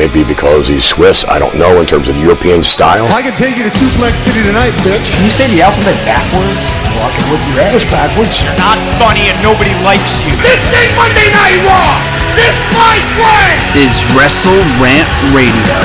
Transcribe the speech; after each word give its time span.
It 0.00 0.08
may 0.08 0.24
be 0.24 0.24
because 0.24 0.64
he's 0.64 0.80
Swiss, 0.80 1.28
I 1.28 1.36
don't 1.36 1.60
know, 1.60 1.76
in 1.76 1.84
terms 1.84 2.08
of 2.08 2.16
European 2.16 2.64
style. 2.64 3.04
I 3.12 3.20
can 3.20 3.36
take 3.36 3.60
you 3.60 3.68
to 3.68 3.68
Suplex 3.68 4.16
City 4.16 4.40
tonight, 4.48 4.72
bitch. 4.80 5.12
Can 5.12 5.28
you 5.28 5.28
say 5.28 5.44
the 5.52 5.60
alphabet 5.60 5.92
backwards? 6.08 6.56
Walking 6.96 7.28
with 7.28 7.44
your 7.52 7.60
ass 7.68 7.84
backwards. 7.92 8.40
You're 8.40 8.56
not 8.56 8.80
funny 8.96 9.28
and 9.28 9.36
nobody 9.44 9.76
likes 9.84 10.24
you. 10.24 10.32
This 10.40 10.56
ain't 10.72 10.96
Monday 10.96 11.28
Night 11.36 11.60
Raw! 11.68 12.00
This 12.32 12.56
fight 12.72 13.08
way! 13.20 13.60
Is 13.76 13.92
Wrestle 14.16 14.64
Rant 14.80 15.04
Radio. 15.36 15.76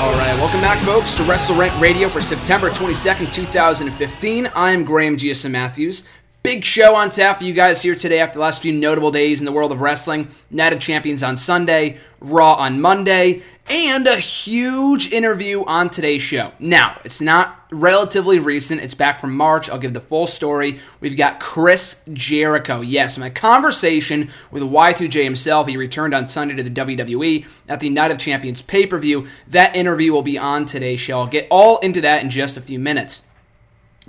All 0.00 0.16
right, 0.16 0.32
welcome 0.40 0.64
back, 0.64 0.80
folks, 0.88 1.12
to 1.20 1.22
Wrestle 1.28 1.60
Rant 1.60 1.76
Radio 1.76 2.08
for 2.08 2.22
September 2.22 2.70
22nd, 2.70 3.30
2015. 3.30 4.48
I'm 4.56 4.82
Graham 4.82 5.18
Giusa 5.18 5.50
Matthews. 5.50 6.08
Big 6.42 6.64
show 6.64 6.94
on 6.94 7.10
tap 7.10 7.38
for 7.38 7.44
you 7.44 7.52
guys 7.52 7.82
here 7.82 7.94
today 7.94 8.18
after 8.18 8.34
the 8.34 8.40
last 8.40 8.62
few 8.62 8.72
notable 8.72 9.10
days 9.10 9.40
in 9.40 9.44
the 9.44 9.52
world 9.52 9.72
of 9.72 9.82
wrestling. 9.82 10.26
Night 10.50 10.72
of 10.72 10.80
Champions 10.80 11.22
on 11.22 11.36
Sunday, 11.36 11.98
Raw 12.18 12.54
on 12.54 12.80
Monday, 12.80 13.42
and 13.68 14.06
a 14.06 14.16
huge 14.16 15.12
interview 15.12 15.62
on 15.66 15.90
today's 15.90 16.22
show. 16.22 16.54
Now, 16.58 16.98
it's 17.04 17.20
not 17.20 17.66
relatively 17.70 18.38
recent, 18.38 18.80
it's 18.80 18.94
back 18.94 19.20
from 19.20 19.36
March. 19.36 19.68
I'll 19.68 19.78
give 19.78 19.92
the 19.92 20.00
full 20.00 20.26
story. 20.26 20.80
We've 20.98 21.14
got 21.16 21.40
Chris 21.40 22.02
Jericho. 22.10 22.80
Yes, 22.80 23.18
my 23.18 23.28
conversation 23.28 24.30
with 24.50 24.62
Y2J 24.62 25.22
himself. 25.22 25.66
He 25.66 25.76
returned 25.76 26.14
on 26.14 26.26
Sunday 26.26 26.54
to 26.54 26.62
the 26.62 26.70
WWE 26.70 27.46
at 27.68 27.80
the 27.80 27.90
Night 27.90 28.12
of 28.12 28.18
Champions 28.18 28.62
pay 28.62 28.86
per 28.86 28.98
view. 28.98 29.28
That 29.48 29.76
interview 29.76 30.14
will 30.14 30.22
be 30.22 30.38
on 30.38 30.64
today's 30.64 31.00
show. 31.00 31.18
I'll 31.20 31.26
get 31.26 31.48
all 31.50 31.76
into 31.80 32.00
that 32.00 32.22
in 32.22 32.30
just 32.30 32.56
a 32.56 32.62
few 32.62 32.78
minutes. 32.78 33.26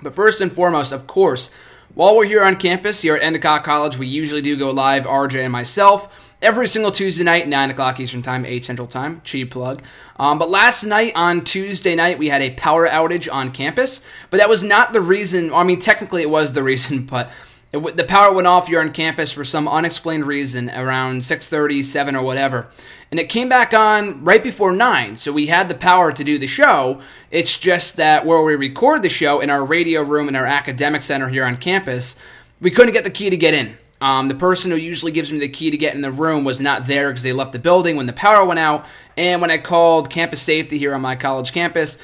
But 0.02 0.16
first 0.16 0.40
and 0.40 0.52
foremost, 0.52 0.94
of 0.94 1.06
course, 1.06 1.52
while 1.94 2.16
we're 2.16 2.26
here 2.26 2.44
on 2.44 2.56
campus 2.56 3.02
here 3.02 3.16
at 3.16 3.22
Endicott 3.24 3.64
College, 3.64 3.98
we 3.98 4.08
usually 4.08 4.42
do 4.42 4.56
go 4.56 4.72
live, 4.72 5.06
RJ 5.06 5.44
and 5.44 5.52
myself, 5.52 6.36
every 6.42 6.68
single 6.68 6.92
Tuesday 6.92 7.24
night, 7.24 7.48
9 7.48 7.72
o'clock 7.72 8.00
Eastern 8.00 8.22
Time, 8.22 8.46
8 8.46 8.64
Central 8.64 8.88
Time. 8.88 9.22
Cheap 9.26 9.52
plug. 9.52 9.84
Um, 10.18 10.40
but 10.40 10.50
last 10.50 10.86
night, 10.86 11.12
on 11.16 11.44
Tuesday 11.44 11.96
night, 11.96 12.18
we 12.18 12.30
had 12.30 12.42
a 12.42 12.52
power 12.52 12.88
outage 12.88 13.32
on 13.32 13.52
campus, 13.52 14.06
but 14.30 14.38
that 14.38 14.48
was 14.48 14.64
not 14.64 14.94
the 14.94 15.02
reason. 15.02 15.54
I 15.54 15.64
mean, 15.64 15.80
technically 15.80 16.22
it 16.22 16.30
was 16.30 16.54
the 16.54 16.64
reason, 16.64 17.06
but 17.06 17.30
it, 17.74 17.98
the 17.98 18.04
power 18.04 18.34
went 18.34 18.48
off 18.48 18.68
here 18.68 18.82
on 18.82 18.92
campus 18.92 19.32
for 19.32 19.44
some 19.44 19.68
unexplained 19.68 20.26
reason 20.26 20.70
around 20.70 21.22
6.30, 21.22 21.84
7 21.84 22.16
or 22.16 22.24
whatever. 22.24 22.68
And 23.12 23.20
it 23.20 23.30
came 23.30 23.50
back 23.50 23.74
on 23.74 24.24
right 24.24 24.44
before 24.44 24.72
9 24.72 25.16
so 25.16 25.32
we 25.32 25.48
had 25.48 25.70
the 25.70 25.76
power 25.76 26.12
to 26.12 26.24
do 26.24 26.38
the 26.38 26.48
show. 26.48 27.02
It's 27.30 27.58
just 27.58 27.98
that 27.98 28.26
where 28.26 28.42
we 28.42 28.56
record 28.56 29.04
the 29.04 29.10
show 29.10 29.40
in 29.40 29.50
our 29.50 29.64
radio 29.64 30.02
room 30.02 30.28
in 30.30 30.36
our 30.36 30.46
academic 30.46 31.02
center 31.02 31.30
here 31.30 31.46
on 31.46 31.58
campus 31.58 32.16
we 32.62 32.70
couldn't 32.72 32.94
get 32.94 33.04
the 33.04 33.10
key 33.10 33.30
to 33.30 33.38
get 33.38 33.54
in. 33.54 33.76
Um, 34.00 34.28
the 34.28 34.36
person 34.36 34.72
who 34.72 34.78
usually 34.78 35.12
gives 35.12 35.32
me 35.32 35.40
the 35.40 35.50
key 35.50 35.72
to 35.72 35.78
get 35.78 35.96
in 35.96 36.02
the 36.02 36.12
room 36.12 36.44
was 36.44 36.62
not 36.62 36.88
there 36.88 37.10
because 37.10 37.24
they 37.24 37.34
left 37.34 37.52
the 37.52 37.60
building 37.60 37.98
when 37.98 38.06
the 38.06 38.14
power 38.14 38.46
went 38.46 38.60
out. 38.60 38.86
And 39.18 39.42
when 39.42 39.52
i 39.52 39.58
called 39.58 40.10
campus 40.10 40.42
safety 40.42 40.78
here 40.78 40.94
on 40.96 41.02
my 41.02 41.16
college 41.16 41.52
campus 41.52 41.98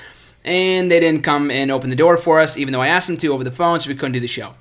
and 0.43 0.91
they 0.91 0.99
didn't 0.99 1.23
come 1.23 1.49
and 1.51 1.71
open 1.71 1.89
the 1.89 1.95
door 1.95 2.17
for 2.17 2.39
us 2.39 2.57
even 2.57 2.71
though 2.71 2.81
i 2.81 2.87
asked 2.87 3.07
them 3.07 3.17
to 3.17 3.33
over 3.33 3.43
the 3.43 3.51
phone 3.51 3.79
so 3.79 3.89
we 3.89 3.95
couldn't 3.95 4.11
do 4.11 4.19
the 4.19 4.27
show 4.27 4.53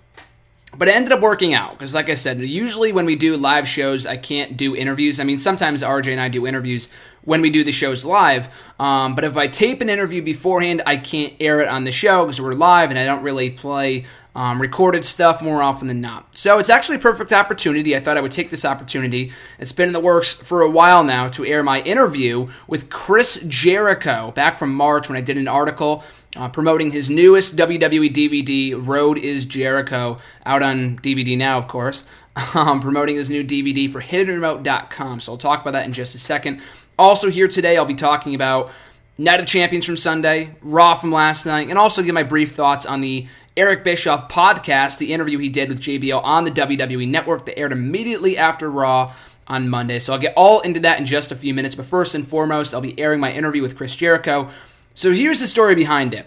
but 0.79 0.89
it 0.89 0.95
ended 0.95 1.13
up 1.13 1.21
working 1.21 1.55
out 1.55 1.73
because, 1.73 1.95
like 1.95 2.09
I 2.11 2.15
said, 2.15 2.39
usually 2.39 2.93
when 2.93 3.07
we 3.07 3.17
do 3.17 3.37
live 3.37 3.67
shows, 3.69 4.07
I 4.07 4.17
can't 4.17 4.57
do 4.57 4.77
interviews. 4.77 5.21
I 5.21 5.25
mean, 5.25 5.39
sometimes 5.39 5.83
RJ 5.83 6.13
and 6.13 6.21
I 6.21 6.29
do 6.29 6.47
interviews 6.47 6.89
when 7.23 7.41
we 7.41 7.51
do 7.51 7.65
the 7.65 7.73
shows 7.73 8.05
live. 8.05 8.49
Um, 8.79 9.15
but 9.15 9.25
if 9.25 9.37
I 9.37 9.49
tape 9.49 9.81
an 9.81 9.89
interview 9.89 10.23
beforehand, 10.23 10.83
I 10.87 10.97
can't 10.97 11.35
air 11.41 11.61
it 11.61 11.69
on 11.69 11.85
the 11.85 11.93
show 11.93 12.25
because 12.25 12.41
we're 12.41 12.55
live 12.55 12.91
and 12.91 12.99
I 12.99 13.05
don't 13.05 13.23
really 13.23 13.51
play 13.51 14.07
um, 14.37 14.61
recorded 14.61 15.03
stuff 15.03 15.41
more 15.41 15.63
often 15.63 15.89
than 15.89 16.03
not. 16.03 16.37
So 16.37 16.59
it's 16.59 16.69
actually 16.69 16.97
a 16.97 17.01
perfect 17.01 17.33
opportunity. 17.33 17.97
I 17.97 18.01
thought 18.01 18.19
I 18.19 18.21
would 18.21 18.33
take 18.33 18.51
this 18.51 18.67
opportunity. 18.67 19.33
It's 19.59 19.73
been 19.73 19.89
in 19.89 19.93
the 19.95 20.01
works 20.01 20.35
for 20.35 20.61
a 20.61 20.71
while 20.71 21.03
now 21.05 21.29
to 21.31 21.45
air 21.47 21.63
my 21.63 21.81
interview 21.81 22.47
with 22.69 22.91
Chris 22.91 23.43
Jericho 23.49 24.33
back 24.33 24.59
from 24.59 24.75
March 24.75 25.09
when 25.09 25.17
I 25.17 25.23
did 25.23 25.39
an 25.39 25.49
article 25.49 26.05
uh, 26.37 26.49
promoting 26.49 26.91
his 26.91 27.11
newest 27.11 27.57
WWE 27.57 28.13
DVD, 28.13 28.75
Road 28.77 29.19
is 29.19 29.45
Jericho, 29.45 30.19
out 30.45 30.63
on 30.63 30.99
DVD 30.99 31.37
now, 31.37 31.59
of 31.59 31.69
course. 31.69 32.05
Um, 32.55 32.81
promoting 32.81 33.17
his 33.17 33.31
new 33.31 33.43
DVD 33.43 33.91
for 33.91 34.03
HiddenRemote.com. 34.03 35.21
So 35.21 35.33
I'll 35.33 35.39
talk 35.39 35.63
about 35.63 35.71
that 35.71 35.87
in 35.87 35.95
just 35.95 36.15
a 36.15 36.19
second. 36.19 36.61
Also, 36.99 37.31
here 37.31 37.49
today, 37.49 37.79
I'll 37.79 37.87
be 37.87 37.95
talking 37.95 38.35
about 38.35 38.71
Night 39.17 39.41
of 39.41 39.47
Champions 39.47 39.87
from 39.87 39.97
Sunday, 39.97 40.55
Raw 40.61 40.97
from 40.97 41.11
last 41.11 41.47
night, 41.47 41.71
and 41.71 41.79
also 41.79 42.03
give 42.03 42.13
my 42.13 42.25
brief 42.25 42.53
thoughts 42.53 42.85
on 42.85 43.01
the 43.01 43.27
Eric 43.57 43.85
Bischoff 43.85 44.29
podcast, 44.29 44.99
the 44.99 45.15
interview 45.15 45.39
he 45.39 45.49
did 45.49 45.71
with 45.71 45.81
JBL 45.81 46.23
on 46.23 46.45
the 46.45 46.51
WWE 46.51 47.09
Network 47.09 47.47
that 47.47 47.59
aired 47.59 47.73
immediately 47.73 48.37
after 48.37 48.71
Raw 48.71 49.15
on 49.47 49.71
Monday. 49.71 49.99
So 49.99 50.13
I'll 50.13 50.19
get 50.19 50.35
all 50.37 50.61
into 50.61 50.81
that 50.81 50.99
in 50.99 51.07
just 51.07 51.33
a 51.33 51.37
few 51.37 51.55
minutes. 51.55 51.75
But 51.75 51.87
first 51.87 52.15
and 52.15 52.29
foremost, 52.29 52.75
I'll 52.75 52.83
be 52.83 52.99
airing 53.01 53.21
my 53.21 53.33
interview 53.33 53.63
with 53.63 53.77
Chris 53.77 53.97
Jericho. 53.97 54.51
So 54.97 55.13
here's 55.13 55.41
the 55.41 55.47
story 55.47 55.75
behind 55.75 56.15
it. 56.15 56.25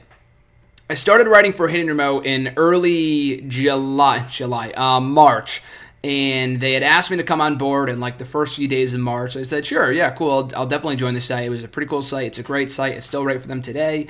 I 0.91 0.93
started 0.93 1.27
writing 1.27 1.53
for 1.53 1.67
Hidden 1.67 1.87
Remote 1.87 2.27
in 2.27 2.53
early 2.55 3.41
July, 3.47 4.23
July, 4.29 4.69
uh, 4.69 4.99
March, 4.99 5.63
and 6.03 6.61
they 6.61 6.73
had 6.73 6.83
asked 6.83 7.09
me 7.09 7.17
to 7.17 7.23
come 7.23 7.41
on 7.41 7.57
board 7.57 7.89
in 7.89 7.99
like 7.99 8.19
the 8.19 8.25
first 8.25 8.57
few 8.57 8.67
days 8.67 8.93
of 8.93 8.99
March. 8.99 9.35
I 9.35 9.41
said, 9.41 9.65
sure, 9.65 9.91
yeah, 9.91 10.11
cool, 10.11 10.31
I'll, 10.31 10.51
I'll 10.55 10.67
definitely 10.67 10.97
join 10.97 11.15
the 11.15 11.19
site. 11.19 11.45
It 11.45 11.49
was 11.49 11.63
a 11.63 11.67
pretty 11.67 11.89
cool 11.89 12.03
site. 12.03 12.27
It's 12.27 12.37
a 12.37 12.43
great 12.43 12.69
site. 12.69 12.93
It's 12.93 13.07
still 13.07 13.25
right 13.25 13.41
for 13.41 13.47
them 13.47 13.63
today. 13.63 14.05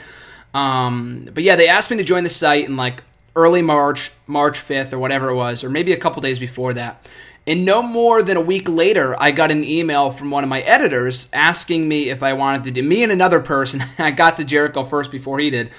Um, 0.54 1.30
but 1.34 1.44
yeah, 1.44 1.56
they 1.56 1.70
asked 1.70 1.90
me 1.90 1.96
to 1.96 2.04
join 2.04 2.26
the 2.26 2.30
site 2.30 2.68
in 2.68 2.76
like 2.76 3.02
early 3.38 3.62
March, 3.62 4.12
March 4.28 4.60
5th 4.60 4.92
or 4.92 5.00
whatever 5.00 5.30
it 5.30 5.36
was, 5.36 5.64
or 5.64 5.70
maybe 5.70 5.94
a 5.94 5.98
couple 5.98 6.22
days 6.22 6.38
before 6.38 6.74
that. 6.74 7.10
And 7.48 7.66
no 7.66 7.82
more 7.82 8.22
than 8.22 8.38
a 8.38 8.42
week 8.42 8.70
later, 8.70 9.16
I 9.20 9.32
got 9.32 9.52
an 9.52 9.64
email 9.64 10.12
from 10.12 10.30
one 10.30 10.44
of 10.44 10.50
my 10.50 10.62
editors 10.62 11.30
asking 11.34 11.88
me 11.88 12.10
if 12.10 12.22
I 12.22 12.34
wanted 12.34 12.66
to 12.66 12.72
do 12.72 12.84
me 12.84 13.04
and 13.04 13.12
another 13.12 13.40
person. 13.40 13.84
I 13.98 14.12
got 14.12 14.38
to 14.38 14.44
Jericho 14.44 14.84
first 14.84 15.12
before 15.12 15.40
he 15.40 15.50
did. 15.50 15.72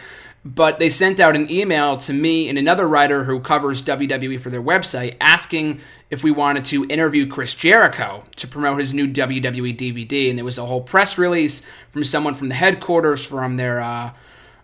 But 0.42 0.78
they 0.78 0.88
sent 0.88 1.20
out 1.20 1.36
an 1.36 1.50
email 1.50 1.98
to 1.98 2.14
me 2.14 2.48
and 2.48 2.56
another 2.56 2.88
writer 2.88 3.24
who 3.24 3.40
covers 3.40 3.82
WWE 3.82 4.40
for 4.40 4.48
their 4.48 4.62
website 4.62 5.16
asking 5.20 5.80
if 6.08 6.24
we 6.24 6.30
wanted 6.30 6.64
to 6.66 6.86
interview 6.86 7.26
Chris 7.26 7.54
Jericho 7.54 8.24
to 8.36 8.48
promote 8.48 8.80
his 8.80 8.94
new 8.94 9.06
WWE 9.06 9.76
DVD. 9.76 10.30
And 10.30 10.38
there 10.38 10.44
was 10.44 10.56
a 10.56 10.64
whole 10.64 10.80
press 10.80 11.18
release 11.18 11.62
from 11.90 12.04
someone 12.04 12.34
from 12.34 12.48
the 12.48 12.54
headquarters, 12.54 13.24
from 13.24 13.58
their 13.58 13.80
uh, 13.80 14.12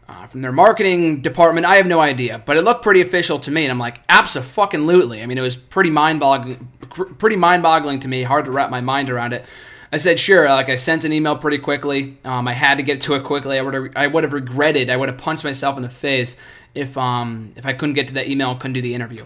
uh, 0.08 0.26
from 0.26 0.42
their 0.42 0.52
marketing 0.52 1.20
department. 1.20 1.66
I 1.66 1.76
have 1.76 1.86
no 1.86 2.00
idea, 2.00 2.40
but 2.44 2.56
it 2.56 2.62
looked 2.62 2.82
pretty 2.82 3.00
official 3.00 3.38
to 3.40 3.50
me, 3.50 3.64
and 3.64 3.70
I'm 3.70 3.78
like, 3.78 4.00
absolutely. 4.08 5.22
I 5.22 5.26
mean, 5.26 5.38
it 5.38 5.42
was 5.42 5.56
pretty 5.56 5.90
mind 5.90 6.20
boggling, 6.20 6.68
pretty 7.18 7.36
mind 7.36 7.62
boggling 7.62 8.00
to 8.00 8.08
me. 8.08 8.22
Hard 8.22 8.44
to 8.46 8.52
wrap 8.52 8.70
my 8.70 8.80
mind 8.80 9.10
around 9.10 9.32
it. 9.32 9.44
I 9.92 9.98
said 9.98 10.18
sure. 10.18 10.48
Like 10.48 10.68
I 10.68 10.74
sent 10.74 11.04
an 11.04 11.12
email 11.12 11.36
pretty 11.36 11.58
quickly. 11.58 12.18
Um, 12.24 12.48
I 12.48 12.52
had 12.52 12.78
to 12.78 12.82
get 12.82 13.00
to 13.02 13.14
it 13.14 13.24
quickly. 13.24 13.58
I 13.58 13.62
would 13.62 13.74
have, 13.74 13.86
I 13.96 14.06
would 14.06 14.24
have 14.24 14.32
regretted. 14.32 14.90
I 14.90 14.96
would 14.96 15.08
have 15.08 15.18
punched 15.18 15.44
myself 15.44 15.76
in 15.76 15.82
the 15.82 15.88
face 15.88 16.36
if 16.74 16.98
um, 16.98 17.52
if 17.56 17.64
I 17.64 17.72
couldn't 17.72 17.94
get 17.94 18.08
to 18.08 18.14
that 18.14 18.28
email, 18.28 18.54
couldn't 18.56 18.74
do 18.74 18.82
the 18.82 18.94
interview. 18.94 19.24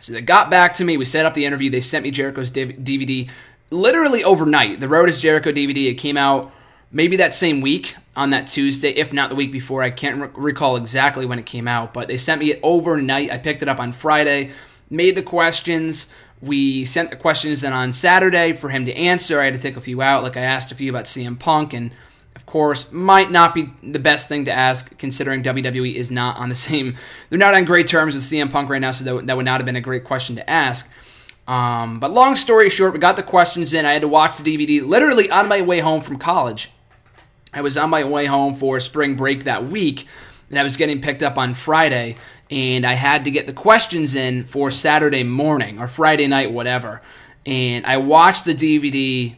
So 0.00 0.12
they 0.12 0.20
got 0.20 0.50
back 0.50 0.74
to 0.74 0.84
me. 0.84 0.96
We 0.96 1.04
set 1.04 1.26
up 1.26 1.34
the 1.34 1.46
interview. 1.46 1.70
They 1.70 1.80
sent 1.80 2.02
me 2.04 2.10
Jericho's 2.10 2.50
DVD 2.50 3.30
literally 3.70 4.22
overnight. 4.22 4.80
The 4.80 4.88
Road 4.88 5.08
is 5.08 5.20
Jericho 5.20 5.52
DVD. 5.52 5.90
It 5.90 5.94
came 5.94 6.16
out 6.16 6.52
maybe 6.92 7.16
that 7.16 7.34
same 7.34 7.60
week 7.60 7.96
on 8.14 8.30
that 8.30 8.46
Tuesday, 8.46 8.90
if 8.90 9.12
not 9.12 9.30
the 9.30 9.36
week 9.36 9.50
before. 9.50 9.82
I 9.82 9.90
can't 9.90 10.20
re- 10.20 10.28
recall 10.34 10.76
exactly 10.76 11.26
when 11.26 11.38
it 11.38 11.46
came 11.46 11.66
out, 11.66 11.94
but 11.94 12.08
they 12.08 12.18
sent 12.18 12.40
me 12.40 12.52
it 12.52 12.60
overnight. 12.62 13.32
I 13.32 13.38
picked 13.38 13.62
it 13.62 13.68
up 13.68 13.80
on 13.80 13.92
Friday, 13.92 14.50
made 14.90 15.16
the 15.16 15.22
questions. 15.22 16.12
We 16.40 16.84
sent 16.84 17.10
the 17.10 17.16
questions 17.16 17.62
then 17.62 17.72
on 17.72 17.92
Saturday 17.92 18.52
for 18.52 18.68
him 18.68 18.84
to 18.86 18.94
answer. 18.94 19.40
I 19.40 19.46
had 19.46 19.54
to 19.54 19.60
take 19.60 19.76
a 19.76 19.80
few 19.80 20.02
out, 20.02 20.22
like 20.22 20.36
I 20.36 20.42
asked 20.42 20.70
a 20.70 20.74
few 20.74 20.90
about 20.90 21.06
CM 21.06 21.38
Punk, 21.38 21.72
and 21.72 21.92
of 22.36 22.46
course, 22.46 22.90
might 22.92 23.30
not 23.30 23.54
be 23.54 23.70
the 23.82 23.98
best 23.98 24.28
thing 24.28 24.46
to 24.46 24.52
ask 24.52 24.96
considering 24.98 25.42
WWE 25.42 25.94
is 25.94 26.10
not 26.10 26.36
on 26.36 26.48
the 26.48 26.54
same, 26.54 26.96
they're 27.30 27.38
not 27.38 27.54
on 27.54 27.64
great 27.64 27.86
terms 27.86 28.14
with 28.14 28.24
CM 28.24 28.50
Punk 28.50 28.68
right 28.68 28.80
now, 28.80 28.90
so 28.90 29.04
that, 29.04 29.26
that 29.26 29.36
would 29.36 29.44
not 29.44 29.60
have 29.60 29.66
been 29.66 29.76
a 29.76 29.80
great 29.80 30.04
question 30.04 30.36
to 30.36 30.50
ask. 30.50 30.92
Um, 31.46 31.98
but 31.98 32.10
long 32.10 32.36
story 32.36 32.70
short, 32.70 32.92
we 32.92 32.98
got 32.98 33.16
the 33.16 33.22
questions 33.22 33.72
in. 33.72 33.84
I 33.84 33.92
had 33.92 34.02
to 34.02 34.08
watch 34.08 34.36
the 34.36 34.56
DVD 34.56 34.84
literally 34.86 35.30
on 35.30 35.48
my 35.48 35.62
way 35.62 35.80
home 35.80 36.00
from 36.00 36.18
college. 36.18 36.70
I 37.52 37.60
was 37.60 37.76
on 37.76 37.90
my 37.90 38.04
way 38.04 38.26
home 38.26 38.54
for 38.54 38.80
spring 38.80 39.14
break 39.14 39.44
that 39.44 39.64
week, 39.64 40.06
and 40.50 40.58
I 40.58 40.62
was 40.62 40.76
getting 40.76 41.00
picked 41.00 41.22
up 41.22 41.38
on 41.38 41.54
Friday, 41.54 42.16
and 42.50 42.86
I 42.86 42.94
had 42.94 43.24
to 43.24 43.30
get 43.30 43.46
the 43.46 43.52
questions 43.52 44.14
in 44.14 44.44
for 44.44 44.70
Saturday 44.70 45.22
morning 45.22 45.78
or 45.78 45.86
Friday 45.86 46.26
night, 46.26 46.52
whatever. 46.52 47.02
And 47.44 47.84
I 47.86 47.98
watched 47.98 48.44
the 48.44 48.54
DVD 48.54 49.34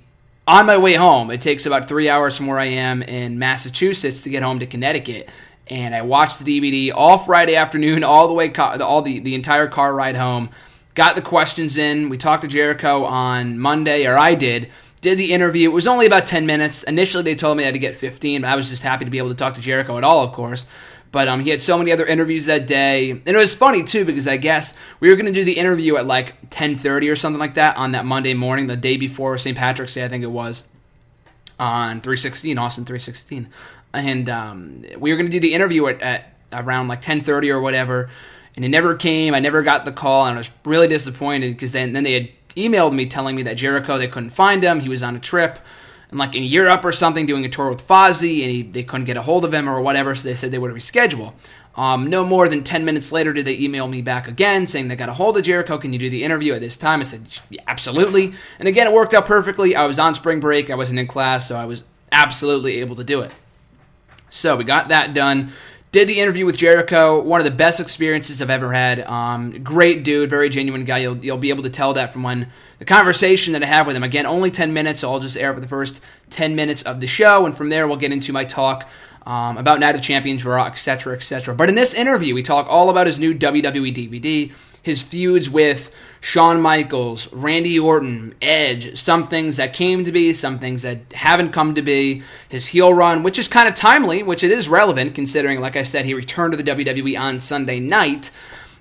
on 0.46 0.66
my 0.66 0.76
way 0.76 0.94
home, 0.94 1.30
it 1.30 1.40
takes 1.40 1.64
about 1.64 1.88
three 1.88 2.08
hours 2.08 2.36
from 2.36 2.46
where 2.46 2.58
I 2.58 2.66
am 2.66 3.02
in 3.02 3.38
Massachusetts 3.38 4.20
to 4.22 4.30
get 4.30 4.42
home 4.42 4.58
to 4.58 4.66
Connecticut. 4.66 5.30
And 5.68 5.94
I 5.94 6.02
watched 6.02 6.44
the 6.44 6.60
DVD 6.60 6.92
all 6.94 7.18
Friday 7.18 7.56
afternoon, 7.56 8.04
all 8.04 8.28
the 8.28 8.34
way, 8.34 8.52
all 8.52 9.02
the, 9.02 9.20
the 9.20 9.34
entire 9.34 9.68
car 9.68 9.94
ride 9.94 10.16
home. 10.16 10.50
Got 10.94 11.16
the 11.16 11.22
questions 11.22 11.78
in. 11.78 12.08
We 12.08 12.18
talked 12.18 12.42
to 12.42 12.48
Jericho 12.48 13.04
on 13.04 13.58
Monday, 13.58 14.06
or 14.06 14.16
I 14.16 14.34
did. 14.34 14.70
Did 15.04 15.18
the 15.18 15.34
interview. 15.34 15.68
It 15.68 15.72
was 15.74 15.86
only 15.86 16.06
about 16.06 16.24
10 16.24 16.46
minutes. 16.46 16.82
Initially, 16.82 17.22
they 17.22 17.34
told 17.34 17.58
me 17.58 17.62
I 17.62 17.66
had 17.66 17.74
to 17.74 17.78
get 17.78 17.94
15, 17.94 18.40
but 18.40 18.48
I 18.48 18.56
was 18.56 18.70
just 18.70 18.82
happy 18.82 19.04
to 19.04 19.10
be 19.10 19.18
able 19.18 19.28
to 19.28 19.34
talk 19.34 19.52
to 19.52 19.60
Jericho 19.60 19.98
at 19.98 20.02
all, 20.02 20.24
of 20.24 20.32
course. 20.32 20.64
But 21.12 21.28
um, 21.28 21.40
he 21.40 21.50
had 21.50 21.60
so 21.60 21.76
many 21.76 21.92
other 21.92 22.06
interviews 22.06 22.46
that 22.46 22.66
day, 22.66 23.10
and 23.10 23.28
it 23.28 23.36
was 23.36 23.54
funny 23.54 23.84
too 23.84 24.06
because 24.06 24.26
I 24.26 24.38
guess 24.38 24.74
we 25.00 25.10
were 25.10 25.16
going 25.16 25.26
to 25.26 25.32
do 25.32 25.44
the 25.44 25.58
interview 25.58 25.96
at 25.96 26.06
like 26.06 26.48
10:30 26.48 27.12
or 27.12 27.16
something 27.16 27.38
like 27.38 27.52
that 27.52 27.76
on 27.76 27.92
that 27.92 28.06
Monday 28.06 28.32
morning, 28.32 28.66
the 28.66 28.78
day 28.78 28.96
before 28.96 29.36
St. 29.36 29.54
Patrick's 29.54 29.92
Day, 29.92 30.06
I 30.06 30.08
think 30.08 30.24
it 30.24 30.30
was, 30.30 30.66
on 31.60 32.00
316 32.00 32.56
Austin 32.56 32.86
316, 32.86 33.50
and 33.92 34.30
um, 34.30 34.86
we 34.98 35.10
were 35.10 35.18
going 35.18 35.26
to 35.26 35.32
do 35.32 35.38
the 35.38 35.52
interview 35.52 35.86
at, 35.86 36.00
at 36.00 36.34
around 36.50 36.88
like 36.88 37.02
10:30 37.02 37.50
or 37.50 37.60
whatever, 37.60 38.08
and 38.56 38.64
it 38.64 38.70
never 38.70 38.94
came. 38.94 39.34
I 39.34 39.40
never 39.40 39.62
got 39.62 39.84
the 39.84 39.92
call, 39.92 40.24
and 40.24 40.36
I 40.36 40.38
was 40.38 40.50
really 40.64 40.88
disappointed 40.88 41.50
because 41.50 41.72
then 41.72 41.92
then 41.92 42.04
they 42.04 42.14
had 42.14 42.30
emailed 42.56 42.94
me 42.94 43.06
telling 43.06 43.36
me 43.36 43.42
that 43.42 43.54
Jericho 43.54 43.98
they 43.98 44.08
couldn't 44.08 44.30
find 44.30 44.62
him, 44.62 44.80
he 44.80 44.88
was 44.88 45.02
on 45.02 45.16
a 45.16 45.20
trip 45.20 45.58
and 46.10 46.18
like 46.18 46.34
in 46.34 46.44
Europe 46.44 46.84
or 46.84 46.92
something 46.92 47.26
doing 47.26 47.44
a 47.44 47.48
tour 47.48 47.68
with 47.68 47.86
Fozzy, 47.86 48.42
and 48.42 48.50
he, 48.50 48.62
they 48.62 48.84
couldn't 48.84 49.04
get 49.04 49.16
a 49.16 49.22
hold 49.22 49.44
of 49.44 49.52
him 49.52 49.68
or 49.68 49.80
whatever, 49.80 50.14
so 50.14 50.28
they 50.28 50.34
said 50.34 50.52
they 50.52 50.58
would 50.58 50.72
reschedule. 50.72 51.34
Um, 51.76 52.08
no 52.08 52.24
more 52.24 52.48
than 52.48 52.62
10 52.62 52.84
minutes 52.84 53.10
later 53.10 53.32
did 53.32 53.46
they 53.46 53.58
email 53.58 53.88
me 53.88 54.00
back 54.00 54.28
again 54.28 54.68
saying 54.68 54.86
they 54.86 54.94
got 54.94 55.08
a 55.08 55.12
hold 55.12 55.36
of 55.36 55.42
Jericho. 55.42 55.76
Can 55.76 55.92
you 55.92 55.98
do 55.98 56.08
the 56.08 56.22
interview 56.22 56.54
at 56.54 56.60
this 56.60 56.76
time? 56.76 57.00
I 57.00 57.02
said, 57.02 57.26
yeah, 57.50 57.62
absolutely. 57.66 58.32
And 58.60 58.68
again, 58.68 58.86
it 58.86 58.92
worked 58.92 59.12
out 59.12 59.26
perfectly. 59.26 59.74
I 59.74 59.86
was 59.86 59.98
on 59.98 60.14
spring 60.14 60.38
break, 60.38 60.70
I 60.70 60.76
wasn't 60.76 61.00
in 61.00 61.08
class, 61.08 61.48
so 61.48 61.56
I 61.56 61.64
was 61.64 61.82
absolutely 62.12 62.78
able 62.78 62.94
to 62.94 63.04
do 63.04 63.22
it. 63.22 63.32
So 64.30 64.56
we 64.56 64.62
got 64.62 64.88
that 64.88 65.14
done. 65.14 65.50
Did 65.94 66.08
the 66.08 66.18
interview 66.18 66.44
with 66.44 66.58
Jericho, 66.58 67.22
one 67.22 67.40
of 67.40 67.44
the 67.44 67.52
best 67.52 67.78
experiences 67.78 68.42
I've 68.42 68.50
ever 68.50 68.72
had. 68.72 68.98
Um, 69.02 69.62
great 69.62 70.02
dude, 70.02 70.28
very 70.28 70.48
genuine 70.48 70.84
guy. 70.84 70.98
You'll, 70.98 71.18
you'll 71.18 71.38
be 71.38 71.50
able 71.50 71.62
to 71.62 71.70
tell 71.70 71.94
that 71.94 72.12
from 72.12 72.24
when 72.24 72.48
the 72.80 72.84
conversation 72.84 73.52
that 73.52 73.62
I 73.62 73.66
have 73.66 73.86
with 73.86 73.94
him. 73.94 74.02
Again, 74.02 74.26
only 74.26 74.50
10 74.50 74.72
minutes, 74.72 75.02
so 75.02 75.12
I'll 75.12 75.20
just 75.20 75.36
air 75.36 75.54
for 75.54 75.60
the 75.60 75.68
first 75.68 76.00
10 76.30 76.56
minutes 76.56 76.82
of 76.82 76.98
the 76.98 77.06
show, 77.06 77.46
and 77.46 77.56
from 77.56 77.68
there 77.68 77.86
we'll 77.86 77.96
get 77.96 78.10
into 78.10 78.32
my 78.32 78.44
talk 78.44 78.88
um, 79.24 79.56
about 79.56 79.78
Night 79.78 79.94
of 79.94 80.02
Champions, 80.02 80.44
Raw, 80.44 80.66
etc., 80.66 81.14
etc. 81.14 81.54
But 81.54 81.68
in 81.68 81.76
this 81.76 81.94
interview, 81.94 82.34
we 82.34 82.42
talk 82.42 82.66
all 82.68 82.90
about 82.90 83.06
his 83.06 83.20
new 83.20 83.32
WWE 83.32 83.94
DVD, 83.94 84.52
his 84.82 85.00
feuds 85.00 85.48
with 85.48 85.94
Shawn 86.24 86.62
Michaels, 86.62 87.30
Randy 87.34 87.78
Orton, 87.78 88.34
Edge, 88.40 88.96
some 88.96 89.26
things 89.26 89.58
that 89.58 89.74
came 89.74 90.04
to 90.04 90.10
be, 90.10 90.32
some 90.32 90.58
things 90.58 90.80
that 90.80 91.12
haven't 91.12 91.52
come 91.52 91.74
to 91.74 91.82
be, 91.82 92.22
his 92.48 92.68
heel 92.68 92.94
run, 92.94 93.22
which 93.22 93.38
is 93.38 93.46
kind 93.46 93.68
of 93.68 93.74
timely, 93.74 94.22
which 94.22 94.42
it 94.42 94.50
is 94.50 94.66
relevant 94.66 95.14
considering, 95.14 95.60
like 95.60 95.76
I 95.76 95.82
said, 95.82 96.06
he 96.06 96.14
returned 96.14 96.52
to 96.52 96.56
the 96.56 96.62
WWE 96.62 97.20
on 97.20 97.40
Sunday 97.40 97.78
night. 97.78 98.30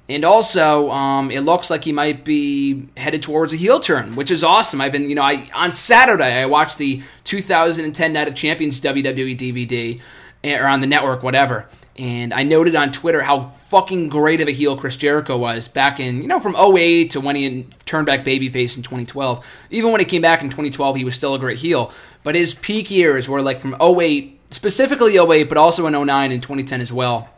And 0.08 0.24
also, 0.24 0.90
um, 0.92 1.32
it 1.32 1.42
looks 1.42 1.70
like 1.70 1.84
he 1.84 1.92
might 1.92 2.24
be 2.24 2.88
headed 2.96 3.22
towards 3.22 3.52
a 3.52 3.58
heel 3.58 3.82
turn, 3.82 4.16
which 4.16 4.32
is 4.32 4.42
awesome. 4.42 4.80
I've 4.80 4.94
been, 4.94 5.10
you 5.10 5.16
know, 5.16 5.24
I 5.24 5.50
on 5.54 5.74
Saturday 5.74 6.42
I 6.42 6.46
watched 6.46 6.78
the 6.78 7.04
2010 7.26 8.14
Night 8.14 8.30
of 8.30 8.36
Champions 8.36 8.80
WWE 8.80 9.38
DVD, 9.38 10.00
or 10.44 10.66
on 10.66 10.82
the 10.82 10.88
network, 10.88 11.24
whatever. 11.24 11.68
And 11.96 12.34
I 12.34 12.42
noted 12.42 12.76
on 12.76 12.92
Twitter 12.92 13.22
how 13.22 13.50
fucking 13.50 14.10
great 14.10 14.42
of 14.42 14.48
a 14.48 14.52
heel 14.52 14.76
Chris 14.76 14.96
Jericho 14.96 15.38
was 15.38 15.68
back 15.68 16.00
in, 16.00 16.24
you 16.24 16.28
know, 16.28 16.40
from 16.40 16.56
08 16.56 17.12
to 17.12 17.22
when 17.22 17.36
he 17.36 17.68
turned 17.86 18.08
back 18.08 18.26
babyface 18.26 18.76
in 18.76 18.82
2012. 18.82 19.46
Even 19.70 19.92
when 19.92 20.02
he 20.02 20.06
came 20.06 20.22
back 20.22 20.42
in 20.42 20.50
2012, 20.50 20.96
he 20.96 21.04
was 21.04 21.14
still 21.14 21.36
a 21.36 21.40
great 21.40 21.60
heel. 21.60 21.92
But 22.24 22.34
his 22.34 22.56
peak 22.56 22.90
years 22.90 23.30
were 23.30 23.44
like 23.44 23.62
from 23.62 23.76
08, 23.80 24.40
specifically 24.50 25.18
08, 25.18 25.50
but 25.50 25.58
also 25.58 25.86
in 25.86 25.94
09 25.94 26.32
and 26.32 26.42
2010 26.42 26.82
as 26.82 26.92
well. 26.92 27.30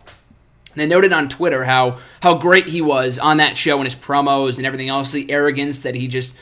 And 0.71 0.81
I 0.81 0.85
noted 0.85 1.11
on 1.11 1.27
Twitter 1.27 1.65
how, 1.65 1.99
how 2.21 2.35
great 2.35 2.67
he 2.67 2.81
was 2.81 3.19
on 3.19 3.37
that 3.37 3.57
show 3.57 3.75
and 3.75 3.85
his 3.85 3.95
promos 3.95 4.57
and 4.57 4.65
everything 4.65 4.89
else, 4.89 5.11
the 5.11 5.29
arrogance 5.31 5.79
that 5.79 5.95
he 5.95 6.07
just 6.07 6.35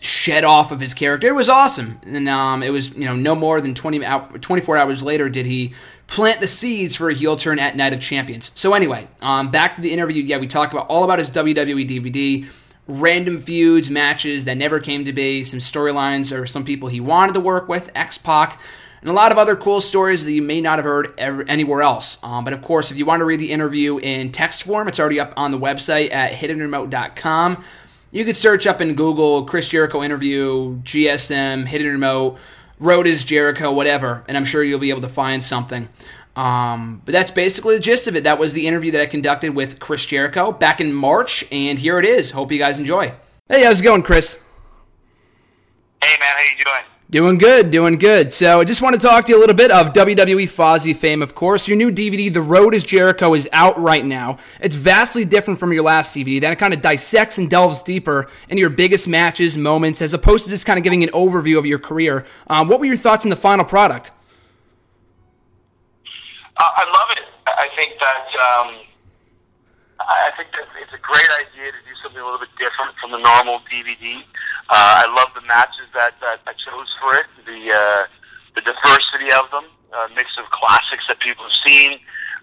shed 0.00 0.44
off 0.44 0.70
of 0.70 0.80
his 0.80 0.92
character. 0.92 1.28
It 1.28 1.34
was 1.34 1.48
awesome. 1.48 1.98
And 2.04 2.28
um, 2.28 2.62
it 2.62 2.70
was, 2.70 2.94
you 2.94 3.04
know, 3.04 3.16
no 3.16 3.34
more 3.34 3.60
than 3.60 3.74
20, 3.74 4.00
24 4.40 4.76
hours 4.76 5.02
later 5.02 5.28
did 5.28 5.46
he 5.46 5.72
plant 6.06 6.40
the 6.40 6.46
seeds 6.46 6.96
for 6.96 7.08
a 7.08 7.14
heel 7.14 7.36
turn 7.36 7.58
at 7.58 7.76
Night 7.76 7.92
of 7.92 8.00
Champions. 8.00 8.50
So 8.54 8.74
anyway, 8.74 9.08
um, 9.22 9.50
back 9.50 9.74
to 9.74 9.80
the 9.80 9.92
interview. 9.92 10.22
Yeah, 10.22 10.38
we 10.38 10.46
talked 10.46 10.72
about 10.72 10.88
all 10.88 11.04
about 11.04 11.18
his 11.18 11.30
WWE 11.30 11.88
DVD, 11.88 12.46
random 12.86 13.38
feuds, 13.38 13.90
matches 13.90 14.44
that 14.44 14.56
never 14.56 14.80
came 14.80 15.04
to 15.04 15.12
be, 15.12 15.42
some 15.42 15.60
storylines 15.60 16.36
or 16.36 16.46
some 16.46 16.64
people 16.64 16.88
he 16.88 17.00
wanted 17.00 17.34
to 17.34 17.40
work 17.40 17.68
with, 17.68 17.90
X 17.94 18.18
Pac. 18.18 18.60
And 19.00 19.10
a 19.10 19.14
lot 19.14 19.32
of 19.32 19.38
other 19.38 19.54
cool 19.54 19.82
stories 19.82 20.24
that 20.24 20.32
you 20.32 20.40
may 20.40 20.62
not 20.62 20.78
have 20.78 20.86
heard 20.86 21.12
ever, 21.18 21.44
anywhere 21.46 21.82
else. 21.82 22.16
Um, 22.22 22.42
but 22.42 22.54
of 22.54 22.62
course, 22.62 22.90
if 22.90 22.96
you 22.96 23.04
want 23.04 23.20
to 23.20 23.26
read 23.26 23.38
the 23.38 23.52
interview 23.52 23.98
in 23.98 24.32
text 24.32 24.62
form, 24.62 24.88
it's 24.88 24.98
already 24.98 25.20
up 25.20 25.34
on 25.36 25.50
the 25.50 25.58
website 25.58 26.10
at 26.10 26.32
hiddenremote.com. 26.32 27.62
You 28.12 28.24
could 28.24 28.36
search 28.36 28.66
up 28.66 28.80
in 28.80 28.94
Google 28.94 29.44
Chris 29.44 29.68
Jericho 29.68 30.02
interview, 30.02 30.76
GSM, 30.84 31.66
Hidden 31.66 31.88
Remote 31.88 32.38
Road 32.78 33.06
is 33.06 33.24
Jericho, 33.24 33.72
whatever, 33.72 34.24
and 34.28 34.36
I'm 34.36 34.44
sure 34.44 34.62
you'll 34.62 34.80
be 34.80 34.90
able 34.90 35.02
to 35.02 35.08
find 35.08 35.42
something. 35.42 35.88
Um, 36.36 37.00
but 37.04 37.12
that's 37.12 37.30
basically 37.30 37.76
the 37.76 37.80
gist 37.80 38.08
of 38.08 38.16
it. 38.16 38.24
That 38.24 38.38
was 38.38 38.52
the 38.54 38.66
interview 38.66 38.90
that 38.92 39.00
I 39.00 39.06
conducted 39.06 39.54
with 39.54 39.78
Chris 39.78 40.04
Jericho 40.04 40.50
back 40.52 40.80
in 40.80 40.92
March, 40.92 41.44
and 41.52 41.78
here 41.78 41.98
it 41.98 42.04
is. 42.04 42.32
Hope 42.32 42.50
you 42.50 42.58
guys 42.58 42.78
enjoy. 42.78 43.14
Hey, 43.48 43.62
how's 43.62 43.80
it 43.80 43.84
going, 43.84 44.02
Chris? 44.02 44.42
Hey, 46.02 46.16
man, 46.18 46.30
how 46.34 46.42
you 46.42 46.64
doing? 46.64 46.93
Doing 47.10 47.36
good, 47.36 47.70
doing 47.70 47.98
good. 47.98 48.32
So 48.32 48.60
I 48.60 48.64
just 48.64 48.80
want 48.80 48.98
to 48.98 49.06
talk 49.06 49.26
to 49.26 49.32
you 49.32 49.38
a 49.38 49.40
little 49.40 49.54
bit 49.54 49.70
of 49.70 49.92
WWE 49.92 50.44
Fozzy 50.44 50.96
fame, 50.96 51.22
of 51.22 51.34
course. 51.34 51.68
Your 51.68 51.76
new 51.76 51.92
DVD, 51.92 52.32
The 52.32 52.40
Road 52.40 52.74
is 52.74 52.82
Jericho, 52.82 53.34
is 53.34 53.48
out 53.52 53.78
right 53.78 54.04
now. 54.04 54.38
It's 54.58 54.74
vastly 54.74 55.24
different 55.26 55.60
from 55.60 55.72
your 55.72 55.82
last 55.82 56.16
DVD. 56.16 56.40
That 56.40 56.52
it 56.52 56.56
kind 56.56 56.72
of 56.72 56.80
dissects 56.80 57.36
and 57.36 57.48
delves 57.48 57.82
deeper 57.82 58.28
into 58.48 58.60
your 58.60 58.70
biggest 58.70 59.06
matches, 59.06 59.56
moments, 59.56 60.00
as 60.00 60.14
opposed 60.14 60.44
to 60.44 60.50
just 60.50 60.64
kind 60.64 60.78
of 60.78 60.82
giving 60.82 61.04
an 61.04 61.10
overview 61.10 61.58
of 61.58 61.66
your 61.66 61.78
career. 61.78 62.24
Um, 62.48 62.68
what 62.68 62.80
were 62.80 62.86
your 62.86 62.96
thoughts 62.96 63.26
on 63.26 63.30
the 63.30 63.36
final 63.36 63.66
product? 63.66 64.10
Uh, 66.56 66.70
I 66.76 66.84
love 66.86 67.10
it. 67.18 67.24
I 67.46 67.68
think 67.76 67.92
that 68.00 68.26
um, 68.40 68.74
I 70.00 70.30
think 70.36 70.48
that 70.52 70.66
it's 70.82 70.92
a 70.94 71.02
great 71.02 71.28
idea 71.46 71.70
to 71.70 71.78
do 71.84 71.94
something 72.02 72.20
a 72.20 72.24
little 72.24 72.40
bit 72.40 72.48
different 72.58 72.96
from 73.00 73.12
the 73.12 73.18
normal 73.18 73.60
DVD. 73.70 74.22
Uh, 74.70 75.04
I 75.04 75.06
love 75.12 75.28
the 75.36 75.44
matches 75.44 75.88
that, 75.92 76.16
that 76.24 76.40
I 76.48 76.52
chose 76.56 76.88
for 77.00 77.14
it, 77.20 77.28
the 77.44 77.60
uh, 77.68 78.04
the 78.56 78.62
diversity 78.62 79.28
of 79.34 79.50
them, 79.50 79.66
a 79.92 80.08
mix 80.14 80.30
of 80.38 80.46
classics 80.54 81.04
that 81.10 81.18
people 81.20 81.44
have 81.44 81.58
seen, 81.66 81.98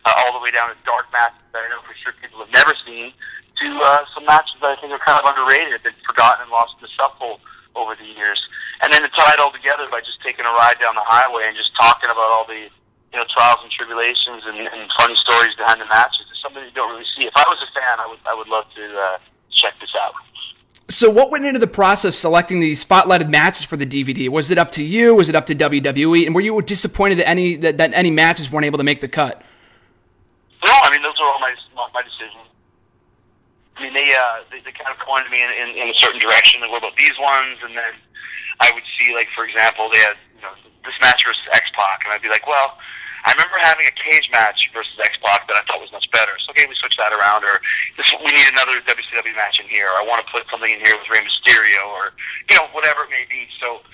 uh, 0.06 0.14
all 0.22 0.36
the 0.36 0.44
way 0.44 0.52
down 0.52 0.70
to 0.70 0.78
dark 0.84 1.08
matches 1.16 1.40
that 1.56 1.64
I 1.66 1.68
know 1.72 1.82
for 1.88 1.96
sure 2.04 2.14
people 2.20 2.44
have 2.44 2.52
never 2.52 2.76
seen, 2.86 3.16
to 3.64 3.68
uh, 3.82 4.04
some 4.14 4.28
matches 4.28 4.54
that 4.62 4.76
I 4.76 4.78
think 4.82 4.92
are 4.92 5.02
kind 5.02 5.18
of 5.18 5.26
underrated, 5.26 5.72
have 5.74 5.86
been 5.88 5.98
forgotten 6.06 6.46
and 6.46 6.52
lost 6.52 6.78
in 6.78 6.86
the 6.86 6.94
shuffle 6.94 7.40
over 7.74 7.96
the 7.96 8.06
years. 8.06 8.38
And 8.84 8.92
then 8.92 9.02
to 9.06 9.12
tie 9.14 9.34
it 9.34 9.40
all 9.40 9.54
together 9.54 9.88
by 9.90 10.02
just 10.02 10.20
taking 10.26 10.46
a 10.46 10.54
ride 10.58 10.82
down 10.82 10.98
the 10.98 11.06
highway 11.06 11.46
and 11.48 11.56
just 11.56 11.72
talking 11.78 12.10
about 12.10 12.34
all 12.34 12.46
the 12.46 12.68
you 13.14 13.18
know 13.20 13.28
trials 13.30 13.60
and 13.62 13.72
tribulations 13.72 14.42
and, 14.48 14.58
and 14.58 14.90
funny 14.98 15.16
stories 15.16 15.54
behind 15.56 15.80
the 15.80 15.90
matches. 15.90 16.26
It's 16.32 16.42
something 16.42 16.64
you 16.64 16.74
don't 16.74 16.90
really 16.90 17.08
see. 17.14 17.30
If 17.30 17.36
I 17.38 17.46
was 17.46 17.62
a 17.62 17.70
fan, 17.78 18.02
I 18.02 18.08
would 18.10 18.22
I 18.26 18.34
would 18.34 18.50
love 18.50 18.66
to 18.76 18.84
uh, 18.84 19.18
check 19.54 19.78
this 19.80 19.94
out. 20.00 20.18
So, 20.90 21.10
what 21.10 21.32
went 21.32 21.46
into 21.46 21.60
the 21.60 21.68
process 21.68 22.06
of 22.06 22.16
selecting 22.16 22.60
the 22.60 22.74
spotlighted 22.74 23.30
matches 23.30 23.66
for 23.66 23.78
the 23.78 23.86
DVD? 23.86 24.28
Was 24.30 24.52
it 24.52 24.58
up 24.58 24.72
to 24.72 24.84
you? 24.84 25.16
Was 25.16 25.30
it 25.30 25.36
up 25.36 25.46
to 25.48 25.56
WWE? 25.56 26.26
And 26.26 26.36
were 26.36 26.42
you 26.42 26.62
disappointed 26.62 27.20
that 27.20 27.30
any 27.30 27.56
that, 27.58 27.78
that 27.78 27.94
any 27.94 28.12
matches 28.12 28.52
weren't 28.52 28.66
able 28.66 28.78
to 28.78 28.84
make 28.84 29.00
the 29.00 29.08
cut? 29.08 29.42
No, 30.66 30.72
I 30.72 30.92
mean 30.92 31.02
those 31.02 31.16
are 31.22 31.28
all 31.28 31.40
my 31.40 31.54
my 31.94 32.02
decisions. 32.02 32.44
I 33.78 33.84
mean 33.84 33.94
they 33.94 34.12
uh 34.12 34.44
they, 34.52 34.60
they 34.60 34.72
kind 34.72 34.92
of 34.92 35.00
pointed 35.06 35.32
me 35.32 35.42
in, 35.42 35.50
in, 35.52 35.70
in 35.78 35.88
a 35.90 35.96
certain 35.96 36.20
direction. 36.20 36.62
Like, 36.62 36.72
what 36.72 36.80
about 36.80 36.98
these 36.98 37.16
ones? 37.22 37.58
And 37.64 37.78
then 37.78 37.94
I 38.60 38.70
would 38.74 38.84
see 39.00 39.14
like 39.16 39.28
for 39.34 39.46
example 39.46 39.90
they 39.94 40.00
had 40.00 40.18
you 40.36 40.42
know 40.44 40.54
this 40.84 40.98
match 41.02 41.24
versus 41.26 41.42
X 41.54 41.66
Pac, 41.78 42.02
and 42.04 42.14
I'd 42.14 42.22
be 42.22 42.30
like, 42.30 42.46
well 42.48 42.78
I 43.26 43.34
remember 43.38 43.58
having 43.62 43.86
a 43.86 43.96
cage 43.96 44.30
match 44.34 44.70
versus 44.74 44.94
X 44.98 45.14
Pac 45.22 45.46
that 45.46 45.58
I 45.58 45.64
thought 45.70 45.82
was 45.82 45.94
much 45.94 46.10
better. 46.10 46.34
So 46.42 46.52
okay, 46.58 46.66
we 46.66 46.74
switch 46.82 46.98
that 46.98 47.14
around, 47.14 47.46
or 47.46 47.62
this, 47.98 48.10
we 48.26 48.34
need 48.34 48.50
another 48.50 48.82
WCW 48.82 49.36
match 49.38 49.62
in 49.62 49.70
here. 49.70 49.86
Or 49.94 50.02
I 50.02 50.06
want 50.06 50.26
to 50.26 50.28
put 50.34 50.50
something 50.50 50.70
in 50.70 50.82
here 50.82 50.98
with 50.98 51.06
Rey 51.10 51.22
Mysterio, 51.22 51.86
or 51.94 52.18
you 52.50 52.58
know 52.58 52.66
whatever 52.74 53.06
it 53.06 53.12
may 53.14 53.26
be. 53.30 53.46
So 53.62 53.86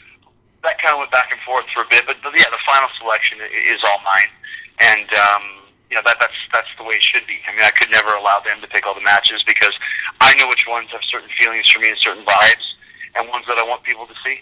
that 0.64 0.80
kind 0.82 0.96
of 0.96 1.04
went 1.04 1.12
back 1.12 1.30
and 1.32 1.40
forth 1.44 1.68
for 1.72 1.84
a 1.86 1.90
bit, 1.90 2.08
but 2.08 2.18
yeah, 2.36 2.50
the 2.50 2.62
final 2.66 2.90
selection 3.00 3.40
is 3.52 3.80
all 3.86 4.02
mine, 4.04 4.32
and 4.80 5.08
um, 5.16 5.44
you 5.92 5.96
know 5.96 6.04
that 6.06 6.18
that's 6.20 6.40
that's 6.52 6.72
the 6.80 6.84
way 6.84 6.96
it 7.00 7.06
should 7.06 7.28
be. 7.28 7.40
I 7.48 7.56
mean, 7.56 7.64
I 7.64 7.72
could 7.72 7.92
never 7.92 8.16
allow 8.16 8.42
them 8.44 8.60
to 8.64 8.68
pick 8.68 8.88
all 8.88 8.96
the 8.96 9.06
matches 9.06 9.44
because 9.48 9.74
I 10.20 10.36
know 10.36 10.48
which 10.48 10.66
ones 10.68 10.90
have 10.92 11.04
certain 11.08 11.30
feelings 11.40 11.70
for 11.70 11.80
me 11.80 11.90
and 11.94 12.00
certain 12.00 12.26
vibes, 12.26 12.68
and 13.16 13.30
ones 13.30 13.46
that 13.48 13.60
I 13.60 13.66
want 13.68 13.84
people 13.84 14.08
to 14.08 14.18
see. 14.24 14.42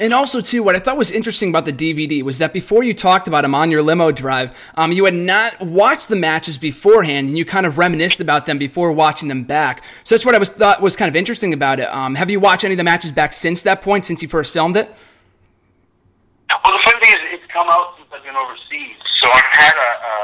And 0.00 0.14
also, 0.14 0.40
too, 0.40 0.62
what 0.62 0.76
I 0.76 0.78
thought 0.78 0.96
was 0.96 1.10
interesting 1.10 1.48
about 1.48 1.64
the 1.64 1.72
DVD 1.72 2.22
was 2.22 2.38
that 2.38 2.52
before 2.52 2.84
you 2.84 2.94
talked 2.94 3.26
about 3.26 3.42
them 3.42 3.54
on 3.54 3.68
your 3.70 3.82
limo 3.82 4.12
drive, 4.12 4.56
um, 4.76 4.92
you 4.92 5.04
had 5.06 5.14
not 5.14 5.60
watched 5.60 6.06
the 6.08 6.14
matches 6.14 6.56
beforehand, 6.56 7.28
and 7.28 7.36
you 7.36 7.44
kind 7.44 7.66
of 7.66 7.78
reminisced 7.78 8.20
about 8.20 8.46
them 8.46 8.58
before 8.58 8.92
watching 8.92 9.28
them 9.28 9.42
back. 9.42 9.82
So 10.04 10.14
that's 10.14 10.24
what 10.24 10.36
I 10.36 10.38
was 10.38 10.50
thought 10.50 10.80
was 10.80 10.94
kind 10.94 11.08
of 11.08 11.16
interesting 11.16 11.52
about 11.52 11.80
it. 11.80 11.92
Um, 11.92 12.14
have 12.14 12.30
you 12.30 12.38
watched 12.38 12.62
any 12.62 12.74
of 12.74 12.78
the 12.78 12.84
matches 12.86 13.10
back 13.10 13.32
since 13.32 13.62
that 13.62 13.82
point, 13.82 14.06
since 14.06 14.22
you 14.22 14.28
first 14.28 14.52
filmed 14.52 14.76
it? 14.76 14.86
Well, 16.48 16.78
the 16.78 16.82
funny 16.86 17.02
thing 17.02 17.12
is, 17.18 17.42
it's 17.42 17.50
come 17.52 17.66
out 17.66 17.98
since 17.98 18.06
I've 18.14 18.22
been 18.22 18.38
overseas, 18.38 19.02
so 19.18 19.26
I've 19.34 19.50
had 19.50 19.74
a, 19.74 19.90
a, 19.98 20.14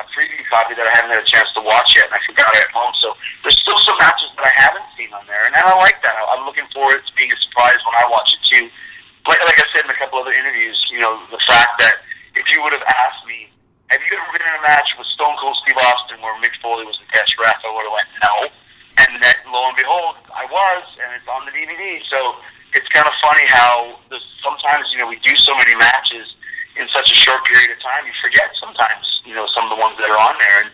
a 0.00 0.04
preview 0.12 0.44
copy 0.52 0.76
that 0.76 0.84
I 0.84 0.92
haven't 1.00 1.16
had 1.16 1.24
a 1.24 1.30
chance 1.32 1.48
to 1.56 1.64
watch 1.64 1.96
yet, 1.96 2.12
and 2.12 2.14
I 2.14 2.20
forgot 2.28 2.52
it 2.60 2.68
at 2.68 2.72
home. 2.76 2.92
So 3.00 3.16
there's 3.40 3.56
still 3.56 3.80
some 3.80 3.96
matches 4.04 4.28
that 4.36 4.44
I 4.44 4.52
haven't 4.52 4.84
seen 5.00 5.08
on 5.16 5.24
there, 5.24 5.48
and 5.48 5.56
I 5.56 5.72
like 5.80 5.96
that. 6.04 6.12
I'm 6.12 6.44
looking 6.44 6.68
forward 6.76 7.00
to 7.00 7.12
being 7.16 7.32
a 7.32 7.38
surprise 7.40 7.80
when 7.88 7.96
I 7.96 8.04
watch 8.12 8.28
it 8.36 8.42
too. 8.52 8.68
Like, 9.28 9.40
like 9.40 9.56
I 9.56 9.66
said 9.72 9.84
in 9.84 9.90
a 9.90 9.98
couple 9.98 10.20
other 10.20 10.32
interviews, 10.32 10.76
you 10.92 11.00
know, 11.00 11.16
the 11.32 11.40
fact 11.48 11.80
that 11.80 12.04
if 12.36 12.44
you 12.52 12.60
would 12.62 12.72
have 12.76 12.84
asked 12.84 13.24
me, 13.24 13.48
have 13.88 14.00
you 14.04 14.12
ever 14.16 14.28
been 14.34 14.44
in 14.44 14.56
a 14.58 14.64
match 14.64 14.90
with 14.98 15.06
Stone 15.14 15.36
Cold 15.40 15.56
Steve 15.64 15.78
Austin 15.80 16.20
where 16.20 16.34
Mick 16.42 16.56
Foley 16.60 16.84
was 16.84 16.98
the 16.98 17.08
test 17.14 17.32
ref, 17.40 17.56
I 17.62 17.70
would 17.72 17.86
have 17.86 17.94
went 17.94 18.10
no, 18.20 18.34
and 19.00 19.10
then 19.22 19.36
lo 19.48 19.70
and 19.70 19.76
behold, 19.76 20.18
I 20.32 20.44
was, 20.48 20.84
and 20.98 21.14
it's 21.14 21.28
on 21.28 21.46
the 21.46 21.54
DVD. 21.54 22.00
So 22.10 22.36
it's 22.74 22.88
kind 22.90 23.06
of 23.06 23.14
funny 23.22 23.46
how 23.48 24.00
sometimes 24.42 24.90
you 24.92 24.98
know 24.98 25.08
we 25.08 25.20
do 25.22 25.32
so 25.38 25.54
many 25.54 25.74
matches 25.78 26.26
in 26.76 26.90
such 26.90 27.10
a 27.10 27.16
short 27.16 27.44
period 27.46 27.70
of 27.70 27.78
time, 27.78 28.02
you 28.06 28.14
forget 28.18 28.50
sometimes 28.58 29.06
you 29.22 29.34
know 29.34 29.46
some 29.54 29.70
of 29.70 29.70
the 29.70 29.80
ones 29.80 29.94
that 29.98 30.10
are 30.10 30.20
on 30.20 30.34
there, 30.42 30.58
and 30.66 30.70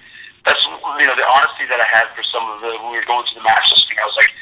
that's 0.48 0.62
you 1.00 1.06
know 1.06 1.16
the 1.16 1.28
honesty 1.28 1.68
that 1.68 1.80
I 1.80 1.88
had 1.92 2.08
for 2.16 2.24
some 2.24 2.44
of 2.48 2.64
the 2.64 2.72
when 2.80 2.96
we 2.96 2.98
were 3.00 3.08
going 3.08 3.24
through 3.28 3.44
the 3.44 3.48
match 3.48 3.68
listing. 3.68 4.00
I 4.00 4.06
was 4.08 4.16
like, 4.16 4.32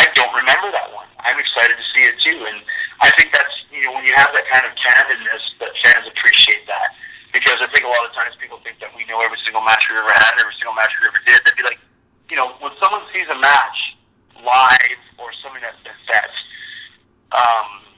I 0.00 0.04
don't 0.16 0.32
remember 0.32 0.72
that 0.72 0.88
one. 0.96 1.08
I'm 1.20 1.36
excited 1.36 1.76
to 1.76 1.86
see 1.92 2.04
it 2.08 2.16
too, 2.20 2.38
and 2.48 2.58
I 3.04 3.12
think 3.20 3.32
that's 3.36 3.52
you 3.68 3.84
know 3.84 4.00
when 4.00 4.04
you 4.08 4.16
have 4.16 4.32
that 4.32 4.43
kind 4.54 4.70
of 4.70 4.72
candidness, 4.78 5.42
that 5.58 5.74
fans 5.82 6.06
appreciate 6.06 6.62
that. 6.70 6.94
Because 7.34 7.58
I 7.58 7.66
think 7.74 7.82
a 7.82 7.90
lot 7.90 8.06
of 8.06 8.14
times 8.14 8.38
people 8.38 8.62
think 8.62 8.78
that 8.78 8.94
we 8.94 9.02
know 9.10 9.18
every 9.18 9.42
single 9.42 9.66
match 9.66 9.82
we 9.90 9.98
ever 9.98 10.14
had, 10.14 10.38
every 10.38 10.54
single 10.62 10.78
match 10.78 10.94
we 11.02 11.10
ever 11.10 11.22
did. 11.26 11.42
They'd 11.42 11.58
be 11.58 11.66
like, 11.66 11.82
you 12.30 12.38
know, 12.38 12.54
when 12.62 12.70
someone 12.78 13.02
sees 13.10 13.26
a 13.26 13.34
match 13.34 13.78
live 14.38 15.02
or 15.18 15.34
something 15.42 15.58
that 15.66 15.74
that 15.82 16.30
um, 17.34 17.90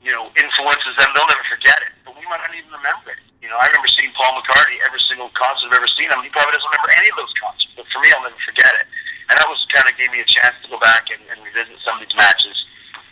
you 0.00 0.08
know 0.08 0.32
influences 0.40 0.96
them, 0.96 1.12
they'll 1.12 1.28
never 1.28 1.44
forget 1.52 1.84
it. 1.84 1.92
But 2.08 2.16
we 2.16 2.24
might 2.32 2.40
not 2.40 2.56
even 2.56 2.72
remember 2.72 3.12
it. 3.12 3.20
You 3.44 3.52
know, 3.52 3.60
I 3.60 3.68
remember 3.68 3.92
seeing 3.92 4.08
Paul 4.16 4.40
McCartney 4.40 4.80
every 4.88 5.04
single 5.04 5.28
concert 5.36 5.68
I've 5.68 5.84
ever 5.84 5.90
seen 5.92 6.08
him. 6.08 6.24
He 6.24 6.32
probably 6.32 6.56
doesn't 6.56 6.72
remember 6.72 6.90
any 6.96 7.12
of 7.12 7.16
those 7.20 7.34
concerts, 7.36 7.76
but 7.76 7.84
for 7.92 8.00
me, 8.00 8.08
I'll 8.16 8.24
never 8.24 8.40
forget 8.48 8.72
it. 8.72 8.88
And 9.28 9.36
that 9.36 9.44
was 9.44 9.60
kind 9.68 9.84
of 9.84 9.92
gave 10.00 10.08
me 10.16 10.24
a 10.24 10.28
chance 10.28 10.56
to 10.64 10.72
go 10.72 10.80
back 10.80 11.12
and, 11.12 11.20
and 11.28 11.44
revisit 11.44 11.76
some 11.84 12.00
of 12.00 12.08
these 12.08 12.16
matches 12.16 12.56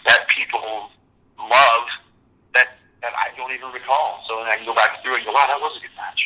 that 0.08 0.24
people 0.32 0.88
love 1.36 1.84
that 2.56 2.80
that 3.04 3.12
I 3.14 3.30
don't 3.36 3.52
even 3.52 3.70
recall. 3.70 4.24
So 4.26 4.40
then 4.40 4.50
I 4.50 4.56
can 4.56 4.66
go 4.66 4.74
back 4.74 5.02
through 5.02 5.16
and 5.16 5.24
go, 5.24 5.32
wow, 5.32 5.46
that 5.46 5.60
was 5.60 5.76
a 5.76 5.80
good 5.84 5.94
match. 5.94 6.20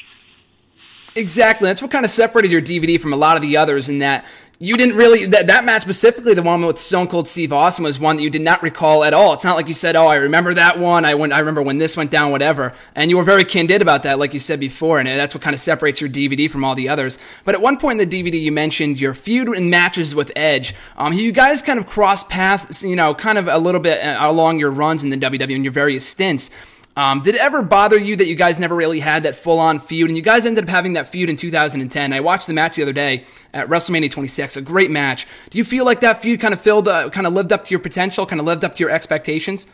Exactly. 1.21 1.69
That's 1.69 1.83
what 1.83 1.91
kind 1.91 2.05
of 2.05 2.11
separated 2.11 2.51
your 2.51 2.63
DVD 2.63 2.99
from 2.99 3.13
a 3.13 3.17
lot 3.17 3.37
of 3.37 3.43
the 3.43 3.59
others 3.59 3.89
in 3.89 3.99
that 3.99 4.25
you 4.63 4.77
didn't 4.77 4.97
really 4.97 5.25
that, 5.27 5.47
that 5.47 5.65
match 5.65 5.83
specifically 5.83 6.35
the 6.35 6.43
one 6.43 6.65
with 6.65 6.79
Stone 6.79 7.09
Cold 7.09 7.27
Steve 7.29 7.51
Austin 7.53 7.85
was 7.85 7.99
one 7.99 8.17
that 8.17 8.23
you 8.23 8.29
did 8.29 8.43
not 8.43 8.63
recall 8.63 9.05
at 9.05 9.15
all. 9.15 9.33
It's 9.33 9.45
not 9.45 9.57
like 9.57 9.69
you 9.69 9.75
said, 9.75 9.97
"Oh, 9.97 10.07
I 10.07 10.17
remember 10.17 10.53
that 10.55 10.79
one. 10.79 11.07
I 11.07 11.15
went 11.15 11.33
I 11.33 11.39
remember 11.39 11.63
when 11.63 11.79
this 11.79 11.97
went 11.97 12.11
down 12.11 12.31
whatever." 12.31 12.73
And 12.95 13.11
you 13.11 13.17
were 13.17 13.23
very 13.23 13.45
candid 13.45 13.81
about 13.81 14.03
that 14.03 14.19
like 14.19 14.35
you 14.35 14.41
said 14.41 14.61
before, 14.61 14.99
and 14.99 15.09
that's 15.09 15.35
what 15.35 15.43
kind 15.43 15.55
of 15.55 15.61
separates 15.61 16.01
your 16.01 16.11
DVD 16.11 16.51
from 16.51 16.63
all 16.65 16.75
the 16.75 16.91
others. 16.91 17.19
But 17.45 17.55
at 17.55 17.63
one 17.63 17.79
point 17.79 18.01
in 18.01 18.09
the 18.09 18.23
DVD 18.23 18.41
you 18.41 18.53
mentioned 18.53 19.01
your 19.01 19.15
feud 19.15 19.49
and 19.49 19.71
matches 19.71 20.15
with 20.15 20.31
Edge. 20.37 20.75
Um 20.97 21.15
you 21.15 21.33
guys 21.33 21.63
kind 21.63 21.79
of 21.79 21.87
cross 21.87 22.23
paths, 22.25 22.83
you 22.83 22.97
know, 22.97 23.15
kind 23.15 23.39
of 23.39 23.49
a 23.49 23.59
little 23.59 23.81
bit 23.81 24.03
uh, 24.03 24.19
along 24.21 24.59
your 24.59 24.71
runs 24.71 25.03
in 25.03 25.11
the 25.11 25.17
WWE 25.17 25.55
and 25.55 25.65
your 25.65 25.73
various 25.73 26.07
stints. 26.07 26.51
Um, 26.97 27.21
did 27.23 27.37
it 27.37 27.41
ever 27.41 27.63
bother 27.63 27.99
you 27.99 28.17
that 28.17 28.27
you 28.27 28.35
guys 28.35 28.59
never 28.59 28.75
really 28.75 28.99
had 28.99 29.23
that 29.23 29.37
full 29.37 29.61
on 29.61 29.79
feud? 29.79 30.11
And 30.11 30.17
you 30.17 30.23
guys 30.23 30.45
ended 30.45 30.65
up 30.65 30.71
having 30.71 30.95
that 30.95 31.07
feud 31.07 31.31
in 31.31 31.37
2010. 31.37 32.13
I 32.13 32.21
watched 32.21 32.49
the 32.49 32.53
match 32.53 32.77
the 32.77 32.83
other 32.83 32.93
day 32.93 33.25
at 33.55 33.69
WrestleMania 33.69 34.11
26, 34.11 34.57
a 34.57 34.63
great 34.63 34.91
match. 34.91 35.27
Do 35.51 35.59
you 35.59 35.65
feel 35.65 35.85
like 35.85 36.01
that 36.01 36.21
feud 36.21 36.41
kind 36.41 36.53
of 36.53 36.61
filled, 36.61 36.89
uh, 36.89 37.09
kind 37.11 37.27
of 37.27 37.33
lived 37.33 37.53
up 37.53 37.65
to 37.67 37.71
your 37.71 37.79
potential, 37.79 38.27
kind 38.27 38.41
of 38.41 38.47
lived 38.47 38.65
up 38.65 38.75
to 38.75 38.81
your 38.81 38.91
expectations? 38.91 39.67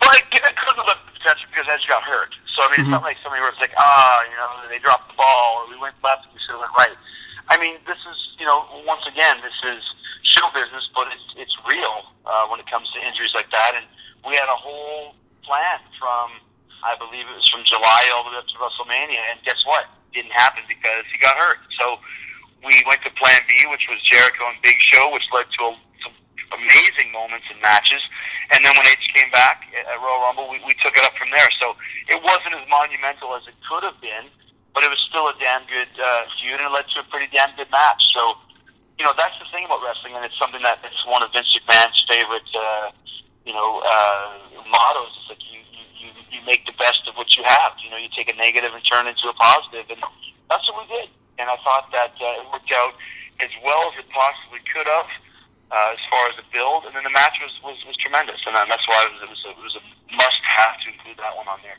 Well, 0.00 0.12
it, 0.12 0.22
it 0.30 0.56
could 0.56 0.68
have 0.68 0.76
lived 0.76 0.90
up 0.90 1.06
to 1.08 1.12
potential 1.18 1.48
because 1.50 1.66
Edge 1.72 1.88
got 1.88 2.02
hurt. 2.02 2.36
So, 2.54 2.62
I 2.62 2.68
mean, 2.68 2.72
mm-hmm. 2.74 2.80
it's 2.82 2.90
not 2.90 3.02
like 3.02 3.16
somebody 3.22 3.40
was 3.40 3.56
like, 3.58 3.72
ah, 3.78 3.82
oh, 3.82 4.18
you 4.28 4.36
know, 4.36 4.68
they 4.68 4.78
dropped 4.84 5.08
the 5.08 5.16
ball, 5.16 5.64
or 5.64 5.72
we 5.72 5.80
went 5.80 5.96
left, 6.04 6.28
and 6.28 6.34
we 6.36 6.40
should 6.44 6.52
have 6.52 6.68
went 6.68 6.76
right. 6.76 6.96
I 7.48 7.56
mean, 7.56 7.80
this 7.88 7.98
is, 8.04 8.18
you 8.38 8.44
know, 8.44 8.68
once 8.84 9.02
again, 9.08 9.40
this 9.40 9.56
is 9.72 9.80
show 10.22 10.44
business, 10.52 10.84
but 10.94 11.08
it's, 11.08 11.48
it's 11.48 11.56
real 11.64 12.12
uh, 12.28 12.44
when 12.52 12.60
it 12.60 12.68
comes 12.68 12.86
to 12.92 13.00
injuries 13.00 13.32
like 13.32 13.50
that. 13.56 13.72
And 13.72 13.86
we 14.26 14.36
had 14.36 14.46
a 14.52 14.58
whole 14.58 15.14
plan 15.48 15.80
from, 15.96 16.36
I 16.84 16.92
believe 17.00 17.24
it 17.24 17.32
was 17.32 17.48
from 17.48 17.64
July 17.64 18.12
all 18.12 18.28
the 18.28 18.36
way 18.36 18.44
up 18.44 18.48
to 18.52 18.56
WrestleMania, 18.60 19.32
and 19.32 19.40
guess 19.48 19.64
what? 19.64 19.88
Didn't 20.12 20.36
happen 20.36 20.68
because 20.68 21.08
he 21.08 21.16
got 21.16 21.40
hurt. 21.40 21.64
So 21.80 21.96
we 22.60 22.76
went 22.84 23.00
to 23.08 23.10
Plan 23.16 23.40
B, 23.48 23.64
which 23.72 23.88
was 23.88 23.96
Jericho 24.04 24.52
and 24.52 24.60
Big 24.60 24.76
Show, 24.84 25.08
which 25.08 25.24
led 25.32 25.48
to 25.56 25.60
a, 25.64 25.72
some 26.04 26.14
amazing 26.52 27.08
moments 27.16 27.48
and 27.48 27.56
matches. 27.64 28.04
And 28.52 28.64
then 28.64 28.76
when 28.76 28.84
Edge 28.88 29.04
came 29.16 29.32
back 29.32 29.68
at 29.72 29.96
Royal 30.00 30.28
Rumble, 30.28 30.48
we, 30.52 30.60
we 30.64 30.76
took 30.84 30.96
it 30.96 31.04
up 31.04 31.16
from 31.16 31.32
there. 31.32 31.48
So 31.60 31.76
it 32.08 32.20
wasn't 32.20 32.56
as 32.56 32.64
monumental 32.68 33.36
as 33.36 33.44
it 33.48 33.56
could 33.68 33.84
have 33.84 34.00
been, 34.00 34.28
but 34.72 34.84
it 34.84 34.90
was 34.92 35.00
still 35.08 35.28
a 35.28 35.36
damn 35.40 35.64
good 35.68 35.92
uh, 35.96 36.28
feud, 36.40 36.60
and 36.60 36.68
it 36.68 36.72
led 36.72 36.88
to 36.96 37.04
a 37.04 37.06
pretty 37.12 37.28
damn 37.32 37.52
good 37.56 37.68
match. 37.68 38.00
So, 38.16 38.36
you 38.96 39.04
know, 39.04 39.12
that's 39.16 39.36
the 39.38 39.48
thing 39.52 39.68
about 39.68 39.84
wrestling, 39.84 40.16
and 40.16 40.24
it's 40.24 40.38
something 40.40 40.62
that 40.64 40.80
it's 40.84 41.04
one 41.04 41.20
of 41.20 41.32
Vince 41.32 41.52
McMahon's 41.52 42.00
favorite, 42.08 42.48
uh, 42.56 42.90
you 43.48 43.56
know, 43.56 43.80
uh, 43.80 44.60
mottos. 44.68 45.08
It's 45.24 45.28
like 45.32 45.40
you, 45.48 45.64
you, 45.72 46.12
you, 46.28 46.40
make 46.44 46.68
the 46.68 46.76
best 46.76 47.08
of 47.08 47.16
what 47.16 47.32
you 47.32 47.42
have. 47.48 47.72
You 47.80 47.88
know, 47.88 47.96
you 47.96 48.12
take 48.12 48.28
a 48.28 48.36
negative 48.36 48.76
and 48.76 48.84
turn 48.84 49.08
it 49.08 49.16
into 49.16 49.32
a 49.32 49.36
positive, 49.40 49.88
and 49.88 49.96
that's 50.52 50.68
what 50.68 50.84
we 50.84 50.86
did. 50.92 51.08
And 51.40 51.48
I 51.48 51.56
thought 51.64 51.88
that 51.96 52.12
uh, 52.20 52.44
it 52.44 52.46
worked 52.52 52.68
out 52.76 52.92
as 53.40 53.48
well 53.64 53.88
as 53.88 54.04
it 54.04 54.08
possibly 54.12 54.60
could 54.68 54.84
have. 54.84 55.08
Uh, 55.68 55.92
as 55.92 56.00
far 56.08 56.24
as 56.28 56.36
the 56.40 56.48
build, 56.48 56.88
and 56.88 56.96
then 56.96 57.04
the 57.04 57.12
match 57.12 57.36
was, 57.44 57.52
was, 57.60 57.76
was 57.84 57.94
tremendous, 58.00 58.40
and 58.46 58.56
that's 58.56 58.88
why 58.88 59.04
it 59.04 59.12
was, 59.12 59.20
it 59.20 59.28
was, 59.28 59.44
a, 59.44 59.50
it 59.52 59.64
was 59.68 59.76
a 59.76 60.16
must 60.16 60.40
have 60.40 60.80
to 60.80 60.88
include 60.88 61.16
that 61.18 61.36
one 61.36 61.46
on 61.46 61.58
there. 61.62 61.76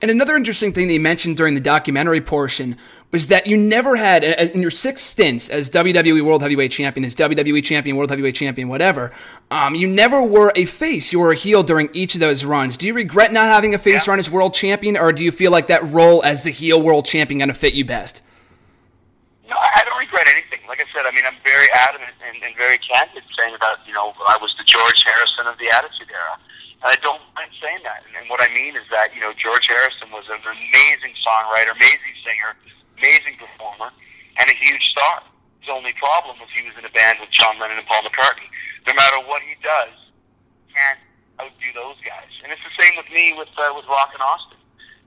And 0.00 0.12
another 0.12 0.36
interesting 0.36 0.72
thing 0.72 0.88
you 0.88 1.00
mentioned 1.00 1.36
during 1.36 1.54
the 1.54 1.60
documentary 1.60 2.20
portion 2.20 2.78
was 3.14 3.28
that 3.28 3.46
you 3.46 3.56
never 3.56 3.94
had, 3.94 4.24
in 4.24 4.60
your 4.60 4.72
six 4.72 5.00
stints 5.00 5.48
as 5.48 5.70
WWE 5.70 6.24
World 6.24 6.42
Heavyweight 6.42 6.72
Champion, 6.72 7.04
as 7.04 7.14
WWE 7.14 7.62
Champion, 7.62 7.94
World 7.94 8.10
Heavyweight 8.10 8.34
Champion, 8.34 8.66
whatever, 8.66 9.12
um, 9.52 9.76
you 9.76 9.86
never 9.86 10.20
were 10.20 10.50
a 10.56 10.64
face. 10.64 11.12
You 11.12 11.20
were 11.20 11.30
a 11.30 11.36
heel 11.36 11.62
during 11.62 11.90
each 11.92 12.14
of 12.14 12.20
those 12.20 12.44
runs. 12.44 12.76
Do 12.76 12.88
you 12.88 12.92
regret 12.92 13.32
not 13.32 13.46
having 13.46 13.72
a 13.72 13.78
face 13.78 14.08
yeah. 14.08 14.10
run 14.10 14.18
as 14.18 14.28
World 14.28 14.52
Champion, 14.52 14.96
or 14.96 15.12
do 15.12 15.22
you 15.22 15.30
feel 15.30 15.52
like 15.52 15.68
that 15.68 15.86
role 15.86 16.24
as 16.24 16.42
the 16.42 16.50
heel 16.50 16.82
World 16.82 17.06
Champion 17.06 17.38
going 17.38 17.54
to 17.54 17.54
fit 17.54 17.74
you 17.74 17.84
best? 17.84 18.20
No, 19.46 19.54
I 19.54 19.86
don't 19.86 20.00
regret 20.02 20.26
anything. 20.26 20.66
Like 20.66 20.82
I 20.82 20.90
said, 20.90 21.06
I 21.06 21.14
mean, 21.14 21.22
I'm 21.22 21.38
very 21.46 21.70
adamant 21.70 22.18
and, 22.18 22.42
and 22.42 22.50
very 22.58 22.78
candid 22.82 23.22
saying 23.38 23.54
about, 23.54 23.78
you 23.86 23.94
know, 23.94 24.10
I 24.26 24.36
was 24.42 24.52
the 24.58 24.64
George 24.66 25.04
Harrison 25.06 25.46
of 25.46 25.54
the 25.62 25.70
Attitude 25.70 26.10
Era. 26.10 26.34
And 26.82 26.90
I 26.90 26.98
don't 26.98 27.22
mind 27.38 27.54
saying 27.62 27.86
that. 27.86 28.02
And 28.18 28.26
what 28.28 28.42
I 28.42 28.50
mean 28.52 28.74
is 28.74 28.82
that, 28.90 29.14
you 29.14 29.20
know, 29.22 29.30
George 29.38 29.70
Harrison 29.70 30.10
was 30.10 30.26
an 30.26 30.42
amazing 30.42 31.14
songwriter, 31.22 31.78
amazing 31.78 32.18
singer, 32.26 32.58
amazing 32.98 33.36
performer, 33.38 33.90
and 34.40 34.46
a 34.50 34.56
huge 34.58 34.82
star. 34.90 35.22
His 35.60 35.72
only 35.72 35.96
problem 35.96 36.36
was 36.38 36.48
he 36.52 36.60
was 36.60 36.76
in 36.76 36.84
a 36.84 36.92
band 36.92 37.18
with 37.20 37.32
John 37.32 37.56
Lennon 37.56 37.80
and 37.80 37.88
Paul 37.88 38.04
McCartney. 38.04 38.48
No 38.86 38.92
matter 38.92 39.16
what 39.24 39.40
he 39.40 39.56
does, 39.64 39.96
can't 40.68 41.00
outdo 41.40 41.68
those 41.72 41.96
guys. 42.04 42.28
And 42.44 42.52
it's 42.52 42.60
the 42.60 42.74
same 42.76 42.94
with 43.00 43.08
me 43.08 43.32
with 43.32 43.48
uh, 43.56 43.72
with 43.72 43.88
Rock 43.88 44.12
and 44.12 44.20
Austin. 44.20 44.60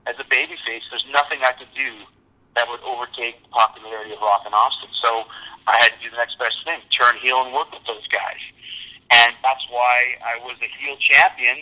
As 0.08 0.16
a 0.18 0.26
babyface, 0.32 0.88
there's 0.90 1.06
nothing 1.12 1.44
I 1.44 1.52
could 1.54 1.70
do 1.76 2.08
that 2.56 2.66
would 2.66 2.82
overtake 2.82 3.38
the 3.44 3.52
popularity 3.54 4.16
of 4.16 4.20
Rock 4.24 4.42
and 4.48 4.56
Austin. 4.56 4.90
So 5.04 5.30
I 5.68 5.78
had 5.78 5.94
to 5.94 6.00
do 6.02 6.10
the 6.10 6.18
next 6.18 6.40
best 6.40 6.58
thing, 6.66 6.80
turn 6.90 7.20
heel 7.22 7.44
and 7.44 7.54
work 7.54 7.70
with 7.70 7.86
those 7.86 8.08
guys. 8.08 8.42
And 9.12 9.36
that's 9.44 9.62
why 9.70 10.18
I 10.26 10.40
was 10.42 10.58
a 10.64 10.70
heel 10.80 10.98
champion 10.98 11.62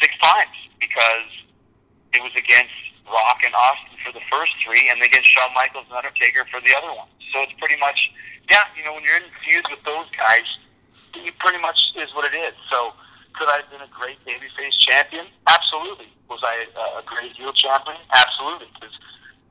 six 0.00 0.16
times 0.22 0.56
because 0.80 1.28
it 2.14 2.22
was 2.22 2.32
against 2.38 2.72
Rock 3.08 3.40
and 3.44 3.54
Austin 3.54 3.96
for 4.04 4.12
the 4.12 4.24
first 4.32 4.52
three, 4.64 4.88
and 4.88 5.00
against 5.02 5.28
Shawn 5.28 5.52
Michaels 5.52 5.86
and 5.88 5.96
Undertaker 5.96 6.44
for 6.48 6.60
the 6.60 6.72
other 6.72 6.92
one. 6.92 7.08
So 7.32 7.44
it's 7.44 7.56
pretty 7.60 7.76
much, 7.76 8.12
yeah, 8.48 8.64
you 8.76 8.84
know, 8.84 8.94
when 8.96 9.04
you're 9.04 9.20
in 9.20 9.28
feuds 9.44 9.68
with 9.68 9.82
those 9.84 10.08
guys, 10.16 10.46
it 11.14 11.34
pretty 11.38 11.60
much 11.60 11.76
is 12.00 12.10
what 12.14 12.24
it 12.26 12.36
is. 12.36 12.54
So 12.70 12.94
could 13.34 13.50
I 13.50 13.62
have 13.62 13.70
been 13.70 13.82
a 13.82 13.90
great 13.90 14.18
babyface 14.22 14.78
champion? 14.78 15.26
Absolutely. 15.46 16.08
Was 16.30 16.40
I 16.42 16.66
a, 16.98 17.02
great 17.02 17.34
heel 17.34 17.52
champion? 17.52 17.98
Absolutely. 18.14 18.70
Because 18.72 18.94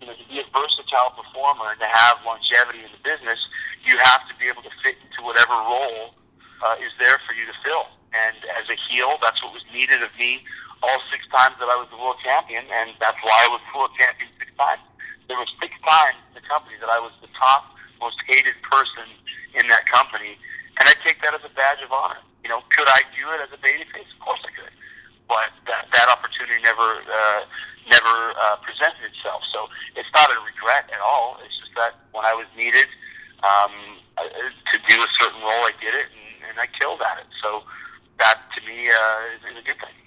you 0.01 0.07
know, 0.07 0.15
to 0.15 0.25
be 0.27 0.39
a 0.39 0.48
versatile 0.51 1.12
performer 1.15 1.72
and 1.72 1.79
to 1.79 1.89
have 1.91 2.19
longevity 2.25 2.83
in 2.83 2.91
the 2.91 3.03
business, 3.03 3.39
you 3.86 4.00
have 4.00 4.24
to 4.27 4.33
be 4.39 4.48
able 4.48 4.63
to 4.63 4.74
fit 4.81 4.95
into 5.03 5.19
whatever 5.24 5.53
role 5.53 6.15
uh, 6.63 6.75
is 6.79 6.91
there 7.00 7.19
for 7.27 7.36
you 7.36 7.45
to 7.45 7.55
fill. 7.63 7.91
And 8.15 8.38
as 8.55 8.67
a 8.72 8.77
heel, 8.89 9.19
that's 9.19 9.41
what 9.43 9.51
was 9.53 9.63
needed 9.74 10.03
of 10.03 10.12
me 10.17 10.43
all 10.84 11.00
six 11.08 11.24
times 11.32 11.56
that 11.63 11.72
I 11.72 11.80
was 11.80 11.88
the 11.88 11.98
world 11.98 12.20
champion, 12.20 12.68
and 12.68 12.92
that's 13.00 13.18
why 13.24 13.48
I 13.48 13.48
was 13.48 13.63
world 13.72 13.96
champion 13.96 14.28
six 14.36 14.52
times. 14.60 14.84
There 15.32 15.40
were 15.40 15.48
six 15.63 15.72
times 15.88 16.20
in 16.28 16.44
the 16.44 16.46
company 16.46 16.75
that 16.84 16.92
I 16.92 17.00
was 17.00 17.16
the 17.24 17.32
top, 17.40 17.72
most 18.04 18.20
hated 18.28 18.60
person 18.68 19.08
in 19.56 19.72
that 19.72 19.88
company, 19.88 20.36
and 20.78 20.92
I 20.92 20.94
take 21.08 21.24
that 21.24 21.32
as 21.32 21.42
a 21.48 21.54
badge 21.56 21.80
of 21.80 21.96
honor. 21.96 22.20
You 22.44 22.52
know, 22.52 22.60
could 22.75 22.92
I 22.92 23.08
do 23.16 23.32
it 23.32 23.40
as 23.40 23.52
a 23.56 23.60
babyface? 23.63 24.12
Of 24.12 24.20
course 24.20 24.44
I 24.44 24.52
could, 24.52 24.75
but 25.32 25.48
that 25.72 25.88
that 25.96 26.12
opportunity 26.12 26.60
never 26.60 27.00
uh, 27.00 27.42
never 27.88 28.36
uh, 28.36 28.60
presented 28.60 29.08
itself. 29.08 29.48
So 29.56 29.72
it's 29.96 30.12
not 30.12 30.28
a 30.28 30.38
regret 30.44 30.92
at 30.92 31.00
all. 31.00 31.40
It's 31.48 31.56
just 31.63 31.72
that 31.80 31.96
when 32.12 32.28
I 32.28 32.36
was 32.36 32.52
needed 32.60 32.92
um, 33.48 34.04
to 34.20 34.75
do 34.92 35.00
a 35.00 35.10
certain 35.24 35.40
role, 35.40 35.63
I 35.63 35.72
did 35.80 35.96
it, 35.96 36.12
and 36.12 36.52
and 36.52 36.56
I 36.60 36.68
killed 36.75 37.00
at 37.00 37.24
it. 37.24 37.32
So 37.40 37.63
that 38.20 38.44
to 38.56 38.60
me 38.68 38.92
uh, 38.92 39.36
is, 39.40 39.56
is 39.56 39.63
a 39.63 39.63
good 39.63 39.80
thing. 39.80 40.02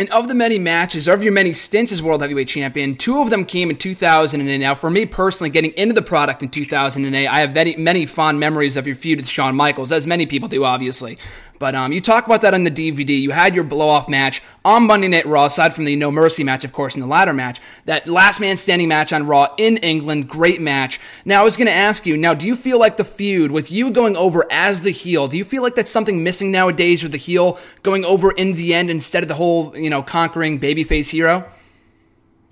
And 0.00 0.08
of 0.08 0.28
the 0.28 0.34
many 0.34 0.58
matches, 0.58 1.08
of 1.08 1.22
your 1.22 1.30
many 1.30 1.52
stints 1.52 1.92
as 1.92 2.02
World 2.02 2.22
Heavyweight 2.22 2.48
Champion, 2.48 2.96
two 2.96 3.20
of 3.20 3.28
them 3.28 3.44
came 3.44 3.68
in 3.68 3.76
2008. 3.76 4.56
Now, 4.56 4.74
for 4.74 4.88
me 4.88 5.04
personally, 5.04 5.50
getting 5.50 5.72
into 5.72 5.92
the 5.92 6.00
product 6.00 6.42
in 6.42 6.48
2008, 6.48 7.26
I 7.28 7.40
have 7.40 7.52
many, 7.52 7.76
many 7.76 8.06
fond 8.06 8.40
memories 8.40 8.78
of 8.78 8.86
your 8.86 8.96
feud 8.96 9.18
with 9.18 9.28
Shawn 9.28 9.54
Michaels, 9.54 9.92
as 9.92 10.06
many 10.06 10.24
people 10.24 10.48
do, 10.48 10.64
obviously. 10.64 11.18
But 11.60 11.74
um, 11.74 11.92
you 11.92 12.00
talk 12.00 12.24
about 12.24 12.40
that 12.40 12.54
on 12.54 12.64
the 12.64 12.70
DVD. 12.70 13.20
You 13.20 13.32
had 13.32 13.54
your 13.54 13.64
blow 13.64 13.90
off 13.90 14.08
match 14.08 14.42
on 14.64 14.86
Monday 14.86 15.08
Night 15.08 15.26
Raw, 15.26 15.44
aside 15.44 15.74
from 15.74 15.84
the 15.84 15.94
No 15.94 16.10
Mercy 16.10 16.42
match, 16.42 16.64
of 16.64 16.72
course, 16.72 16.94
in 16.94 17.02
the 17.02 17.06
ladder 17.06 17.34
match. 17.34 17.60
That 17.84 18.08
last 18.08 18.40
man 18.40 18.56
standing 18.56 18.88
match 18.88 19.12
on 19.12 19.26
Raw 19.26 19.54
in 19.58 19.76
England, 19.76 20.26
great 20.26 20.62
match. 20.62 20.98
Now, 21.26 21.42
I 21.42 21.44
was 21.44 21.58
going 21.58 21.66
to 21.66 21.72
ask 21.72 22.06
you, 22.06 22.16
now, 22.16 22.32
do 22.32 22.46
you 22.46 22.56
feel 22.56 22.78
like 22.78 22.96
the 22.96 23.04
feud 23.04 23.50
with 23.50 23.70
you 23.70 23.90
going 23.90 24.16
over 24.16 24.50
as 24.50 24.80
the 24.80 24.90
heel, 24.90 25.28
do 25.28 25.36
you 25.36 25.44
feel 25.44 25.62
like 25.62 25.74
that's 25.74 25.90
something 25.90 26.24
missing 26.24 26.50
nowadays 26.50 27.02
with 27.02 27.12
the 27.12 27.18
heel 27.18 27.58
going 27.82 28.06
over 28.06 28.30
in 28.30 28.54
the 28.54 28.72
end 28.72 28.88
instead 28.88 29.22
of 29.22 29.28
the 29.28 29.34
whole, 29.34 29.76
you 29.76 29.90
know, 29.90 30.02
conquering 30.02 30.58
babyface 30.58 31.10
hero? 31.10 31.46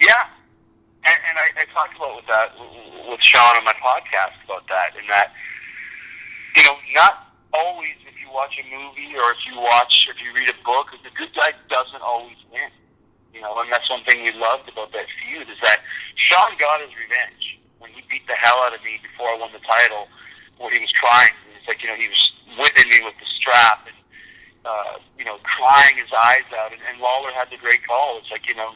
Yeah. 0.03 0.27
And, 1.05 1.17
and 1.31 1.39
I, 1.39 1.63
I 1.63 1.65
talked 1.73 1.97
about 1.97 2.15
with 2.15 2.27
that 2.27 2.53
with 3.09 3.23
Shawn 3.23 3.57
on 3.57 3.65
my 3.65 3.73
podcast 3.73 4.45
about 4.45 4.69
that, 4.69 4.91
and 5.01 5.09
that, 5.09 5.33
you 6.57 6.63
know, 6.65 6.77
not 6.95 7.33
always 7.55 7.95
watch 8.39 8.55
a 8.55 8.67
movie 8.71 9.19
or 9.19 9.35
if 9.35 9.43
you 9.51 9.59
watch, 9.59 10.07
if 10.07 10.23
you 10.23 10.31
read 10.31 10.47
a 10.47 10.55
book, 10.63 10.95
the 11.03 11.11
good 11.19 11.35
guy 11.35 11.51
doesn't 11.67 12.07
always 12.07 12.39
win. 12.55 12.71
You 13.35 13.43
know, 13.43 13.59
and 13.59 13.67
that's 13.67 13.91
one 13.91 14.07
thing 14.07 14.23
we 14.23 14.31
loved 14.31 14.71
about 14.71 14.95
that 14.95 15.11
feud 15.19 15.51
is 15.51 15.59
that 15.67 15.83
Shawn 16.15 16.55
got 16.55 16.79
his 16.79 16.95
revenge 16.95 17.59
when 17.83 17.91
he 17.91 18.07
beat 18.07 18.23
the 18.31 18.39
hell 18.39 18.63
out 18.63 18.71
of 18.71 18.81
me 18.87 19.03
before 19.03 19.35
I 19.35 19.37
won 19.43 19.51
the 19.51 19.63
title. 19.67 20.07
Where 20.63 20.71
he 20.71 20.79
was 20.79 20.91
crying, 20.99 21.35
it's 21.55 21.67
like 21.67 21.83
you 21.83 21.91
know 21.91 21.99
he 21.99 22.11
was 22.11 22.23
whipping 22.59 22.91
me 22.91 22.99
with 23.07 23.15
the 23.19 23.29
strap 23.39 23.87
and 23.87 23.99
uh, 24.67 24.99
you 25.15 25.23
know 25.23 25.39
crying 25.47 25.99
his 25.99 26.11
eyes 26.11 26.47
out. 26.51 26.75
And, 26.75 26.83
and 26.83 26.99
Lawler 26.99 27.31
had 27.31 27.47
the 27.51 27.59
great 27.63 27.87
call. 27.87 28.19
It's 28.19 28.31
like 28.31 28.51
you 28.51 28.59
know, 28.59 28.75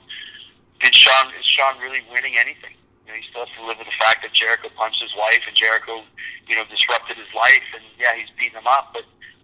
did 0.78 0.94
Shawn 0.94 1.34
is 1.34 1.46
Shawn 1.46 1.82
really 1.82 2.06
winning 2.06 2.38
anything? 2.38 2.78
You 3.02 3.10
know, 3.10 3.18
he 3.18 3.24
still 3.26 3.42
has 3.42 3.50
to 3.58 3.66
live 3.66 3.82
with 3.82 3.90
the 3.90 3.98
fact 3.98 4.22
that 4.22 4.30
Jericho 4.30 4.70
punched 4.78 5.02
his 5.02 5.10
wife 5.18 5.42
and 5.42 5.58
Jericho, 5.58 6.06
you 6.46 6.54
know, 6.54 6.62
disrupted 6.70 7.18
his 7.18 7.30
life. 7.34 7.66
And 7.74 7.82
yeah, 7.98 8.14
he's 8.14 8.30
beating 8.38 8.54
him 8.54 8.70
up, 8.70 8.94
but 8.94 9.02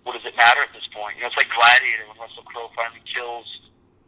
what 0.09 0.17
does 0.17 0.25
it 0.25 0.33
matter 0.41 0.65
at 0.65 0.73
this 0.73 0.89
point? 0.89 1.21
You 1.21 1.29
know, 1.29 1.29
it's 1.29 1.37
like 1.37 1.53
Gladiator 1.53 2.09
when 2.09 2.17
Russell 2.17 2.41
Crowe 2.49 2.73
finally 2.73 3.05
kills 3.05 3.45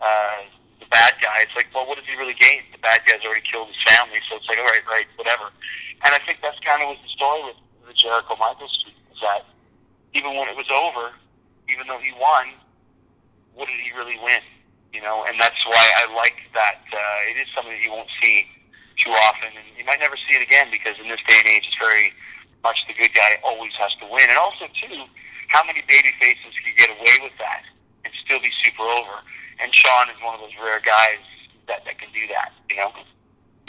uh, 0.00 0.48
the 0.80 0.88
bad 0.88 1.20
guy. 1.20 1.44
It's 1.44 1.52
like, 1.52 1.68
well, 1.76 1.84
what 1.84 2.00
does 2.00 2.08
he 2.08 2.16
really 2.16 2.32
gain? 2.40 2.64
The 2.72 2.80
bad 2.80 3.04
guy's 3.04 3.20
already 3.20 3.44
killed 3.44 3.68
his 3.68 3.76
family, 3.84 4.16
so 4.24 4.40
it's 4.40 4.48
like, 4.48 4.56
all 4.56 4.72
right, 4.72 4.80
right, 4.88 5.04
whatever. 5.20 5.52
And 6.00 6.16
I 6.16 6.20
think 6.24 6.40
that's 6.40 6.56
kind 6.64 6.80
of 6.80 6.96
was 6.96 7.00
the 7.04 7.12
story 7.12 7.52
with 7.52 7.60
the 7.84 7.92
Jericho 7.92 8.32
Michaels 8.40 8.72
streak 8.80 8.96
is 9.12 9.20
that 9.20 9.44
even 10.16 10.32
when 10.40 10.48
it 10.48 10.56
was 10.56 10.72
over, 10.72 11.12
even 11.68 11.84
though 11.84 12.00
he 12.00 12.16
won, 12.16 12.56
what 13.52 13.68
did 13.68 13.76
he 13.84 13.92
really 13.92 14.16
win? 14.24 14.40
You 14.96 15.04
know, 15.04 15.28
and 15.28 15.36
that's 15.36 15.60
why 15.68 15.84
I 16.00 16.08
like 16.16 16.40
that. 16.56 16.80
Uh, 16.88 17.28
it 17.28 17.36
is 17.36 17.46
something 17.52 17.76
that 17.76 17.84
you 17.84 17.92
won't 17.92 18.08
see 18.24 18.48
too 18.96 19.12
often, 19.20 19.52
and 19.52 19.68
you 19.76 19.84
might 19.84 20.00
never 20.00 20.16
see 20.16 20.40
it 20.40 20.40
again 20.40 20.72
because 20.72 20.96
in 20.96 21.12
this 21.12 21.20
day 21.28 21.44
and 21.44 21.48
age, 21.60 21.68
it's 21.68 21.76
very 21.76 22.16
much 22.64 22.80
the 22.88 22.96
good 22.96 23.12
guy 23.12 23.36
always 23.44 23.76
has 23.76 23.92
to 24.00 24.08
win. 24.08 24.24
And 24.28 24.40
also, 24.40 24.64
too, 24.80 25.04
how 25.50 25.64
many 25.64 25.82
baby 25.88 26.10
faces 26.20 26.46
could 26.54 26.66
you 26.66 26.74
get 26.78 26.90
away 26.90 27.18
with 27.22 27.36
that 27.38 27.62
and 28.04 28.14
still 28.24 28.40
be 28.40 28.50
super 28.64 28.82
over? 28.82 29.22
And 29.60 29.74
Shawn 29.74 30.08
is 30.08 30.16
one 30.22 30.34
of 30.34 30.40
those 30.40 30.56
rare 30.62 30.80
guys 30.80 31.20
that, 31.66 31.84
that 31.84 31.98
can 31.98 32.08
do 32.14 32.26
that, 32.28 32.52
you 32.70 32.76
know? 32.76 32.92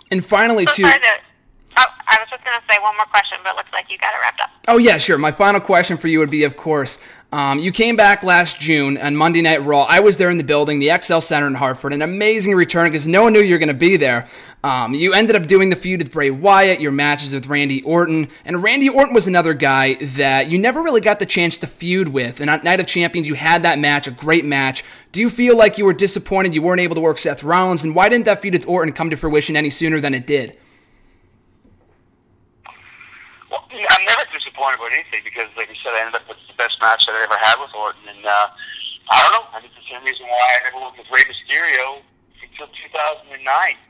And 0.09 0.23
finally, 0.23 0.65
so 0.65 0.83
too. 0.83 0.85
Oh, 1.77 1.85
I 2.05 2.17
was 2.19 2.29
just 2.29 2.43
going 2.43 2.59
to 2.59 2.65
say 2.69 2.77
one 2.81 2.95
more 2.97 3.05
question, 3.05 3.38
but 3.43 3.53
it 3.53 3.55
looks 3.55 3.71
like 3.71 3.85
you 3.89 3.97
got 3.97 4.13
it 4.13 4.17
wrapped 4.21 4.41
up. 4.41 4.50
Oh, 4.67 4.77
yeah, 4.77 4.97
sure. 4.97 5.17
My 5.17 5.31
final 5.31 5.61
question 5.61 5.97
for 5.97 6.07
you 6.07 6.19
would 6.19 6.29
be, 6.29 6.43
of 6.43 6.57
course, 6.57 7.00
um, 7.31 7.59
you 7.59 7.71
came 7.71 7.95
back 7.95 8.23
last 8.23 8.59
June 8.59 8.97
on 8.97 9.15
Monday 9.15 9.41
Night 9.41 9.63
Raw. 9.63 9.83
I 9.83 10.01
was 10.01 10.17
there 10.17 10.29
in 10.29 10.38
the 10.38 10.43
building, 10.43 10.79
the 10.79 10.91
XL 11.01 11.19
Center 11.19 11.47
in 11.47 11.55
Hartford. 11.55 11.93
An 11.93 12.01
amazing 12.01 12.55
return 12.55 12.88
because 12.88 13.07
no 13.07 13.23
one 13.23 13.31
knew 13.31 13.39
you 13.39 13.53
were 13.53 13.59
going 13.59 13.69
to 13.69 13.73
be 13.73 13.95
there. 13.95 14.27
Um, 14.63 14.93
you 14.93 15.13
ended 15.13 15.35
up 15.35 15.47
doing 15.47 15.71
the 15.71 15.75
feud 15.75 16.01
with 16.01 16.11
Bray 16.11 16.29
Wyatt, 16.29 16.79
your 16.79 16.91
matches 16.91 17.33
with 17.33 17.47
Randy 17.47 17.81
Orton. 17.81 18.29
And 18.45 18.61
Randy 18.61 18.89
Orton 18.89 19.13
was 19.13 19.27
another 19.27 19.55
guy 19.55 19.95
that 19.95 20.50
you 20.51 20.59
never 20.59 20.83
really 20.83 21.01
got 21.01 21.17
the 21.17 21.25
chance 21.25 21.57
to 21.57 21.67
feud 21.67 22.09
with. 22.09 22.39
And 22.39 22.50
on 22.50 22.63
Night 22.63 22.79
of 22.79 22.85
Champions, 22.85 23.27
you 23.27 23.33
had 23.33 23.63
that 23.63 23.79
match, 23.79 24.05
a 24.05 24.11
great 24.11 24.45
match. 24.45 24.83
Do 25.11 25.19
you 25.19 25.31
feel 25.31 25.57
like 25.57 25.79
you 25.79 25.85
were 25.85 25.93
disappointed 25.93 26.53
you 26.53 26.61
weren't 26.61 26.79
able 26.79 26.93
to 26.93 27.01
work 27.01 27.17
Seth 27.17 27.43
Rollins? 27.43 27.83
And 27.83 27.95
why 27.95 28.07
didn't 28.07 28.25
that 28.25 28.41
feud 28.41 28.53
with 28.53 28.67
Orton 28.67 28.93
come 28.93 29.09
to 29.09 29.17
fruition 29.17 29.55
any 29.55 29.71
sooner 29.71 30.00
than 30.00 30.13
it 30.13 30.27
did? 30.27 30.57
Well, 33.50 33.65
I'm 33.65 34.05
never 34.05 34.29
disappointed 34.31 34.77
about 34.77 34.93
anything 34.93 35.21
because, 35.24 35.50
like 35.57 35.69
I 35.69 35.75
said, 35.81 35.93
I 35.97 36.05
ended 36.05 36.21
up 36.21 36.29
with 36.29 36.37
the 36.47 36.53
best 36.53 36.77
match 36.81 37.03
that 37.07 37.15
I 37.15 37.24
ever 37.24 37.37
had 37.41 37.57
with 37.59 37.74
Orton, 37.74 38.07
and 38.07 38.25
uh, 38.25 38.47
I 39.09 39.24
don't 39.25 39.33
know. 39.33 39.57
I 39.57 39.59
think 39.59 39.74
the 39.74 39.83
same 39.89 40.05
reason 40.05 40.27
why 40.29 40.61
I 40.61 40.69
never 40.69 40.85
worked 40.85 41.00
with 41.00 41.09
Rey 41.09 41.25
Mysterio 41.25 42.05
until 42.61 42.69
2009. 42.93 43.33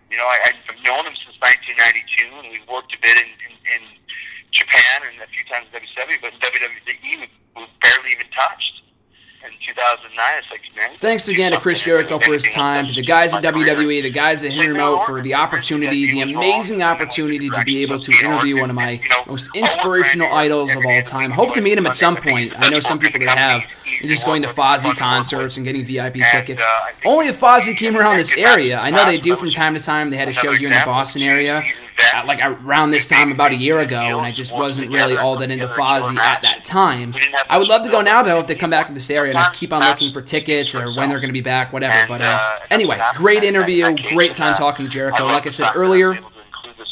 You 0.08 0.18
know, 0.18 0.28
I, 0.28 0.40
I've 0.48 0.80
known 0.88 1.04
him 1.04 1.16
since 1.20 1.36
1992, 1.44 2.32
and 2.40 2.48
we've 2.52 2.68
worked 2.72 2.96
a 2.96 3.00
bit 3.04 3.20
in, 3.20 3.28
in, 3.28 3.54
in 3.68 3.84
Japan 4.56 5.12
and 5.12 5.20
a 5.20 5.28
few 5.32 5.44
times 5.52 5.68
in 5.72 5.84
WWE, 5.84 6.20
but 6.24 6.32
WWE 6.40 7.14
we, 7.20 7.28
we 7.28 7.64
barely 7.84 8.16
even 8.16 8.28
touched 8.32 8.84
in 9.44 9.52
2009. 9.66 10.26
It's 10.38 10.48
like, 10.52 10.62
man. 10.76 10.98
Thanks 11.00 11.28
again 11.28 11.52
to 11.52 11.60
Chris 11.60 11.82
Jericho 11.82 12.20
for 12.20 12.34
his 12.34 12.44
time, 12.54 12.88
to 12.88 12.94
the 12.94 13.02
guys 13.02 13.34
at 13.34 13.44
WWE, 13.44 14.02
the 14.04 14.10
guys 14.10 14.44
at 14.44 14.52
Hit 14.52 14.78
Out 14.78 15.06
for 15.06 15.22
the 15.22 15.34
opportunity, 15.34 16.08
the 16.12 16.22
amazing 16.22 16.84
opportunity 16.84 17.50
to 17.50 17.64
be 17.64 17.82
able 17.82 18.00
to 18.00 18.12
interview 18.12 18.60
one 18.60 18.70
of 18.70 18.76
my 18.76 19.02
most 19.28 19.50
inspirational 19.56 20.32
idols 20.32 20.72
of 20.76 20.86
all 20.86 21.02
time. 21.04 21.32
Hope 21.32 21.54
to 21.54 21.62
meet 21.62 21.78
him 21.78 21.86
at 21.88 21.96
some 21.96 22.16
point. 22.16 22.54
I 22.58 22.70
know 22.70 22.80
some 22.80 23.00
people 23.00 23.20
that 23.22 23.38
have. 23.38 23.68
Just 24.02 24.26
going 24.26 24.42
to 24.42 24.48
Fozzy 24.48 24.96
concerts 24.98 25.58
and 25.58 25.66
getting 25.66 25.86
VIP 25.86 26.16
tickets. 26.32 26.64
Uh, 26.64 26.90
Only 27.06 27.28
if 27.28 27.40
Fozzy 27.40 27.78
came 27.78 27.96
around 27.96 28.18
this 28.18 28.36
area. 28.36 28.80
I 28.80 28.90
know 28.90 29.06
they 29.06 29.20
do 29.20 29.36
from 29.36 29.52
time 29.52 29.76
to 29.76 29.80
time. 29.80 30.10
They 30.10 30.18
had 30.18 30.28
a 30.28 30.34
show 30.34 30.54
here 30.54 30.70
in 30.72 30.74
the 30.74 30.86
Boston 30.86 31.22
area 31.22 31.62
at, 32.14 32.26
like 32.26 32.40
around 32.42 32.92
this 32.92 33.08
time 33.08 33.32
about 33.32 33.52
a 33.52 33.56
year 33.56 33.80
ago, 33.80 34.18
and 34.18 34.26
I 34.26 34.32
just 34.32 34.54
wasn't 34.56 34.92
really 34.92 35.18
all 35.18 35.38
that 35.38 35.52
into 35.52 35.68
Fozzy 35.68 36.18
at 36.18 36.42
that 36.42 36.66
time. 36.66 37.14
I 37.50 37.58
would 37.58 37.68
love 37.68 37.84
to 37.86 37.92
go 37.92 38.02
now 38.02 38.24
though 38.24 38.40
if 38.40 38.48
they 38.48 38.56
come 38.56 38.70
back 38.70 38.88
to 38.88 38.94
this 38.94 39.10
area, 39.10 39.32
and 39.32 39.40
I 39.40 39.52
keep 39.52 39.74
on 39.74 39.82
looking 39.82 40.12
for 40.12 40.22
tickets 40.22 40.74
or 40.76 40.94
when 40.96 41.10
they're 41.10 41.20
going 41.20 41.30
to 41.30 41.34
be 41.34 41.42
back, 41.42 41.74
whatever. 41.74 42.08
But 42.08 42.22
uh, 42.22 42.60
anyway, 42.70 43.02
great 43.16 43.44
interview, 43.44 43.96
great 44.14 44.36
time 44.36 44.56
talking 44.56 44.86
to 44.86 44.90
Jericho. 44.90 45.26
Like 45.26 45.46
I 45.46 45.50
said 45.50 45.72
earlier. 45.76 46.20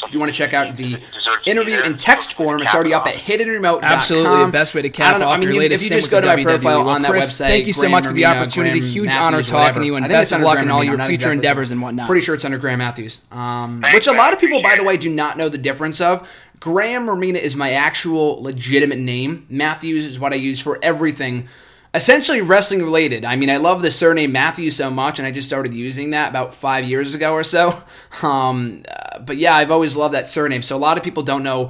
If 0.06 0.14
you 0.14 0.20
want 0.20 0.34
to 0.34 0.38
check 0.38 0.54
out 0.54 0.76
the 0.76 0.98
interview 1.46 1.82
in 1.82 1.98
text 1.98 2.34
form, 2.34 2.62
it's 2.62 2.74
already 2.74 2.94
up 2.94 3.06
at 3.06 3.16
hiddenremote.com. 3.16 3.84
Absolutely, 3.84 4.46
the 4.46 4.52
best 4.52 4.74
way 4.74 4.82
to 4.82 4.90
cap 4.90 5.16
off 5.16 5.22
I 5.22 5.38
mean, 5.38 5.50
your 5.50 5.60
latest 5.60 5.84
If 5.84 5.92
you 5.92 5.98
just 5.98 6.10
go 6.10 6.22
to 6.22 6.28
my 6.28 6.42
profile 6.42 6.88
on 6.88 7.02
that 7.02 7.12
Chris, 7.12 7.32
website, 7.32 7.48
thank 7.48 7.68
you 7.68 7.74
so 7.74 7.90
much 7.90 8.06
for 8.06 8.14
the 8.14 8.26
opportunity. 8.26 8.80
Huge 8.80 9.14
honor 9.14 9.44
talking 9.44 9.82
to 9.82 9.86
you, 9.86 9.96
and 9.96 10.08
best 10.08 10.32
of 10.32 10.42
luck 10.42 10.60
in 10.60 10.72
all 10.72 10.84
your 10.84 10.98
future 11.06 11.32
endeavors 11.32 11.72
and 11.72 11.82
whatnot. 11.82 12.08
Pretty 12.08 12.22
sure 12.22 12.36
it's 12.36 12.46
under 12.46 12.58
Graham 12.58 12.80
Matthews, 12.80 13.22
um, 13.32 13.84
which 13.94 14.08
a 14.08 14.14
lot 14.14 14.34
of 14.34 14.40
people, 14.40 14.62
by 14.62 14.78
the 14.78 14.84
way, 14.84 14.96
do 14.98 15.10
not 15.10 15.38
know 15.38 15.50
the 15.50 15.58
difference 15.58 16.00
of. 16.00 16.28
Graham 16.60 17.08
Armina 17.08 17.40
is 17.40 17.56
my 17.56 17.72
actual 17.72 18.42
legitimate 18.42 19.00
name. 19.00 19.46
Matthews 19.50 20.06
is 20.06 20.20
what 20.20 20.34
I 20.34 20.36
use 20.36 20.60
for 20.60 20.78
everything 20.82 21.48
essentially 21.94 22.42
wrestling 22.42 22.84
related. 22.84 23.26
I 23.26 23.36
mean, 23.36 23.50
I 23.50 23.58
love 23.58 23.82
the 23.82 23.92
surname 23.92 24.32
Matthews 24.32 24.76
so 24.76 24.90
much, 24.92 25.20
and 25.20 25.28
I 25.28 25.32
just 25.32 25.48
started 25.48 25.74
using 25.74 26.12
that 26.12 26.30
about 26.30 26.54
five 26.54 26.86
years 26.86 27.16
ago 27.16 27.34
or 27.34 27.44
so. 27.44 27.84
Um, 28.24 28.84
uh, 28.90 29.20
but 29.20 29.38
yeah, 29.38 29.56
I've 29.56 29.70
always 29.70 29.96
loved 29.96 30.16
that 30.16 30.28
surname. 30.28 30.64
So 30.64 30.76
a 30.76 30.80
lot 30.80 30.98
of 30.98 31.04
people 31.04 31.22
don't 31.22 31.44
know 31.44 31.70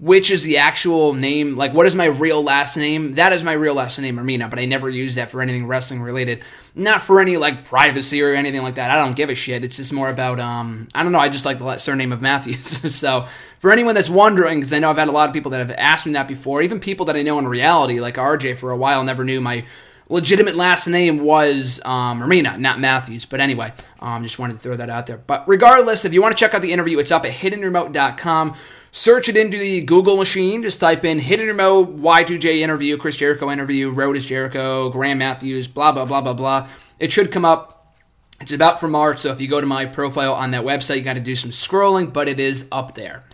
which 0.00 0.30
is 0.30 0.44
the 0.44 0.58
actual 0.58 1.12
name. 1.14 1.56
Like, 1.56 1.74
what 1.74 1.86
is 1.86 1.96
my 1.96 2.06
real 2.06 2.42
last 2.42 2.76
name? 2.76 3.14
That 3.14 3.32
is 3.32 3.42
my 3.42 3.52
real 3.52 3.74
last 3.74 3.98
name, 3.98 4.16
Armina, 4.16 4.48
but 4.48 4.58
I 4.58 4.64
never 4.64 4.88
use 4.88 5.16
that 5.16 5.30
for 5.30 5.42
anything 5.42 5.66
wrestling 5.66 6.00
related. 6.00 6.44
Not 6.74 7.02
for 7.02 7.20
any, 7.20 7.36
like, 7.36 7.64
privacy 7.64 8.22
or 8.22 8.32
anything 8.32 8.62
like 8.62 8.76
that. 8.76 8.92
I 8.92 8.96
don't 9.02 9.16
give 9.16 9.28
a 9.28 9.34
shit. 9.34 9.64
It's 9.64 9.76
just 9.76 9.92
more 9.92 10.08
about, 10.08 10.38
um, 10.38 10.88
I 10.94 11.02
don't 11.02 11.10
know, 11.10 11.18
I 11.18 11.28
just 11.28 11.44
like 11.44 11.58
the 11.58 11.78
surname 11.78 12.12
of 12.12 12.22
Matthews. 12.22 12.94
so, 12.94 13.26
for 13.58 13.72
anyone 13.72 13.96
that's 13.96 14.10
wondering, 14.10 14.58
because 14.58 14.72
I 14.72 14.78
know 14.78 14.90
I've 14.90 14.98
had 14.98 15.08
a 15.08 15.12
lot 15.12 15.28
of 15.28 15.34
people 15.34 15.50
that 15.50 15.58
have 15.58 15.76
asked 15.76 16.06
me 16.06 16.12
that 16.12 16.28
before, 16.28 16.62
even 16.62 16.78
people 16.78 17.06
that 17.06 17.16
I 17.16 17.22
know 17.22 17.38
in 17.40 17.48
reality, 17.48 17.98
like 17.98 18.14
RJ 18.14 18.58
for 18.58 18.70
a 18.70 18.76
while, 18.76 19.02
never 19.02 19.24
knew 19.24 19.40
my 19.40 19.64
legitimate 20.08 20.54
last 20.54 20.86
name 20.86 21.22
was 21.22 21.80
um, 21.84 22.20
Armina, 22.20 22.58
not 22.58 22.80
Matthews. 22.80 23.24
But 23.26 23.40
anyway, 23.40 23.72
um, 24.00 24.22
just 24.22 24.38
wanted 24.38 24.54
to 24.54 24.58
throw 24.60 24.76
that 24.76 24.90
out 24.90 25.06
there. 25.06 25.18
But 25.18 25.48
regardless, 25.48 26.04
if 26.04 26.14
you 26.14 26.22
want 26.22 26.36
to 26.36 26.40
check 26.40 26.54
out 26.54 26.62
the 26.62 26.72
interview, 26.72 26.98
it's 26.98 27.10
up 27.10 27.24
at 27.24 27.32
hiddenremote.com. 27.32 28.54
Search 28.90 29.28
it 29.28 29.36
into 29.36 29.58
the 29.58 29.82
Google 29.82 30.16
machine. 30.16 30.62
Just 30.62 30.80
type 30.80 31.04
in 31.04 31.18
Hidden 31.18 31.46
Remote 31.46 32.00
Y2J 32.00 32.60
interview, 32.60 32.96
Chris 32.96 33.16
Jericho 33.16 33.50
interview, 33.50 33.90
Road 33.90 34.16
is 34.16 34.24
Jericho, 34.24 34.90
Graham 34.90 35.18
Matthews, 35.18 35.68
blah, 35.68 35.92
blah, 35.92 36.04
blah, 36.04 36.20
blah, 36.20 36.34
blah. 36.34 36.68
It 36.98 37.12
should 37.12 37.30
come 37.30 37.44
up. 37.44 37.94
It's 38.40 38.52
about 38.52 38.78
for 38.78 38.88
March, 38.88 39.18
so 39.18 39.32
if 39.32 39.40
you 39.40 39.48
go 39.48 39.60
to 39.60 39.66
my 39.66 39.84
profile 39.84 40.32
on 40.32 40.52
that 40.52 40.62
website, 40.62 40.96
you 40.96 41.02
got 41.02 41.14
to 41.14 41.20
do 41.20 41.34
some 41.34 41.50
scrolling, 41.50 42.12
but 42.12 42.28
it 42.28 42.38
is 42.38 42.68
up 42.70 42.94
there. 42.94 43.24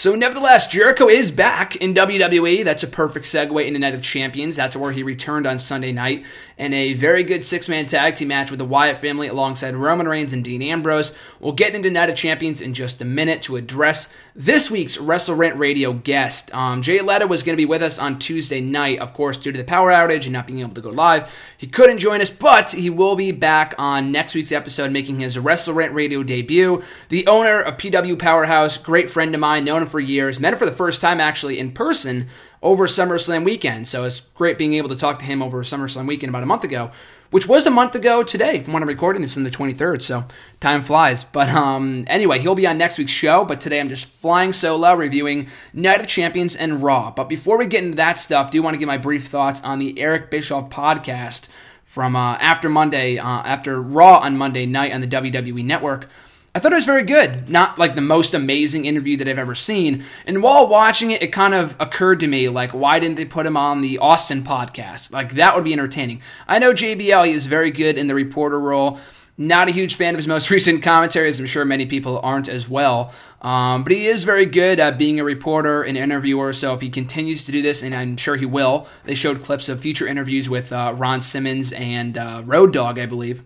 So, 0.00 0.14
nevertheless, 0.14 0.66
Jericho 0.66 1.08
is 1.08 1.30
back 1.30 1.76
in 1.76 1.92
WWE. 1.92 2.64
That's 2.64 2.82
a 2.82 2.86
perfect 2.86 3.26
segue 3.26 3.66
into 3.66 3.78
Night 3.78 3.94
of 3.94 4.00
Champions. 4.00 4.56
That's 4.56 4.74
where 4.74 4.92
he 4.92 5.02
returned 5.02 5.46
on 5.46 5.58
Sunday 5.58 5.92
night 5.92 6.24
in 6.56 6.72
a 6.72 6.94
very 6.94 7.22
good 7.22 7.44
six 7.44 7.68
man 7.68 7.84
tag 7.84 8.14
team 8.14 8.28
match 8.28 8.50
with 8.50 8.58
the 8.58 8.64
Wyatt 8.64 8.96
family 8.96 9.28
alongside 9.28 9.74
Roman 9.74 10.08
Reigns 10.08 10.32
and 10.32 10.42
Dean 10.42 10.62
Ambrose. 10.62 11.14
We'll 11.38 11.52
get 11.52 11.74
into 11.74 11.90
Night 11.90 12.08
of 12.08 12.16
Champions 12.16 12.62
in 12.62 12.72
just 12.72 13.02
a 13.02 13.04
minute 13.04 13.42
to 13.42 13.56
address 13.56 14.14
this 14.34 14.70
week's 14.70 14.98
Wrestle 14.98 15.36
Rant 15.36 15.56
Radio 15.56 15.92
guest. 15.92 16.54
Um, 16.54 16.82
Jay 16.82 17.00
Letta 17.00 17.26
was 17.26 17.42
going 17.42 17.56
to 17.56 17.60
be 17.60 17.66
with 17.66 17.82
us 17.82 17.98
on 17.98 18.18
Tuesday 18.18 18.60
night, 18.60 19.00
of 19.00 19.12
course, 19.12 19.36
due 19.36 19.52
to 19.52 19.58
the 19.58 19.64
power 19.64 19.90
outage 19.90 20.24
and 20.24 20.32
not 20.32 20.46
being 20.46 20.60
able 20.60 20.74
to 20.74 20.80
go 20.80 20.90
live. 20.90 21.30
He 21.56 21.66
couldn't 21.66 21.98
join 21.98 22.20
us, 22.20 22.30
but 22.30 22.72
he 22.72 22.88
will 22.88 23.16
be 23.16 23.32
back 23.32 23.74
on 23.78 24.12
next 24.12 24.34
week's 24.34 24.52
episode, 24.52 24.92
making 24.92 25.20
his 25.20 25.38
Wrestle 25.38 25.74
Rant 25.74 25.94
Radio 25.94 26.22
debut. 26.22 26.82
The 27.08 27.26
owner 27.26 27.60
of 27.60 27.76
PW 27.76 28.18
Powerhouse, 28.18 28.78
great 28.78 29.10
friend 29.10 29.34
of 29.34 29.40
mine, 29.40 29.64
known 29.64 29.82
him 29.82 29.88
for 29.90 30.00
years, 30.00 30.40
met 30.40 30.52
him 30.52 30.58
for 30.58 30.66
the 30.66 30.72
first 30.72 31.00
time 31.00 31.20
actually 31.20 31.58
in 31.58 31.72
person 31.72 32.28
over 32.62 32.86
SummerSlam 32.86 33.44
weekend. 33.44 33.88
So 33.88 34.04
it's 34.04 34.20
great 34.20 34.58
being 34.58 34.74
able 34.74 34.88
to 34.88 34.96
talk 34.96 35.18
to 35.18 35.24
him 35.24 35.42
over 35.42 35.62
SummerSlam 35.62 36.06
weekend 36.06 36.30
about 36.30 36.42
a 36.42 36.46
month 36.46 36.64
ago, 36.64 36.90
which 37.30 37.48
was 37.48 37.66
a 37.66 37.70
month 37.70 37.94
ago 37.94 38.22
today 38.22 38.60
from 38.60 38.72
when 38.72 38.82
I'm 38.82 38.88
recording 38.88 39.22
this 39.22 39.36
in 39.36 39.44
the 39.44 39.50
23rd. 39.50 40.02
So 40.02 40.24
time 40.60 40.82
flies. 40.82 41.24
But 41.24 41.48
um, 41.50 42.04
anyway, 42.06 42.38
he'll 42.38 42.54
be 42.54 42.66
on 42.66 42.78
next 42.78 42.98
week's 42.98 43.12
show. 43.12 43.44
But 43.44 43.60
today 43.60 43.80
I'm 43.80 43.88
just 43.88 44.08
flying 44.08 44.52
solo 44.52 44.94
reviewing 44.94 45.48
Night 45.72 46.00
of 46.00 46.06
Champions 46.06 46.56
and 46.56 46.82
Raw. 46.82 47.10
But 47.10 47.28
before 47.28 47.58
we 47.58 47.66
get 47.66 47.84
into 47.84 47.96
that 47.96 48.18
stuff, 48.18 48.50
do 48.50 48.62
want 48.62 48.74
to 48.74 48.78
give 48.78 48.86
my 48.86 48.98
brief 48.98 49.26
thoughts 49.26 49.62
on 49.62 49.78
the 49.78 49.98
Eric 49.98 50.30
Bischoff 50.30 50.70
podcast 50.70 51.48
from 51.84 52.14
uh, 52.14 52.36
after 52.36 52.68
Monday, 52.68 53.18
uh, 53.18 53.26
after 53.26 53.82
Raw 53.82 54.18
on 54.18 54.36
Monday 54.36 54.64
night 54.64 54.92
on 54.92 55.00
the 55.00 55.08
WWE 55.08 55.64
Network. 55.64 56.08
I 56.52 56.58
thought 56.58 56.72
it 56.72 56.76
was 56.76 56.84
very 56.84 57.04
good. 57.04 57.48
Not 57.48 57.78
like 57.78 57.94
the 57.94 58.00
most 58.00 58.34
amazing 58.34 58.84
interview 58.84 59.16
that 59.18 59.28
I've 59.28 59.38
ever 59.38 59.54
seen. 59.54 60.04
And 60.26 60.42
while 60.42 60.66
watching 60.66 61.12
it, 61.12 61.22
it 61.22 61.28
kind 61.28 61.54
of 61.54 61.76
occurred 61.78 62.18
to 62.20 62.26
me 62.26 62.48
like, 62.48 62.72
why 62.72 62.98
didn't 62.98 63.16
they 63.16 63.24
put 63.24 63.46
him 63.46 63.56
on 63.56 63.82
the 63.82 63.98
Austin 63.98 64.42
podcast? 64.42 65.12
Like, 65.12 65.34
that 65.34 65.54
would 65.54 65.62
be 65.62 65.72
entertaining. 65.72 66.22
I 66.48 66.58
know 66.58 66.72
JBL, 66.72 67.26
he 67.26 67.32
is 67.32 67.46
very 67.46 67.70
good 67.70 67.96
in 67.96 68.08
the 68.08 68.16
reporter 68.16 68.58
role. 68.58 68.98
Not 69.38 69.68
a 69.68 69.72
huge 69.72 69.94
fan 69.94 70.14
of 70.14 70.18
his 70.18 70.26
most 70.26 70.50
recent 70.50 70.82
commentaries. 70.82 71.38
I'm 71.38 71.46
sure 71.46 71.64
many 71.64 71.86
people 71.86 72.18
aren't 72.20 72.48
as 72.48 72.68
well. 72.68 73.14
Um, 73.42 73.84
but 73.84 73.92
he 73.92 74.06
is 74.06 74.24
very 74.24 74.44
good 74.44 74.80
at 74.80 74.98
being 74.98 75.20
a 75.20 75.24
reporter 75.24 75.84
and 75.84 75.96
interviewer. 75.96 76.52
So 76.52 76.74
if 76.74 76.80
he 76.80 76.88
continues 76.88 77.44
to 77.44 77.52
do 77.52 77.62
this, 77.62 77.80
and 77.80 77.94
I'm 77.94 78.16
sure 78.16 78.34
he 78.34 78.44
will, 78.44 78.88
they 79.04 79.14
showed 79.14 79.44
clips 79.44 79.68
of 79.68 79.80
future 79.80 80.06
interviews 80.06 80.50
with 80.50 80.72
uh, 80.72 80.94
Ron 80.96 81.20
Simmons 81.20 81.72
and 81.72 82.18
uh, 82.18 82.42
Road 82.44 82.72
Dog, 82.72 82.98
I 82.98 83.06
believe. 83.06 83.44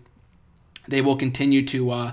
They 0.87 1.01
will 1.01 1.15
continue 1.15 1.63
to. 1.67 1.91
Uh, 1.91 2.11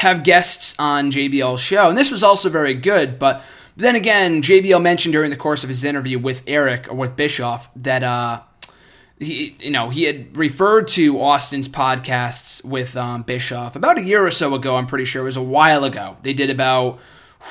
have 0.00 0.22
guests 0.22 0.74
on 0.78 1.10
JBL's 1.10 1.60
show. 1.60 1.90
And 1.90 1.98
this 1.98 2.10
was 2.10 2.22
also 2.22 2.48
very 2.48 2.72
good, 2.72 3.18
but 3.18 3.44
then 3.76 3.96
again, 3.96 4.40
JBL 4.40 4.80
mentioned 4.80 5.12
during 5.12 5.30
the 5.30 5.36
course 5.36 5.62
of 5.62 5.68
his 5.68 5.84
interview 5.84 6.18
with 6.18 6.42
Eric 6.46 6.88
or 6.90 6.94
with 6.94 7.16
Bischoff 7.16 7.70
that 7.76 8.02
uh, 8.02 8.40
he, 9.18 9.56
you 9.60 9.70
know, 9.70 9.90
he 9.90 10.04
had 10.04 10.34
referred 10.34 10.88
to 10.88 11.20
Austin's 11.20 11.68
podcasts 11.68 12.64
with 12.64 12.96
um, 12.96 13.24
Bischoff 13.24 13.76
about 13.76 13.98
a 13.98 14.02
year 14.02 14.24
or 14.24 14.30
so 14.30 14.54
ago. 14.54 14.76
I'm 14.76 14.86
pretty 14.86 15.04
sure 15.04 15.20
it 15.20 15.26
was 15.26 15.36
a 15.36 15.42
while 15.42 15.84
ago. 15.84 16.16
They 16.22 16.32
did 16.32 16.48
about, 16.48 16.98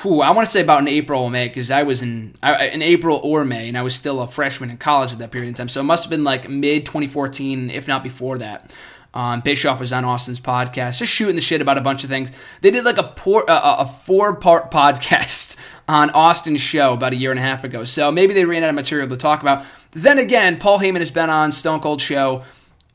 whew, 0.02 0.20
I 0.20 0.32
want 0.32 0.46
to 0.46 0.52
say 0.52 0.60
about 0.60 0.80
in 0.80 0.88
April 0.88 1.22
or 1.22 1.30
May 1.30 1.46
because 1.46 1.70
I 1.70 1.84
was 1.84 2.02
in 2.02 2.34
I, 2.42 2.66
in 2.66 2.82
April 2.82 3.20
or 3.22 3.44
May, 3.44 3.68
and 3.68 3.78
I 3.78 3.82
was 3.82 3.94
still 3.94 4.20
a 4.20 4.26
freshman 4.26 4.70
in 4.70 4.76
college 4.76 5.12
at 5.12 5.20
that 5.20 5.30
period 5.30 5.48
in 5.48 5.54
time. 5.54 5.68
So 5.68 5.80
it 5.80 5.84
must 5.84 6.02
have 6.02 6.10
been 6.10 6.24
like 6.24 6.48
mid 6.48 6.84
2014, 6.84 7.70
if 7.70 7.86
not 7.86 8.02
before 8.02 8.38
that. 8.38 8.74
Um, 9.12 9.40
Bischoff 9.40 9.80
was 9.80 9.92
on 9.92 10.04
Austin's 10.04 10.40
podcast, 10.40 10.98
just 10.98 11.12
shooting 11.12 11.34
the 11.34 11.40
shit 11.40 11.60
about 11.60 11.78
a 11.78 11.80
bunch 11.80 12.04
of 12.04 12.10
things. 12.10 12.30
They 12.60 12.70
did 12.70 12.84
like 12.84 12.98
a, 12.98 13.04
uh, 13.04 13.76
a 13.80 13.86
four 13.86 14.36
part 14.36 14.70
podcast 14.72 15.56
on 15.88 16.10
Austin's 16.10 16.60
show 16.60 16.94
about 16.94 17.12
a 17.12 17.16
year 17.16 17.30
and 17.30 17.38
a 17.38 17.42
half 17.42 17.64
ago. 17.64 17.84
So 17.84 18.12
maybe 18.12 18.34
they 18.34 18.44
ran 18.44 18.62
out 18.62 18.68
of 18.68 18.76
material 18.76 19.08
to 19.08 19.16
talk 19.16 19.42
about. 19.42 19.64
Then 19.90 20.18
again, 20.18 20.58
Paul 20.58 20.78
Heyman 20.78 21.00
has 21.00 21.10
been 21.10 21.30
on 21.30 21.50
Stone 21.50 21.80
Cold 21.80 22.00
Show 22.00 22.44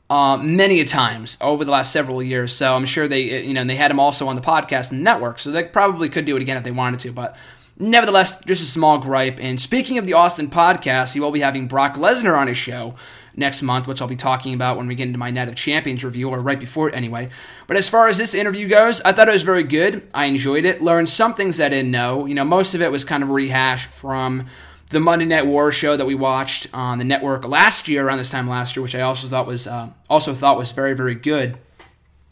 uh, 0.08 0.38
many 0.38 0.80
a 0.80 0.84
times 0.84 1.36
over 1.40 1.64
the 1.64 1.72
last 1.72 1.92
several 1.92 2.22
years. 2.22 2.54
So 2.54 2.74
I'm 2.74 2.86
sure 2.86 3.08
they, 3.08 3.44
you 3.44 3.52
know, 3.52 3.64
they 3.64 3.76
had 3.76 3.90
him 3.90 4.00
also 4.00 4.28
on 4.28 4.36
the 4.36 4.42
podcast 4.42 4.92
network. 4.92 5.38
So 5.38 5.50
they 5.50 5.64
probably 5.64 6.08
could 6.08 6.24
do 6.24 6.36
it 6.36 6.42
again 6.42 6.56
if 6.56 6.64
they 6.64 6.70
wanted 6.70 7.00
to. 7.00 7.12
But 7.12 7.36
nevertheless, 7.78 8.42
just 8.44 8.62
a 8.62 8.66
small 8.66 8.98
gripe. 8.98 9.38
And 9.40 9.60
speaking 9.60 9.98
of 9.98 10.06
the 10.06 10.14
Austin 10.14 10.48
podcast, 10.48 11.12
he 11.12 11.20
will 11.20 11.32
be 11.32 11.40
having 11.40 11.68
Brock 11.68 11.96
Lesnar 11.96 12.38
on 12.38 12.46
his 12.46 12.56
show 12.56 12.94
next 13.36 13.62
month, 13.62 13.86
which 13.86 14.00
I'll 14.00 14.08
be 14.08 14.16
talking 14.16 14.54
about 14.54 14.76
when 14.76 14.88
we 14.88 14.94
get 14.94 15.06
into 15.06 15.18
my 15.18 15.30
Night 15.30 15.48
of 15.48 15.54
Champions 15.54 16.04
review, 16.04 16.30
or 16.30 16.40
right 16.40 16.58
before 16.58 16.88
it 16.88 16.94
anyway. 16.94 17.28
But 17.66 17.76
as 17.76 17.88
far 17.88 18.08
as 18.08 18.18
this 18.18 18.34
interview 18.34 18.68
goes, 18.68 19.00
I 19.02 19.12
thought 19.12 19.28
it 19.28 19.32
was 19.32 19.42
very 19.42 19.62
good. 19.62 20.08
I 20.14 20.24
enjoyed 20.24 20.64
it, 20.64 20.80
learned 20.80 21.08
some 21.08 21.34
things 21.34 21.60
I 21.60 21.68
didn't 21.68 21.90
know. 21.90 22.26
You 22.26 22.34
know, 22.34 22.44
most 22.44 22.74
of 22.74 22.82
it 22.82 22.90
was 22.90 23.04
kind 23.04 23.22
of 23.22 23.30
rehashed 23.30 23.90
from 23.90 24.46
the 24.90 25.00
Monday 25.00 25.26
Night 25.26 25.46
War 25.46 25.72
show 25.72 25.96
that 25.96 26.06
we 26.06 26.14
watched 26.14 26.68
on 26.72 26.98
the 26.98 27.04
network 27.04 27.46
last 27.46 27.88
year, 27.88 28.06
around 28.06 28.18
this 28.18 28.30
time 28.30 28.48
last 28.48 28.76
year, 28.76 28.82
which 28.82 28.94
I 28.94 29.02
also 29.02 29.28
thought 29.28 29.46
was 29.46 29.66
uh, 29.66 29.90
also 30.08 30.32
thought 30.34 30.56
was 30.56 30.72
very 30.72 30.94
very 30.94 31.14
good. 31.14 31.58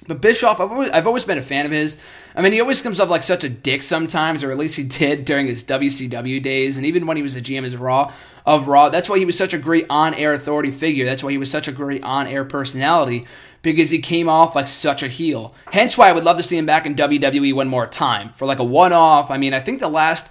But 0.06 0.20
Bischoff, 0.20 0.60
I've 0.60 0.70
always, 0.70 0.90
I've 0.90 1.06
always 1.06 1.24
been 1.24 1.38
a 1.38 1.42
fan 1.42 1.64
of 1.66 1.72
his. 1.72 2.00
I 2.36 2.42
mean, 2.42 2.52
he 2.52 2.60
always 2.60 2.82
comes 2.82 3.00
off 3.00 3.08
like 3.08 3.22
such 3.22 3.44
a 3.44 3.48
dick 3.48 3.82
sometimes, 3.82 4.44
or 4.44 4.50
at 4.50 4.58
least 4.58 4.76
he 4.76 4.84
did 4.84 5.24
during 5.24 5.46
his 5.46 5.64
WCW 5.64 6.42
days, 6.42 6.76
and 6.76 6.86
even 6.86 7.06
when 7.06 7.16
he 7.16 7.22
was 7.22 7.36
a 7.36 7.40
GM 7.40 7.64
as 7.64 7.76
Raw 7.76 8.12
of 8.46 8.68
Raw. 8.68 8.88
That's 8.90 9.08
why 9.08 9.18
he 9.18 9.24
was 9.24 9.38
such 9.38 9.54
a 9.54 9.58
great 9.58 9.86
on-air 9.88 10.32
authority 10.32 10.70
figure. 10.70 11.04
That's 11.04 11.24
why 11.24 11.30
he 11.30 11.38
was 11.38 11.50
such 11.50 11.68
a 11.68 11.72
great 11.72 12.02
on-air 12.02 12.44
personality 12.44 13.26
because 13.62 13.90
he 13.90 13.98
came 13.98 14.28
off 14.28 14.54
like 14.54 14.68
such 14.68 15.02
a 15.02 15.08
heel. 15.08 15.54
Hence 15.72 15.96
why 15.96 16.10
I 16.10 16.12
would 16.12 16.24
love 16.24 16.36
to 16.36 16.42
see 16.42 16.58
him 16.58 16.66
back 16.66 16.84
in 16.84 16.94
WWE 16.94 17.54
one 17.54 17.68
more 17.68 17.86
time 17.86 18.30
for 18.34 18.44
like 18.44 18.58
a 18.58 18.64
one-off. 18.64 19.30
I 19.30 19.38
mean, 19.38 19.54
I 19.54 19.60
think 19.60 19.80
the 19.80 19.88
last 19.88 20.30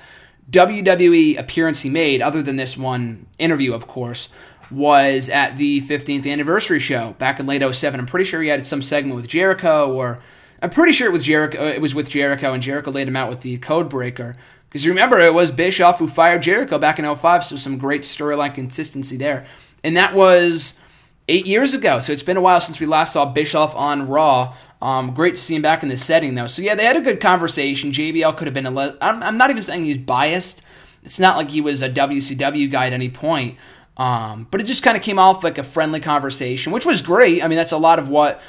WWE 0.52 1.40
appearance 1.40 1.82
he 1.82 1.90
made, 1.90 2.22
other 2.22 2.44
than 2.44 2.58
this 2.58 2.78
one 2.78 3.26
interview, 3.40 3.74
of 3.74 3.88
course, 3.88 4.30
was 4.74 5.30
at 5.30 5.56
the 5.56 5.82
15th 5.82 6.30
anniversary 6.30 6.80
show 6.80 7.16
back 7.20 7.40
in 7.40 7.46
late 7.46 7.62
07. 7.62 8.00
I'm 8.00 8.06
pretty 8.06 8.26
sure 8.26 8.42
he 8.42 8.50
had 8.50 8.66
some 8.66 8.82
segment 8.82 9.16
with 9.16 9.28
Jericho, 9.28 9.94
or 9.94 10.20
I'm 10.62 10.70
pretty 10.70 10.94
sure 10.94 11.08
it 11.08 11.14
was 11.14 11.24
Jericho. 11.24 11.66
It 11.66 11.82
was 11.82 11.94
with 11.94 12.10
Jericho, 12.10 12.54
and 12.54 12.64
Jericho 12.64 12.92
laid 12.92 13.08
him 13.08 13.16
out 13.16 13.30
with 13.30 13.42
the 13.42 13.58
Codebreaker. 13.58 14.36
Because 14.70 14.88
remember, 14.88 15.20
it 15.20 15.34
was 15.34 15.52
Bischoff 15.52 16.00
who 16.00 16.08
fired 16.08 16.42
Jericho 16.42 16.80
back 16.80 16.98
in 16.98 17.16
05, 17.16 17.44
so 17.44 17.56
some 17.56 17.78
great 17.78 18.02
storyline 18.02 18.56
consistency 18.56 19.18
there. 19.18 19.46
And 19.84 19.96
that 19.98 20.16
was 20.16 20.80
eight 21.28 21.46
years 21.46 21.74
ago, 21.74 22.00
so 22.00 22.12
it's 22.12 22.24
been 22.24 22.38
a 22.38 22.42
while 22.42 22.60
since 22.60 22.80
we 22.80 22.86
last 22.86 23.14
saw 23.14 23.26
Bischoff 23.26 23.76
on 23.76 24.08
Raw. 24.08 24.56
Um, 24.82 25.14
great 25.14 25.36
to 25.36 25.42
see 25.42 25.56
him 25.56 25.62
back 25.62 25.84
in 25.84 25.90
this 25.90 26.04
setting, 26.04 26.36
though. 26.36 26.48
So, 26.48 26.62
yeah, 26.62 26.76
they 26.76 26.86
had 26.86 26.98
a 26.98 27.02
good 27.02 27.22
conversation. 27.22 27.92
JBL 27.92 28.36
could 28.36 28.48
have 28.48 28.54
been 28.54 28.66
a. 28.66 28.72
Le- 28.72 28.98
I'm, 29.00 29.22
I'm 29.24 29.38
not 29.38 29.50
even 29.50 29.64
saying 29.64 29.84
he's 29.86 29.98
biased. 29.98 30.64
It's 31.04 31.20
not 31.20 31.38
like 31.38 31.52
he 31.52 31.62
was 31.62 31.82
a 31.82 31.90
WCW 31.90 32.70
guy 32.70 32.88
at 32.88 32.94
any 32.94 33.10
point. 33.10 33.56
Um, 33.97 34.47
but 34.49 34.60
it 34.60 34.65
just 34.65 34.84
kind 34.84 34.97
of 34.97 35.03
came 35.03 35.19
off 35.19 35.43
like 35.43 35.58
a 35.58 35.63
friendly 35.63 35.99
conversation, 35.99 36.73
which 36.73 36.86
was 36.86 37.01
great. 37.01 37.43
I 37.43 37.47
mean, 37.47 37.58
that's 37.58 37.71
a 37.71 37.77
lot 37.77 37.99
of 37.99 38.10
what 38.10 38.41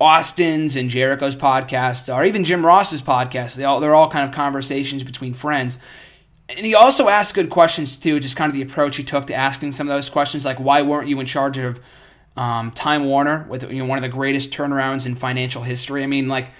Austin's 0.00 0.76
and 0.76 0.90
Jericho's 0.90 1.36
podcasts, 1.36 2.12
are, 2.12 2.24
even 2.24 2.44
Jim 2.44 2.64
Ross's 2.66 3.00
podcast. 3.00 3.56
They 3.56 3.64
all 3.64 3.80
they're 3.80 3.94
all 3.94 4.08
kind 4.08 4.28
of 4.28 4.34
conversations 4.34 5.02
between 5.02 5.32
friends. 5.32 5.78
And 6.48 6.66
he 6.66 6.74
also 6.74 7.08
asked 7.08 7.34
good 7.34 7.48
questions 7.48 7.96
too, 7.96 8.20
just 8.20 8.36
kind 8.36 8.50
of 8.50 8.54
the 8.54 8.62
approach 8.62 8.96
he 8.96 9.04
took 9.04 9.26
to 9.26 9.34
asking 9.34 9.72
some 9.72 9.88
of 9.88 9.94
those 9.94 10.10
questions, 10.10 10.44
like 10.44 10.58
why 10.58 10.82
weren't 10.82 11.08
you 11.08 11.18
in 11.20 11.26
charge 11.26 11.56
of 11.56 11.80
um, 12.36 12.70
Time 12.72 13.04
Warner 13.04 13.46
with 13.48 13.62
you 13.70 13.82
know, 13.82 13.86
one 13.86 13.96
of 13.96 14.02
the 14.02 14.08
greatest 14.08 14.50
turnarounds 14.50 15.06
in 15.06 15.14
financial 15.14 15.62
history? 15.62 16.02
I 16.02 16.06
mean, 16.06 16.28
like 16.28 16.50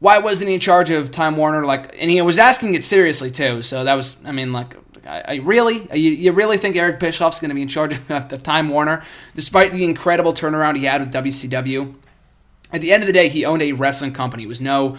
why 0.00 0.18
wasn't 0.18 0.48
he 0.48 0.54
in 0.54 0.60
charge 0.60 0.90
of 0.90 1.10
Time 1.10 1.36
Warner? 1.36 1.66
Like, 1.66 1.94
and 1.98 2.10
he 2.10 2.22
was 2.22 2.38
asking 2.38 2.74
it 2.74 2.84
seriously 2.84 3.30
too. 3.30 3.62
So 3.62 3.84
that 3.84 3.94
was, 3.94 4.16
I 4.24 4.32
mean, 4.32 4.52
like, 4.52 4.76
I, 5.08 5.20
I 5.26 5.34
really, 5.36 5.88
you, 5.98 6.10
you, 6.10 6.32
really 6.32 6.58
think 6.58 6.76
Eric 6.76 7.00
Bischoff's 7.00 7.40
going 7.40 7.48
to 7.48 7.54
be 7.54 7.62
in 7.62 7.68
charge 7.68 7.98
of, 8.08 8.42
Time 8.42 8.68
Warner, 8.68 9.02
despite 9.34 9.72
the 9.72 9.84
incredible 9.84 10.32
turnaround 10.32 10.76
he 10.76 10.84
had 10.84 11.00
with 11.00 11.12
WCW? 11.12 11.94
at 12.72 12.80
the 12.80 12.92
end 12.92 13.02
of 13.02 13.06
the 13.06 13.12
day, 13.12 13.28
he 13.28 13.44
owned 13.44 13.62
a 13.62 13.72
wrestling 13.72 14.12
company. 14.12 14.42
It 14.42 14.48
was 14.48 14.60
no 14.60 14.98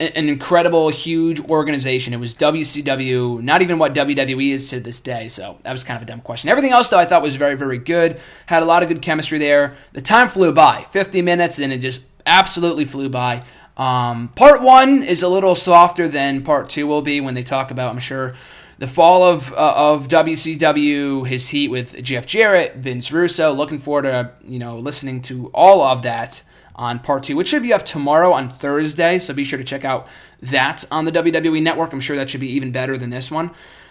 an 0.00 0.28
incredible, 0.28 0.88
huge 0.88 1.40
organization. 1.42 2.12
It 2.12 2.18
was 2.18 2.34
WCW, 2.34 3.40
not 3.40 3.62
even 3.62 3.78
what 3.78 3.94
WWE 3.94 4.50
is 4.50 4.68
to 4.70 4.80
this 4.80 4.98
day. 4.98 5.28
So 5.28 5.58
that 5.62 5.70
was 5.70 5.84
kind 5.84 5.96
of 5.96 6.02
a 6.02 6.06
dumb 6.06 6.20
question. 6.20 6.50
Everything 6.50 6.72
else, 6.72 6.88
though, 6.88 6.98
I 6.98 7.04
thought 7.04 7.22
was 7.22 7.36
very, 7.36 7.54
very 7.54 7.78
good. 7.78 8.20
Had 8.46 8.64
a 8.64 8.66
lot 8.66 8.82
of 8.82 8.88
good 8.88 9.02
chemistry 9.02 9.38
there. 9.38 9.76
The 9.92 10.02
time 10.02 10.28
flew 10.28 10.52
by 10.52 10.84
50 10.90 11.22
minutes, 11.22 11.60
and 11.60 11.72
it 11.72 11.78
just 11.78 12.00
absolutely 12.26 12.86
flew 12.86 13.08
by. 13.08 13.44
Um, 13.76 14.28
part 14.34 14.62
one 14.62 15.04
is 15.04 15.22
a 15.22 15.28
little 15.28 15.54
softer 15.54 16.08
than 16.08 16.42
part 16.42 16.68
two 16.68 16.88
will 16.88 17.02
be 17.02 17.20
when 17.20 17.34
they 17.34 17.44
talk 17.44 17.70
about, 17.70 17.92
I'm 17.92 18.00
sure, 18.00 18.34
the 18.78 18.88
fall 18.88 19.22
of 19.22 19.52
uh, 19.52 19.74
of 19.76 20.08
WCW, 20.08 21.26
his 21.26 21.48
heat 21.48 21.68
with 21.68 22.02
Jeff 22.02 22.26
Jarrett, 22.26 22.76
Vince 22.76 23.12
Russo. 23.12 23.52
Looking 23.52 23.78
forward 23.78 24.02
to 24.02 24.32
you 24.44 24.58
know 24.58 24.78
listening 24.78 25.22
to 25.22 25.48
all 25.48 25.82
of 25.82 26.02
that 26.02 26.42
on 26.76 26.98
part 26.98 27.22
two, 27.24 27.36
which 27.36 27.48
should 27.48 27.62
be 27.62 27.72
up 27.72 27.84
tomorrow 27.84 28.32
on 28.32 28.48
Thursday. 28.48 29.18
So 29.18 29.32
be 29.32 29.44
sure 29.44 29.58
to 29.58 29.64
check 29.64 29.84
out 29.84 30.08
that 30.42 30.84
on 30.90 31.04
the 31.04 31.12
WWE 31.12 31.62
Network. 31.62 31.92
I'm 31.92 32.00
sure 32.00 32.16
that 32.16 32.30
should 32.30 32.40
be 32.40 32.52
even 32.52 32.72
better 32.72 32.98
than 32.98 33.10
this 33.10 33.30
one. 33.30 33.50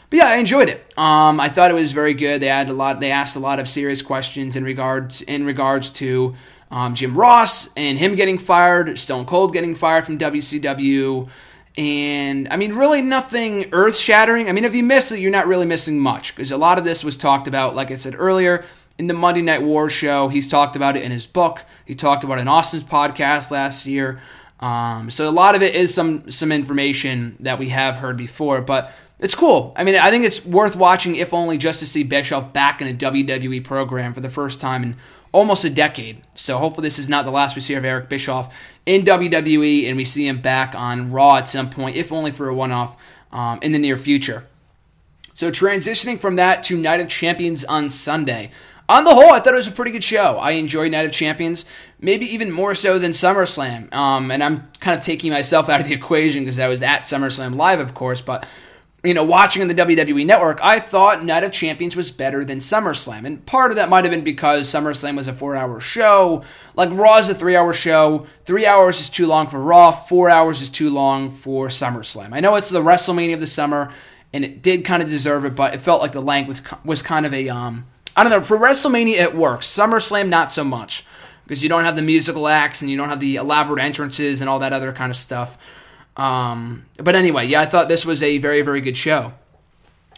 But 0.10 0.18
yeah, 0.18 0.28
I 0.28 0.36
enjoyed 0.36 0.70
it. 0.70 0.94
Um, 0.98 1.40
I 1.40 1.50
thought 1.50 1.72
it 1.72 1.76
was 1.76 1.92
very 1.94 2.14
good. 2.14 2.42
They 2.42 2.48
had 2.48 2.70
a 2.70 2.74
lot. 2.74 3.00
They 3.00 3.12
asked 3.12 3.36
a 3.36 3.40
lot 3.40 3.60
of 3.60 3.68
serious 3.68 4.02
questions 4.02 4.56
in 4.56 4.64
regards 4.64 5.22
in 5.22 5.46
regards 5.46 5.90
to 5.92 6.36
um, 6.70 6.96
Jim 6.96 7.16
Ross 7.16 7.74
and 7.76 7.98
him 7.98 8.16
getting 8.16 8.38
fired, 8.38 8.98
Stone 9.00 9.26
Cold 9.26 9.54
getting 9.54 9.76
fired 9.76 10.06
from 10.06 10.18
WCW, 10.18 11.30
And 11.76 12.48
I 12.52 12.58
mean, 12.58 12.76
really 12.76 13.02
nothing 13.02 13.70
earth 13.72 13.98
shattering. 13.98 14.48
I 14.48 14.52
mean, 14.52 14.64
if 14.64 14.76
you 14.76 14.84
miss 14.84 15.12
it, 15.12 15.20
you're 15.20 15.32
not 15.32 15.48
really 15.48 15.66
missing 15.66 16.00
much 16.00 16.36
because 16.36 16.52
a 16.52 16.58
lot 16.58 16.78
of 16.78 16.84
this 16.84 17.04
was 17.04 17.18
talked 17.18 17.48
about, 17.48 17.76
like 17.76 17.90
I 17.90 17.96
said 17.96 18.16
earlier, 18.18 18.64
in 18.98 19.08
the 19.08 19.14
Monday 19.14 19.42
Night 19.42 19.64
War 19.64 19.90
show. 19.90 20.28
He's 20.28 20.48
talked 20.48 20.76
about 20.76 20.96
it 20.96 21.04
in 21.04 21.12
his 21.12 21.26
book. 21.26 21.66
He 21.86 21.96
talked 21.96 22.24
about 22.24 22.38
it 22.38 22.42
in 22.42 22.48
Austin's 22.48 22.84
podcast 22.84 23.50
last 23.50 23.86
year. 23.86 24.20
Um, 24.60 25.10
so 25.10 25.28
a 25.28 25.32
lot 25.32 25.56
of 25.56 25.64
it 25.64 25.76
is 25.76 25.94
some 25.94 26.30
some 26.32 26.52
information 26.52 27.38
that 27.40 27.60
we 27.60 27.70
have 27.70 27.98
heard 27.98 28.18
before, 28.18 28.62
but 28.62 28.92
it's 29.20 29.36
cool. 29.36 29.74
I 29.76 29.84
mean, 29.84 29.96
I 29.96 30.10
think 30.10 30.26
it's 30.26 30.46
worth 30.46 30.76
watching, 30.76 31.16
if 31.16 31.34
only 31.34 31.58
just 31.58 31.80
to 31.80 31.88
see 31.88 32.04
Bischoff 32.04 32.54
back 32.54 32.82
in 32.82 32.88
a 32.88 32.94
WWE 32.94 33.64
program 33.64 34.14
for 34.14 34.22
the 34.22 34.30
first 34.30 34.62
time 34.62 34.84
in 34.84 34.98
almost 35.34 35.66
a 35.66 35.70
decade. 35.70 36.22
So 36.36 36.58
hopefully 36.58 36.86
this 36.86 37.00
is 37.00 37.10
not 37.10 37.26
the 37.26 37.32
last 37.32 37.56
we 37.56 37.62
see 37.62 37.74
of 37.74 37.84
Eric 37.84 38.08
Bischoff 38.08 38.56
in 38.86 39.04
WWE, 39.04 39.88
and 39.88 39.98
we 39.98 40.06
see 40.06 40.28
him 40.28 40.40
back 40.40 40.76
on 40.76 41.12
Raw 41.12 41.36
at 41.36 41.50
some 41.50 41.70
point, 41.70 41.98
if 41.98 42.14
only 42.14 42.32
for 42.32 42.48
a 42.48 42.56
one-off 42.56 42.96
um, 43.32 43.60
in 43.62 43.74
the 43.74 43.80
near 43.80 43.98
future. 43.98 44.46
So 45.34 45.52
transitioning 45.52 46.20
from 46.20 46.36
that 46.38 46.64
to 46.64 46.78
Night 46.78 47.02
of 47.02 47.10
Champions 47.10 47.66
on 47.66 47.90
Sunday. 47.90 48.52
On 48.90 49.06
the 49.06 49.14
whole, 49.14 49.32
I 49.32 49.40
thought 49.40 49.54
it 49.54 49.58
was 49.58 49.68
a 49.68 49.72
pretty 49.72 49.92
good 49.92 50.04
show. 50.04 50.38
I 50.38 50.52
enjoyed 50.52 50.92
Night 50.92 51.06
of 51.06 51.12
Champions, 51.12 51.66
maybe 52.00 52.26
even 52.26 52.52
more 52.52 52.76
so 52.76 53.00
than 53.00 53.12
SummerSlam. 53.12 53.92
Um, 53.94 54.30
and 54.30 54.44
I'm 54.44 54.70
kind 54.82 54.98
of 54.98 55.04
taking 55.04 55.32
myself 55.32 55.70
out 55.70 55.82
of 55.82 55.88
the 55.88 55.94
equation 55.96 56.44
because 56.44 56.60
I 56.60 56.68
was 56.68 56.82
at 56.82 57.02
SummerSlam 57.02 57.56
Live, 57.56 57.80
of 57.80 57.94
course, 57.94 58.22
but 58.22 58.46
you 59.04 59.14
know, 59.14 59.24
watching 59.24 59.62
on 59.62 59.68
the 59.68 59.76
WWE 59.76 60.26
Network, 60.26 60.64
I 60.64 60.80
thought 60.80 61.26
Night 61.26 61.44
of 61.44 61.52
Champions 61.52 61.94
was 61.96 62.10
better 62.10 62.46
than 62.46 62.60
SummerSlam. 62.60 63.26
And 63.26 63.46
part 63.46 63.70
of 63.72 63.76
that 63.76 63.90
might 63.90 64.06
have 64.06 64.12
been 64.12 64.24
because 64.24 64.68
SummerSlam 64.68 65.18
was 65.18 65.28
a 65.28 65.34
four 65.34 65.58
hour 65.58 65.82
show. 65.82 66.44
Like 66.74 66.90
Raw 66.94 67.18
is 67.18 67.28
a 67.28 67.36
three 67.36 67.58
hour 67.58 67.74
show. 67.74 68.28
Three 68.46 68.66
hours 68.66 69.02
is 69.02 69.10
too 69.10 69.28
long 69.28 69.48
for 69.48 69.60
Raw. 69.60 69.92
Four 69.92 70.30
hours 70.30 70.62
is 70.62 70.70
too 70.70 70.90
long 70.90 71.32
for 71.32 71.68
SummerSlam. 71.68 72.30
I 72.32 72.40
know 72.40 72.56
it's 72.56 72.70
the 72.70 72.82
WrestleMania 72.82 73.34
of 73.34 73.42
the 73.42 73.48
summer, 73.48 73.92
and 74.32 74.46
it 74.46 74.62
did 74.62 74.86
kind 74.86 75.04
of 75.04 75.10
deserve 75.10 75.44
it, 75.44 75.54
but 75.54 75.74
it 75.74 75.82
felt 75.82 76.02
like 76.02 76.14
the 76.14 76.22
length 76.22 76.48
was, 76.48 76.62
was 76.86 77.02
kind 77.02 77.26
of 77.26 77.34
a, 77.34 77.50
um, 77.50 77.86
I 78.16 78.24
don't 78.24 78.32
know, 78.32 78.42
for 78.42 78.58
WrestleMania 78.58 79.18
it 79.18 79.36
works. 79.36 79.68
SummerSlam, 79.68 80.30
not 80.30 80.50
so 80.50 80.64
much. 80.64 81.06
Because 81.44 81.62
you 81.62 81.68
don't 81.68 81.84
have 81.84 81.98
the 81.98 82.02
musical 82.02 82.48
acts 82.48 82.82
and 82.82 82.90
you 82.90 82.96
don't 82.96 83.10
have 83.10 83.20
the 83.20 83.36
elaborate 83.36 83.84
entrances 83.84 84.40
and 84.40 84.50
all 84.50 84.60
that 84.60 84.72
other 84.72 84.94
kind 84.94 85.10
of 85.10 85.18
stuff. 85.18 85.58
Um, 86.16 86.86
but 86.98 87.16
anyway, 87.16 87.48
yeah, 87.48 87.62
I 87.62 87.66
thought 87.66 87.90
this 87.90 88.06
was 88.06 88.22
a 88.22 88.38
very, 88.38 88.62
very 88.62 88.82
good 88.82 88.98
show. 88.98 89.34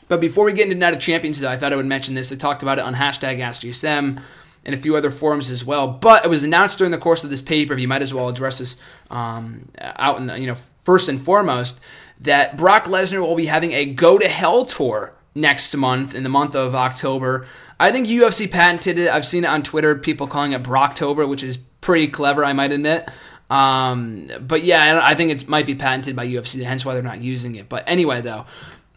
But 0.07 0.21
before 0.21 0.45
we 0.45 0.53
get 0.53 0.65
into 0.65 0.75
Night 0.77 0.93
of 0.93 0.99
Champions, 0.99 1.39
though, 1.39 1.49
I 1.49 1.57
thought 1.57 1.73
I 1.73 1.75
would 1.75 1.85
mention 1.85 2.13
this. 2.13 2.31
I 2.31 2.35
talked 2.35 2.61
about 2.61 2.77
it 2.77 2.85
on 2.85 2.93
hashtag 2.93 3.39
AskGSM 3.39 4.21
and 4.65 4.75
a 4.75 4.77
few 4.77 4.95
other 4.95 5.09
forums 5.09 5.51
as 5.51 5.65
well. 5.65 5.87
But 5.87 6.25
it 6.25 6.27
was 6.27 6.43
announced 6.43 6.77
during 6.77 6.91
the 6.91 6.97
course 6.97 7.23
of 7.23 7.29
this 7.29 7.41
pay 7.41 7.65
per 7.65 7.75
view. 7.75 7.87
Might 7.87 8.01
as 8.01 8.13
well 8.13 8.29
address 8.29 8.59
this 8.59 8.77
um, 9.09 9.69
out 9.79 10.17
in 10.17 10.27
the, 10.27 10.39
you 10.39 10.47
know 10.47 10.57
first 10.83 11.09
and 11.09 11.19
foremost 11.19 11.79
that 12.19 12.55
Brock 12.55 12.85
Lesnar 12.85 13.21
will 13.21 13.35
be 13.35 13.47
having 13.47 13.71
a 13.71 13.85
Go 13.85 14.17
to 14.17 14.27
Hell 14.27 14.65
tour 14.65 15.13
next 15.33 15.75
month 15.75 16.13
in 16.15 16.23
the 16.23 16.29
month 16.29 16.55
of 16.55 16.75
October. 16.75 17.45
I 17.79 17.91
think 17.91 18.07
UFC 18.07 18.49
patented 18.49 18.97
it. 18.97 19.09
I've 19.09 19.25
seen 19.25 19.43
it 19.43 19.49
on 19.49 19.63
Twitter. 19.63 19.95
People 19.95 20.27
calling 20.27 20.53
it 20.53 20.63
Brocktober, 20.63 21.27
which 21.27 21.43
is 21.43 21.57
pretty 21.57 22.07
clever, 22.07 22.45
I 22.45 22.53
might 22.53 22.71
admit. 22.71 23.09
Um, 23.55 24.29
but 24.41 24.63
yeah, 24.63 24.99
I 25.01 25.15
think 25.15 25.31
it 25.31 25.47
might 25.47 25.65
be 25.65 25.75
patented 25.75 26.15
by 26.15 26.27
UFC, 26.27 26.63
hence 26.63 26.83
why 26.83 26.93
they're 26.93 27.03
not 27.03 27.21
using 27.21 27.55
it. 27.55 27.69
But 27.69 27.85
anyway, 27.87 28.21
though, 28.21 28.45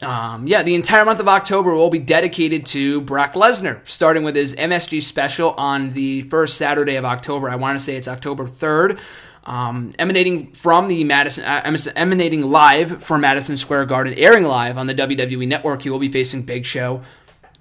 um, 0.02 0.46
yeah, 0.46 0.62
the 0.62 0.74
entire 0.74 1.04
month 1.04 1.20
of 1.20 1.28
October 1.28 1.74
will 1.74 1.90
be 1.90 1.98
dedicated 2.00 2.66
to 2.66 3.00
Brock 3.02 3.34
Lesnar, 3.34 3.86
starting 3.88 4.24
with 4.24 4.34
his 4.34 4.54
MSG 4.54 5.02
special 5.02 5.52
on 5.52 5.90
the 5.90 6.22
first 6.22 6.56
Saturday 6.56 6.96
of 6.96 7.04
October. 7.04 7.48
I 7.48 7.56
want 7.56 7.78
to 7.78 7.84
say 7.84 7.96
it's 7.96 8.08
October 8.08 8.44
3rd. 8.46 8.98
Um, 9.44 9.94
emanating 9.98 10.52
from 10.52 10.88
the 10.88 11.04
Madison, 11.04 11.44
uh, 11.44 11.76
emanating 11.96 12.42
live 12.42 13.02
from 13.02 13.22
Madison 13.22 13.56
Square 13.56 13.86
Garden, 13.86 14.12
airing 14.14 14.44
live 14.44 14.76
on 14.76 14.86
the 14.86 14.94
WWE 14.94 15.48
Network. 15.48 15.82
He 15.82 15.90
will 15.90 15.98
be 15.98 16.10
facing 16.10 16.42
Big 16.42 16.66
Show. 16.66 17.02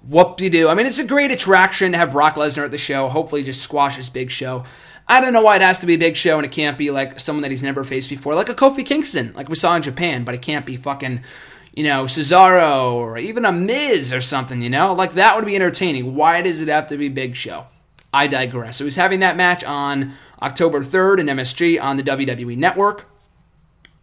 Whoop 0.06 0.36
de 0.36 0.50
doo. 0.50 0.68
I 0.68 0.74
mean, 0.74 0.86
it's 0.86 0.98
a 0.98 1.06
great 1.06 1.30
attraction 1.30 1.92
to 1.92 1.98
have 1.98 2.12
Brock 2.12 2.34
Lesnar 2.34 2.64
at 2.64 2.70
the 2.70 2.78
show. 2.78 3.08
Hopefully, 3.08 3.42
just 3.42 3.62
squashes 3.62 4.08
Big 4.08 4.30
Show. 4.30 4.64
I 5.08 5.20
don't 5.20 5.32
know 5.32 5.40
why 5.40 5.56
it 5.56 5.62
has 5.62 5.78
to 5.78 5.86
be 5.86 5.94
a 5.94 5.98
big 5.98 6.16
show 6.16 6.36
and 6.36 6.44
it 6.44 6.52
can't 6.52 6.76
be 6.76 6.90
like 6.90 7.18
someone 7.18 7.42
that 7.42 7.50
he's 7.50 7.62
never 7.62 7.82
faced 7.82 8.10
before, 8.10 8.34
like 8.34 8.50
a 8.50 8.54
Kofi 8.54 8.84
Kingston, 8.84 9.32
like 9.34 9.48
we 9.48 9.56
saw 9.56 9.74
in 9.74 9.82
Japan, 9.82 10.24
but 10.24 10.34
it 10.34 10.42
can't 10.42 10.66
be 10.66 10.76
fucking, 10.76 11.22
you 11.74 11.84
know, 11.84 12.04
Cesaro 12.04 12.92
or 12.92 13.16
even 13.16 13.46
a 13.46 13.52
Miz 13.52 14.12
or 14.12 14.20
something, 14.20 14.60
you 14.60 14.68
know? 14.68 14.92
Like 14.92 15.14
that 15.14 15.34
would 15.34 15.46
be 15.46 15.56
entertaining. 15.56 16.14
Why 16.14 16.42
does 16.42 16.60
it 16.60 16.68
have 16.68 16.88
to 16.88 16.98
be 16.98 17.08
big 17.08 17.36
show? 17.36 17.66
I 18.12 18.26
digress. 18.26 18.76
So 18.76 18.84
he's 18.84 18.96
having 18.96 19.20
that 19.20 19.36
match 19.36 19.64
on 19.64 20.12
October 20.42 20.80
3rd 20.80 21.20
in 21.20 21.26
MSG 21.26 21.82
on 21.82 21.96
the 21.96 22.02
WWE 22.02 22.56
Network. 22.56 23.08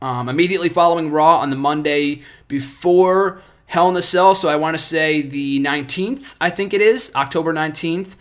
Um, 0.01 0.27
immediately 0.27 0.69
following 0.69 1.11
Raw 1.11 1.37
on 1.37 1.49
the 1.49 1.55
Monday 1.55 2.23
before 2.47 3.41
Hell 3.67 3.89
in 3.89 3.95
a 3.95 4.01
Cell. 4.01 4.35
So 4.35 4.49
I 4.49 4.55
want 4.55 4.77
to 4.77 4.83
say 4.83 5.21
the 5.21 5.59
19th, 5.59 6.35
I 6.41 6.49
think 6.49 6.73
it 6.73 6.81
is, 6.81 7.11
October 7.15 7.53
19th. 7.53 8.15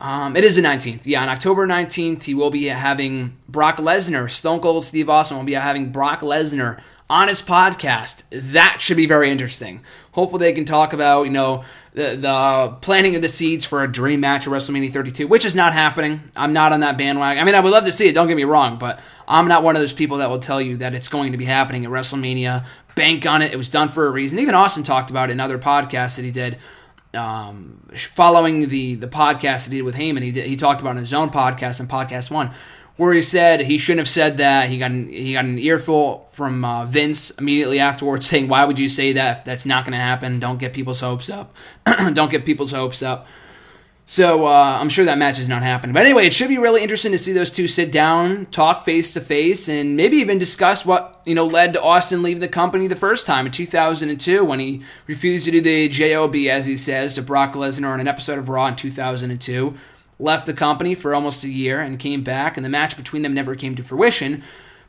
Um, 0.00 0.36
it 0.36 0.44
is 0.44 0.56
the 0.56 0.62
19th. 0.62 1.02
Yeah, 1.04 1.22
on 1.22 1.28
October 1.28 1.66
19th, 1.66 2.24
he 2.24 2.34
will 2.34 2.50
be 2.50 2.64
having 2.64 3.36
Brock 3.48 3.78
Lesnar. 3.78 4.30
Stone 4.30 4.60
Cold 4.60 4.84
Steve 4.84 5.08
Austin 5.08 5.38
will 5.38 5.44
be 5.44 5.54
having 5.54 5.90
Brock 5.90 6.20
Lesnar 6.20 6.80
on 7.08 7.28
his 7.28 7.40
podcast. 7.40 8.24
That 8.30 8.78
should 8.80 8.96
be 8.96 9.06
very 9.06 9.30
interesting. 9.30 9.80
Hopefully, 10.12 10.40
they 10.40 10.52
can 10.52 10.64
talk 10.64 10.92
about, 10.92 11.24
you 11.24 11.30
know, 11.30 11.64
the, 11.94 12.16
the 12.16 12.76
planting 12.82 13.16
of 13.16 13.22
the 13.22 13.28
seeds 13.28 13.64
for 13.64 13.82
a 13.82 13.90
dream 13.90 14.20
match 14.20 14.46
at 14.46 14.52
WrestleMania 14.52 14.92
32, 14.92 15.26
which 15.26 15.46
is 15.46 15.54
not 15.54 15.72
happening. 15.72 16.20
I'm 16.36 16.52
not 16.52 16.72
on 16.72 16.80
that 16.80 16.98
bandwagon. 16.98 17.40
I 17.40 17.46
mean, 17.46 17.54
I 17.54 17.60
would 17.60 17.72
love 17.72 17.84
to 17.84 17.92
see 17.92 18.06
it, 18.06 18.12
don't 18.12 18.28
get 18.28 18.36
me 18.36 18.44
wrong, 18.44 18.76
but 18.76 19.00
I'm 19.26 19.48
not 19.48 19.62
one 19.62 19.76
of 19.76 19.82
those 19.82 19.94
people 19.94 20.18
that 20.18 20.28
will 20.28 20.38
tell 20.38 20.60
you 20.60 20.76
that 20.78 20.94
it's 20.94 21.08
going 21.08 21.32
to 21.32 21.38
be 21.38 21.46
happening 21.46 21.86
at 21.86 21.90
WrestleMania. 21.90 22.66
Bank 22.94 23.26
on 23.26 23.40
it. 23.40 23.52
It 23.52 23.56
was 23.56 23.68
done 23.68 23.88
for 23.88 24.06
a 24.06 24.10
reason. 24.10 24.38
Even 24.38 24.54
Austin 24.54 24.82
talked 24.82 25.10
about 25.10 25.30
it 25.30 25.32
in 25.32 25.40
other 25.40 25.58
podcasts 25.58 26.16
that 26.16 26.24
he 26.24 26.30
did 26.30 26.58
um, 27.16 27.80
following 27.94 28.68
the 28.68 28.94
the 28.94 29.08
podcast 29.08 29.64
that 29.64 29.72
he 29.72 29.78
did 29.78 29.82
with 29.84 29.94
Heyman, 29.94 30.22
he 30.22 30.30
did, 30.30 30.46
he 30.46 30.56
talked 30.56 30.80
about 30.80 30.92
in 30.92 30.98
his 30.98 31.14
own 31.14 31.30
podcast 31.30 31.80
and 31.80 31.88
podcast 31.88 32.30
one, 32.30 32.50
where 32.96 33.12
he 33.12 33.22
said 33.22 33.60
he 33.60 33.78
shouldn't 33.78 34.00
have 34.00 34.08
said 34.08 34.36
that. 34.36 34.68
He 34.68 34.78
got 34.78 34.90
an, 34.90 35.08
he 35.08 35.32
got 35.32 35.44
an 35.44 35.58
earful 35.58 36.28
from 36.32 36.64
uh, 36.64 36.86
Vince 36.86 37.30
immediately 37.30 37.80
afterwards, 37.80 38.26
saying, 38.26 38.48
"Why 38.48 38.64
would 38.64 38.78
you 38.78 38.88
say 38.88 39.14
that? 39.14 39.44
That's 39.44 39.66
not 39.66 39.84
going 39.84 39.92
to 39.94 39.98
happen. 39.98 40.38
Don't 40.38 40.58
get 40.58 40.72
people's 40.72 41.00
hopes 41.00 41.28
up. 41.30 41.56
Don't 42.12 42.30
get 42.30 42.44
people's 42.44 42.72
hopes 42.72 43.02
up." 43.02 43.26
So 44.08 44.46
uh, 44.46 44.78
I'm 44.80 44.88
sure 44.88 45.04
that 45.06 45.18
match 45.18 45.40
is 45.40 45.48
not 45.48 45.64
happening. 45.64 45.92
But 45.92 46.06
anyway, 46.06 46.26
it 46.26 46.32
should 46.32 46.46
be 46.48 46.58
really 46.58 46.80
interesting 46.80 47.10
to 47.10 47.18
see 47.18 47.32
those 47.32 47.50
two 47.50 47.66
sit 47.66 47.90
down, 47.90 48.46
talk 48.46 48.84
face 48.84 49.12
to 49.14 49.20
face, 49.20 49.68
and 49.68 49.96
maybe 49.96 50.18
even 50.18 50.38
discuss 50.38 50.86
what 50.86 51.20
you 51.24 51.34
know 51.34 51.44
led 51.44 51.72
to 51.72 51.82
Austin 51.82 52.22
leaving 52.22 52.40
the 52.40 52.46
company 52.46 52.86
the 52.86 52.94
first 52.94 53.26
time 53.26 53.46
in 53.46 53.52
2002 53.52 54.44
when 54.44 54.60
he 54.60 54.82
refused 55.08 55.46
to 55.46 55.50
do 55.50 55.60
the 55.60 55.88
job, 55.88 56.36
as 56.36 56.66
he 56.66 56.76
says, 56.76 57.14
to 57.14 57.22
Brock 57.22 57.54
Lesnar 57.54 57.92
on 57.92 57.98
an 57.98 58.06
episode 58.06 58.38
of 58.38 58.48
Raw 58.48 58.68
in 58.68 58.76
2002. 58.76 59.74
Left 60.20 60.46
the 60.46 60.54
company 60.54 60.94
for 60.94 61.12
almost 61.12 61.42
a 61.42 61.48
year 61.48 61.80
and 61.80 61.98
came 61.98 62.22
back, 62.22 62.56
and 62.56 62.64
the 62.64 62.70
match 62.70 62.96
between 62.96 63.22
them 63.22 63.34
never 63.34 63.56
came 63.56 63.74
to 63.74 63.82
fruition. 63.82 64.44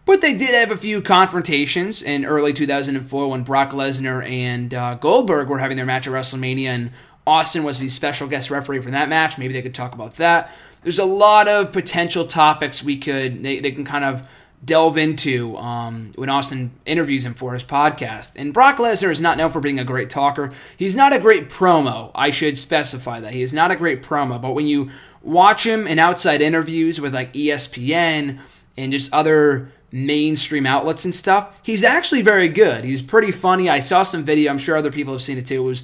But 0.06 0.22
they 0.22 0.38
did 0.38 0.52
have 0.52 0.72
a 0.72 0.78
few 0.78 1.02
confrontations 1.02 2.04
in 2.04 2.24
early 2.24 2.54
2004 2.54 3.28
when 3.28 3.44
Brock 3.44 3.72
Lesnar 3.72 4.26
and 4.26 4.74
uh, 4.74 4.94
Goldberg 4.94 5.50
were 5.50 5.58
having 5.58 5.76
their 5.76 5.88
match 5.88 6.08
at 6.08 6.14
WrestleMania, 6.14 6.68
and 6.68 6.92
Austin 7.28 7.64
was 7.64 7.80
the 7.80 7.90
special 7.90 8.28
guest 8.28 8.50
referee 8.50 8.82
for 8.82 8.92
that 8.92 9.10
match. 9.10 9.38
Maybe 9.38 9.54
they 9.54 9.62
could 9.62 9.76
talk 9.76 9.94
about 9.94 10.16
that. 10.16 10.52
There's 10.84 11.00
a 11.00 11.06
lot 11.06 11.48
of 11.48 11.74
potential 11.74 12.26
topics 12.26 12.82
we 12.82 12.98
could 12.98 13.44
they, 13.44 13.60
they 13.60 13.72
can 13.72 13.84
kind 13.84 14.06
of 14.06 14.26
delve 14.64 14.98
into 14.98 15.56
um, 15.58 16.12
when 16.16 16.30
Austin 16.30 16.72
interviews 16.86 17.26
him 17.26 17.34
for 17.34 17.54
his 17.54 17.64
podcast. 17.64 18.34
And 18.36 18.54
Brock 18.54 18.78
Lesnar 18.78 19.12
is 19.12 19.22
not 19.22 19.38
known 19.38 19.52
for 19.52 19.60
being 19.60 19.80
a 19.80 19.84
great 19.84 20.10
talker. 20.10 20.52
He's 20.78 20.96
not 20.96 21.14
a 21.14 21.20
great 21.20 21.50
promo. 21.50 22.12
I 22.16 22.32
should 22.32 22.58
specify 22.58 23.20
that 23.20 23.34
he 23.34 23.42
is 23.42 23.54
not 23.54 23.72
a 23.72 23.76
great 23.76 24.02
promo. 24.02 24.42
But 24.42 24.54
when 24.54 24.68
you 24.68 24.90
watch 25.22 25.66
him 25.66 25.88
in 25.88 26.00
outside 26.00 26.42
interviews 26.42 27.00
with 27.00 27.14
like 27.14 27.34
ESPN 27.34 28.40
and 28.78 28.92
just 28.92 29.14
other 29.14 29.72
mainstream 29.92 30.66
outlets 30.66 31.06
and 31.06 31.14
stuff, 31.14 31.56
he's 31.62 31.84
actually 31.84 32.22
very 32.22 32.50
good. 32.50 32.84
He's 32.84 33.04
pretty 33.04 33.32
funny. 33.32 33.70
I 33.70 33.80
saw 33.80 34.04
some 34.04 34.24
video. 34.24 34.52
I'm 34.52 34.58
sure 34.58 34.76
other 34.76 34.92
people 34.92 35.14
have 35.14 35.22
seen 35.22 35.38
it 35.38 35.46
too. 35.46 35.62
It 35.62 35.68
was 35.68 35.84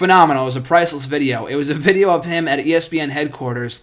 phenomenal. 0.00 0.44
It 0.44 0.46
was 0.46 0.56
a 0.56 0.62
priceless 0.62 1.04
video. 1.04 1.44
It 1.44 1.56
was 1.56 1.68
a 1.68 1.74
video 1.74 2.08
of 2.14 2.24
him 2.24 2.48
at 2.48 2.58
ESPN 2.58 3.10
headquarters, 3.10 3.82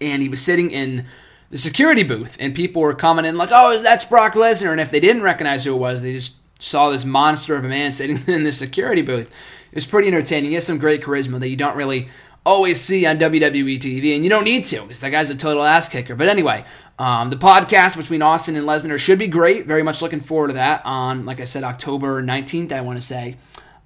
and 0.00 0.22
he 0.22 0.28
was 0.28 0.40
sitting 0.40 0.70
in 0.70 1.04
the 1.50 1.58
security 1.58 2.04
booth, 2.04 2.36
and 2.38 2.54
people 2.54 2.80
were 2.80 2.94
coming 2.94 3.24
in 3.24 3.34
like, 3.34 3.48
"Oh, 3.52 3.76
that's 3.82 4.04
Brock 4.04 4.34
Lesnar," 4.34 4.70
and 4.70 4.80
if 4.80 4.92
they 4.92 5.00
didn't 5.00 5.22
recognize 5.22 5.64
who 5.64 5.74
it 5.74 5.78
was, 5.78 6.00
they 6.00 6.12
just 6.12 6.36
saw 6.62 6.90
this 6.90 7.04
monster 7.04 7.56
of 7.56 7.64
a 7.64 7.68
man 7.68 7.90
sitting 8.00 8.20
in 8.28 8.44
the 8.44 8.52
security 8.52 9.02
booth. 9.02 9.26
It 9.72 9.74
was 9.74 9.84
pretty 9.84 10.06
entertaining. 10.06 10.50
He 10.50 10.54
has 10.54 10.64
some 10.64 10.78
great 10.78 11.02
charisma 11.02 11.40
that 11.40 11.50
you 11.50 11.56
don't 11.56 11.76
really 11.76 12.08
always 12.46 12.80
see 12.80 13.04
on 13.04 13.18
WWE 13.18 13.80
TV, 13.80 14.14
and 14.14 14.22
you 14.22 14.30
don't 14.30 14.44
need 14.44 14.64
to 14.66 14.82
because 14.82 15.00
that 15.00 15.10
guy's 15.10 15.28
a 15.30 15.36
total 15.36 15.64
ass 15.64 15.88
kicker. 15.88 16.14
But 16.14 16.28
anyway, 16.28 16.64
um, 17.00 17.30
the 17.30 17.36
podcast 17.36 17.96
between 17.96 18.22
Austin 18.22 18.54
and 18.54 18.64
Lesnar 18.64 18.96
should 18.96 19.18
be 19.18 19.26
great. 19.26 19.66
Very 19.66 19.82
much 19.82 20.02
looking 20.02 20.20
forward 20.20 20.48
to 20.48 20.54
that 20.54 20.82
on, 20.84 21.26
like 21.26 21.40
I 21.40 21.44
said, 21.44 21.64
October 21.64 22.22
19th, 22.22 22.70
I 22.70 22.82
want 22.82 22.96
to 22.96 23.04
say 23.04 23.38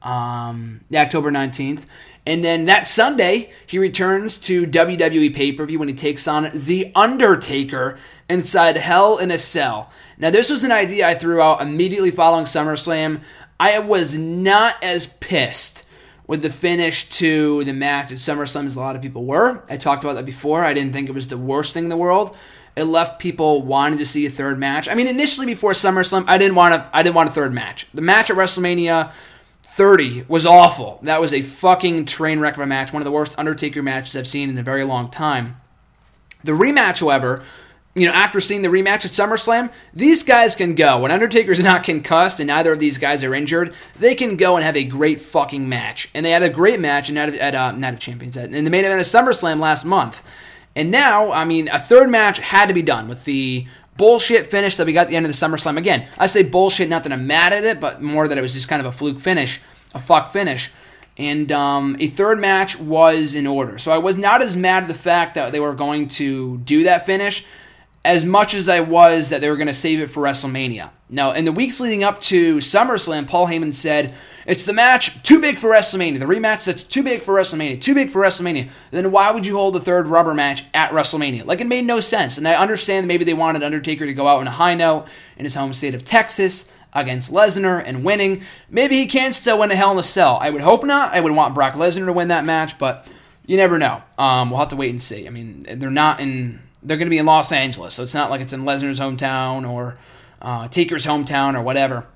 um, 0.05 0.83
October 0.95 1.31
19th. 1.31 1.87
And 2.27 2.43
then 2.43 2.67
that 2.67 2.87
Sunday, 2.87 3.53
he 3.67 3.79
returns 3.79 4.39
to 4.39 4.67
WWE 4.67 5.35
pay 5.35 5.53
per 5.53 5.67
view 5.67 5.79
when 5.79 5.89
he 5.89 5.95
takes 5.95 6.27
on 6.27 6.51
The 6.55 6.91
Undertaker 6.95 7.99
inside 8.29 8.77
Hell 8.77 9.19
in 9.19 9.31
a 9.31 9.39
Cell. 9.39 9.91
Now, 10.17 10.31
this 10.31 10.49
was 10.49 10.65
an 10.65 10.73
idea 10.73 11.09
I 11.09 11.15
threw 11.15 11.41
out 11.41 11.61
immediately 11.61 12.11
following 12.11 12.45
SummerSlam. 12.45 13.21
I 13.61 13.79
was 13.79 14.17
not 14.17 14.83
as 14.83 15.07
pissed 15.07 15.87
with 16.27 16.41
the 16.41 16.51
finish 16.51 17.09
to 17.11 17.63
the 17.65 17.75
match 17.75 18.11
at 18.11 18.19
SummerSlam 18.19 18.65
as 18.65 18.77
a 18.77 18.81
lot 18.81 18.97
of 18.97 19.03
people 19.03 19.25
were. 19.25 19.63
I 19.69 19.77
talked 19.77 20.05
about 20.05 20.15
that 20.15 20.25
before. 20.25 20.65
I 20.65 20.73
didn't 20.73 20.95
think 20.95 21.09
it 21.09 21.15
was 21.15 21.29
the 21.29 21.37
worst 21.37 21.75
thing 21.75 21.85
in 21.85 21.91
the 21.91 21.97
world. 21.97 22.37
It 22.77 22.85
left 22.85 23.21
people 23.21 23.63
wanting 23.63 23.99
to 23.99 24.07
see 24.07 24.25
a 24.27 24.31
third 24.31 24.59
match. 24.59 24.89
I 24.89 24.95
mean, 24.95 25.07
initially 25.07 25.47
before 25.47 25.73
SummerSlam, 25.73 26.25
I 26.27 26.39
didn't 26.39 26.57
want 26.57 26.75
to. 26.75 26.89
I 26.97 27.03
didn't 27.03 27.15
want 27.15 27.29
a 27.29 27.33
third 27.33 27.53
match. 27.53 27.87
The 27.93 28.01
match 28.01 28.31
at 28.31 28.37
WrestleMania 28.37 29.13
30 29.75 30.27
was 30.29 30.47
awful. 30.47 31.01
That 31.03 31.21
was 31.21 31.33
a 31.33 31.43
fucking 31.43 32.05
train 32.07 32.39
wreck 32.39 32.55
of 32.55 32.61
a 32.61 32.67
match. 32.67 32.93
One 32.93 33.03
of 33.03 33.05
the 33.05 33.11
worst 33.11 33.37
Undertaker 33.37 33.83
matches 33.83 34.15
I've 34.15 34.25
seen 34.25 34.49
in 34.49 34.57
a 34.57 34.63
very 34.63 34.85
long 34.85 35.11
time. 35.11 35.61
The 36.45 36.53
rematch, 36.53 37.01
however, 37.01 37.43
you 37.97 38.07
know, 38.07 38.15
after 38.15 38.41
seeing 38.41 38.63
the 38.63 38.69
rematch 38.69 39.05
at 39.05 39.11
SummerSlam, 39.11 39.73
these 39.93 40.23
guys 40.23 40.55
can 40.55 40.77
go. 40.77 41.01
When 41.01 41.11
Undertaker's 41.11 41.59
not 41.65 41.83
concussed 41.83 42.39
and 42.39 42.47
neither 42.47 42.73
of 42.73 42.79
these 42.79 42.99
guys 42.99 43.25
are 43.25 43.35
injured, 43.35 43.75
they 43.99 44.15
can 44.15 44.37
go 44.37 44.55
and 44.55 44.65
have 44.65 44.77
a 44.77 44.85
great 44.85 45.21
fucking 45.21 45.69
match. 45.69 46.09
And 46.15 46.25
they 46.25 46.31
had 46.31 46.45
a 46.45 46.51
great 46.51 46.79
match 46.79 47.11
at, 47.11 47.35
at 47.35 47.55
uh, 47.57 47.73
Night 47.73 47.95
of 47.95 47.99
Champions 47.99 48.37
in 48.37 48.53
the 48.65 48.71
main 48.71 48.85
event 48.85 49.01
of 49.01 49.07
SummerSlam 49.07 49.59
last 49.59 49.85
month. 49.85 50.23
And 50.77 50.93
now, 50.93 51.33
I 51.33 51.45
mean, 51.45 51.69
a 51.69 51.81
third 51.81 52.11
match 52.11 52.39
had 52.39 52.67
to 52.67 52.75
be 52.75 52.83
done 52.83 53.09
with 53.09 53.25
the 53.25 53.67
bullshit 53.97 54.47
finish 54.47 54.77
that 54.77 54.87
we 54.87 54.93
got 54.93 55.03
at 55.03 55.09
the 55.09 55.17
end 55.17 55.27
of 55.27 55.33
the 55.33 55.47
SummerSlam. 55.47 55.77
Again, 55.77 56.09
I 56.19 56.27
say 56.27 56.43
bullshit, 56.43 56.89
not 56.89 57.05
that 57.05 57.13
I'm 57.13 57.27
mad 57.27 57.53
at 57.53 57.65
it, 57.65 57.81
but 57.81 58.03
more 58.03 58.29
that 58.29 58.37
it 58.37 58.41
was 58.41 58.55
just 58.55 58.69
kind 58.69 58.81
of 58.81 58.87
a 58.87 58.93
fluke 58.93 59.21
finish, 59.21 59.61
a 59.95 59.99
fuck 59.99 60.31
finish. 60.31 60.71
And 61.17 61.53
um, 61.53 61.97
a 62.01 62.09
third 62.09 62.41
match 62.41 62.79
was 62.79 63.35
in 63.35 63.47
order. 63.47 63.79
So 63.79 63.93
I 63.93 63.99
was 63.99 64.17
not 64.17 64.43
as 64.43 64.57
mad 64.57 64.83
at 64.83 64.89
the 64.89 64.95
fact 64.95 65.37
that 65.37 65.53
they 65.53 65.61
were 65.61 65.75
going 65.75 66.09
to 66.09 66.59
do 66.59 66.85
that 66.85 67.07
finish 67.07 67.45
as 68.05 68.25
much 68.25 68.55
as 68.55 68.69
I 68.69 68.81
was 68.81 69.31
that 69.31 69.41
they 69.41 69.49
were 69.49 69.57
going 69.57 69.69
to 69.69 69.75
save 69.75 70.01
it 70.01 70.11
for 70.11 70.23
WrestleMania. 70.23 70.91
Now, 71.09 71.33
in 71.33 71.45
the 71.45 71.53
weeks 71.53 71.81
leading 71.81 72.05
up 72.05 72.21
to 72.23 72.57
SummerSlam, 72.57 73.27
Paul 73.27 73.47
Heyman 73.47 73.75
said, 73.75 74.13
it's 74.47 74.65
the 74.65 74.73
match 74.73 75.23
too 75.23 75.41
big 75.41 75.59
for 75.59 75.71
WrestleMania. 75.71 76.19
The 76.19 76.27
rematch 76.27 76.65
that's 76.65 76.85
too 76.85 77.03
big 77.03 77.23
for 77.23 77.35
WrestleMania. 77.35 77.81
Too 77.81 77.95
big 77.95 78.11
for 78.11 78.21
WrestleMania. 78.23 78.69
Then 78.91 79.11
why 79.11 79.31
would 79.31 79.47
you 79.47 79.57
hold 79.57 79.75
the 79.75 79.81
third 79.81 80.07
rubber 80.07 80.35
match 80.35 80.65
at 80.75 80.91
WrestleMania? 80.91 81.47
Like 81.47 81.61
it 81.61 81.67
made 81.67 81.85
no 81.85 82.01
sense. 82.01 82.39
And 82.39 82.47
I 82.47 82.55
understand 82.55 83.09
maybe 83.09 83.25
they 83.25 83.35
wanted 83.35 83.63
Undertaker 83.63 84.07
to 84.07 84.15
go 84.15 84.29
out 84.29 84.41
on 84.41 84.47
a 84.47 84.53
high 84.53 84.75
note 84.75 85.07
in 85.37 85.45
his 85.45 85.55
home 85.55 85.73
state 85.73 85.95
of 85.95 86.05
Texas 86.05 86.71
against 86.93 87.33
Lesnar 87.33 87.83
and 87.85 88.05
winning. 88.05 88.43
Maybe 88.71 88.97
he 88.97 89.07
can 89.07 89.33
still 89.33 89.59
win 89.59 89.71
a 89.71 89.77
Hell 89.77 89.93
in 89.93 89.99
a 89.99 90.03
Cell. 90.03 90.39
I 90.41 90.51
would 90.51 90.63
hope 90.63 90.85
not. 90.85 91.13
I 91.13 91.21
would 91.21 91.33
want 91.33 91.55
Brock 91.55 91.75
Lesnar 91.75 92.07
to 92.07 92.13
win 92.13 92.29
that 92.29 92.45
match, 92.45 92.79
but 92.79 93.11
you 93.47 93.57
never 93.57 93.79
know. 93.79 94.03
Um, 94.19 94.51
we'll 94.51 94.61
have 94.61 94.69
to 94.69 94.77
wait 94.77 94.91
and 94.91 95.03
see. 95.03 95.27
I 95.27 95.31
mean, 95.31 95.65
they're 95.69 95.91
not 95.91 96.21
in. 96.21 96.61
They're 96.83 96.97
going 96.97 97.07
to 97.07 97.11
be 97.11 97.19
in 97.19 97.27
Los 97.27 97.51
Angeles, 97.51 97.95
so 97.95 98.03
it's 98.03 98.15
not 98.15 98.31
like 98.31 98.43
it's 98.43 98.53
in 98.53 98.63
Lesnar's 98.63 99.01
hometown 99.01 99.69
or 99.69 99.97
uh, 100.41 100.69
Taker's 100.69 101.07
hometown 101.07 101.55
or 101.59 101.63
whatever. 101.63 102.07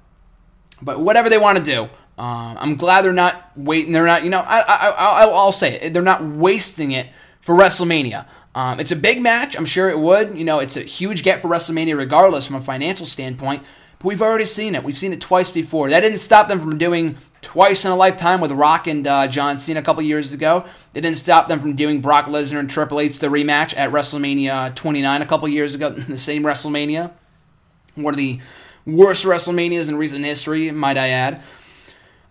But 0.80 1.00
whatever 1.00 1.30
they 1.30 1.38
want 1.38 1.58
to 1.58 1.64
do, 1.64 1.88
um, 2.18 2.58
I'm 2.58 2.76
glad 2.76 3.02
they're 3.02 3.12
not 3.12 3.52
waiting. 3.56 3.92
They're 3.92 4.04
not, 4.04 4.24
you 4.24 4.30
know, 4.30 4.40
I, 4.40 4.60
I, 4.60 4.88
I, 4.88 5.24
I'll 5.26 5.52
say 5.52 5.80
it. 5.80 5.94
They're 5.94 6.02
not 6.02 6.24
wasting 6.24 6.90
it 6.90 7.08
for 7.40 7.54
WrestleMania. 7.54 8.26
Um, 8.54 8.80
it's 8.80 8.90
a 8.90 8.96
big 8.96 9.22
match. 9.22 9.56
I'm 9.56 9.64
sure 9.64 9.88
it 9.88 9.98
would. 9.98 10.36
You 10.36 10.44
know, 10.44 10.58
it's 10.58 10.76
a 10.76 10.82
huge 10.82 11.22
get 11.22 11.42
for 11.42 11.48
WrestleMania 11.48 11.96
regardless 11.96 12.46
from 12.46 12.56
a 12.56 12.60
financial 12.60 13.06
standpoint. 13.06 13.62
But 13.98 14.06
we've 14.06 14.22
already 14.22 14.46
seen 14.46 14.74
it. 14.74 14.82
We've 14.82 14.98
seen 14.98 15.12
it 15.12 15.20
twice 15.20 15.52
before. 15.52 15.90
That 15.90 16.00
didn't 16.00 16.18
stop 16.18 16.48
them 16.48 16.58
from 16.58 16.76
doing 16.76 17.16
twice 17.40 17.84
in 17.84 17.92
a 17.92 17.96
lifetime 17.96 18.40
with 18.40 18.50
Rock 18.50 18.88
and 18.88 19.06
uh, 19.06 19.28
John 19.28 19.56
Cena 19.56 19.78
a 19.78 19.82
couple 19.84 20.02
years 20.02 20.32
ago. 20.32 20.64
It 20.94 21.02
didn't 21.02 21.18
stop 21.18 21.46
them 21.46 21.60
from 21.60 21.76
doing 21.76 22.00
Brock 22.00 22.26
Lesnar 22.26 22.58
and 22.58 22.68
Triple 22.68 22.98
H 22.98 23.20
the 23.20 23.28
rematch 23.28 23.76
at 23.76 23.90
WrestleMania 23.92 24.74
29 24.74 25.22
a 25.22 25.26
couple 25.26 25.48
years 25.48 25.76
ago, 25.76 25.90
the 25.90 26.18
same 26.18 26.42
WrestleMania. 26.42 27.12
One 27.94 28.12
of 28.12 28.18
the 28.18 28.40
worst 28.84 29.24
WrestleManias 29.24 29.88
in 29.88 29.96
recent 29.96 30.24
history, 30.24 30.72
might 30.72 30.98
I 30.98 31.10
add. 31.10 31.42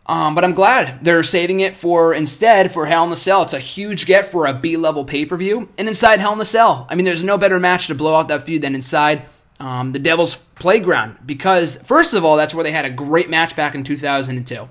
Um, 0.07 0.35
but 0.35 0.45
I'm 0.45 0.53
glad 0.53 1.03
they're 1.03 1.23
saving 1.23 1.59
it 1.59 1.75
for 1.75 2.13
instead 2.13 2.71
for 2.71 2.85
Hell 2.85 3.03
in 3.03 3.09
the 3.09 3.17
Cell. 3.17 3.43
It's 3.43 3.53
a 3.53 3.59
huge 3.59 4.05
get 4.05 4.29
for 4.29 4.45
a 4.45 4.53
B 4.53 4.77
level 4.77 5.03
pay 5.03 5.25
per 5.25 5.35
view. 5.35 5.69
And 5.77 5.87
inside 5.87 6.19
Hell 6.21 6.31
in 6.31 6.39
the 6.39 6.45
Cell, 6.45 6.87
I 6.89 6.95
mean, 6.95 7.05
there's 7.05 7.23
no 7.23 7.37
better 7.37 7.59
match 7.59 7.87
to 7.87 7.95
blow 7.95 8.15
out 8.15 8.29
that 8.29 8.43
feud 8.43 8.61
than 8.61 8.73
inside 8.73 9.23
um, 9.59 9.91
the 9.91 9.99
Devil's 9.99 10.37
Playground. 10.37 11.17
Because, 11.25 11.75
first 11.83 12.13
of 12.13 12.23
all, 12.23 12.37
that's 12.37 12.55
where 12.55 12.63
they 12.63 12.71
had 12.71 12.85
a 12.85 12.89
great 12.89 13.29
match 13.29 13.55
back 13.55 13.75
in 13.75 13.83
2002. 13.83 14.67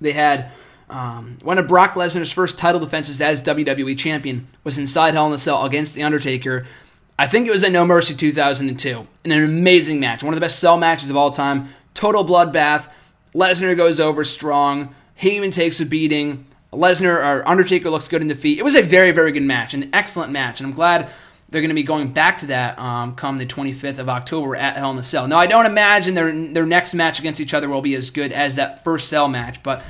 They 0.00 0.12
had 0.12 0.50
um, 0.88 1.38
one 1.42 1.58
of 1.58 1.68
Brock 1.68 1.94
Lesnar's 1.94 2.32
first 2.32 2.56
title 2.56 2.80
defenses 2.80 3.20
as 3.20 3.42
WWE 3.42 3.98
Champion 3.98 4.46
was 4.64 4.78
inside 4.78 5.12
Hell 5.12 5.26
in 5.26 5.32
the 5.32 5.38
Cell 5.38 5.66
against 5.66 5.94
The 5.94 6.04
Undertaker. 6.04 6.66
I 7.18 7.26
think 7.26 7.46
it 7.46 7.50
was 7.50 7.64
at 7.64 7.72
No 7.72 7.84
Mercy 7.84 8.14
2002. 8.14 9.06
And 9.24 9.32
an 9.32 9.44
amazing 9.44 10.00
match. 10.00 10.22
One 10.22 10.32
of 10.32 10.40
the 10.40 10.44
best 10.44 10.58
cell 10.58 10.78
matches 10.78 11.10
of 11.10 11.16
all 11.16 11.32
time. 11.32 11.68
Total 11.92 12.24
bloodbath 12.24 12.88
Lesnar 13.34 13.76
goes 13.76 14.00
over 14.00 14.24
strong. 14.24 14.94
Heyman 15.20 15.52
takes 15.52 15.80
a 15.80 15.86
beating. 15.86 16.46
Lesnar 16.72 17.18
or 17.20 17.48
Undertaker 17.48 17.90
looks 17.90 18.08
good 18.08 18.22
in 18.22 18.28
defeat. 18.28 18.58
It 18.58 18.62
was 18.62 18.74
a 18.74 18.82
very, 18.82 19.10
very 19.10 19.32
good 19.32 19.42
match, 19.42 19.74
an 19.74 19.90
excellent 19.92 20.32
match, 20.32 20.60
and 20.60 20.66
I'm 20.66 20.74
glad 20.74 21.10
they're 21.48 21.62
going 21.62 21.70
to 21.70 21.74
be 21.74 21.82
going 21.82 22.12
back 22.12 22.38
to 22.38 22.46
that 22.46 22.78
um, 22.78 23.14
come 23.14 23.38
the 23.38 23.46
25th 23.46 23.98
of 23.98 24.08
October 24.08 24.54
at 24.54 24.76
Hell 24.76 24.90
in 24.90 24.98
a 24.98 25.02
Cell. 25.02 25.26
Now, 25.26 25.38
I 25.38 25.46
don't 25.46 25.64
imagine 25.64 26.14
their 26.14 26.30
their 26.52 26.66
next 26.66 26.92
match 26.92 27.18
against 27.18 27.40
each 27.40 27.54
other 27.54 27.68
will 27.68 27.80
be 27.80 27.94
as 27.94 28.10
good 28.10 28.32
as 28.32 28.56
that 28.56 28.84
first 28.84 29.08
Cell 29.08 29.28
match, 29.28 29.62
but 29.62 29.82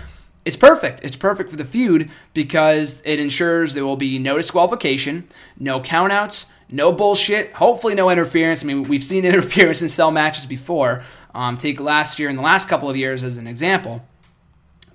it's 0.45 0.57
perfect. 0.57 1.01
It's 1.03 1.17
perfect 1.17 1.51
for 1.51 1.57
the 1.57 1.65
feud 1.65 2.11
because 2.33 3.03
it 3.05 3.19
ensures 3.19 3.75
there 3.75 3.85
will 3.85 3.97
be 3.97 4.19
no 4.19 4.37
disqualification, 4.37 5.27
no 5.59 5.81
countouts, 5.81 6.47
no 6.71 6.93
bullshit, 6.93 7.53
hopefully 7.53 7.95
no 7.95 8.09
interference. 8.09 8.63
I 8.63 8.67
mean, 8.67 8.85
we've 8.85 9.05
seen 9.05 9.25
interference 9.27 9.83
in 9.83 9.89
Cell 9.89 10.11
matches 10.11 10.47
before. 10.47 11.03
Um, 11.35 11.57
take 11.57 11.79
last 11.81 12.19
year 12.19 12.29
and 12.29 12.39
the 12.39 12.43
last 12.43 12.69
couple 12.69 12.89
of 12.89 12.97
years 12.97 13.23
as 13.23 13.37
an 13.37 13.47
example. 13.47 14.05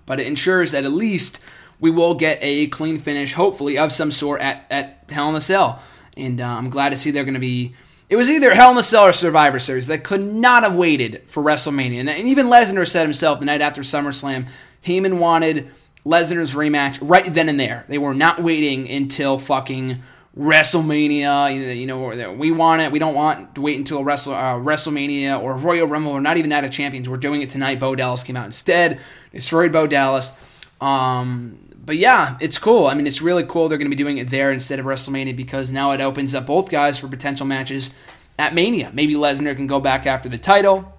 But 0.05 0.19
it 0.19 0.27
ensures 0.27 0.71
that 0.71 0.83
at 0.83 0.91
least 0.91 1.43
we 1.79 1.91
will 1.91 2.13
get 2.13 2.39
a 2.41 2.67
clean 2.67 2.97
finish, 2.97 3.33
hopefully, 3.33 3.77
of 3.77 3.91
some 3.91 4.11
sort 4.11 4.41
at, 4.41 4.65
at 4.69 5.05
Hell 5.09 5.29
in 5.29 5.35
a 5.35 5.41
Cell. 5.41 5.81
And 6.15 6.39
uh, 6.41 6.47
I'm 6.47 6.69
glad 6.69 6.89
to 6.89 6.97
see 6.97 7.11
they're 7.11 7.23
going 7.23 7.33
to 7.33 7.39
be. 7.39 7.75
It 8.09 8.15
was 8.15 8.29
either 8.29 8.53
Hell 8.53 8.71
in 8.71 8.77
a 8.77 8.83
Cell 8.83 9.05
or 9.05 9.13
Survivor 9.13 9.59
Series. 9.59 9.87
They 9.87 9.97
could 9.97 10.21
not 10.21 10.63
have 10.63 10.75
waited 10.75 11.23
for 11.27 11.41
WrestleMania. 11.41 11.99
And, 11.99 12.09
and 12.09 12.27
even 12.27 12.47
Lesnar 12.47 12.87
said 12.87 13.03
himself 13.03 13.39
the 13.39 13.45
night 13.45 13.61
after 13.61 13.81
SummerSlam, 13.81 14.47
Heyman 14.85 15.19
wanted 15.19 15.71
Lesnar's 16.05 16.53
rematch 16.53 16.99
right 17.01 17.33
then 17.33 17.49
and 17.49 17.59
there. 17.59 17.85
They 17.87 17.97
were 17.97 18.13
not 18.13 18.41
waiting 18.41 18.89
until 18.89 19.39
fucking 19.39 20.01
WrestleMania. 20.37 21.77
You 21.77 21.85
know, 21.85 22.33
we 22.33 22.51
want 22.51 22.81
it. 22.81 22.91
We 22.91 22.99
don't 22.99 23.15
want 23.15 23.55
to 23.55 23.61
wait 23.61 23.77
until 23.77 24.03
Wrestle, 24.03 24.33
uh, 24.33 24.55
WrestleMania 24.55 25.39
or 25.41 25.55
Royal 25.57 25.87
Rumble 25.87 26.11
or 26.11 26.21
not 26.21 26.37
even 26.37 26.49
Night 26.49 26.63
of 26.63 26.71
Champions. 26.71 27.07
We're 27.07 27.17
doing 27.17 27.41
it 27.41 27.49
tonight. 27.49 27.79
Bo 27.79 27.95
Dallas 27.95 28.23
came 28.23 28.35
out 28.35 28.45
instead, 28.45 28.99
destroyed 29.31 29.71
Bo 29.71 29.87
Dallas. 29.87 30.33
Um, 30.81 31.59
but 31.85 31.97
yeah, 31.97 32.37
it's 32.39 32.57
cool. 32.57 32.87
I 32.87 32.93
mean, 32.93 33.05
it's 33.05 33.21
really 33.21 33.43
cool. 33.43 33.69
They're 33.69 33.77
going 33.77 33.89
to 33.89 33.95
be 33.95 34.01
doing 34.01 34.17
it 34.17 34.29
there 34.29 34.51
instead 34.51 34.79
of 34.79 34.85
WrestleMania 34.85 35.35
because 35.35 35.71
now 35.71 35.91
it 35.91 36.01
opens 36.01 36.33
up 36.33 36.45
both 36.45 36.69
guys 36.69 36.97
for 36.97 37.07
potential 37.07 37.45
matches 37.45 37.91
at 38.39 38.53
Mania. 38.53 38.89
Maybe 38.93 39.13
Lesnar 39.15 39.55
can 39.55 39.67
go 39.67 39.79
back 39.79 40.07
after 40.07 40.29
the 40.29 40.37
title. 40.37 40.91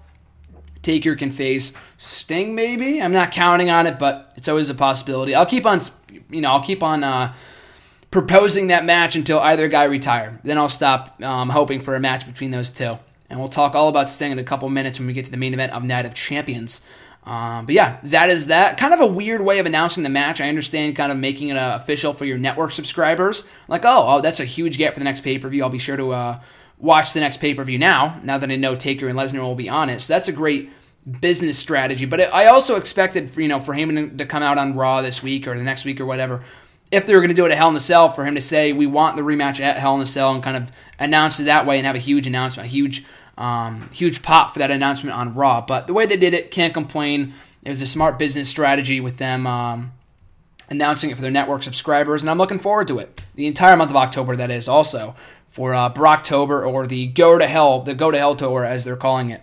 Taker 0.81 1.15
can 1.15 1.31
face 1.31 1.73
Sting, 1.97 2.53
maybe. 2.53 3.01
I'm 3.01 3.11
not 3.11 3.31
counting 3.31 3.71
on 3.71 3.87
it, 3.87 3.97
but 3.97 4.31
it's 4.37 4.47
always 4.47 4.69
a 4.69 4.75
possibility. 4.75 5.33
I'll 5.33 5.45
keep 5.47 5.65
on, 5.65 5.81
you 6.29 6.41
know, 6.41 6.51
I'll 6.51 6.63
keep 6.63 6.83
on. 6.83 7.03
Uh, 7.03 7.33
proposing 8.15 8.67
that 8.67 8.85
match 8.85 9.17
until 9.17 9.41
either 9.41 9.67
guy 9.67 9.83
retire. 9.83 10.39
Then 10.41 10.57
I'll 10.57 10.69
stop 10.69 11.21
um, 11.21 11.49
hoping 11.49 11.81
for 11.81 11.95
a 11.95 11.99
match 11.99 12.25
between 12.25 12.49
those 12.49 12.71
two. 12.71 12.95
And 13.29 13.39
we'll 13.39 13.49
talk 13.49 13.75
all 13.75 13.89
about 13.89 14.09
Sting 14.09 14.31
in 14.31 14.39
a 14.39 14.43
couple 14.45 14.69
minutes 14.69 14.99
when 14.99 15.07
we 15.07 15.11
get 15.11 15.25
to 15.25 15.31
the 15.31 15.35
main 15.35 15.53
event 15.53 15.73
of 15.73 15.83
Night 15.83 16.05
of 16.05 16.13
Champions. 16.13 16.79
Um, 17.25 17.65
but 17.65 17.75
yeah, 17.75 17.97
that 18.03 18.29
is 18.29 18.47
that. 18.47 18.77
Kind 18.77 18.93
of 18.93 19.01
a 19.01 19.05
weird 19.05 19.41
way 19.41 19.59
of 19.59 19.65
announcing 19.65 20.03
the 20.03 20.09
match. 20.09 20.39
I 20.39 20.47
understand 20.47 20.95
kind 20.95 21.11
of 21.11 21.17
making 21.17 21.49
it 21.49 21.57
uh, 21.57 21.77
official 21.81 22.13
for 22.13 22.23
your 22.23 22.37
network 22.37 22.71
subscribers. 22.71 23.43
Like, 23.67 23.83
oh, 23.83 24.05
oh, 24.07 24.21
that's 24.21 24.39
a 24.39 24.45
huge 24.45 24.77
get 24.77 24.93
for 24.93 25.01
the 25.01 25.03
next 25.03 25.19
pay 25.19 25.37
per 25.37 25.49
view. 25.49 25.61
I'll 25.63 25.69
be 25.69 25.77
sure 25.77 25.97
to 25.97 26.11
uh, 26.11 26.39
watch 26.77 27.11
the 27.11 27.19
next 27.19 27.41
pay 27.41 27.53
per 27.53 27.65
view 27.65 27.79
now, 27.79 28.21
now 28.23 28.37
that 28.37 28.49
I 28.49 28.55
know 28.55 28.77
Taker 28.77 29.09
and 29.09 29.19
Lesnar 29.19 29.41
will 29.41 29.55
be 29.55 29.67
on 29.67 29.89
it. 29.89 29.99
So 29.99 30.13
that's 30.13 30.29
a 30.29 30.31
great 30.31 30.71
business 31.19 31.57
strategy. 31.57 32.05
But 32.05 32.33
I 32.33 32.45
also 32.45 32.77
expected, 32.77 33.29
for, 33.29 33.41
you 33.41 33.49
know, 33.49 33.59
for 33.59 33.75
Heyman 33.75 34.19
to 34.19 34.25
come 34.25 34.41
out 34.41 34.57
on 34.57 34.73
Raw 34.73 35.01
this 35.01 35.21
week 35.21 35.49
or 35.49 35.57
the 35.57 35.65
next 35.65 35.83
week 35.83 35.99
or 35.99 36.05
whatever 36.05 36.43
if 36.91 37.05
they 37.05 37.13
were 37.13 37.19
going 37.19 37.29
to 37.29 37.35
do 37.35 37.45
it 37.45 37.51
at 37.51 37.57
Hell 37.57 37.69
in 37.69 37.75
a 37.75 37.79
Cell, 37.79 38.09
for 38.09 38.25
him 38.25 38.35
to 38.35 38.41
say 38.41 38.71
we 38.71 38.85
want 38.85 39.15
the 39.15 39.21
rematch 39.21 39.59
at 39.59 39.77
Hell 39.77 39.95
in 39.95 40.01
a 40.01 40.05
Cell 40.05 40.33
and 40.33 40.43
kind 40.43 40.57
of 40.57 40.71
announce 40.99 41.39
it 41.39 41.43
that 41.43 41.65
way 41.65 41.77
and 41.77 41.85
have 41.85 41.95
a 41.95 41.99
huge 41.99 42.27
announcement, 42.27 42.67
a 42.67 42.71
huge, 42.71 43.05
um, 43.37 43.89
huge 43.91 44.21
pop 44.21 44.53
for 44.53 44.59
that 44.59 44.71
announcement 44.71 45.15
on 45.15 45.33
Raw. 45.33 45.61
But 45.61 45.87
the 45.87 45.93
way 45.93 46.05
they 46.05 46.17
did 46.17 46.33
it, 46.33 46.51
can't 46.51 46.73
complain. 46.73 47.33
It 47.63 47.69
was 47.69 47.81
a 47.81 47.87
smart 47.87 48.19
business 48.19 48.49
strategy 48.49 48.99
with 48.99 49.17
them 49.17 49.47
um, 49.47 49.91
announcing 50.69 51.09
it 51.09 51.15
for 51.15 51.21
their 51.21 51.31
network 51.31 51.63
subscribers, 51.63 52.21
and 52.21 52.29
I'm 52.29 52.37
looking 52.37 52.59
forward 52.59 52.87
to 52.89 52.99
it. 52.99 53.21
The 53.33 53.47
entire 53.47 53.75
month 53.75 53.89
of 53.89 53.97
October, 53.97 54.35
that 54.35 54.51
is, 54.51 54.67
also 54.67 55.15
for 55.49 55.73
uh, 55.73 55.91
Brocktober 55.91 56.67
or 56.67 56.85
the 56.85 57.07
Go 57.07 57.37
to 57.37 57.47
Hell, 57.47 57.81
the 57.81 57.93
Go 57.93 58.11
to 58.11 58.17
Hell 58.17 58.35
tour 58.35 58.63
as 58.63 58.83
they're 58.83 58.95
calling 58.95 59.31
it. 59.31 59.41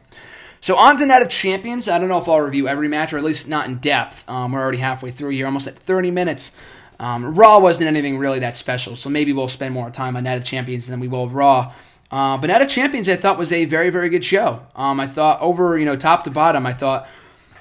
So 0.60 0.76
on 0.76 0.96
to 0.98 1.06
Night 1.06 1.22
of 1.22 1.28
Champions. 1.28 1.88
I 1.88 1.98
don't 1.98 2.08
know 2.08 2.18
if 2.18 2.28
I'll 2.28 2.40
review 2.40 2.68
every 2.68 2.86
match, 2.86 3.12
or 3.12 3.18
at 3.18 3.24
least 3.24 3.48
not 3.48 3.66
in 3.66 3.78
depth. 3.78 4.28
Um, 4.30 4.52
we're 4.52 4.60
already 4.60 4.78
halfway 4.78 5.10
through 5.10 5.30
here, 5.30 5.46
almost 5.46 5.66
at 5.66 5.76
30 5.76 6.12
minutes 6.12 6.56
Um, 7.02 7.34
Raw 7.34 7.58
wasn't 7.58 7.88
anything 7.88 8.16
really 8.16 8.38
that 8.38 8.56
special, 8.56 8.94
so 8.94 9.10
maybe 9.10 9.32
we'll 9.32 9.48
spend 9.48 9.74
more 9.74 9.90
time 9.90 10.16
on 10.16 10.22
Night 10.22 10.36
of 10.36 10.44
Champions 10.44 10.86
than 10.86 11.00
we 11.00 11.08
will 11.08 11.28
Raw. 11.28 11.72
Uh, 12.12 12.38
but 12.38 12.46
Night 12.46 12.62
of 12.62 12.68
Champions, 12.68 13.08
I 13.08 13.16
thought 13.16 13.38
was 13.38 13.50
a 13.50 13.64
very, 13.64 13.90
very 13.90 14.08
good 14.08 14.24
show. 14.24 14.64
Um, 14.76 15.00
I 15.00 15.08
thought 15.08 15.40
over, 15.40 15.76
you 15.76 15.84
know, 15.84 15.96
top 15.96 16.22
to 16.24 16.30
bottom, 16.30 16.64
I 16.64 16.72
thought 16.72 17.08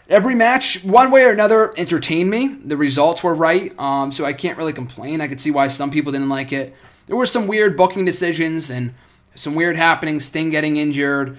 every 0.07 0.35
match, 0.35 0.83
one 0.83 1.09
way 1.09 1.23
or 1.23 1.31
another, 1.31 1.73
entertained 1.75 2.29
me. 2.29 2.49
The 2.63 2.77
results 2.77 3.23
were 3.23 3.33
right, 3.33 3.73
um, 3.79 4.11
so 4.11 4.25
I 4.25 4.33
can't 4.33 4.59
really 4.59 4.73
complain. 4.73 5.21
I 5.21 5.27
could 5.27 5.41
see 5.41 5.49
why 5.49 5.69
some 5.69 5.89
people 5.89 6.11
didn't 6.11 6.29
like 6.29 6.53
it. 6.53 6.75
There 7.07 7.15
were 7.15 7.25
some 7.25 7.47
weird 7.47 7.75
booking 7.75 8.05
decisions 8.05 8.69
and 8.69 8.93
some 9.33 9.55
weird 9.55 9.75
happenings, 9.75 10.23
Sting 10.25 10.51
getting 10.51 10.77
injured, 10.77 11.35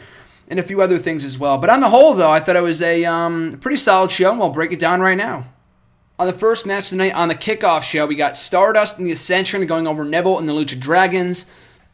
and 0.49 0.59
a 0.59 0.63
few 0.65 0.83
other 0.83 0.99
things 0.99 1.25
as 1.25 1.39
well. 1.39 1.57
But 1.57 1.71
on 1.71 1.79
the 1.79 1.91
whole, 1.91 2.15
though, 2.15 2.33
I 2.33 2.41
thought 2.41 2.57
it 2.57 2.63
was 2.63 2.83
a 2.83 3.05
um, 3.05 3.59
pretty 3.61 3.77
solid 3.77 4.11
show, 4.11 4.31
and 4.31 4.41
we'll 4.41 4.51
break 4.51 4.73
it 4.73 4.81
down 4.81 5.01
right 5.01 5.17
now. 5.17 5.45
On 6.23 6.29
the 6.29 6.33
first 6.33 6.67
match 6.67 6.91
tonight, 6.91 7.15
on 7.15 7.27
the 7.27 7.35
kickoff 7.35 7.83
show, 7.83 8.07
we 8.07 8.15
got 8.15 8.37
Stardust 8.37 8.97
and 8.97 9.05
the 9.05 9.11
Ascension 9.11 9.67
going 9.67 9.89
over 9.89 10.05
Neville 10.05 10.39
and 10.39 10.49
the 10.49 10.53
Lucha 10.53 10.79
Dragons. 10.79 11.51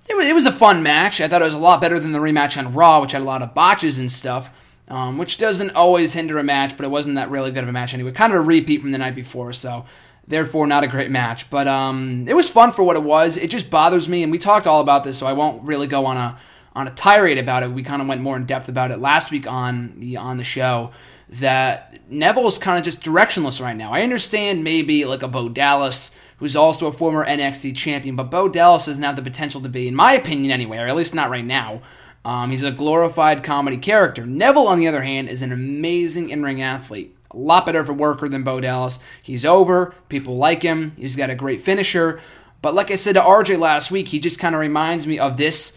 It 0.07 0.14
was, 0.14 0.29
it 0.29 0.35
was 0.35 0.45
a 0.45 0.53
fun 0.53 0.83
match. 0.83 1.22
I 1.22 1.29
thought 1.29 1.41
it 1.41 1.47
was 1.47 1.55
a 1.55 1.59
lot 1.59 1.81
better 1.81 1.99
than 1.99 2.12
the 2.12 2.18
rematch 2.18 2.59
on 2.59 2.74
Raw, 2.74 3.01
which 3.01 3.12
had 3.12 3.22
a 3.22 3.24
lot 3.24 3.41
of 3.41 3.55
botches 3.55 3.97
and 3.97 4.12
stuff, 4.12 4.51
um, 4.89 5.16
which 5.16 5.39
doesn't 5.39 5.70
always 5.70 6.12
hinder 6.12 6.39
a 6.39 6.43
match, 6.43 6.76
but 6.76 6.85
it 6.85 6.91
wasn't 6.91 7.16
that 7.16 7.31
really 7.31 7.51
good 7.51 7.62
of 7.62 7.70
a 7.70 7.72
match 7.72 7.95
anyway. 7.95 8.12
Kind 8.12 8.35
of 8.35 8.41
a 8.41 8.43
repeat 8.43 8.83
from 8.83 8.91
the 8.91 8.99
night 8.99 9.14
before, 9.14 9.55
so 9.55 9.87
therefore 10.26 10.66
not 10.66 10.85
a 10.85 10.89
great 10.89 11.11
match. 11.11 11.49
But 11.49 11.66
um, 11.66 12.26
it 12.29 12.35
was 12.35 12.51
fun 12.51 12.72
for 12.72 12.83
what 12.83 12.97
it 12.97 13.03
was. 13.05 13.39
It 13.39 13.49
just 13.49 13.70
bothers 13.70 14.11
me, 14.11 14.22
and 14.22 14.31
we 14.31 14.37
talked 14.37 14.66
all 14.66 14.83
about 14.83 15.05
this, 15.05 15.16
so 15.16 15.26
I 15.26 15.33
won't 15.33 15.62
really 15.62 15.87
go 15.87 16.05
on 16.05 16.18
a 16.18 16.39
on 16.76 16.87
a 16.87 16.91
tirade 16.91 17.39
about 17.39 17.62
it. 17.62 17.70
We 17.70 17.83
kind 17.83 18.03
of 18.03 18.09
went 18.09 18.20
more 18.20 18.37
in 18.37 18.45
depth 18.45 18.68
about 18.68 18.91
it 18.91 18.99
last 18.99 19.31
week 19.31 19.51
on 19.51 19.99
the 20.01 20.18
on 20.18 20.37
the 20.37 20.45
show 20.45 20.91
that 21.29 22.01
Neville's 22.11 22.59
kind 22.59 22.79
of 22.79 22.85
just 22.85 23.01
directionless 23.01 23.61
right 23.61 23.76
now. 23.76 23.93
I 23.93 24.03
understand 24.03 24.64
maybe 24.64 25.05
like 25.05 25.22
a 25.22 25.29
Bo 25.29 25.49
Dallas, 25.49 26.14
who's 26.39 26.57
also 26.57 26.87
a 26.87 26.93
former 26.93 27.24
NXT 27.24 27.76
champion, 27.76 28.16
but 28.16 28.31
Bo 28.31 28.49
Dallas 28.49 28.87
doesn't 28.87 29.03
have 29.03 29.16
the 29.16 29.22
potential 29.22 29.61
to 29.61 29.68
be, 29.68 29.89
in 29.89 29.95
my 29.95 30.14
opinion 30.14 30.51
anyway, 30.51 30.79
or 30.79 30.87
at 30.87 30.97
least 30.97 31.14
not 31.14 31.31
right 31.31 31.45
now. 31.45 31.83
Um, 32.24 32.51
he's 32.51 32.62
a 32.62 32.70
glorified 32.70 33.43
comedy 33.43 33.76
character. 33.76 34.26
Neville, 34.26 34.68
on 34.68 34.79
the 34.79 34.89
other 34.89 35.03
hand, 35.03 35.29
is 35.29 35.43
an 35.43 35.53
amazing 35.53 36.31
in 36.31 36.43
ring 36.43 36.61
athlete. 36.61 37.14
A 37.31 37.37
lot 37.37 37.66
better 37.66 37.81
of 37.81 37.89
a 37.89 37.95
worker 37.95 38.29
than 38.29 38.43
Bo 38.43 38.61
Dallas. 38.61 38.99
He's 39.22 39.45
over. 39.45 39.95
People 40.09 40.37
like 40.37 40.62
him. 40.62 40.93
He's 40.97 41.16
got 41.16 41.31
a 41.31 41.35
great 41.35 41.61
finisher. 41.61 42.20
But 42.61 42.74
like 42.74 42.91
I 42.91 42.97
said 42.97 43.14
to 43.14 43.20
RJ 43.20 43.59
last 43.59 43.91
week, 43.91 44.09
he 44.09 44.18
just 44.18 44.39
kind 44.39 44.55
of 44.55 44.61
reminds 44.61 45.07
me 45.07 45.18
of 45.18 45.37
this 45.37 45.76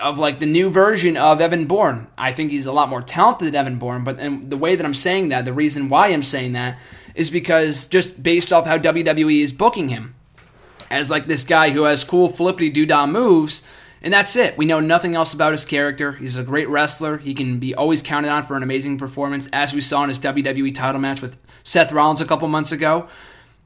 of 0.00 0.18
like 0.18 0.40
the 0.40 0.46
new 0.46 0.70
version 0.70 1.16
of 1.16 1.40
Evan 1.40 1.66
Bourne. 1.66 2.08
I 2.18 2.32
think 2.32 2.50
he's 2.50 2.66
a 2.66 2.72
lot 2.72 2.88
more 2.88 3.02
talented 3.02 3.48
than 3.48 3.54
Evan 3.54 3.78
Bourne, 3.78 4.04
but 4.04 4.18
the 4.18 4.56
way 4.56 4.74
that 4.74 4.84
I'm 4.84 4.94
saying 4.94 5.28
that, 5.28 5.44
the 5.44 5.52
reason 5.52 5.88
why 5.88 6.08
I'm 6.08 6.22
saying 6.22 6.52
that 6.54 6.78
is 7.14 7.30
because 7.30 7.86
just 7.86 8.22
based 8.22 8.52
off 8.52 8.66
how 8.66 8.78
WWE 8.78 9.42
is 9.42 9.52
booking 9.52 9.88
him 9.88 10.14
as 10.90 11.10
like 11.10 11.26
this 11.26 11.44
guy 11.44 11.70
who 11.70 11.84
has 11.84 12.04
cool 12.04 12.28
flippity 12.28 12.72
doodah 12.72 13.10
moves, 13.10 13.62
and 14.02 14.12
that's 14.12 14.34
it. 14.34 14.58
We 14.58 14.64
know 14.64 14.80
nothing 14.80 15.14
else 15.14 15.32
about 15.32 15.52
his 15.52 15.64
character. 15.64 16.12
He's 16.12 16.36
a 16.36 16.42
great 16.42 16.68
wrestler. 16.68 17.18
He 17.18 17.34
can 17.34 17.58
be 17.58 17.74
always 17.74 18.02
counted 18.02 18.30
on 18.30 18.44
for 18.44 18.56
an 18.56 18.62
amazing 18.62 18.98
performance, 18.98 19.48
as 19.52 19.72
we 19.72 19.80
saw 19.80 20.02
in 20.02 20.08
his 20.08 20.18
WWE 20.18 20.74
title 20.74 21.00
match 21.00 21.22
with 21.22 21.38
Seth 21.62 21.92
Rollins 21.92 22.20
a 22.20 22.26
couple 22.26 22.48
months 22.48 22.72
ago 22.72 23.08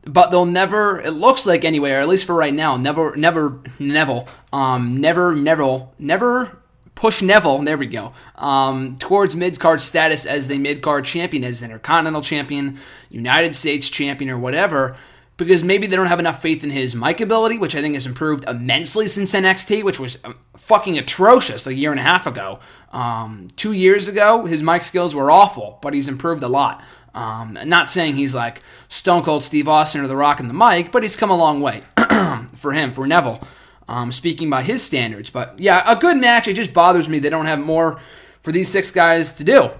but 0.07 0.30
they'll 0.30 0.46
never. 0.46 1.00
It 1.00 1.11
looks 1.11 1.44
like 1.44 1.64
anyway, 1.64 1.90
or 1.90 2.00
at 2.00 2.09
least 2.09 2.26
for 2.26 2.34
right 2.34 2.54
now, 2.54 2.76
never, 2.76 3.14
never, 3.16 3.61
Neville, 3.78 4.28
um, 4.52 5.00
never, 5.00 5.34
Neville, 5.34 5.92
never 5.98 6.62
push 6.94 7.22
Neville. 7.22 7.59
There 7.59 7.76
we 7.76 7.86
go. 7.86 8.12
Um, 8.36 8.96
towards 8.98 9.36
mid 9.36 9.59
card 9.61 9.80
status 9.80 10.24
as 10.24 10.48
the 10.48 10.59
mid 10.59 10.80
card 10.80 11.04
champion, 11.04 11.44
as 11.44 11.62
Intercontinental 11.62 12.22
champion, 12.22 12.78
United 13.11 13.54
States 13.54 13.88
champion, 13.90 14.30
or 14.30 14.38
whatever. 14.38 14.96
Because 15.36 15.62
maybe 15.62 15.86
they 15.86 15.96
don't 15.96 16.07
have 16.07 16.18
enough 16.18 16.40
faith 16.40 16.64
in 16.64 16.70
his 16.70 16.94
mic 16.94 17.20
ability, 17.20 17.59
which 17.59 17.76
I 17.76 17.82
think 17.82 17.92
has 17.92 18.07
improved 18.07 18.48
immensely 18.48 19.07
since 19.07 19.34
NXT, 19.34 19.84
which 19.84 20.00
was 20.00 20.18
um, 20.24 20.38
fucking 20.57 20.96
atrocious 20.96 21.66
a 21.66 21.74
year 21.74 21.90
and 21.90 22.00
a 22.00 22.02
half 22.02 22.26
ago. 22.26 22.59
Um, 22.90 23.48
two 23.54 23.72
years 23.72 24.09
ago, 24.09 24.46
his 24.46 24.62
mic 24.62 24.82
skills 24.82 25.14
were 25.14 25.30
awful, 25.30 25.78
but 25.82 25.92
he's 25.92 26.09
improved 26.09 26.42
a 26.42 26.48
lot. 26.48 26.82
Um, 27.16 27.58
not 27.64 27.90
saying 27.90 28.16
he's 28.16 28.34
like 28.34 28.60
Stone 28.88 29.22
Cold 29.22 29.42
Steve 29.42 29.68
Austin 29.68 30.02
or 30.02 30.06
The 30.06 30.14
Rock 30.14 30.38
and 30.38 30.50
the 30.50 30.54
mic, 30.54 30.92
but 30.92 31.02
he's 31.02 31.16
come 31.16 31.30
a 31.30 31.36
long 31.36 31.62
way 31.62 31.82
for 32.56 32.72
him, 32.72 32.92
for 32.92 33.06
Neville, 33.06 33.40
um, 33.88 34.12
speaking 34.12 34.50
by 34.50 34.62
his 34.62 34.84
standards. 34.84 35.30
But 35.30 35.58
yeah, 35.58 35.82
a 35.90 35.96
good 35.96 36.18
match. 36.18 36.46
It 36.46 36.54
just 36.54 36.74
bothers 36.74 37.08
me 37.08 37.18
they 37.18 37.30
don't 37.30 37.46
have 37.46 37.58
more 37.58 37.98
for 38.42 38.52
these 38.52 38.68
six 38.68 38.90
guys 38.90 39.32
to 39.34 39.44
do. 39.44 39.70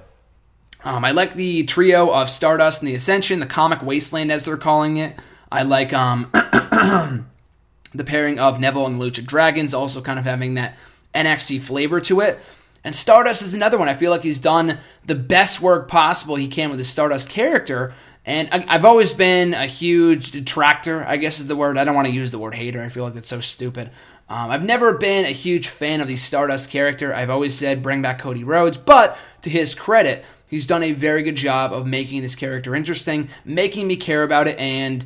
Um, 0.83 1.05
I 1.05 1.11
like 1.11 1.35
the 1.35 1.65
trio 1.65 2.11
of 2.11 2.31
Stardust 2.31 2.81
and 2.81 2.89
the 2.89 2.95
Ascension, 2.95 3.41
the 3.41 3.47
cosmic 3.47 3.83
wasteland 3.83 4.33
as 4.33 4.45
they're 4.45 4.57
calling 4.57 4.97
it. 4.97 5.15
I 5.53 5.63
like 5.63 5.93
um, 5.93 6.31
the 6.33 8.05
pairing 8.05 8.39
of 8.39 8.59
Neville 8.59 8.87
and 8.87 8.99
the 8.99 9.05
Lucha 9.05 9.27
Dragons, 9.27 9.75
also 9.75 10.01
kind 10.01 10.19
of 10.19 10.25
having 10.25 10.55
that 10.55 10.75
NXT 11.15 11.61
flavor 11.61 12.01
to 12.01 12.21
it. 12.21 12.41
And 12.87 12.95
Stardust 12.95 13.43
is 13.43 13.53
another 13.53 13.79
one. 13.79 13.89
I 13.89 13.95
feel 13.95 14.13
like 14.13 14.23
he's 14.23 14.39
done 14.39 14.79
the 15.05 15.17
best 15.17 15.61
work 15.61 15.89
possible 15.89 16.37
he 16.37 16.47
can 16.47 16.71
with 16.71 16.79
his 16.79 16.89
Stardust 16.89 17.29
character. 17.29 17.93
And 18.25 18.49
I, 18.53 18.75
have 18.75 18.85
always 18.85 19.13
been 19.13 19.55
a 19.55 19.67
huge 19.67 20.31
detractor, 20.31 21.05
I 21.05 21.17
guess 21.17 21.41
is 21.41 21.49
the 21.49 21.57
word. 21.57 21.79
I 21.79 21.83
don't 21.83 21.97
want 21.97 22.07
to 22.07 22.15
use 22.15 22.31
the 22.31 22.39
word 22.39 22.55
hater. 22.55 22.81
I 22.81 22.89
feel 22.89 23.03
like 23.03 23.15
that's 23.15 23.29
so 23.29 23.41
stupid. 23.41 23.91
Um, 24.29 24.51
I've 24.53 24.63
never 24.63 24.93
been 24.93 25.25
a 25.25 25.33
huge 25.33 25.67
fan 25.67 26.01
of 26.01 26.07
the 26.07 26.15
Stardust 26.15 26.71
character. 26.71 27.13
I've 27.13 27.29
always 27.29 27.59
said 27.59 27.83
bring 27.83 28.03
back 28.03 28.21
Cody 28.21 28.45
Rhodes, 28.45 28.77
but 28.77 29.19
to 29.43 29.51
his 29.51 29.75
credit, 29.75 30.25
he's 30.49 30.65
done 30.65 30.85
a 30.85 30.93
very 30.93 31.25
good 31.25 31.37
job 31.37 31.73
of 31.73 31.89
making 31.89 32.23
this 32.23 32.37
character 32.37 32.73
interesting, 32.73 33.31
making 33.45 33.89
me 33.89 33.97
care 33.97 34.23
about 34.23 34.47
it, 34.47 34.61
and 34.61 35.05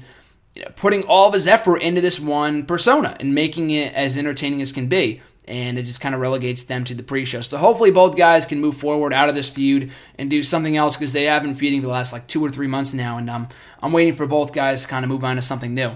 you 0.54 0.64
know, 0.64 0.70
putting 0.76 1.04
all 1.04 1.28
of 1.28 1.34
his 1.34 1.46
effort 1.46 1.78
into 1.78 2.02
this 2.02 2.20
one 2.20 2.66
persona 2.66 3.16
and 3.20 3.34
making 3.34 3.70
it 3.70 3.94
as 3.94 4.18
entertaining 4.18 4.60
as 4.60 4.70
can 4.70 4.86
be 4.86 5.22
and 5.50 5.78
it 5.78 5.82
just 5.82 6.00
kind 6.00 6.14
of 6.14 6.20
relegates 6.20 6.64
them 6.64 6.84
to 6.84 6.94
the 6.94 7.02
pre-show. 7.02 7.40
So 7.40 7.58
hopefully 7.58 7.90
both 7.90 8.16
guys 8.16 8.46
can 8.46 8.60
move 8.60 8.76
forward 8.76 9.12
out 9.12 9.28
of 9.28 9.34
this 9.34 9.50
feud 9.50 9.90
and 10.18 10.30
do 10.30 10.42
something 10.42 10.76
else 10.76 10.96
because 10.96 11.12
they 11.12 11.24
have 11.24 11.42
been 11.42 11.54
feuding 11.54 11.82
the 11.82 11.88
last 11.88 12.12
like 12.12 12.26
two 12.26 12.44
or 12.44 12.48
three 12.48 12.66
months 12.66 12.94
now, 12.94 13.18
and 13.18 13.28
um, 13.28 13.48
I'm 13.82 13.92
waiting 13.92 14.14
for 14.14 14.26
both 14.26 14.52
guys 14.52 14.82
to 14.82 14.88
kind 14.88 15.04
of 15.04 15.10
move 15.10 15.24
on 15.24 15.36
to 15.36 15.42
something 15.42 15.74
new. 15.74 15.92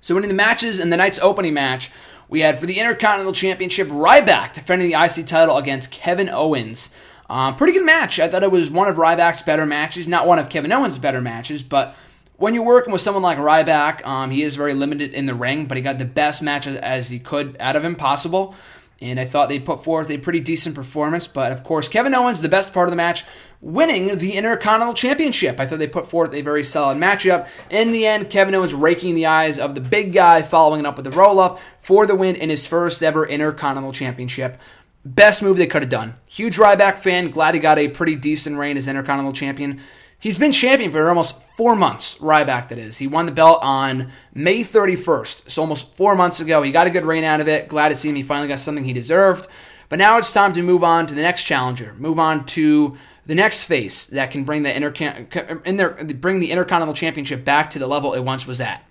So 0.00 0.14
winning 0.14 0.28
the 0.28 0.34
matches 0.34 0.78
in 0.78 0.90
the 0.90 0.96
night's 0.96 1.18
opening 1.18 1.54
match, 1.54 1.90
we 2.28 2.40
had 2.40 2.58
for 2.58 2.66
the 2.66 2.78
Intercontinental 2.78 3.32
Championship 3.32 3.88
Ryback 3.88 4.52
defending 4.52 4.90
the 4.90 5.02
IC 5.02 5.26
title 5.26 5.56
against 5.56 5.90
Kevin 5.90 6.28
Owens. 6.28 6.94
Uh, 7.28 7.52
pretty 7.52 7.72
good 7.72 7.86
match. 7.86 8.18
I 8.18 8.28
thought 8.28 8.42
it 8.42 8.50
was 8.50 8.70
one 8.70 8.88
of 8.88 8.96
Ryback's 8.96 9.42
better 9.42 9.66
matches, 9.66 10.08
not 10.08 10.26
one 10.26 10.38
of 10.38 10.48
Kevin 10.48 10.72
Owens' 10.72 10.98
better 10.98 11.20
matches, 11.20 11.62
but 11.62 11.94
when 12.40 12.54
you're 12.54 12.64
working 12.64 12.90
with 12.90 13.02
someone 13.02 13.22
like 13.22 13.36
Ryback, 13.36 14.04
um, 14.06 14.30
he 14.30 14.42
is 14.42 14.56
very 14.56 14.72
limited 14.72 15.12
in 15.12 15.26
the 15.26 15.34
ring, 15.34 15.66
but 15.66 15.76
he 15.76 15.82
got 15.82 15.98
the 15.98 16.06
best 16.06 16.42
match 16.42 16.66
as 16.66 17.10
he 17.10 17.18
could 17.18 17.54
out 17.60 17.76
of 17.76 17.84
him 17.84 17.96
possible. 17.96 18.54
And 19.02 19.20
I 19.20 19.26
thought 19.26 19.50
they 19.50 19.58
put 19.58 19.84
forth 19.84 20.10
a 20.10 20.16
pretty 20.16 20.40
decent 20.40 20.74
performance. 20.74 21.26
But 21.26 21.52
of 21.52 21.62
course, 21.62 21.86
Kevin 21.86 22.14
Owens, 22.14 22.40
the 22.40 22.48
best 22.48 22.72
part 22.72 22.88
of 22.88 22.92
the 22.92 22.96
match, 22.96 23.24
winning 23.60 24.16
the 24.16 24.32
Intercontinental 24.32 24.94
Championship. 24.94 25.60
I 25.60 25.66
thought 25.66 25.78
they 25.78 25.86
put 25.86 26.08
forth 26.08 26.32
a 26.32 26.40
very 26.40 26.64
solid 26.64 26.96
matchup. 26.96 27.46
In 27.68 27.92
the 27.92 28.06
end, 28.06 28.30
Kevin 28.30 28.54
Owens 28.54 28.72
raking 28.72 29.14
the 29.14 29.26
eyes 29.26 29.58
of 29.58 29.74
the 29.74 29.82
big 29.82 30.14
guy, 30.14 30.40
following 30.40 30.80
it 30.80 30.86
up 30.86 30.96
with 30.96 31.04
the 31.04 31.10
roll 31.10 31.40
up 31.40 31.60
for 31.80 32.06
the 32.06 32.14
win 32.14 32.36
in 32.36 32.48
his 32.48 32.66
first 32.66 33.02
ever 33.02 33.26
Intercontinental 33.26 33.92
Championship. 33.92 34.58
Best 35.04 35.42
move 35.42 35.58
they 35.58 35.66
could 35.66 35.82
have 35.82 35.90
done. 35.90 36.14
Huge 36.30 36.56
Ryback 36.56 37.00
fan. 37.00 37.28
Glad 37.28 37.54
he 37.54 37.60
got 37.60 37.78
a 37.78 37.88
pretty 37.88 38.16
decent 38.16 38.56
reign 38.56 38.78
as 38.78 38.88
Intercontinental 38.88 39.34
Champion. 39.34 39.80
He's 40.20 40.38
been 40.38 40.52
champion 40.52 40.92
for 40.92 41.08
almost 41.08 41.40
four 41.42 41.74
months, 41.74 42.18
Ryback 42.18 42.68
that 42.68 42.78
is. 42.78 42.98
He 42.98 43.06
won 43.06 43.24
the 43.24 43.32
belt 43.32 43.60
on 43.62 44.12
May 44.34 44.62
31st, 44.62 45.50
so 45.50 45.62
almost 45.62 45.94
four 45.94 46.14
months 46.14 46.40
ago. 46.40 46.60
He 46.62 46.72
got 46.72 46.86
a 46.86 46.90
good 46.90 47.06
reign 47.06 47.24
out 47.24 47.40
of 47.40 47.48
it. 47.48 47.68
Glad 47.68 47.88
to 47.88 47.94
see 47.94 48.10
him. 48.10 48.16
He 48.16 48.22
finally 48.22 48.46
got 48.46 48.58
something 48.58 48.84
he 48.84 48.92
deserved. 48.92 49.48
But 49.88 49.98
now 49.98 50.18
it's 50.18 50.32
time 50.32 50.52
to 50.52 50.62
move 50.62 50.84
on 50.84 51.06
to 51.06 51.14
the 51.14 51.22
next 51.22 51.44
challenger. 51.44 51.94
Move 51.94 52.18
on 52.18 52.44
to 52.46 52.98
the 53.24 53.34
next 53.34 53.64
face 53.64 54.06
that 54.06 54.30
can 54.30 54.44
bring 54.44 54.62
the 54.62 54.76
inter- 54.76 55.60
in 55.64 55.76
there, 55.76 55.90
bring 55.90 56.40
the 56.40 56.50
Intercontinental 56.50 56.94
Championship 56.94 57.44
back 57.44 57.70
to 57.70 57.78
the 57.78 57.86
level 57.86 58.12
it 58.12 58.20
once 58.20 58.46
was 58.46 58.60
at. 58.60 58.84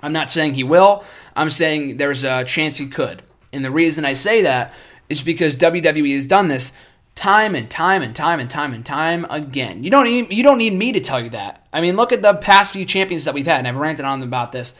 I'm 0.00 0.12
not 0.12 0.30
saying 0.30 0.54
he 0.54 0.64
will. 0.64 1.04
I'm 1.34 1.50
saying 1.50 1.96
there's 1.96 2.22
a 2.22 2.44
chance 2.44 2.76
he 2.76 2.86
could. 2.86 3.22
And 3.52 3.64
the 3.64 3.70
reason 3.70 4.04
I 4.04 4.12
say 4.12 4.42
that 4.42 4.74
is 5.08 5.22
because 5.22 5.56
WWE 5.56 6.14
has 6.14 6.26
done 6.26 6.48
this 6.48 6.72
time 7.16 7.54
and 7.54 7.68
time 7.68 8.02
and 8.02 8.14
time 8.14 8.38
and 8.38 8.48
time 8.48 8.72
and 8.72 8.86
time 8.86 9.26
again. 9.28 9.82
You 9.82 9.90
don't 9.90 10.30
you 10.30 10.42
don't 10.44 10.58
need 10.58 10.74
me 10.74 10.92
to 10.92 11.00
tell 11.00 11.20
you 11.20 11.30
that. 11.30 11.66
I 11.72 11.80
mean, 11.80 11.96
look 11.96 12.12
at 12.12 12.22
the 12.22 12.34
past 12.34 12.74
few 12.74 12.84
champions 12.84 13.24
that 13.24 13.34
we've 13.34 13.46
had, 13.46 13.58
and 13.58 13.66
I've 13.66 13.76
ranted 13.76 14.04
on 14.04 14.20
them 14.20 14.28
about 14.28 14.52
this 14.52 14.78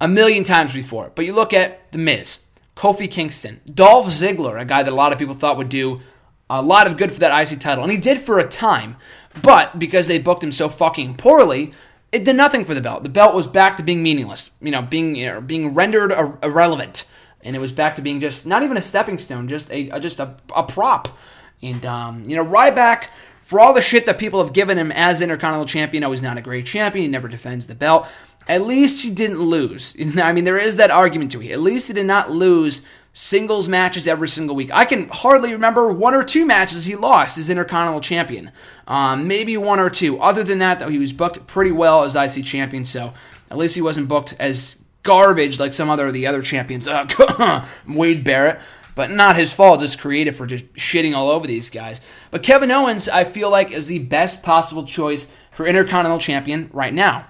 a 0.00 0.06
million 0.06 0.44
times 0.44 0.72
before. 0.72 1.10
But 1.14 1.24
you 1.24 1.32
look 1.32 1.52
at 1.52 1.90
The 1.90 1.98
Miz, 1.98 2.44
Kofi 2.76 3.10
Kingston, 3.10 3.60
Dolph 3.66 4.06
Ziggler, 4.06 4.60
a 4.60 4.64
guy 4.64 4.82
that 4.82 4.92
a 4.92 4.94
lot 4.94 5.12
of 5.12 5.18
people 5.18 5.34
thought 5.34 5.56
would 5.56 5.68
do 5.68 6.00
a 6.48 6.62
lot 6.62 6.86
of 6.86 6.96
good 6.96 7.12
for 7.12 7.20
that 7.20 7.50
IC 7.50 7.60
title, 7.60 7.82
and 7.82 7.92
he 7.92 7.98
did 7.98 8.18
for 8.18 8.38
a 8.38 8.46
time. 8.46 8.96
But 9.42 9.78
because 9.78 10.06
they 10.06 10.18
booked 10.18 10.44
him 10.44 10.52
so 10.52 10.68
fucking 10.68 11.16
poorly, 11.16 11.72
it 12.12 12.24
did 12.24 12.36
nothing 12.36 12.64
for 12.64 12.74
the 12.74 12.80
belt. 12.80 13.04
The 13.04 13.08
belt 13.08 13.34
was 13.34 13.46
back 13.46 13.76
to 13.76 13.82
being 13.82 14.02
meaningless, 14.02 14.50
you 14.60 14.70
know, 14.70 14.82
being 14.82 15.14
you 15.14 15.26
know, 15.26 15.40
being 15.40 15.72
rendered 15.72 16.12
irrelevant, 16.42 17.04
and 17.42 17.56
it 17.56 17.60
was 17.60 17.72
back 17.72 17.94
to 17.94 18.02
being 18.02 18.20
just 18.20 18.44
not 18.44 18.62
even 18.62 18.76
a 18.76 18.82
stepping 18.82 19.18
stone, 19.18 19.48
just 19.48 19.70
a 19.70 19.98
just 20.00 20.20
a, 20.20 20.34
a 20.54 20.64
prop 20.64 21.16
and, 21.62 21.84
um, 21.84 22.22
you 22.26 22.36
know, 22.36 22.44
Ryback, 22.44 23.08
for 23.42 23.60
all 23.60 23.74
the 23.74 23.82
shit 23.82 24.06
that 24.06 24.18
people 24.18 24.42
have 24.42 24.52
given 24.52 24.78
him 24.78 24.92
as 24.92 25.20
Intercontinental 25.20 25.66
Champion, 25.66 26.04
oh, 26.04 26.10
he's 26.12 26.22
not 26.22 26.38
a 26.38 26.40
great 26.40 26.66
champion. 26.66 27.04
He 27.04 27.08
never 27.10 27.28
defends 27.28 27.66
the 27.66 27.74
belt. 27.74 28.08
at 28.48 28.62
least 28.66 29.02
he 29.02 29.10
didn't 29.10 29.40
lose. 29.40 29.94
I 30.22 30.32
mean, 30.32 30.44
there 30.44 30.58
is 30.58 30.76
that 30.76 30.90
argument 30.90 31.32
to 31.32 31.42
it. 31.42 31.52
At 31.52 31.60
least 31.60 31.88
he 31.88 31.94
did 31.94 32.06
not 32.06 32.30
lose 32.30 32.86
singles 33.12 33.68
matches 33.68 34.06
every 34.06 34.28
single 34.28 34.54
week. 34.54 34.70
I 34.72 34.84
can 34.84 35.08
hardly 35.08 35.52
remember 35.52 35.92
one 35.92 36.14
or 36.14 36.22
two 36.22 36.46
matches 36.46 36.84
he 36.84 36.94
lost 36.94 37.38
as 37.38 37.50
Intercontinental 37.50 38.00
Champion. 38.00 38.52
Um, 38.86 39.26
maybe 39.26 39.56
one 39.56 39.80
or 39.80 39.90
two. 39.90 40.20
Other 40.20 40.44
than 40.44 40.60
that, 40.60 40.78
though, 40.78 40.88
he 40.88 40.98
was 40.98 41.12
booked 41.12 41.46
pretty 41.46 41.72
well 41.72 42.04
as 42.04 42.14
IC 42.14 42.44
Champion, 42.44 42.84
so 42.84 43.12
at 43.50 43.56
least 43.58 43.74
he 43.74 43.82
wasn't 43.82 44.08
booked 44.08 44.34
as 44.38 44.76
garbage 45.02 45.58
like 45.58 45.72
some 45.72 45.90
other 45.90 46.06
of 46.06 46.12
the 46.12 46.26
other 46.26 46.42
champions. 46.42 46.86
Uh, 46.86 47.66
Wade 47.88 48.22
Barrett. 48.22 48.60
But 48.94 49.10
not 49.10 49.36
his 49.36 49.52
fault, 49.52 49.80
just 49.80 50.00
creative 50.00 50.36
for 50.36 50.46
just 50.46 50.72
shitting 50.74 51.14
all 51.14 51.30
over 51.30 51.46
these 51.46 51.70
guys. 51.70 52.00
But 52.30 52.42
Kevin 52.42 52.70
Owens, 52.70 53.08
I 53.08 53.24
feel 53.24 53.50
like, 53.50 53.70
is 53.70 53.86
the 53.86 54.00
best 54.00 54.42
possible 54.42 54.84
choice 54.84 55.32
for 55.52 55.66
Intercontinental 55.66 56.18
Champion 56.18 56.70
right 56.72 56.92
now. 56.92 57.26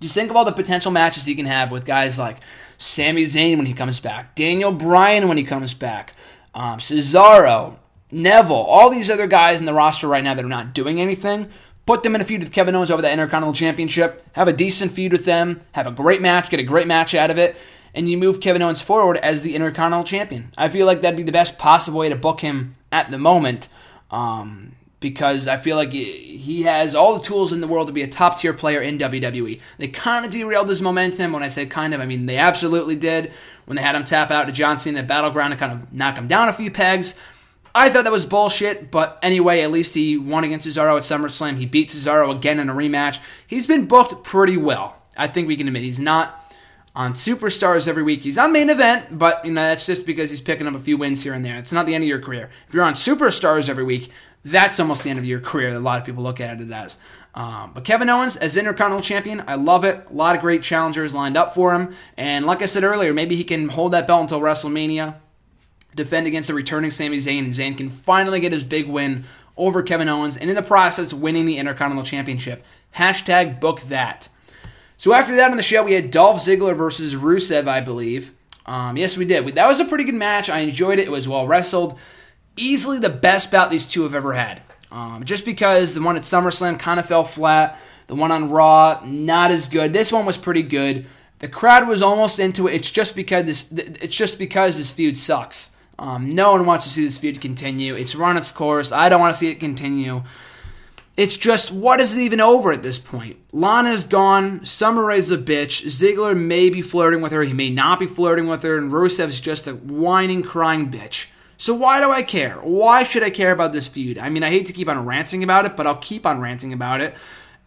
Just 0.00 0.14
think 0.14 0.30
of 0.30 0.36
all 0.36 0.44
the 0.44 0.52
potential 0.52 0.90
matches 0.90 1.24
he 1.24 1.34
can 1.34 1.46
have 1.46 1.70
with 1.70 1.84
guys 1.84 2.18
like 2.18 2.38
Sami 2.78 3.24
Zayn 3.24 3.56
when 3.56 3.66
he 3.66 3.72
comes 3.72 4.00
back, 4.00 4.34
Daniel 4.34 4.72
Bryan 4.72 5.28
when 5.28 5.38
he 5.38 5.44
comes 5.44 5.74
back, 5.74 6.14
um, 6.54 6.78
Cesaro, 6.78 7.78
Neville, 8.10 8.54
all 8.54 8.90
these 8.90 9.10
other 9.10 9.26
guys 9.26 9.60
in 9.60 9.66
the 9.66 9.72
roster 9.72 10.06
right 10.06 10.22
now 10.22 10.34
that 10.34 10.44
are 10.44 10.48
not 10.48 10.74
doing 10.74 11.00
anything. 11.00 11.48
Put 11.86 12.02
them 12.02 12.14
in 12.14 12.20
a 12.20 12.24
feud 12.24 12.42
with 12.42 12.52
Kevin 12.52 12.74
Owens 12.74 12.90
over 12.90 13.02
the 13.02 13.12
Intercontinental 13.12 13.52
Championship. 13.52 14.24
Have 14.34 14.48
a 14.48 14.52
decent 14.52 14.92
feud 14.92 15.12
with 15.12 15.26
them. 15.26 15.60
Have 15.72 15.86
a 15.86 15.90
great 15.90 16.22
match. 16.22 16.48
Get 16.48 16.60
a 16.60 16.64
great 16.64 16.86
match 16.86 17.14
out 17.14 17.30
of 17.30 17.38
it. 17.38 17.56
And 17.94 18.08
you 18.08 18.18
move 18.18 18.40
Kevin 18.40 18.62
Owens 18.62 18.82
forward 18.82 19.18
as 19.18 19.42
the 19.42 19.54
Intercontinental 19.54 20.04
Champion. 20.04 20.50
I 20.58 20.68
feel 20.68 20.84
like 20.84 21.00
that'd 21.00 21.16
be 21.16 21.22
the 21.22 21.32
best 21.32 21.58
possible 21.58 22.00
way 22.00 22.08
to 22.08 22.16
book 22.16 22.40
him 22.40 22.74
at 22.90 23.10
the 23.10 23.18
moment. 23.18 23.68
Um, 24.10 24.74
because 25.04 25.46
I 25.46 25.58
feel 25.58 25.76
like 25.76 25.92
he 25.92 26.62
has 26.62 26.94
all 26.94 27.18
the 27.18 27.22
tools 27.22 27.52
in 27.52 27.60
the 27.60 27.66
world 27.66 27.88
to 27.88 27.92
be 27.92 28.00
a 28.00 28.06
top 28.06 28.38
tier 28.38 28.54
player 28.54 28.80
in 28.80 28.98
WWE. 28.98 29.60
They 29.76 29.88
kind 29.88 30.24
of 30.24 30.32
derailed 30.32 30.70
his 30.70 30.80
momentum. 30.80 31.32
When 31.34 31.42
I 31.42 31.48
say 31.48 31.66
kind 31.66 31.92
of, 31.92 32.00
I 32.00 32.06
mean 32.06 32.24
they 32.24 32.38
absolutely 32.38 32.96
did 32.96 33.30
when 33.66 33.76
they 33.76 33.82
had 33.82 33.94
him 33.94 34.04
tap 34.04 34.30
out 34.30 34.46
to 34.46 34.52
John 34.52 34.78
Cena 34.78 35.00
at 35.00 35.06
Battleground 35.06 35.52
to 35.52 35.58
kind 35.58 35.72
of 35.72 35.92
knock 35.92 36.16
him 36.16 36.26
down 36.26 36.48
a 36.48 36.54
few 36.54 36.70
pegs. 36.70 37.20
I 37.74 37.90
thought 37.90 38.04
that 38.04 38.12
was 38.12 38.24
bullshit, 38.24 38.90
but 38.90 39.18
anyway, 39.20 39.60
at 39.60 39.70
least 39.70 39.94
he 39.94 40.16
won 40.16 40.44
against 40.44 40.66
Cesaro 40.66 40.96
at 40.96 41.02
SummerSlam. 41.02 41.58
He 41.58 41.66
beat 41.66 41.88
Cesaro 41.88 42.34
again 42.34 42.58
in 42.58 42.70
a 42.70 42.74
rematch. 42.74 43.18
He's 43.46 43.66
been 43.66 43.84
booked 43.84 44.24
pretty 44.24 44.56
well. 44.56 44.96
I 45.18 45.26
think 45.26 45.48
we 45.48 45.56
can 45.56 45.66
admit 45.66 45.82
he's 45.82 46.00
not 46.00 46.43
on 46.94 47.12
superstars 47.14 47.88
every 47.88 48.02
week. 48.02 48.22
He's 48.22 48.38
on 48.38 48.52
main 48.52 48.70
event, 48.70 49.18
but 49.18 49.44
you 49.44 49.52
know 49.52 49.62
that's 49.62 49.86
just 49.86 50.06
because 50.06 50.30
he's 50.30 50.40
picking 50.40 50.66
up 50.66 50.74
a 50.74 50.80
few 50.80 50.96
wins 50.96 51.22
here 51.22 51.34
and 51.34 51.44
there. 51.44 51.58
It's 51.58 51.72
not 51.72 51.86
the 51.86 51.94
end 51.94 52.04
of 52.04 52.08
your 52.08 52.20
career. 52.20 52.50
If 52.68 52.74
you're 52.74 52.84
on 52.84 52.94
superstars 52.94 53.68
every 53.68 53.84
week, 53.84 54.10
that's 54.44 54.78
almost 54.78 55.02
the 55.02 55.10
end 55.10 55.18
of 55.18 55.24
your 55.24 55.40
career. 55.40 55.70
A 55.70 55.78
lot 55.78 55.98
of 55.98 56.06
people 56.06 56.22
look 56.22 56.40
at 56.40 56.60
it 56.60 56.70
as. 56.70 56.98
Um, 57.34 57.72
but 57.74 57.84
Kevin 57.84 58.08
Owens 58.08 58.36
as 58.36 58.56
Intercontinental 58.56 59.02
Champion, 59.02 59.42
I 59.48 59.56
love 59.56 59.84
it. 59.84 60.06
A 60.08 60.12
lot 60.12 60.36
of 60.36 60.40
great 60.40 60.62
challengers 60.62 61.12
lined 61.12 61.36
up 61.36 61.52
for 61.52 61.74
him. 61.74 61.94
And 62.16 62.46
like 62.46 62.62
I 62.62 62.66
said 62.66 62.84
earlier, 62.84 63.12
maybe 63.12 63.34
he 63.34 63.42
can 63.42 63.70
hold 63.70 63.92
that 63.92 64.06
belt 64.06 64.22
until 64.22 64.40
WrestleMania, 64.40 65.16
defend 65.96 66.28
against 66.28 66.48
the 66.48 66.54
returning 66.54 66.92
Sami 66.92 67.16
Zayn, 67.16 67.40
and 67.40 67.48
Zayn 67.48 67.76
can 67.76 67.90
finally 67.90 68.38
get 68.38 68.52
his 68.52 68.62
big 68.62 68.86
win 68.86 69.24
over 69.56 69.82
Kevin 69.82 70.08
Owens, 70.08 70.36
and 70.36 70.50
in 70.50 70.56
the 70.56 70.62
process, 70.62 71.12
winning 71.12 71.46
the 71.46 71.58
Intercontinental 71.58 72.04
Championship. 72.04 72.64
Hashtag 72.96 73.60
book 73.60 73.82
that. 73.82 74.28
So 74.96 75.12
after 75.12 75.36
that 75.36 75.50
on 75.50 75.56
the 75.56 75.62
show, 75.62 75.82
we 75.82 75.92
had 75.92 76.10
Dolph 76.10 76.38
Ziggler 76.38 76.76
versus 76.76 77.14
Rusev, 77.14 77.66
I 77.66 77.80
believe. 77.80 78.32
Um, 78.66 78.96
yes, 78.96 79.16
we 79.18 79.24
did. 79.24 79.46
That 79.56 79.68
was 79.68 79.80
a 79.80 79.84
pretty 79.84 80.04
good 80.04 80.14
match. 80.14 80.48
I 80.48 80.60
enjoyed 80.60 80.98
it. 80.98 81.06
It 81.06 81.10
was 81.10 81.28
well 81.28 81.46
wrestled 81.46 81.98
easily 82.56 82.98
the 82.98 83.08
best 83.08 83.50
bout 83.50 83.70
these 83.70 83.86
two 83.86 84.02
have 84.02 84.14
ever 84.14 84.32
had. 84.32 84.62
Um, 84.90 85.24
just 85.24 85.44
because 85.44 85.94
the 85.94 86.02
one 86.02 86.16
at 86.16 86.22
SummerSlam 86.22 86.78
kind 86.78 87.00
of 87.00 87.06
fell 87.06 87.24
flat, 87.24 87.78
the 88.06 88.14
one 88.14 88.30
on 88.30 88.50
Raw 88.50 89.00
not 89.04 89.50
as 89.50 89.68
good. 89.68 89.92
This 89.92 90.12
one 90.12 90.26
was 90.26 90.38
pretty 90.38 90.62
good. 90.62 91.06
The 91.40 91.48
crowd 91.48 91.88
was 91.88 92.00
almost 92.00 92.38
into 92.38 92.68
it. 92.68 92.74
It's 92.74 92.90
just 92.90 93.16
because 93.16 93.44
this. 93.44 93.72
It's 93.72 94.16
just 94.16 94.38
because 94.38 94.76
this 94.76 94.90
feud 94.90 95.18
sucks. 95.18 95.76
Um, 95.98 96.34
no 96.34 96.52
one 96.52 96.66
wants 96.66 96.84
to 96.84 96.90
see 96.90 97.04
this 97.04 97.18
feud 97.18 97.40
continue. 97.40 97.94
It's 97.94 98.14
run 98.14 98.36
its 98.36 98.50
course. 98.50 98.92
I 98.92 99.08
don't 99.08 99.20
want 99.20 99.34
to 99.34 99.38
see 99.38 99.50
it 99.50 99.60
continue. 99.60 100.22
It's 101.16 101.36
just 101.36 101.70
what 101.70 102.00
is 102.00 102.16
it 102.16 102.20
even 102.22 102.40
over 102.40 102.72
at 102.72 102.82
this 102.82 102.98
point? 102.98 103.36
Lana's 103.52 104.04
gone. 104.04 104.64
Summer 104.64 105.04
Rae's 105.04 105.30
a 105.30 105.38
bitch. 105.38 105.86
Ziggler 105.86 106.36
may 106.36 106.70
be 106.70 106.82
flirting 106.82 107.20
with 107.20 107.30
her. 107.30 107.42
He 107.42 107.52
may 107.52 107.70
not 107.70 108.00
be 108.00 108.06
flirting 108.08 108.48
with 108.48 108.64
her. 108.64 108.76
And 108.76 108.90
Rusev's 108.90 109.40
just 109.40 109.68
a 109.68 109.74
whining, 109.74 110.42
crying 110.42 110.90
bitch. 110.90 111.28
So 111.56 111.72
why 111.72 112.00
do 112.00 112.10
I 112.10 112.24
care? 112.24 112.56
Why 112.56 113.04
should 113.04 113.22
I 113.22 113.30
care 113.30 113.52
about 113.52 113.72
this 113.72 113.86
feud? 113.86 114.18
I 114.18 114.28
mean, 114.28 114.42
I 114.42 114.50
hate 114.50 114.66
to 114.66 114.72
keep 114.72 114.88
on 114.88 115.06
ranting 115.06 115.44
about 115.44 115.66
it, 115.66 115.76
but 115.76 115.86
I'll 115.86 115.96
keep 115.96 116.26
on 116.26 116.40
ranting 116.40 116.72
about 116.72 117.00
it 117.00 117.14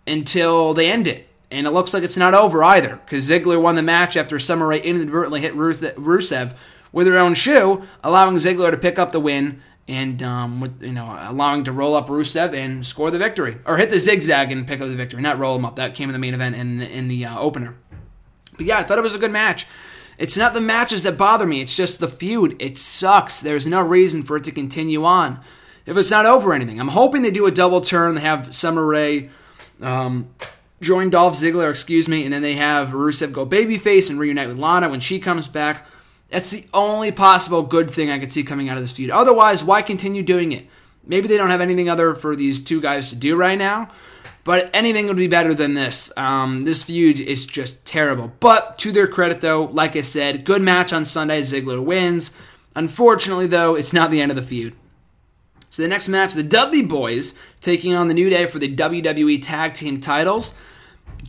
until 0.06 0.74
they 0.74 0.92
end 0.92 1.08
it. 1.08 1.30
And 1.50 1.66
it 1.66 1.72
looks 1.72 1.94
like 1.94 2.04
it's 2.04 2.18
not 2.18 2.34
over 2.34 2.62
either, 2.62 2.98
because 2.98 3.30
Ziggler 3.30 3.62
won 3.62 3.76
the 3.76 3.82
match 3.82 4.18
after 4.18 4.38
Summer 4.38 4.68
Rae 4.68 4.82
inadvertently 4.82 5.40
hit 5.40 5.56
Rusev 5.56 6.54
with 6.92 7.08
her 7.08 7.18
own 7.18 7.34
shoe, 7.34 7.84
allowing 8.04 8.36
Ziggler 8.36 8.72
to 8.72 8.78
pick 8.78 9.00
up 9.00 9.14
the 9.14 9.22
win 9.22 9.62
and 9.88 10.22
um, 10.22 10.60
with 10.62 10.82
you 10.82 10.92
know 10.92 11.18
allowing 11.20 11.64
to 11.66 11.72
roll 11.72 11.96
up 11.96 12.08
Rusev 12.08 12.54
and 12.54 12.86
score 12.86 13.12
the 13.12 13.18
victory, 13.18 13.58
or 13.66 13.78
hit 13.78 13.90
the 13.90 14.00
zigzag 14.00 14.52
and 14.52 14.68
pick 14.68 14.82
up 14.82 14.88
the 14.88 14.96
victory, 14.96 15.22
not 15.22 15.40
roll 15.40 15.56
him 15.56 15.66
up. 15.66 15.76
That 15.78 15.96
came 15.96 16.10
in 16.10 16.14
the 16.14 16.20
main 16.20 16.34
event 16.34 16.56
in 16.56 16.82
in 16.82 17.08
the 17.08 17.26
uh, 17.26 17.40
opener. 17.40 17.76
But 18.56 18.66
yeah, 18.66 18.80
I 18.80 18.84
thought 18.84 18.98
it 18.98 19.04
was 19.04 19.16
a 19.16 19.20
good 19.20 19.32
match. 19.32 19.68
It's 20.18 20.36
not 20.36 20.56
the 20.56 20.62
matches 20.62 21.04
that 21.04 21.18
bother 21.18 21.46
me, 21.46 21.62
it's 21.62 21.76
just 21.76 22.00
the 22.00 22.08
feud. 22.08 22.56
It 22.60 22.78
sucks. 22.78 23.40
There's 23.40 23.68
no 23.68 23.82
reason 23.82 24.24
for 24.24 24.38
it 24.38 24.44
to 24.46 24.52
continue 24.52 25.06
on 25.06 25.40
if 25.86 25.96
it's 25.96 26.12
not 26.12 26.26
over 26.26 26.54
anything. 26.54 26.80
I'm 26.80 26.90
hoping 26.90 27.22
they 27.22 27.32
do 27.32 27.46
a 27.46 27.52
double 27.52 27.82
turn. 27.82 28.16
They 28.16 28.22
have 28.22 28.54
Summer 28.54 28.86
Rae 28.86 29.30
um, 29.82 30.30
join 30.82 31.10
Dolph 31.10 31.34
Ziggler, 31.34 31.70
excuse 31.70 32.08
me, 32.08 32.24
and 32.24 32.34
then 32.34 32.42
they 32.42 32.54
have 32.54 32.90
Rusev 32.90 33.32
go 33.32 33.46
babyface 33.46 34.10
and 34.10 34.20
reunite 34.20 34.48
with 34.48 34.60
Lana 34.60 34.90
when 34.90 35.00
she 35.00 35.20
comes 35.20 35.48
back. 35.48 35.86
That's 36.30 36.52
the 36.52 36.66
only 36.74 37.12
possible 37.12 37.64
good 37.64 37.90
thing 37.90 38.12
I 38.12 38.20
could 38.20 38.32
see 38.32 38.44
coming 38.44 38.70
out 38.70 38.78
of 38.78 38.84
this 38.84 38.94
feud. 38.94 39.10
Otherwise, 39.10 39.64
why 39.64 39.82
continue 39.82 40.24
doing 40.24 40.52
it? 40.52 40.68
Maybe 41.06 41.28
they 41.28 41.38
don't 41.38 41.50
have 41.50 41.62
anything 41.62 41.90
other 41.90 42.16
for 42.16 42.36
these 42.36 42.62
two 42.62 42.82
guys 42.82 43.10
to 43.10 43.16
do 43.16 43.38
right 43.38 43.58
now. 43.58 43.88
But 44.44 44.70
anything 44.74 45.08
would 45.08 45.18
be 45.18 45.28
better 45.28 45.54
than 45.54 45.74
this. 45.74 46.10
Um, 46.16 46.64
this 46.64 46.84
feud 46.84 47.20
is 47.20 47.46
just 47.46 47.84
terrible. 47.86 48.32
But 48.40 48.78
to 48.80 48.94
their 48.94 49.08
credit, 49.08 49.42
though, 49.42 49.66
like 49.66 49.98
I 49.98 50.02
said, 50.02 50.46
good 50.46 50.62
match 50.62 50.94
on 50.94 51.04
Sunday. 51.04 51.42
Ziggler 51.42 51.84
wins. 51.84 52.36
Unfortunately, 52.74 53.48
though, 53.48 53.76
it's 53.76 53.92
not 53.92 54.10
the 54.10 54.22
end 54.22 54.32
of 54.32 54.38
the 54.38 54.44
feud. 54.44 54.76
So 55.70 55.82
the 55.82 55.90
next 55.90 56.08
match, 56.08 56.34
the 56.34 56.44
Dudley 56.44 56.82
Boys 56.86 57.38
taking 57.60 57.94
on 57.94 58.08
the 58.08 58.14
New 58.14 58.30
Day 58.30 58.46
for 58.46 58.58
the 58.58 58.74
WWE 58.74 59.44
Tag 59.44 59.74
Team 59.74 60.00
titles. 60.00 60.54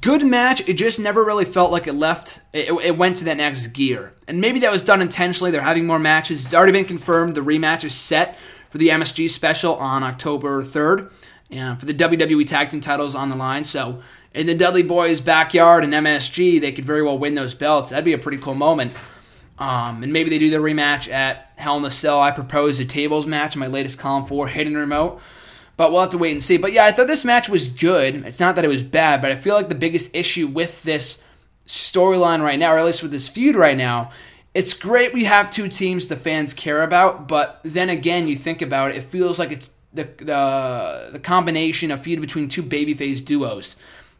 Good 0.00 0.24
match. 0.24 0.66
It 0.68 0.74
just 0.74 1.00
never 1.00 1.24
really 1.24 1.44
felt 1.44 1.72
like 1.72 1.86
it 1.86 1.94
left. 1.94 2.40
It, 2.52 2.72
it, 2.84 2.96
went 2.96 3.16
to 3.16 3.24
that 3.24 3.36
next 3.36 3.68
gear, 3.68 4.14
and 4.28 4.40
maybe 4.40 4.60
that 4.60 4.70
was 4.70 4.82
done 4.82 5.02
intentionally. 5.02 5.50
They're 5.50 5.60
having 5.60 5.86
more 5.86 5.98
matches. 5.98 6.44
It's 6.44 6.54
already 6.54 6.72
been 6.72 6.84
confirmed. 6.84 7.34
The 7.34 7.40
rematch 7.40 7.84
is 7.84 7.94
set 7.94 8.38
for 8.70 8.78
the 8.78 8.88
MSG 8.88 9.28
special 9.28 9.74
on 9.76 10.02
October 10.02 10.62
third 10.62 11.10
and 11.50 11.80
for 11.80 11.86
the 11.86 11.94
WWE 11.94 12.46
Tag 12.46 12.70
Team 12.70 12.80
titles 12.80 13.14
on 13.14 13.28
the 13.28 13.36
line. 13.36 13.64
So 13.64 14.02
in 14.34 14.46
the 14.46 14.54
Dudley 14.54 14.82
Boys' 14.82 15.20
backyard 15.20 15.84
and 15.84 15.92
MSG, 15.92 16.60
they 16.60 16.72
could 16.72 16.84
very 16.84 17.02
well 17.02 17.18
win 17.18 17.34
those 17.34 17.54
belts. 17.54 17.90
That'd 17.90 18.04
be 18.04 18.12
a 18.12 18.18
pretty 18.18 18.38
cool 18.38 18.54
moment. 18.54 18.94
Um, 19.58 20.02
and 20.02 20.12
maybe 20.12 20.30
they 20.30 20.38
do 20.38 20.50
the 20.50 20.58
rematch 20.58 21.10
at 21.10 21.50
Hell 21.56 21.76
in 21.76 21.82
the 21.82 21.90
Cell. 21.90 22.20
I 22.20 22.30
proposed 22.30 22.80
a 22.80 22.84
tables 22.84 23.26
match 23.26 23.56
in 23.56 23.60
my 23.60 23.66
latest 23.66 23.98
column 23.98 24.26
for 24.26 24.46
Hidden 24.46 24.76
Remote. 24.76 25.20
But 25.78 25.92
we'll 25.92 26.02
have 26.02 26.10
to 26.10 26.18
wait 26.18 26.32
and 26.32 26.42
see. 26.42 26.58
But 26.58 26.72
yeah, 26.72 26.84
I 26.84 26.92
thought 26.92 27.06
this 27.06 27.24
match 27.24 27.48
was 27.48 27.68
good. 27.68 28.16
It's 28.26 28.40
not 28.40 28.56
that 28.56 28.64
it 28.64 28.68
was 28.68 28.82
bad, 28.82 29.22
but 29.22 29.32
I 29.32 29.36
feel 29.36 29.54
like 29.54 29.70
the 29.70 29.74
biggest 29.74 30.14
issue 30.14 30.46
with 30.46 30.82
this 30.82 31.22
storyline 31.66 32.42
right 32.42 32.58
now, 32.58 32.74
or 32.74 32.78
at 32.78 32.84
least 32.84 33.02
with 33.02 33.12
this 33.12 33.28
feud 33.28 33.54
right 33.54 33.76
now, 33.76 34.10
it's 34.54 34.74
great 34.74 35.14
we 35.14 35.24
have 35.24 35.50
two 35.50 35.68
teams 35.68 36.08
the 36.08 36.16
fans 36.16 36.52
care 36.52 36.82
about, 36.82 37.28
but 37.28 37.60
then 37.62 37.88
again, 37.88 38.26
you 38.26 38.34
think 38.34 38.60
about 38.60 38.90
it, 38.90 38.96
it 38.96 39.04
feels 39.04 39.38
like 39.38 39.52
it's 39.52 39.70
the 39.94 40.04
the 40.18 41.10
the 41.12 41.20
combination 41.20 41.90
of 41.90 42.02
feud 42.02 42.20
between 42.20 42.48
two 42.48 42.62
babyface 42.62 43.24
duos. 43.24 43.76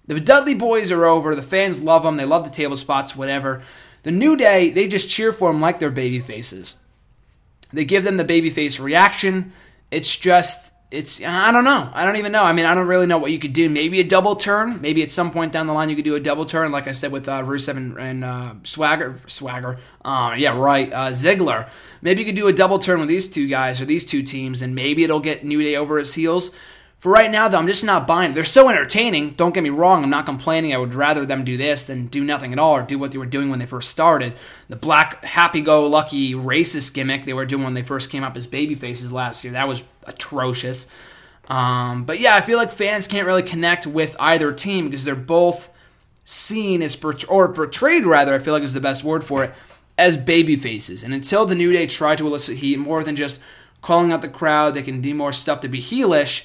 The 0.06 0.20
Dudley 0.20 0.54
boys 0.54 0.90
are 0.90 1.04
over. 1.04 1.34
The 1.34 1.42
fans 1.42 1.82
love 1.82 2.02
them. 2.04 2.16
They 2.16 2.24
love 2.24 2.44
the 2.44 2.54
table 2.54 2.76
spots, 2.76 3.14
whatever. 3.14 3.62
The 4.04 4.10
New 4.10 4.36
Day, 4.36 4.70
they 4.70 4.88
just 4.88 5.10
cheer 5.10 5.32
for 5.32 5.52
them 5.52 5.60
like 5.60 5.80
they're 5.80 5.90
baby 5.90 6.20
faces. 6.20 6.76
They 7.72 7.84
give 7.84 8.04
them 8.04 8.16
the 8.16 8.24
babyface 8.24 8.80
reaction. 8.80 9.52
It's 9.90 10.16
just 10.16 10.72
it's 10.90 11.22
I 11.22 11.52
don't 11.52 11.64
know. 11.64 11.90
I 11.92 12.06
don't 12.06 12.16
even 12.16 12.32
know. 12.32 12.42
I 12.42 12.52
mean, 12.52 12.64
I 12.64 12.74
don't 12.74 12.86
really 12.86 13.06
know 13.06 13.18
what 13.18 13.30
you 13.30 13.38
could 13.38 13.52
do. 13.52 13.68
Maybe 13.68 14.00
a 14.00 14.04
double 14.04 14.36
turn. 14.36 14.80
Maybe 14.80 15.02
at 15.02 15.10
some 15.10 15.30
point 15.30 15.52
down 15.52 15.66
the 15.66 15.74
line 15.74 15.90
you 15.90 15.96
could 15.96 16.04
do 16.04 16.14
a 16.14 16.20
double 16.20 16.46
turn, 16.46 16.72
like 16.72 16.88
I 16.88 16.92
said 16.92 17.12
with 17.12 17.28
uh, 17.28 17.42
Rusev 17.42 17.76
and, 17.76 17.98
and 17.98 18.24
uh, 18.24 18.54
Swagger. 18.62 19.18
Swagger. 19.26 19.78
Uh, 20.02 20.34
yeah, 20.38 20.56
right. 20.58 20.90
Uh, 20.90 21.10
Ziggler. 21.10 21.68
Maybe 22.00 22.20
you 22.20 22.26
could 22.26 22.36
do 22.36 22.48
a 22.48 22.52
double 22.52 22.78
turn 22.78 23.00
with 23.00 23.08
these 23.08 23.28
two 23.28 23.46
guys 23.48 23.82
or 23.82 23.84
these 23.84 24.04
two 24.04 24.22
teams, 24.22 24.62
and 24.62 24.74
maybe 24.74 25.04
it'll 25.04 25.20
get 25.20 25.44
New 25.44 25.60
Day 25.60 25.76
over 25.76 25.98
his 25.98 26.14
heels. 26.14 26.52
For 26.98 27.12
right 27.12 27.30
now, 27.30 27.46
though, 27.46 27.58
I'm 27.58 27.68
just 27.68 27.84
not 27.84 28.08
buying. 28.08 28.32
They're 28.32 28.44
so 28.44 28.68
entertaining. 28.68 29.30
Don't 29.30 29.54
get 29.54 29.62
me 29.62 29.70
wrong. 29.70 30.02
I'm 30.02 30.10
not 30.10 30.26
complaining. 30.26 30.74
I 30.74 30.78
would 30.78 30.94
rather 30.94 31.24
them 31.24 31.44
do 31.44 31.56
this 31.56 31.84
than 31.84 32.06
do 32.06 32.24
nothing 32.24 32.52
at 32.52 32.58
all 32.58 32.74
or 32.74 32.82
do 32.82 32.98
what 32.98 33.12
they 33.12 33.18
were 33.18 33.26
doing 33.26 33.50
when 33.50 33.60
they 33.60 33.66
first 33.66 33.88
started. 33.88 34.34
The 34.68 34.74
black, 34.74 35.24
happy-go-lucky 35.24 36.34
racist 36.34 36.94
gimmick 36.94 37.24
they 37.24 37.32
were 37.32 37.46
doing 37.46 37.62
when 37.62 37.74
they 37.74 37.84
first 37.84 38.10
came 38.10 38.24
up 38.24 38.36
as 38.36 38.48
baby 38.48 38.74
faces 38.74 39.12
last 39.12 39.44
year. 39.44 39.52
That 39.52 39.68
was 39.68 39.84
atrocious. 40.08 40.88
Um, 41.46 42.02
but 42.02 42.18
yeah, 42.18 42.34
I 42.34 42.40
feel 42.40 42.58
like 42.58 42.72
fans 42.72 43.06
can't 43.06 43.28
really 43.28 43.44
connect 43.44 43.86
with 43.86 44.16
either 44.18 44.52
team 44.52 44.86
because 44.86 45.04
they're 45.04 45.14
both 45.14 45.72
seen 46.24 46.82
as 46.82 46.98
or 47.28 47.52
portrayed 47.52 48.06
rather, 48.06 48.34
I 48.34 48.40
feel 48.40 48.54
like 48.54 48.64
is 48.64 48.74
the 48.74 48.80
best 48.80 49.04
word 49.04 49.22
for 49.22 49.44
it, 49.44 49.54
as 49.96 50.16
baby 50.16 50.56
faces. 50.56 51.04
And 51.04 51.14
until 51.14 51.46
the 51.46 51.54
New 51.54 51.72
Day 51.72 51.86
try 51.86 52.16
to 52.16 52.26
elicit 52.26 52.58
heat 52.58 52.78
more 52.80 53.04
than 53.04 53.14
just 53.14 53.40
calling 53.82 54.10
out 54.10 54.20
the 54.20 54.28
crowd, 54.28 54.74
they 54.74 54.82
can 54.82 55.00
do 55.00 55.14
more 55.14 55.32
stuff 55.32 55.60
to 55.60 55.68
be 55.68 55.78
heelish. 55.78 56.44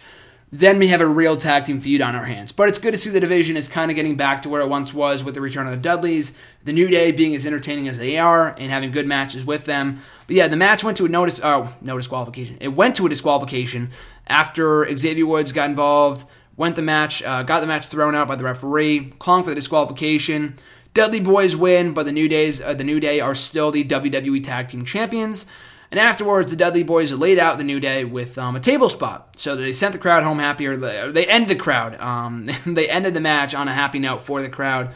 Then 0.53 0.77
we 0.77 0.89
have 0.89 1.01
a 1.01 1.07
real 1.07 1.35
tag 1.35 1.65
team 1.65 1.79
feud 1.79 1.99
on 1.99 2.13
our 2.13 2.25
hands. 2.25 2.51
But 2.51 2.69
it's 2.69 2.77
good 2.77 2.91
to 2.91 2.97
see 2.97 3.09
the 3.09 3.19
division 3.19 3.57
is 3.57 3.67
kind 3.67 3.89
of 3.89 3.95
getting 3.95 4.15
back 4.15 4.43
to 4.43 4.49
where 4.49 4.61
it 4.61 4.69
once 4.69 4.93
was 4.93 5.23
with 5.23 5.33
the 5.33 5.41
return 5.41 5.65
of 5.65 5.71
the 5.71 5.77
Dudleys, 5.77 6.37
the 6.63 6.71
New 6.71 6.89
Day 6.89 7.11
being 7.11 7.33
as 7.33 7.47
entertaining 7.47 7.87
as 7.87 7.97
they 7.97 8.19
are, 8.19 8.49
and 8.59 8.69
having 8.69 8.91
good 8.91 9.07
matches 9.07 9.43
with 9.43 9.65
them. 9.65 9.97
But 10.27 10.35
yeah, 10.35 10.47
the 10.47 10.55
match 10.55 10.83
went 10.83 10.97
to 10.97 11.05
a 11.05 11.09
notice, 11.09 11.41
oh, 11.43 11.75
no 11.81 11.97
disqualification. 11.97 12.59
It 12.61 12.67
went 12.67 12.95
to 12.97 13.07
a 13.07 13.09
disqualification 13.09 13.89
after 14.27 14.95
Xavier 14.95 15.25
Woods 15.25 15.53
got 15.53 15.71
involved, 15.71 16.27
went 16.55 16.75
the 16.75 16.83
match, 16.83 17.23
uh, 17.23 17.41
got 17.41 17.61
the 17.61 17.67
match 17.67 17.87
thrown 17.87 18.13
out 18.13 18.27
by 18.27 18.35
the 18.35 18.43
referee, 18.43 19.11
calling 19.17 19.43
for 19.43 19.49
the 19.49 19.55
disqualification. 19.55 20.57
Dudley 20.93 21.19
Boys 21.19 21.55
win, 21.55 21.95
but 21.95 22.05
the 22.05 22.11
New 22.11 22.29
Days, 22.29 22.61
uh, 22.61 22.75
the 22.75 22.83
New 22.83 22.99
Day 22.99 23.19
are 23.19 23.33
still 23.33 23.71
the 23.71 23.83
WWE 23.83 24.43
Tag 24.43 24.67
Team 24.67 24.85
Champions. 24.85 25.47
And 25.93 25.99
afterwards, 25.99 26.49
the 26.49 26.55
Dudley 26.57 26.81
Boys 26.81 27.13
laid 27.13 27.37
out 27.37 27.59
the 27.59 27.63
New 27.63 27.79
Day 27.79 28.03
with 28.03 28.39
um, 28.39 28.55
a 28.55 28.59
table 28.59 28.89
spot. 28.89 29.35
So 29.37 29.55
they 29.55 29.71
sent 29.71 29.93
the 29.93 29.99
crowd 29.99 30.23
home 30.23 30.39
happier. 30.39 30.75
they 30.75 31.27
ended 31.27 31.49
the 31.49 31.61
crowd. 31.61 32.01
Um, 32.01 32.49
they 32.65 32.89
ended 32.89 33.13
the 33.13 33.19
match 33.19 33.53
on 33.53 33.67
a 33.67 33.73
happy 33.75 33.99
note 33.99 34.23
for 34.23 34.41
the 34.41 34.49
crowd. 34.49 34.89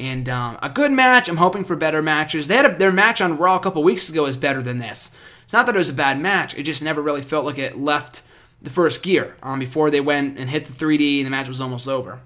And 0.00 0.28
um, 0.28 0.58
a 0.60 0.68
good 0.68 0.90
match. 0.90 1.28
I'm 1.28 1.36
hoping 1.36 1.62
for 1.62 1.76
better 1.76 2.02
matches. 2.02 2.48
They 2.48 2.56
had 2.56 2.68
a, 2.68 2.76
their 2.76 2.90
match 2.90 3.20
on 3.20 3.38
Raw 3.38 3.58
a 3.58 3.60
couple 3.60 3.84
weeks 3.84 4.10
ago 4.10 4.26
is 4.26 4.36
better 4.36 4.60
than 4.60 4.78
this. 4.78 5.12
It's 5.44 5.52
not 5.52 5.66
that 5.66 5.76
it 5.76 5.78
was 5.78 5.90
a 5.90 5.94
bad 5.94 6.18
match. 6.18 6.58
It 6.58 6.64
just 6.64 6.82
never 6.82 7.00
really 7.00 7.22
felt 7.22 7.44
like 7.44 7.58
it 7.58 7.78
left 7.78 8.22
the 8.60 8.70
first 8.70 9.04
gear 9.04 9.36
um, 9.44 9.60
before 9.60 9.88
they 9.92 10.00
went 10.00 10.36
and 10.36 10.50
hit 10.50 10.64
the 10.64 10.72
3D 10.72 11.18
and 11.18 11.26
the 11.26 11.30
match 11.30 11.46
was 11.46 11.60
almost 11.60 11.86
over. 11.86 12.18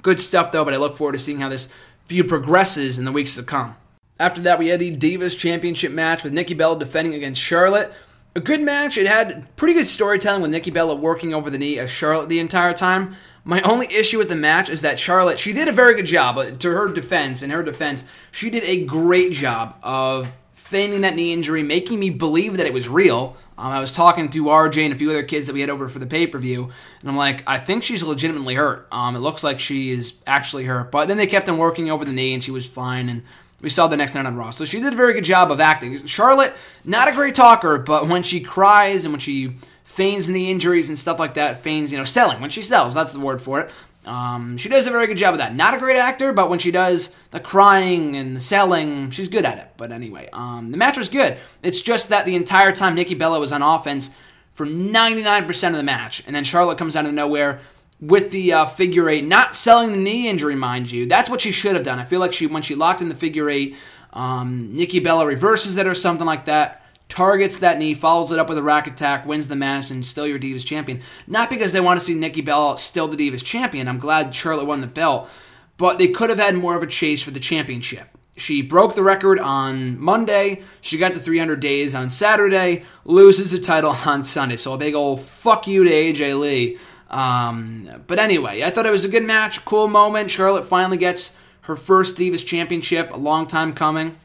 Good 0.00 0.18
stuff 0.18 0.50
though, 0.50 0.64
but 0.64 0.72
I 0.72 0.78
look 0.78 0.96
forward 0.96 1.12
to 1.12 1.18
seeing 1.18 1.40
how 1.40 1.50
this 1.50 1.68
feud 2.06 2.26
progresses 2.26 2.98
in 2.98 3.04
the 3.04 3.12
weeks 3.12 3.36
to 3.36 3.42
come. 3.42 3.76
After 4.18 4.42
that, 4.42 4.58
we 4.58 4.68
had 4.68 4.80
the 4.80 4.96
Divas 4.96 5.38
Championship 5.38 5.90
match 5.90 6.22
with 6.22 6.32
Nikki 6.32 6.54
Bella 6.54 6.78
defending 6.78 7.14
against 7.14 7.40
Charlotte. 7.40 7.92
A 8.36 8.40
good 8.40 8.60
match. 8.60 8.96
It 8.96 9.06
had 9.06 9.54
pretty 9.56 9.74
good 9.74 9.88
storytelling 9.88 10.42
with 10.42 10.50
Nikki 10.50 10.70
Bella 10.70 10.94
working 10.94 11.34
over 11.34 11.50
the 11.50 11.58
knee 11.58 11.78
of 11.78 11.90
Charlotte 11.90 12.28
the 12.28 12.38
entire 12.38 12.74
time. 12.74 13.16
My 13.44 13.60
only 13.62 13.86
issue 13.92 14.18
with 14.18 14.28
the 14.28 14.36
match 14.36 14.70
is 14.70 14.82
that 14.82 14.98
Charlotte, 14.98 15.38
she 15.38 15.52
did 15.52 15.68
a 15.68 15.72
very 15.72 15.94
good 15.94 16.06
job. 16.06 16.36
But 16.36 16.60
to 16.60 16.70
her 16.70 16.88
defense, 16.88 17.42
in 17.42 17.50
her 17.50 17.62
defense, 17.62 18.04
she 18.30 18.50
did 18.50 18.64
a 18.64 18.84
great 18.84 19.32
job 19.32 19.76
of 19.82 20.32
feigning 20.52 21.02
that 21.02 21.14
knee 21.14 21.32
injury, 21.32 21.62
making 21.62 21.98
me 21.98 22.10
believe 22.10 22.56
that 22.56 22.66
it 22.66 22.72
was 22.72 22.88
real. 22.88 23.36
Um, 23.58 23.72
I 23.72 23.80
was 23.80 23.92
talking 23.92 24.28
to 24.30 24.44
RJ 24.46 24.84
and 24.84 24.94
a 24.94 24.96
few 24.96 25.10
other 25.10 25.22
kids 25.22 25.46
that 25.46 25.52
we 25.52 25.60
had 25.60 25.70
over 25.70 25.88
for 25.88 25.98
the 25.98 26.06
pay 26.06 26.26
per 26.26 26.38
view, 26.38 26.70
and 27.00 27.08
I'm 27.08 27.16
like, 27.16 27.44
I 27.46 27.58
think 27.58 27.84
she's 27.84 28.02
legitimately 28.02 28.54
hurt. 28.54 28.88
Um, 28.90 29.14
it 29.14 29.20
looks 29.20 29.44
like 29.44 29.60
she 29.60 29.90
is 29.90 30.14
actually 30.26 30.64
hurt. 30.64 30.90
But 30.90 31.06
then 31.06 31.18
they 31.18 31.26
kept 31.26 31.48
on 31.48 31.58
working 31.58 31.90
over 31.90 32.04
the 32.04 32.12
knee, 32.12 32.34
and 32.34 32.42
she 32.42 32.50
was 32.50 32.66
fine. 32.66 33.08
And 33.08 33.22
we 33.64 33.70
saw 33.70 33.88
the 33.88 33.96
next 33.96 34.14
night 34.14 34.26
on 34.26 34.36
Raw. 34.36 34.50
So 34.50 34.64
she 34.64 34.78
did 34.78 34.92
a 34.92 34.96
very 34.96 35.14
good 35.14 35.24
job 35.24 35.50
of 35.50 35.58
acting. 35.58 36.04
Charlotte, 36.06 36.54
not 36.84 37.08
a 37.08 37.12
great 37.12 37.34
talker, 37.34 37.78
but 37.78 38.06
when 38.06 38.22
she 38.22 38.40
cries 38.40 39.04
and 39.04 39.12
when 39.12 39.20
she 39.20 39.56
feigns 39.84 40.28
knee 40.28 40.50
injuries 40.50 40.90
and 40.90 40.98
stuff 40.98 41.18
like 41.18 41.34
that, 41.34 41.62
feigns, 41.62 41.90
you 41.90 41.96
know, 41.96 42.04
selling, 42.04 42.40
when 42.40 42.50
she 42.50 42.60
sells, 42.62 42.94
that's 42.94 43.14
the 43.14 43.20
word 43.20 43.40
for 43.40 43.60
it. 43.60 43.72
Um, 44.06 44.58
she 44.58 44.68
does 44.68 44.86
a 44.86 44.90
very 44.90 45.06
good 45.06 45.16
job 45.16 45.32
of 45.32 45.38
that. 45.38 45.54
Not 45.54 45.72
a 45.72 45.78
great 45.78 45.96
actor, 45.96 46.34
but 46.34 46.50
when 46.50 46.58
she 46.58 46.70
does 46.70 47.16
the 47.30 47.40
crying 47.40 48.16
and 48.16 48.36
the 48.36 48.40
selling, 48.40 49.10
she's 49.10 49.28
good 49.28 49.46
at 49.46 49.56
it. 49.56 49.68
But 49.78 49.92
anyway, 49.92 50.28
um, 50.32 50.70
the 50.70 50.76
match 50.76 50.98
was 50.98 51.08
good. 51.08 51.38
It's 51.62 51.80
just 51.80 52.10
that 52.10 52.26
the 52.26 52.36
entire 52.36 52.72
time 52.72 52.94
Nikki 52.94 53.14
Bella 53.14 53.40
was 53.40 53.50
on 53.50 53.62
offense 53.62 54.14
for 54.52 54.66
99% 54.66 55.68
of 55.70 55.76
the 55.76 55.82
match, 55.82 56.22
and 56.26 56.36
then 56.36 56.44
Charlotte 56.44 56.76
comes 56.76 56.96
out 56.96 57.06
of 57.06 57.14
nowhere 57.14 57.60
with 58.00 58.30
the 58.30 58.52
uh, 58.52 58.66
figure 58.66 59.08
eight, 59.08 59.24
not 59.24 59.54
selling 59.56 59.92
the 59.92 59.98
knee 59.98 60.28
injury, 60.28 60.56
mind 60.56 60.90
you. 60.90 61.06
That's 61.06 61.30
what 61.30 61.40
she 61.40 61.52
should 61.52 61.74
have 61.74 61.84
done. 61.84 61.98
I 61.98 62.04
feel 62.04 62.20
like 62.20 62.32
she 62.32 62.46
when 62.46 62.62
she 62.62 62.74
locked 62.74 63.02
in 63.02 63.08
the 63.08 63.14
figure 63.14 63.48
eight, 63.48 63.76
um, 64.12 64.74
Nikki 64.74 65.00
Bella 65.00 65.26
reverses 65.26 65.76
it 65.76 65.86
or 65.86 65.94
something 65.94 66.26
like 66.26 66.46
that 66.46 66.84
targets 67.08 67.58
that 67.58 67.78
knee, 67.78 67.94
follows 67.94 68.32
it 68.32 68.38
up 68.38 68.48
with 68.48 68.58
a 68.58 68.62
rack 68.62 68.86
attack, 68.86 69.26
wins 69.26 69.48
the 69.48 69.56
match, 69.56 69.90
and 69.90 70.04
still 70.04 70.26
your 70.26 70.38
Divas 70.38 70.66
champion. 70.66 71.00
Not 71.26 71.50
because 71.50 71.72
they 71.72 71.80
want 71.80 72.00
to 72.00 72.04
see 72.04 72.14
Nikki 72.14 72.40
Bella 72.40 72.78
still 72.78 73.08
the 73.08 73.16
Divas 73.16 73.44
champion. 73.44 73.88
I'm 73.88 73.98
glad 73.98 74.34
Charlotte 74.34 74.66
won 74.66 74.80
the 74.80 74.86
belt, 74.86 75.28
but 75.76 75.98
they 75.98 76.08
could 76.08 76.30
have 76.30 76.38
had 76.38 76.54
more 76.56 76.76
of 76.76 76.82
a 76.82 76.86
chase 76.86 77.22
for 77.22 77.30
the 77.30 77.40
championship. 77.40 78.08
She 78.36 78.62
broke 78.62 78.96
the 78.96 79.02
record 79.02 79.38
on 79.38 80.00
Monday. 80.00 80.64
She 80.80 80.98
got 80.98 81.14
the 81.14 81.20
300 81.20 81.60
days 81.60 81.94
on 81.94 82.10
Saturday. 82.10 82.84
Loses 83.04 83.52
the 83.52 83.60
title 83.60 83.90
on 84.06 84.24
Sunday. 84.24 84.56
So 84.56 84.72
a 84.72 84.78
big 84.78 84.94
old 84.94 85.20
fuck 85.20 85.68
you 85.68 85.84
to 85.84 85.90
AJ 85.90 86.40
Lee. 86.40 86.78
Um, 87.14 88.02
but 88.08 88.18
anyway, 88.18 88.64
I 88.64 88.70
thought 88.70 88.86
it 88.86 88.90
was 88.90 89.04
a 89.04 89.08
good 89.08 89.22
match, 89.22 89.64
cool 89.64 89.86
moment. 89.86 90.32
Charlotte 90.32 90.64
finally 90.64 90.96
gets 90.96 91.36
her 91.62 91.76
first 91.76 92.16
Divas 92.16 92.44
championship, 92.44 93.12
a 93.12 93.16
long 93.16 93.46
time 93.46 93.72
coming. 93.72 94.18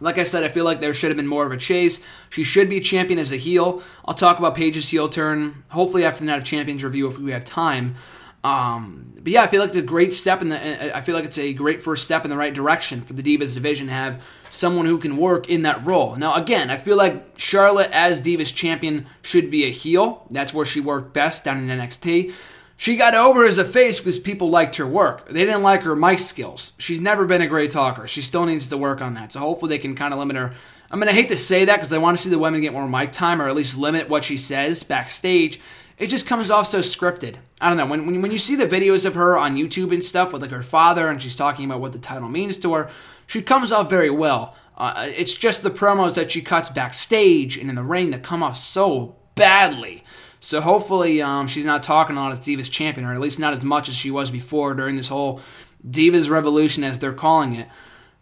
Like 0.00 0.18
I 0.18 0.24
said, 0.24 0.42
I 0.42 0.48
feel 0.48 0.64
like 0.64 0.80
there 0.80 0.92
should 0.94 1.10
have 1.10 1.16
been 1.16 1.28
more 1.28 1.46
of 1.46 1.52
a 1.52 1.56
chase. 1.56 2.04
She 2.28 2.42
should 2.42 2.68
be 2.68 2.80
champion 2.80 3.20
as 3.20 3.32
a 3.32 3.36
heel. 3.36 3.82
I'll 4.04 4.14
talk 4.14 4.38
about 4.38 4.56
Paige's 4.56 4.88
heel 4.88 5.08
turn 5.08 5.62
hopefully 5.70 6.04
after 6.04 6.20
the 6.20 6.26
Night 6.26 6.38
of 6.38 6.44
Champions 6.44 6.82
review 6.82 7.06
if 7.08 7.18
we 7.18 7.30
have 7.30 7.44
time. 7.44 7.94
Um, 8.42 9.12
but 9.14 9.32
yeah, 9.32 9.42
I 9.42 9.46
feel 9.46 9.60
like 9.60 9.68
it's 9.68 9.78
a 9.78 9.82
great 9.82 10.12
step 10.12 10.42
in 10.42 10.48
the. 10.48 10.96
I 10.96 11.00
feel 11.00 11.14
like 11.14 11.24
it's 11.24 11.38
a 11.38 11.52
great 11.52 11.82
first 11.82 12.04
step 12.04 12.24
in 12.24 12.30
the 12.30 12.36
right 12.36 12.54
direction 12.54 13.00
for 13.00 13.12
the 13.12 13.22
Divas 13.22 13.54
division 13.54 13.86
to 13.86 13.92
have 13.92 14.22
someone 14.50 14.86
who 14.86 14.98
can 14.98 15.16
work 15.16 15.48
in 15.48 15.62
that 15.62 15.84
role. 15.84 16.16
Now, 16.16 16.34
again, 16.34 16.70
I 16.70 16.76
feel 16.76 16.96
like 16.96 17.38
Charlotte 17.38 17.90
as 17.92 18.20
Divas 18.20 18.54
champion 18.54 19.06
should 19.22 19.50
be 19.50 19.64
a 19.64 19.70
heel. 19.70 20.26
That's 20.30 20.54
where 20.54 20.66
she 20.66 20.80
worked 20.80 21.12
best 21.12 21.44
down 21.44 21.58
in 21.58 21.78
NXT. 21.78 22.32
She 22.76 22.96
got 22.96 23.14
over 23.14 23.44
as 23.44 23.58
a 23.58 23.64
face 23.64 23.98
because 23.98 24.20
people 24.20 24.50
liked 24.50 24.76
her 24.76 24.86
work. 24.86 25.28
They 25.28 25.44
didn't 25.44 25.64
like 25.64 25.82
her 25.82 25.96
mic 25.96 26.20
skills. 26.20 26.72
She's 26.78 27.00
never 27.00 27.26
been 27.26 27.42
a 27.42 27.48
great 27.48 27.72
talker. 27.72 28.06
She 28.06 28.22
still 28.22 28.46
needs 28.46 28.68
to 28.68 28.76
work 28.76 29.02
on 29.02 29.14
that. 29.14 29.32
So 29.32 29.40
hopefully 29.40 29.70
they 29.70 29.78
can 29.78 29.96
kind 29.96 30.14
of 30.14 30.20
limit 30.20 30.36
her. 30.36 30.54
I 30.88 30.96
mean, 30.96 31.08
I 31.08 31.12
hate 31.12 31.28
to 31.30 31.36
say 31.36 31.64
that 31.64 31.76
because 31.76 31.92
I 31.92 31.98
want 31.98 32.16
to 32.16 32.22
see 32.22 32.30
the 32.30 32.38
women 32.38 32.60
get 32.60 32.72
more 32.72 32.88
mic 32.88 33.10
time 33.10 33.42
or 33.42 33.48
at 33.48 33.56
least 33.56 33.76
limit 33.76 34.08
what 34.08 34.24
she 34.24 34.36
says 34.36 34.84
backstage. 34.84 35.60
It 35.98 36.06
just 36.06 36.28
comes 36.28 36.50
off 36.50 36.68
so 36.68 36.78
scripted. 36.78 37.36
I 37.60 37.68
don't 37.68 37.78
know. 37.78 37.86
When, 37.86 38.06
when, 38.06 38.22
when 38.22 38.30
you 38.30 38.38
see 38.38 38.54
the 38.54 38.66
videos 38.66 39.04
of 39.04 39.16
her 39.16 39.36
on 39.36 39.56
YouTube 39.56 39.92
and 39.92 40.02
stuff 40.02 40.32
with 40.32 40.42
like 40.42 40.52
her 40.52 40.62
father 40.62 41.08
and 41.08 41.20
she's 41.20 41.34
talking 41.34 41.64
about 41.64 41.80
what 41.80 41.92
the 41.92 41.98
title 41.98 42.28
means 42.28 42.56
to 42.58 42.74
her, 42.74 42.90
she 43.28 43.42
comes 43.42 43.70
off 43.70 43.88
very 43.88 44.10
well. 44.10 44.56
Uh, 44.76 45.06
it's 45.14 45.36
just 45.36 45.62
the 45.62 45.70
promos 45.70 46.14
that 46.14 46.32
she 46.32 46.40
cuts 46.40 46.68
backstage 46.70 47.56
and 47.56 47.68
in 47.68 47.76
the 47.76 47.82
ring 47.82 48.10
that 48.10 48.22
come 48.22 48.42
off 48.42 48.56
so 48.56 49.16
badly. 49.34 50.02
So 50.40 50.60
hopefully 50.60 51.20
um, 51.20 51.46
she's 51.46 51.64
not 51.64 51.82
talking 51.82 52.16
a 52.16 52.20
lot 52.20 52.32
as 52.32 52.40
Divas 52.40 52.70
champion, 52.70 53.06
or 53.06 53.12
at 53.12 53.20
least 53.20 53.38
not 53.38 53.52
as 53.52 53.62
much 53.62 53.88
as 53.88 53.94
she 53.94 54.10
was 54.10 54.30
before 54.30 54.74
during 54.74 54.96
this 54.96 55.08
whole 55.08 55.40
Divas 55.86 56.30
revolution, 56.30 56.84
as 56.84 56.98
they're 56.98 57.12
calling 57.12 57.54
it. 57.54 57.68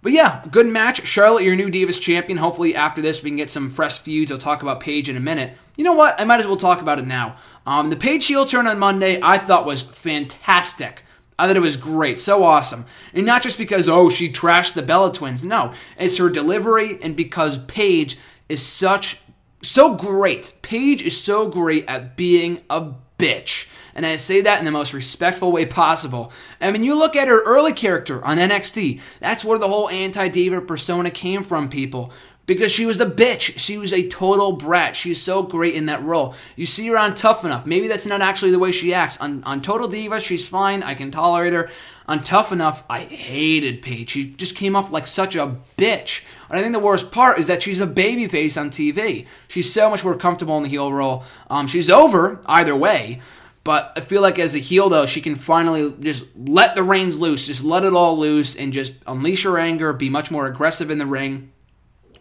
But 0.03 0.13
yeah, 0.13 0.45
good 0.51 0.67
match. 0.67 1.07
Charlotte, 1.07 1.45
your 1.45 1.57
new 1.57 1.69
Divas 1.69 2.01
champion. 2.01 2.39
Hopefully 2.39 2.75
after 2.75 3.01
this 3.01 3.23
we 3.23 3.31
can 3.31 3.37
get 3.37 3.51
some 3.51 3.71
fresh 3.71 4.01
feuds. 4.01 4.33
I'll 4.33 4.39
talk 4.39 4.63
about 4.63 4.81
Paige 4.81 5.09
in 5.09 5.17
a 5.17 5.21
minute. 5.21 5.57
You 5.77 5.85
know 5.85 5.95
what? 5.95 6.21
I 6.21 6.25
might 6.25 6.41
as 6.41 6.47
well 6.47 6.57
talk 6.57 6.81
about 6.81 6.99
it 6.99 7.07
now. 7.07 7.37
Um, 7.65 7.91
the 7.91 7.97
Paige 7.97 8.27
heel 8.27 8.47
turn 8.47 8.67
on 8.67 8.79
Monday 8.79 9.21
I 9.23 9.39
thought 9.39 9.67
was 9.67 9.83
fantastic. 9.83 11.05
I 11.39 11.47
thought 11.47 11.57
it 11.57 11.61
was 11.61 11.77
great, 11.77 12.19
so 12.19 12.45
awesome. 12.45 12.87
And 13.13 13.27
not 13.27 13.43
just 13.43 13.59
because, 13.59 13.89
oh, 13.89 14.09
she 14.09 14.31
trashed 14.31 14.75
the 14.75 14.83
Bella 14.83 15.13
twins. 15.13 15.45
No, 15.45 15.73
it's 15.99 16.19
her 16.19 16.31
delivery 16.31 16.99
and 17.03 17.15
because 17.15 17.59
Paige 17.59 18.17
is 18.49 18.63
such 18.63 19.21
so 19.63 19.95
great. 19.95 20.53
Paige 20.63 21.03
is 21.03 21.21
so 21.21 21.49
great 21.49 21.85
at 21.89 22.17
being 22.17 22.63
a 22.71 22.93
bitch. 23.19 23.69
And 23.95 24.05
I 24.05 24.17
say 24.17 24.43
that 24.43 24.59
in 24.59 24.65
the 24.67 24.71
most 24.71 24.93
respectful 24.93 25.51
way 25.53 25.65
possible. 25.65 26.31
I 26.61 26.71
mean, 26.71 26.85
you 26.85 26.95
look 26.95 27.17
at 27.17 27.29
her 27.29 27.43
early 27.43 27.73
character 27.73 28.23
on 28.25 28.37
NXT, 28.37 29.01
that's 29.21 29.45
where 29.45 29.59
the 29.59 29.69
whole 29.69 29.89
anti 29.89 30.29
diva 30.29 30.61
persona 30.61 31.11
came 31.11 31.43
from, 31.43 31.69
people. 31.71 32.13
Because 32.47 32.71
she 32.71 32.87
was 32.87 32.99
the 32.99 33.07
bitch. 33.07 33.59
She 33.59 33.77
was 33.77 33.93
a 33.93 34.07
total 34.07 34.53
brat. 34.53 34.95
She's 34.95 35.21
so 35.21 35.43
great 35.43 35.75
in 35.75 35.87
that 35.87 36.03
role. 36.03 36.35
You 36.55 36.65
see 36.65 36.87
her 36.87 36.97
on 36.97 37.15
Tough 37.15 37.45
Enough. 37.45 37.67
Maybe 37.67 37.89
that's 37.89 38.07
not 38.07 38.21
actually 38.21 38.53
the 38.53 38.59
way 38.61 38.71
she 38.71 38.95
acts. 38.95 39.21
On, 39.21 39.43
on 39.45 39.61
Total 39.61 39.89
Diva, 39.89 40.21
she's 40.21 40.49
fine. 40.49 40.85
I 40.85 40.95
can 40.95 41.11
tolerate 41.11 41.53
her. 41.53 41.69
On 42.07 42.23
Tough 42.23 42.53
Enough, 42.53 42.85
I 42.89 43.01
hated 43.01 43.83
Paige. 43.83 44.11
She 44.11 44.31
just 44.31 44.55
came 44.55 44.77
off 44.77 44.93
like 44.93 45.09
such 45.09 45.35
a 45.35 45.57
bitch. 45.77 46.25
And 46.49 46.57
I 46.57 46.63
think 46.63 46.73
the 46.73 46.79
worst 46.79 47.11
part 47.11 47.41
is 47.41 47.49
that 47.49 47.65
she's 47.65 47.81
a 47.81 47.87
babyface 47.87 48.61
on 48.61 48.71
TV. 48.71 49.27
She's 49.49 49.73
so 49.73 49.91
much 49.91 50.05
more 50.05 50.17
comfortable 50.17 50.57
in 50.57 50.63
the 50.63 50.69
heel 50.69 50.93
role. 50.93 51.25
Um, 51.51 51.67
she's 51.67 51.91
over 51.91 52.41
either 52.47 52.77
way. 52.77 53.21
But 53.65 53.95
I 53.97 54.01
feel 54.01 54.23
like 54.23 54.39
as 54.39 54.55
a 54.55 54.61
heel, 54.61 54.89
though, 54.89 55.07
she 55.07 55.21
can 55.21 55.35
finally 55.35 55.93
just 55.99 56.25
let 56.37 56.77
the 56.77 56.85
reins 56.85 57.19
loose, 57.19 57.49
just 57.49 57.65
let 57.65 57.83
it 57.83 57.93
all 57.93 58.17
loose, 58.17 58.55
and 58.55 58.73
just 58.73 58.93
unleash 59.09 59.43
her 59.43 59.59
anger, 59.59 59.93
be 59.93 60.09
much 60.09 60.31
more 60.31 60.47
aggressive 60.47 60.89
in 60.89 60.99
the 60.99 61.07
ring. 61.07 61.51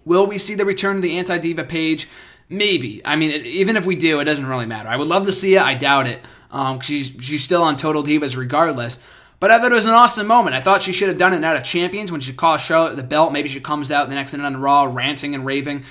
Will 0.06 0.28
we 0.28 0.38
see 0.38 0.56
the 0.56 0.66
return 0.66 0.98
of 0.98 1.02
the 1.02 1.18
anti 1.18 1.38
diva 1.38 1.64
Paige? 1.64 2.08
Maybe. 2.48 3.02
I 3.06 3.16
mean, 3.16 3.32
it, 3.32 3.46
even 3.46 3.76
if 3.76 3.86
we 3.86 3.96
do, 3.96 4.20
it 4.20 4.26
doesn't 4.26 4.46
really 4.46 4.68
matter. 4.68 4.88
I 4.88 4.96
would 4.96 5.08
love 5.08 5.26
to 5.26 5.32
see 5.32 5.56
it. 5.56 5.62
I 5.62 5.74
doubt 5.74 6.08
it. 6.08 6.22
Um, 6.52 6.80
she's 6.80 7.12
she's 7.20 7.44
still 7.44 7.64
on 7.64 7.76
Total 7.76 8.04
Divas 8.04 8.38
regardless. 8.38 9.00
But 9.40 9.52
I 9.52 9.60
thought 9.60 9.72
it 9.72 9.76
was 9.76 9.86
an 9.86 9.94
awesome 9.94 10.28
moment. 10.28 10.56
I 10.56 10.62
thought 10.62 10.82
she 10.82 10.94
should 10.94 11.10
have 11.10 11.18
done 11.18 11.34
it 11.34 11.44
out 11.44 11.58
of 11.58 11.64
Champions 11.64 12.12
when 12.12 12.22
she 12.22 12.34
cost 12.34 12.66
Charlotte 12.66 12.96
the 12.96 13.04
belt. 13.04 13.34
Maybe 13.34 13.50
she 13.50 13.60
comes 13.60 13.92
out 13.92 14.08
the 14.08 14.16
next 14.16 14.34
night 14.34 14.46
on 14.46 14.62
Raw 14.62 14.84
ranting 14.84 15.36
and 15.36 15.46
raving. 15.46 15.84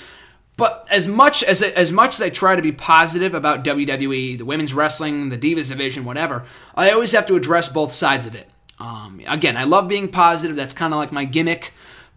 But 0.57 0.87
as 0.91 1.09
much 1.09 1.43
as 1.43 1.63
as 1.63 1.93
much 1.93 2.15
as 2.15 2.21
I 2.21 2.31
try 2.31 2.57
to 2.57 2.63
be 2.63 2.73
positive 2.73 3.35
about 3.35 3.65
WWE, 3.65 4.39
the 4.39 4.45
women's 4.45 4.73
wrestling, 4.73 5.29
the 5.29 5.39
Divas 5.39 5.69
division, 5.69 6.05
whatever, 6.05 6.45
I 6.75 6.91
always 6.91 7.13
have 7.13 7.27
to 7.27 7.35
address 7.35 7.69
both 7.69 7.91
sides 7.91 8.27
of 8.27 8.35
it. 8.35 8.49
Um, 8.79 9.21
again, 9.27 9.57
I 9.57 9.65
love 9.65 9.89
being 9.89 10.09
positive. 10.09 10.57
That's 10.57 10.75
kind 10.75 10.95
of 10.95 10.99
like 10.99 11.13
my 11.13 11.25
gimmick. 11.25 11.73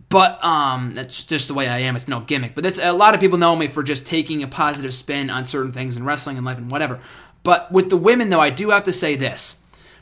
But 0.09 0.43
um, 0.43 0.93
that's 0.95 1.23
just 1.23 1.49
the 1.49 1.53
way 1.53 1.67
I 1.67 1.79
am. 1.79 1.95
It's 1.95 2.07
no 2.07 2.21
gimmick. 2.21 2.55
But 2.55 2.63
that's 2.63 2.79
a 2.79 2.93
lot 2.93 3.13
of 3.13 3.19
people 3.19 3.37
know 3.37 3.55
me 3.55 3.67
for 3.67 3.83
just 3.83 4.05
taking 4.05 4.41
a 4.41 4.47
positive 4.47 4.93
spin 4.93 5.29
on 5.29 5.45
certain 5.45 5.73
things 5.73 5.97
in 5.97 6.05
wrestling 6.05 6.37
and 6.37 6.45
life 6.45 6.57
and 6.57 6.71
whatever. 6.71 6.99
But 7.43 7.71
with 7.71 7.89
the 7.89 7.97
women, 7.97 8.29
though, 8.29 8.39
I 8.39 8.49
do 8.49 8.69
have 8.69 8.85
to 8.85 8.93
say 8.93 9.15
this. 9.15 9.57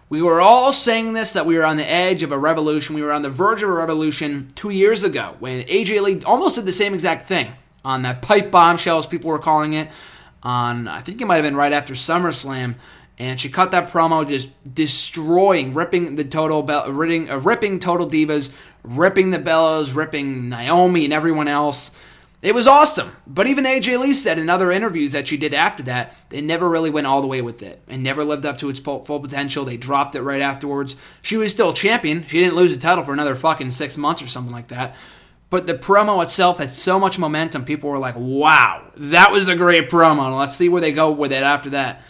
We 0.08 0.22
were 0.22 0.40
all 0.40 0.72
saying 0.72 1.14
this 1.14 1.34
that 1.34 1.48
we 1.48 1.58
were 1.58 1.66
on 1.66 1.78
the 1.78 1.90
edge 1.90 2.22
of 2.22 2.32
a 2.32 2.38
revolution. 2.38 2.94
We 2.94 3.02
were 3.02 3.12
on 3.12 3.24
the 3.24 3.30
verge 3.30 3.64
of 3.64 3.70
a 3.70 3.74
revolution 3.74 4.52
two 4.54 4.70
years 4.70 5.04
ago 5.04 5.36
when 5.40 5.64
AJ 5.64 6.02
Lee 6.02 6.22
almost 6.24 6.56
did 6.56 6.66
the 6.66 6.72
same 6.72 6.94
exact 6.94 7.26
thing 7.26 7.52
on 7.84 8.04
that 8.04 8.22
pipe 8.22 8.52
bombshell, 8.52 9.00
as 9.00 9.08
people 9.08 9.32
were 9.32 9.40
calling 9.40 9.74
it. 9.74 9.90
On 10.44 10.88
I 10.88 11.02
think 11.02 11.22
it 11.22 11.26
might 11.26 11.38
have 11.38 11.44
been 11.44 11.56
right 11.56 11.74
after 11.74 11.96
SummerSlam, 11.96 12.76
and 13.18 13.40
she 13.40 13.50
cut 13.50 13.72
that 13.72 13.90
promo 13.90 14.28
just 14.28 14.50
destroying, 14.76 15.74
ripping 15.74 16.16
the 16.16 16.24
total, 16.24 16.64
ripping, 16.64 17.32
uh, 17.32 17.38
ripping 17.38 17.80
total 17.80 18.08
divas, 18.08 18.54
ripping 18.86 19.32
the 19.32 19.40
Bellas, 19.40 19.96
ripping 19.96 20.50
Naomi 20.50 21.04
and 21.04 21.14
everyone 21.14 21.48
else. 21.48 21.92
It 22.42 22.54
was 22.54 22.68
awesome. 22.68 23.16
But 23.26 23.48
even 23.48 23.66
AJ 23.66 24.00
Lee 24.00 24.14
said 24.14 24.38
in 24.38 24.50
other 24.50 24.72
interviews 24.72 25.14
that 25.14 25.28
she 25.28 25.36
did 25.36 25.54
after 25.54 25.82
that, 25.84 26.16
they 26.30 26.42
never 26.42 26.70
really 26.70 26.92
went 26.92 27.08
all 27.08 27.22
the 27.22 27.28
way 27.28 27.42
with 27.42 27.64
it 27.64 27.82
and 27.88 28.04
never 28.04 28.24
lived 28.24 28.46
up 28.46 28.60
to 28.60 28.70
its 28.70 28.80
full 28.80 29.02
potential. 29.02 29.66
They 29.66 29.78
dropped 29.78 30.14
it 30.16 30.22
right 30.22 30.42
afterwards. 30.42 30.96
She 31.24 31.38
was 31.38 31.52
still 31.52 31.74
champion. 31.74 32.26
She 32.28 32.40
didn't 32.40 32.56
lose 32.56 32.72
the 32.72 32.80
title 32.80 33.04
for 33.04 33.14
another 33.14 33.36
fucking 33.36 33.72
six 33.72 33.98
months 33.98 34.22
or 34.22 34.28
something 34.28 34.54
like 34.54 34.68
that. 34.68 34.96
But 35.50 35.66
the 35.66 35.74
promo 35.74 36.22
itself 36.22 36.60
had 36.60 36.70
so 36.70 37.00
much 37.00 37.18
momentum. 37.18 37.66
People 37.66 37.90
were 37.90 37.98
like, 37.98 38.16
wow, 38.16 38.92
that 38.98 39.32
was 39.32 39.48
a 39.48 39.56
great 39.56 39.90
promo. 39.90 40.38
Let's 40.38 40.56
see 40.56 40.70
where 40.70 40.82
they 40.82 40.92
go 40.92 41.12
with 41.12 41.32
it 41.32 41.44
after 41.44 41.72
that. 41.72 42.02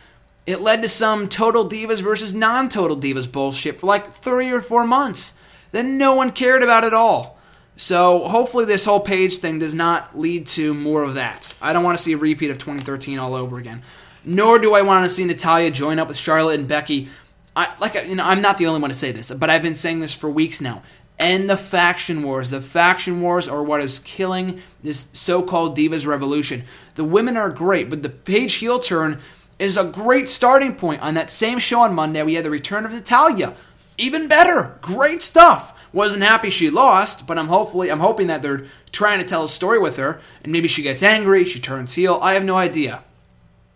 It 0.46 0.62
led 0.62 0.82
to 0.82 0.90
some 0.90 1.28
total 1.30 1.68
divas 1.68 2.02
versus 2.02 2.34
non 2.34 2.70
total 2.70 2.98
divas 2.98 3.32
bullshit 3.32 3.80
for 3.80 3.88
like 3.88 4.14
three 4.14 4.52
or 4.52 4.62
four 4.62 4.86
months 4.86 5.40
that 5.76 5.84
no 5.86 6.16
one 6.16 6.32
cared 6.32 6.64
about 6.64 6.86
at 6.86 6.94
all. 6.94 7.38
So 7.76 8.30
hopefully 8.30 8.64
this 8.64 8.86
whole 8.86 9.02
Paige 9.02 9.36
thing 9.36 9.60
does 9.60 9.76
not 9.76 10.18
lead 10.18 10.48
to 10.48 10.74
more 10.74 11.04
of 11.04 11.16
that. 11.16 11.54
I 11.62 11.74
don't 11.74 11.84
want 11.84 11.98
to 11.98 12.04
see 12.04 12.14
a 12.14 12.18
repeat 12.18 12.50
of 12.50 12.58
2013 12.58 13.20
all 13.20 13.36
over 13.36 13.58
again. 13.58 13.84
Nor 14.24 14.58
do 14.60 14.74
I 14.74 14.84
want 14.84 15.04
to 15.04 15.10
see 15.10 15.26
Natalya 15.26 15.72
join 15.72 16.00
up 16.00 16.08
with 16.08 16.16
Charlotte 16.16 16.62
and 16.62 16.70
Becky. 16.70 17.10
I 17.58 17.74
like 17.82 17.96
you 18.08 18.16
know 18.16 18.24
I'm 18.24 18.42
not 18.42 18.58
the 18.58 18.68
only 18.68 18.80
one 18.80 18.90
to 18.90 18.96
say 18.96 19.12
this, 19.12 19.34
but 19.34 19.50
I've 19.50 19.62
been 19.62 19.76
saying 19.76 20.00
this 20.00 20.14
for 20.14 20.30
weeks 20.30 20.62
now. 20.62 20.82
End 21.20 21.50
the 21.50 21.58
faction 21.58 22.24
wars. 22.24 22.50
The 22.52 22.62
faction 22.62 23.20
wars 23.20 23.50
are 23.50 23.62
what 23.62 23.82
is 23.82 24.00
killing 24.00 24.62
this 24.82 25.10
so-called 25.12 25.76
divas 25.76 26.08
revolution. 26.08 26.64
The 26.96 27.04
women 27.04 27.36
are 27.36 27.50
great, 27.50 27.90
but 27.90 28.02
the 28.02 28.10
Paige 28.10 28.56
heel 28.56 28.80
turn 28.80 29.20
is 29.60 29.76
a 29.76 29.84
great 29.84 30.30
starting 30.30 30.76
point. 30.76 31.02
On 31.02 31.16
that 31.16 31.30
same 31.30 31.60
show 31.60 31.82
on 31.82 31.94
Monday, 31.94 32.24
we 32.24 32.36
had 32.36 32.46
the 32.46 32.50
return 32.50 32.86
of 32.86 32.92
Natalya. 32.92 33.56
Even 33.98 34.28
better. 34.28 34.78
Great 34.82 35.22
stuff. 35.22 35.74
Wasn't 35.94 36.24
happy 36.24 36.50
she 36.50 36.70
lost, 36.70 37.26
but 37.26 37.38
I'm 37.38 37.48
hopefully 37.48 37.90
I'm 37.90 38.02
hoping 38.02 38.28
that 38.28 38.42
they're 38.42 38.66
trying 38.92 39.20
to 39.20 39.26
tell 39.26 39.46
a 39.46 39.50
story 39.50 39.80
with 39.80 39.98
her, 39.98 40.20
and 40.44 40.52
maybe 40.52 40.68
she 40.68 40.82
gets 40.82 41.02
angry, 41.02 41.46
she 41.46 41.60
turns 41.60 41.94
heel. 41.94 42.20
I 42.22 42.34
have 42.34 42.44
no 42.44 42.58
idea. 42.58 43.04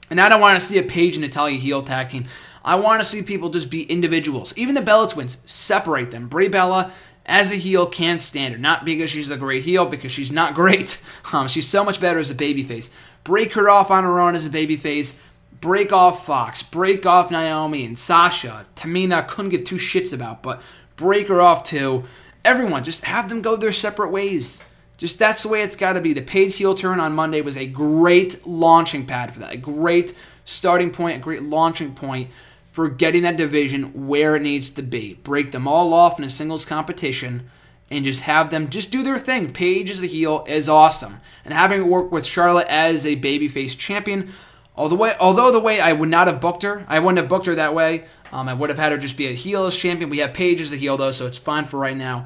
And 0.10 0.20
I 0.20 0.28
don't 0.28 0.42
want 0.42 0.60
to 0.60 0.66
see 0.66 0.78
a 0.78 0.84
Paige 0.84 1.16
and 1.16 1.24
Natalya 1.24 1.58
heel 1.58 1.82
tag 1.82 2.10
team. 2.10 2.26
I 2.64 2.76
want 2.76 3.02
to 3.02 3.08
see 3.08 3.22
people 3.22 3.50
just 3.50 3.70
be 3.70 3.84
individuals. 3.84 4.54
Even 4.58 4.76
the 4.76 4.82
Bella 4.82 5.08
twins, 5.08 5.42
separate 5.46 6.12
them. 6.12 6.28
Brie 6.28 6.50
Bella 6.50 6.92
as 7.26 7.52
a 7.52 7.56
heel 7.56 7.86
can 7.86 8.20
stand 8.20 8.54
her. 8.54 8.60
Not 8.60 8.84
because 8.84 9.10
she's 9.10 9.30
a 9.30 9.38
great 9.38 9.64
heel, 9.64 9.86
because 9.86 10.12
she's 10.12 10.32
not 10.32 10.54
great. 10.54 11.02
Um, 11.32 11.48
she's 11.48 11.68
so 11.68 11.84
much 11.84 12.02
better 12.02 12.18
as 12.18 12.32
a 12.32 12.36
babyface. 12.36 12.90
Break 13.24 13.54
her 13.54 13.70
off 13.70 13.92
on 13.92 14.04
her 14.04 14.20
own 14.20 14.34
as 14.34 14.48
a 14.48 14.50
babyface 14.50 15.16
break 15.62 15.92
off 15.92 16.26
Fox, 16.26 16.64
break 16.64 17.06
off 17.06 17.32
Naomi 17.32 17.86
and 17.86 17.98
Sasha. 17.98 18.66
Tamina 18.76 19.28
couldn't 19.28 19.50
give 19.50 19.64
two 19.64 19.76
shits 19.76 20.14
about, 20.14 20.44
but 20.44 20.62
break 20.96 21.28
her 21.28 21.42
off 21.42 21.64
too. 21.64 22.04
Everyone, 22.46 22.84
just 22.84 23.04
have 23.06 23.30
them 23.30 23.42
go 23.42 23.56
their 23.56 23.72
separate 23.72 24.12
ways. 24.12 24.64
Just 24.98 25.18
that's 25.18 25.44
the 25.44 25.50
way 25.50 25.62
it's 25.62 25.76
got 25.76 25.94
to 25.94 26.02
be. 26.02 26.14
The 26.14 26.22
Paige 26.22 26.58
heel 26.58 26.74
turn 26.74 27.00
on 27.00 27.14
Monday 27.14 27.42
was 27.42 27.56
a 27.56 27.66
great 27.66 28.46
launching 28.46 29.06
pad 29.06 29.34
for 29.34 29.40
that, 29.40 29.54
a 29.54 29.58
great 29.58 30.14
starting 30.44 30.92
point, 30.92 31.18
a 31.18 31.20
great 31.20 31.44
launching 31.44 31.94
point 31.94 32.30
for 32.66 32.90
getting 32.90 33.24
that 33.24 33.38
division 33.38 34.08
where 34.08 34.36
it 34.36 34.42
needs 34.42 34.70
to 34.72 34.82
be. 34.82 35.16
Break 35.24 35.52
them 35.52 35.68
all 35.68 35.94
off 35.94 36.20
in 36.20 36.26
a 36.26 36.30
singles 36.30 36.66
competition 36.66 37.50
and 37.90 38.06
just 38.06 38.22
have 38.22 38.50
them 38.50 38.70
just 38.70 38.92
do 38.92 39.02
their 39.04 39.18
thing. 39.18 39.52
Paige 39.52 39.90
as 39.90 40.04
a 40.04 40.06
heel 40.06 40.46
is 40.48 40.70
awesome. 40.70 41.20
And 41.44 41.54
having 41.54 41.82
it 41.82 41.88
work 41.88 42.12
with 42.12 42.26
Charlotte 42.26 42.68
as 42.68 43.06
a 43.06 43.16
babyface 43.16 43.78
champion, 43.78 44.34
Although, 44.76 44.96
way, 44.96 45.16
although 45.20 45.52
the 45.52 45.60
way 45.60 45.82
I 45.82 45.92
would 45.92 46.10
not 46.10 46.28
have 46.28 46.40
booked 46.40 46.64
her, 46.64 46.86
I 46.88 47.00
wouldn't 47.00 47.18
have 47.18 47.28
booked 47.28 47.48
her 47.48 47.56
that 47.56 47.74
way. 47.74 48.06
Um, 48.32 48.48
I 48.48 48.54
would 48.54 48.70
have 48.70 48.80
had 48.80 48.92
her 48.92 48.98
just 48.98 49.18
be 49.18 49.28
a 49.28 49.34
heel 49.34 49.66
as 49.66 49.76
champion. 49.76 50.10
We 50.10 50.20
have 50.20 50.34
Paige 50.34 50.62
as 50.62 50.72
a 50.72 50.78
heel 50.78 50.98
though, 50.98 51.12
so 51.12 51.26
it's 51.26 51.38
fine 51.38 51.66
for 51.66 51.78
right 51.78 51.98
now. 51.98 52.26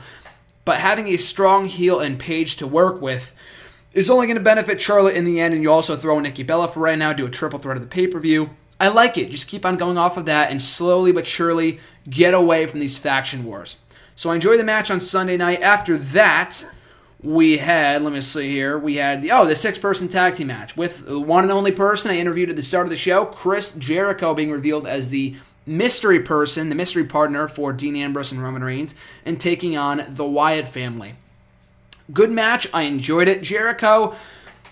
But 0.66 0.78
having 0.78 1.08
a 1.08 1.18
strong 1.18 1.66
heel 1.66 2.00
and 2.00 2.20
Paige 2.20 2.58
to 2.58 2.68
work 2.68 3.02
with 3.02 3.34
is 3.94 4.10
only 4.10 4.28
going 4.28 4.38
to 4.38 4.44
benefit 4.44 4.82
Charlotte 4.82 5.16
in 5.16 5.26
the 5.26 5.40
end. 5.40 5.54
And 5.54 5.64
you 5.64 5.72
also 5.72 5.96
throw 5.96 6.20
Nikki 6.20 6.44
Bella 6.44 6.68
for 6.68 6.80
right 6.80 6.98
now, 6.98 7.14
do 7.14 7.26
a 7.26 7.30
triple 7.30 7.60
threat 7.60 7.78
of 7.78 7.84
the 7.84 7.90
pay 7.90 8.08
per 8.08 8.20
view. 8.20 8.52
I 8.80 8.90
like 8.90 9.18
it. 9.18 9.32
Just 9.32 9.48
keep 9.48 9.66
on 9.66 9.78
going 9.78 9.98
off 9.98 10.18
of 10.18 10.26
that 10.26 10.52
and 10.52 10.62
slowly 10.62 11.12
but 11.12 11.26
surely 11.26 11.80
get 12.10 12.34
away 12.34 12.66
from 12.66 12.80
these 12.80 12.98
faction 12.98 13.46
wars. 13.46 13.78
So 14.16 14.30
I 14.30 14.36
enjoy 14.36 14.58
the 14.58 14.64
match 14.64 14.92
on 14.92 15.00
Sunday 15.00 15.38
night. 15.38 15.62
After 15.62 15.98
that, 15.98 16.66
we 17.24 17.58
had, 17.58 18.02
let 18.02 18.12
me 18.12 18.22
see 18.22 18.52
here, 18.52 18.78
we 18.78 18.96
had, 18.96 19.22
the, 19.22 19.32
oh, 19.32 19.46
the 19.46 19.56
six 19.56 19.80
person 19.80 20.10
tag 20.10 20.36
team 20.36 20.48
match 20.48 20.76
with 20.76 21.06
the 21.06 21.20
one 21.20 21.44
and 21.44 21.52
only 21.52 21.72
person 21.72 22.12
I 22.12 22.18
interviewed 22.18 22.50
at 22.50 22.56
the 22.56 22.64
start 22.64 22.86
of 22.86 22.90
the 22.90 22.98
show, 22.98 23.26
Chris 23.26 23.74
Jericho, 23.76 24.34
being 24.34 24.52
revealed 24.52 24.86
as 24.86 25.10
the 25.10 25.36
mystery 25.66 26.20
person, 26.20 26.68
the 26.68 26.76
mystery 26.76 27.06
partner 27.06 27.48
for 27.48 27.72
Dean 27.72 27.96
Ambrose 27.96 28.34
and 28.34 28.44
Roman 28.44 28.64
Reigns, 28.64 28.96
and 29.26 29.40
taking 29.40 29.78
on 29.78 30.04
the 30.10 30.26
Wyatt 30.26 30.68
family. 30.68 31.16
Good 32.12 32.32
match. 32.32 32.68
I 32.74 32.84
enjoyed 32.84 33.30
it. 33.30 33.42
Jericho, 33.42 34.16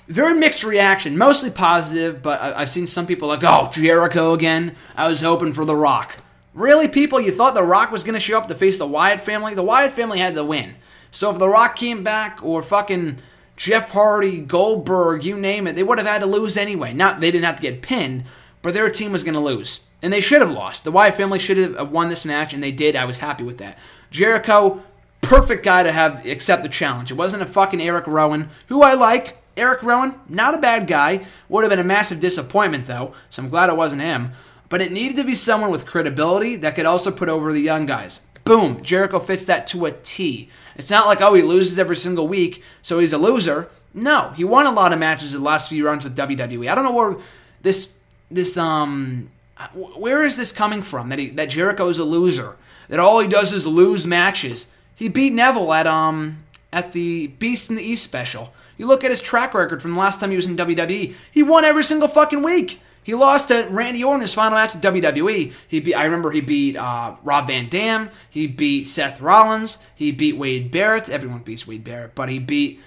very 0.08 0.38
mixed 0.38 0.66
reaction, 0.66 1.18
mostly 1.18 1.50
positive, 1.50 2.22
but 2.22 2.42
I've 2.42 2.70
seen 2.70 2.86
some 2.86 3.08
people 3.08 3.30
like, 3.30 3.44
oh, 3.44 3.70
Jericho 3.72 4.34
again. 4.34 4.76
I 4.98 5.08
was 5.08 5.22
hoping 5.22 5.54
for 5.54 5.64
The 5.64 5.76
Rock. 5.76 6.18
Really, 6.54 6.90
people? 6.90 7.22
You 7.22 7.32
thought 7.32 7.54
The 7.54 7.64
Rock 7.64 7.92
was 7.92 8.04
going 8.04 8.16
to 8.16 8.20
show 8.20 8.38
up 8.38 8.50
to 8.50 8.56
face 8.56 8.78
the 8.78 8.86
Wyatt 8.86 9.22
family? 9.22 9.56
The 9.56 9.64
Wyatt 9.64 9.94
family 9.94 10.20
had 10.20 10.36
to 10.36 10.44
win. 10.44 10.76
So 11.12 11.30
if 11.30 11.40
The 11.40 11.50
Rock 11.50 11.76
came 11.76 12.04
back 12.04 12.40
or 12.42 12.64
fucking 12.64 13.18
Jeff 13.58 13.92
Hardy, 13.92 14.40
Goldberg, 14.40 15.24
you 15.24 15.38
name 15.38 15.68
it, 15.68 15.76
they 15.76 15.84
would 15.84 16.00
have 16.00 16.08
had 16.08 16.22
to 16.22 16.26
lose 16.26 16.58
anyway. 16.58 16.94
Not 16.94 17.20
they 17.20 17.30
didn't 17.30 17.46
have 17.46 17.58
to 17.58 17.62
get 17.62 17.82
pinned, 17.82 18.24
but 18.62 18.74
their 18.74 18.90
team 18.90 19.12
was 19.12 19.24
going 19.24 19.36
to 19.36 19.40
lose. 19.40 19.82
And 20.02 20.12
they 20.12 20.22
should 20.22 20.42
have 20.42 20.52
lost. 20.52 20.84
The 20.84 20.92
Wyatt 20.92 21.16
family 21.16 21.38
should 21.38 21.58
have 21.58 21.92
won 21.92 22.10
this 22.10 22.26
match, 22.26 22.54
and 22.54 22.64
they 22.64 22.72
did. 22.72 22.96
I 22.96 23.06
was 23.06 23.20
happy 23.20 23.44
with 23.44 23.60
that. 23.60 23.78
Jericho, 24.10 24.82
perfect 25.22 25.64
guy 25.64 25.84
to 25.84 25.92
have 25.92 26.26
accept 26.26 26.64
the 26.64 26.70
challenge. 26.70 27.12
It 27.12 27.18
wasn't 27.18 27.44
a 27.44 27.46
fucking 27.46 27.82
Eric 27.82 28.08
Rowan, 28.08 28.50
who 28.68 28.82
I 28.82 28.96
like. 28.96 29.38
Eric 29.58 29.84
Rowan, 29.84 30.16
not 30.28 30.56
a 30.56 30.62
bad 30.62 30.88
guy. 30.88 31.26
Would 31.50 31.64
have 31.64 31.70
been 31.70 31.78
a 31.78 31.84
massive 31.84 32.20
disappointment, 32.20 32.88
though, 32.88 33.14
so 33.30 33.44
I'm 33.44 33.50
glad 33.50 33.70
it 33.70 33.76
wasn't 33.76 34.02
him. 34.02 34.32
But 34.70 34.82
it 34.82 34.92
needed 34.92 35.18
to 35.18 35.26
be 35.26 35.36
someone 35.36 35.70
with 35.70 35.86
credibility 35.86 36.56
that 36.56 36.74
could 36.76 36.86
also 36.86 37.12
put 37.12 37.30
over 37.30 37.52
the 37.52 37.60
young 37.60 37.86
guys. 37.86 38.22
Boom, 38.44 38.82
Jericho 38.82 39.20
fits 39.20 39.44
that 39.46 39.68
to 39.68 39.86
a 39.86 39.92
T. 39.92 40.50
It's 40.82 40.90
not 40.90 41.06
like, 41.06 41.22
oh, 41.22 41.36
he 41.36 41.44
loses 41.44 41.78
every 41.78 41.96
single 41.96 42.28
week, 42.28 42.64
so 42.82 42.98
he's 42.98 43.14
a 43.14 43.20
loser. 43.20 43.70
No, 43.94 44.34
he 44.36 44.44
won 44.44 44.66
a 44.66 44.72
lot 44.72 44.94
of 44.94 44.98
matches 45.00 45.34
the 45.34 45.40
last 45.40 45.70
few 45.70 45.86
runs 45.86 46.04
with 46.04 46.18
WWE. 46.18 46.68
I 46.68 46.74
don't 46.74 46.84
know 46.84 46.94
where 46.94 47.18
this 47.62 48.00
this 48.32 48.58
um 48.58 49.30
where 49.74 50.24
is 50.24 50.38
this 50.38 50.52
coming 50.52 50.82
from 50.82 51.10
that 51.10 51.20
he 51.20 51.28
that 51.30 51.50
Jericho 51.50 51.88
is 51.88 52.00
a 52.00 52.04
loser 52.04 52.58
that 52.90 53.00
all 53.00 53.20
he 53.20 53.28
does 53.28 53.54
is 53.54 53.68
lose 53.68 54.08
matches. 54.08 54.68
He 54.96 55.08
beat 55.08 55.34
Neville 55.34 55.72
at 55.72 55.86
um 55.86 56.44
at 56.74 56.94
the 56.94 57.28
Beast 57.28 57.70
in 57.70 57.76
the 57.76 57.84
East 57.84 58.04
special. 58.04 58.54
You 58.78 58.88
look 58.88 59.04
at 59.04 59.12
his 59.12 59.22
track 59.22 59.54
record 59.54 59.82
from 59.84 59.94
the 59.94 60.00
last 60.00 60.20
time 60.20 60.32
he 60.32 60.36
was 60.36 60.48
in 60.48 60.58
WWE. 60.58 61.14
He 61.32 61.44
won 61.44 61.64
every 61.64 61.84
single 61.84 62.08
fucking 62.08 62.42
week. 62.42 62.82
He 63.04 63.16
lost 63.16 63.48
to 63.48 63.68
Randy 63.70 64.04
Orton 64.04 64.22
his 64.22 64.34
final 64.34 64.58
match 64.58 64.74
with 64.74 64.84
WWE. 64.84 65.54
He 65.68 65.80
beat, 65.80 65.96
I 65.96 66.06
remember 66.06 66.32
he 66.32 66.42
beat 66.42 66.78
uh, 66.78 67.16
Rob 67.24 67.48
Van 67.48 67.68
Dam. 67.68 68.12
He 68.30 68.46
beat 68.48 68.86
Seth 68.86 69.22
Rollins. 69.22 69.80
He 69.96 70.12
beat 70.12 70.38
Wade 70.38 70.72
Barrett. 70.72 71.10
Everyone 71.10 71.40
beats 71.40 71.66
Wade 71.66 71.84
Barrett, 71.84 72.14
but 72.14 72.30
he 72.30 72.38
beat 72.38 72.80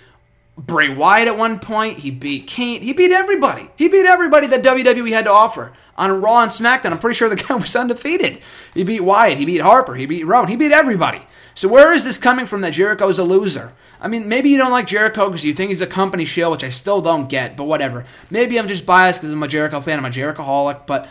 Bray 0.57 0.89
Wyatt 0.89 1.29
at 1.29 1.37
one 1.37 1.59
point. 1.59 1.99
He 1.99 2.11
beat 2.11 2.47
Kane. 2.47 2.83
He 2.83 2.93
beat 2.93 3.11
everybody. 3.11 3.69
He 3.77 3.89
beat 3.89 4.07
everybody 4.07 4.47
that 4.49 4.62
WWE 4.62 5.11
had 5.11 5.25
to 5.25 5.33
offer 5.33 5.73
on 5.97 6.21
Raw 6.21 6.43
and 6.43 6.51
SmackDown. 6.51 6.93
I'm 6.93 6.99
pretty 6.99 7.17
sure 7.17 7.29
the 7.29 7.37
guy 7.49 7.55
was 7.57 7.75
undefeated. 7.75 8.41
He 8.73 8.85
beat 8.85 9.01
Wyatt. 9.01 9.39
He 9.39 9.45
beat 9.45 9.61
Harper. 9.61 9.95
He 9.95 10.07
beat 10.07 10.25
Rowan. 10.25 10.49
He 10.49 10.57
beat 10.57 10.73
everybody. 10.73 11.27
So 11.55 11.69
where 11.69 11.93
is 11.93 12.05
this 12.05 12.19
coming 12.19 12.47
from 12.47 12.61
that 12.62 12.73
Jericho 12.73 13.09
is 13.09 13.19
a 13.19 13.25
loser? 13.25 13.73
I 14.05 14.09
mean, 14.09 14.29
maybe 14.29 14.51
you 14.51 14.59
don't 14.59 14.71
like 14.71 14.87
Jericho 14.87 15.29
because 15.29 15.47
you 15.47 15.55
think 15.55 15.71
he's 15.71 15.81
a 15.81 15.87
company 15.87 16.27
shill, 16.27 16.51
which 16.51 16.63
I 16.63 16.69
still 16.69 17.01
don't 17.01 17.27
get, 17.27 17.57
but 17.57 17.65
whatever. 17.65 18.05
Maybe 18.31 18.59
I'm 18.59 18.69
just 18.69 18.85
biased 18.85 19.23
because 19.23 19.33
I'm 19.33 19.43
a 19.43 19.49
Jericho 19.49 19.81
fan. 19.81 19.99
I'm 19.99 20.05
a 20.05 20.11
Jerichoholic, 20.11 20.87
but 20.87 21.09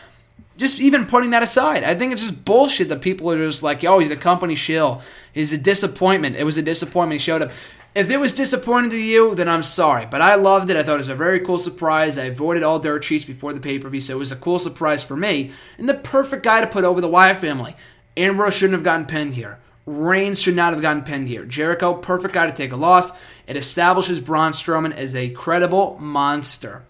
just 0.58 0.80
even 0.80 1.08
putting 1.08 1.32
that 1.32 1.42
aside, 1.42 1.84
I 1.84 1.96
think 1.96 2.14
it's 2.14 2.22
just 2.22 2.46
bullshit 2.46 2.90
that 2.90 3.02
people 3.02 3.32
are 3.32 3.38
just 3.38 3.64
like, 3.64 3.84
oh, 3.84 3.98
he's 3.98 4.12
a 4.12 4.16
company 4.16 4.54
shill. 4.54 5.02
He's 5.34 5.52
a 5.52 5.58
disappointment. 5.58 6.36
It 6.36 6.44
was 6.44 6.60
a 6.60 6.62
disappointment. 6.62 7.20
He 7.20 7.26
showed 7.26 7.42
up. 7.42 7.52
If 7.96 8.12
it 8.12 8.18
was 8.18 8.32
disappointing 8.32 8.92
to 8.92 8.98
you, 8.98 9.34
then 9.34 9.50
I'm 9.50 9.64
sorry. 9.64 10.06
But 10.06 10.22
I 10.22 10.36
loved 10.36 10.70
it. 10.70 10.78
I 10.78 10.84
thought 10.84 10.96
it 10.96 10.98
was 10.98 11.10
a 11.10 11.16
very 11.16 11.40
cool 11.40 11.58
surprise. 11.58 12.20
I 12.20 12.26
avoided 12.26 12.62
all 12.62 12.78
dirt 12.78 13.04
sheets 13.04 13.26
before 13.26 13.54
the 13.54 13.60
pay 13.60 13.80
per 13.80 13.90
view, 13.90 14.02
so 14.02 14.14
it 14.14 14.20
was 14.20 14.32
a 14.32 14.36
cool 14.36 14.60
surprise 14.60 15.04
for 15.04 15.18
me. 15.18 15.52
And 15.80 15.90
the 15.90 15.96
perfect 15.96 16.44
guy 16.44 16.62
to 16.62 16.68
put 16.68 16.84
over 16.84 17.02
the 17.02 17.08
Wyatt 17.08 17.40
family. 17.40 17.76
Ambrose 18.16 18.56
shouldn't 18.56 18.78
have 18.78 18.84
gotten 18.84 19.08
pinned 19.08 19.34
here. 19.34 19.58
Reigns 19.86 20.42
should 20.42 20.56
not 20.56 20.74
have 20.74 20.82
gotten 20.82 21.04
pinned 21.04 21.28
here. 21.28 21.46
Jericho, 21.46 21.94
perfect 21.94 22.34
guy 22.34 22.48
to 22.48 22.54
take 22.54 22.72
a 22.72 22.78
loss. 22.78 23.12
It 23.48 23.58
establishes 23.58 24.20
Braun 24.20 24.54
Strowman 24.54 24.94
as 24.94 25.16
a 25.16 25.30
credible 25.30 25.98
monster. 26.00 26.84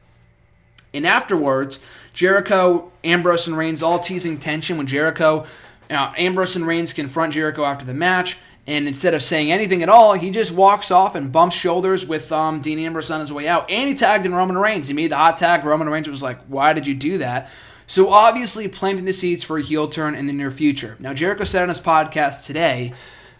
And 0.93 1.07
afterwards, 1.07 1.79
Jericho, 2.13 2.91
Ambrose, 3.03 3.47
and 3.47 3.57
Reigns 3.57 3.81
all 3.81 3.97
teasing 3.97 4.37
tension 4.37 4.77
when 4.77 4.85
Jericho, 4.85 5.47
know, 5.93 6.13
Ambrose 6.17 6.55
and 6.55 6.67
Reigns 6.67 6.93
confront 6.93 7.33
Jericho 7.33 7.63
after 7.63 7.85
the 7.85 7.93
match. 7.93 8.37
And 8.65 8.87
instead 8.87 9.13
of 9.13 9.21
saying 9.21 9.51
anything 9.51 9.83
at 9.83 9.89
all, 9.89 10.13
he 10.13 10.31
just 10.31 10.51
walks 10.51 10.89
off 10.89 11.15
and 11.15 11.31
bumps 11.31 11.55
shoulders 11.55 12.05
with 12.05 12.31
um, 12.31 12.61
Dean 12.61 12.79
Ambrose 12.79 13.11
on 13.11 13.19
his 13.19 13.33
way 13.33 13.47
out. 13.47 13.69
And 13.69 13.89
he 13.89 13.95
tagged 13.95 14.25
in 14.25 14.33
Roman 14.33 14.57
Reigns. 14.57 14.87
He 14.87 14.93
made 14.93 15.11
the 15.11 15.17
hot 15.17 15.35
tag. 15.35 15.65
Roman 15.65 15.89
Reigns 15.89 16.07
was 16.07 16.23
like, 16.23 16.39
Why 16.47 16.73
did 16.73 16.87
you 16.87 16.95
do 16.95 17.17
that? 17.17 17.49
So 17.87 18.09
obviously 18.09 18.67
planting 18.67 19.05
the 19.05 19.13
seeds 19.13 19.43
for 19.43 19.57
a 19.57 19.61
heel 19.61 19.87
turn 19.87 20.15
in 20.15 20.27
the 20.27 20.33
near 20.33 20.51
future. 20.51 20.95
Now, 20.99 21.13
Jericho 21.13 21.43
said 21.43 21.63
on 21.63 21.69
his 21.69 21.81
podcast 21.81 22.45
today 22.45 22.93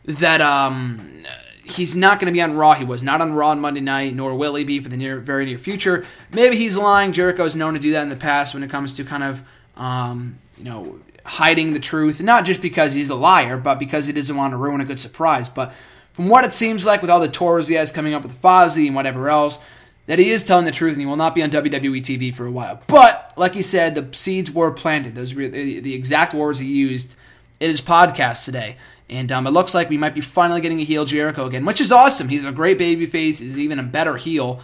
that 0.05 0.41
um, 0.41 1.23
he's 1.63 1.95
not 1.95 2.19
going 2.19 2.31
to 2.31 2.33
be 2.33 2.41
on 2.41 2.53
Raw. 2.53 2.73
He 2.73 2.85
was 2.85 3.03
not 3.03 3.21
on 3.21 3.33
Raw 3.33 3.49
on 3.49 3.59
Monday 3.59 3.81
night, 3.81 4.15
nor 4.15 4.35
will 4.35 4.55
he 4.55 4.63
be 4.63 4.79
for 4.79 4.89
the 4.89 4.97
near, 4.97 5.19
very 5.19 5.45
near 5.45 5.57
future. 5.57 6.05
Maybe 6.31 6.57
he's 6.57 6.77
lying. 6.77 7.13
Jericho 7.13 7.45
is 7.45 7.55
known 7.55 7.73
to 7.73 7.79
do 7.79 7.91
that 7.91 8.03
in 8.03 8.09
the 8.09 8.15
past 8.15 8.53
when 8.53 8.63
it 8.63 8.69
comes 8.69 8.93
to 8.93 9.03
kind 9.03 9.23
of, 9.23 9.43
um, 9.77 10.37
you 10.57 10.65
know, 10.65 10.99
hiding 11.25 11.73
the 11.73 11.79
truth, 11.79 12.21
not 12.21 12.43
just 12.43 12.61
because 12.61 12.93
he's 12.93 13.09
a 13.09 13.15
liar, 13.15 13.57
but 13.57 13.79
because 13.79 14.07
he 14.07 14.13
doesn't 14.13 14.35
want 14.35 14.51
to 14.51 14.57
ruin 14.57 14.81
a 14.81 14.85
good 14.85 14.99
surprise. 14.99 15.47
But 15.47 15.73
from 16.11 16.27
what 16.27 16.43
it 16.43 16.53
seems 16.53 16.85
like, 16.85 17.01
with 17.01 17.09
all 17.09 17.19
the 17.19 17.29
tours 17.29 17.67
he 17.67 17.75
has 17.75 17.91
coming 17.91 18.13
up 18.13 18.23
with 18.23 18.39
Fozzy 18.39 18.87
and 18.87 18.95
whatever 18.95 19.29
else, 19.29 19.59
that 20.06 20.20
he 20.20 20.30
is 20.30 20.43
telling 20.43 20.66
the 20.66 20.72
truth 20.72 20.93
and 20.93 21.01
he 21.01 21.06
will 21.06 21.16
not 21.16 21.34
be 21.34 21.43
on 21.43 21.49
WWE 21.49 22.01
TV 22.01 22.34
for 22.34 22.45
a 22.45 22.51
while. 22.51 22.82
But 22.88 23.34
like 23.38 23.54
he 23.54 23.62
said, 23.62 23.95
the 23.95 24.16
seeds 24.16 24.51
were 24.51 24.72
planted. 24.72 25.16
Those 25.16 25.34
were 25.34 25.47
the 25.47 25.93
exact 25.93 26.34
words 26.34 26.60
he 26.60 26.68
used 26.68 27.16
in 27.60 27.70
his 27.70 27.82
podcast 27.82 28.45
today. 28.45 28.78
And 29.10 29.32
um, 29.32 29.47
it 29.47 29.51
looks 29.51 29.74
like 29.74 29.89
we 29.89 29.97
might 29.97 30.16
be 30.16 30.22
finally 30.22 30.62
getting 30.62 30.80
a 30.80 30.84
heel 30.84 31.06
Jericho 31.06 31.45
again, 31.45 31.66
which 31.66 31.80
is 31.80 31.91
awesome. 31.91 32.30
He's 32.30 32.45
a 32.45 32.51
great 32.51 32.80
babyface. 32.80 33.39
He's 33.39 33.58
even 33.58 33.80
a 33.80 33.84
better 33.84 34.18
heel. 34.18 34.60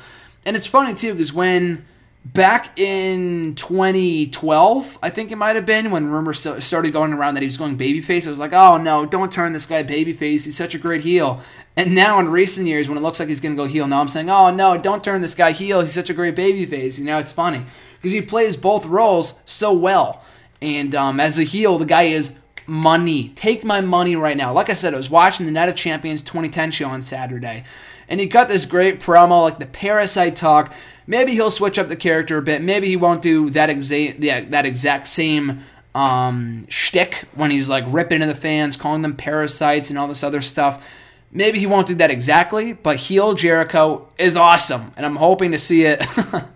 And 0.46 0.56
it's 0.58 0.68
funny 0.68 0.94
too 0.94 1.14
because 1.14 1.34
when 1.34 1.86
back 2.26 2.78
in 2.78 3.56
2012, 3.56 5.00
I 5.02 5.10
think 5.10 5.32
it 5.32 5.38
might 5.38 5.56
have 5.56 5.66
been 5.66 5.92
when 5.92 6.10
rumors 6.10 6.46
started 6.64 6.94
going 6.94 7.14
around 7.14 7.36
that 7.36 7.42
he 7.42 7.48
was 7.48 7.58
going 7.58 7.78
babyface. 7.78 8.26
I 8.26 8.30
was 8.30 8.40
like, 8.40 8.54
oh 8.54 8.78
no, 8.78 9.06
don't 9.06 9.32
turn 9.32 9.54
this 9.54 9.66
guy 9.66 9.84
babyface. 9.84 10.46
He's 10.46 10.58
such 10.58 10.76
a 10.76 10.80
great 10.80 11.02
heel. 11.02 11.42
And 11.76 11.96
now 11.96 12.20
in 12.20 12.30
recent 12.30 12.68
years, 12.68 12.90
when 12.90 12.98
it 12.98 13.02
looks 13.02 13.20
like 13.20 13.30
he's 13.30 13.40
going 13.40 13.56
to 13.56 13.62
go 13.62 13.68
heel, 13.68 13.88
now 13.88 14.02
I'm 14.02 14.08
saying, 14.08 14.30
oh 14.30 14.54
no, 14.54 14.78
don't 14.78 15.04
turn 15.04 15.22
this 15.22 15.36
guy 15.36 15.52
heel. 15.52 15.82
He's 15.82 15.94
such 15.94 16.10
a 16.10 16.14
great 16.14 16.36
babyface. 16.36 17.00
You 17.00 17.06
know, 17.06 17.18
it's 17.18 17.32
funny 17.32 17.66
because 17.98 18.12
he 18.12 18.22
plays 18.22 18.56
both 18.56 18.86
roles 18.86 19.40
so 19.46 19.74
well. 19.74 20.24
And 20.62 20.94
um, 20.94 21.20
as 21.20 21.40
a 21.40 21.44
heel, 21.44 21.78
the 21.78 21.86
guy 21.86 22.04
is 22.04 22.36
money. 22.68 23.30
Take 23.30 23.64
my 23.64 23.82
money 23.82 24.16
right 24.16 24.38
now. 24.38 24.54
Like 24.54 24.70
I 24.70 24.74
said, 24.74 24.94
I 24.94 24.98
was 24.98 25.10
watching 25.10 25.46
the 25.46 25.52
Night 25.52 25.70
of 25.70 25.76
Champions 25.76 26.22
2010 26.22 26.72
show 26.72 26.90
on 26.90 27.02
Saturday, 27.02 27.64
and 28.08 28.20
he 28.20 28.28
cut 28.28 28.50
this 28.50 28.66
great 28.66 29.00
promo, 29.00 29.44
like 29.44 29.60
the 29.60 29.66
Parasite 29.66 30.36
talk 30.36 30.74
Maybe 31.10 31.32
he'll 31.32 31.50
switch 31.50 31.80
up 31.80 31.88
the 31.88 31.96
character 31.96 32.38
a 32.38 32.42
bit. 32.44 32.62
Maybe 32.62 32.88
he 32.88 32.96
won't 32.96 33.24
do 33.24 33.50
that 33.50 33.72
exact 33.72 34.22
that 34.22 34.68
exact 34.68 35.08
same 35.08 35.64
um, 35.96 36.68
shtick 36.70 37.26
when 37.34 37.50
he's 37.50 37.68
like 37.68 37.84
ripping 37.88 38.22
into 38.22 38.28
the 38.28 38.40
fans, 38.40 38.78
calling 38.78 39.02
them 39.02 39.16
parasites 39.16 39.90
and 39.90 39.98
all 39.98 40.08
this 40.08 40.24
other 40.24 40.40
stuff. 40.40 40.88
Maybe 41.32 41.58
he 41.58 41.66
won't 41.66 41.88
do 41.88 41.96
that 41.96 42.12
exactly, 42.12 42.74
but 42.74 42.98
heel 42.98 43.34
Jericho 43.34 44.08
is 44.20 44.38
awesome, 44.38 44.94
and 44.96 45.04
I'm 45.04 45.16
hoping 45.16 45.52
to 45.52 45.58
see 45.58 45.84
it. 45.84 46.06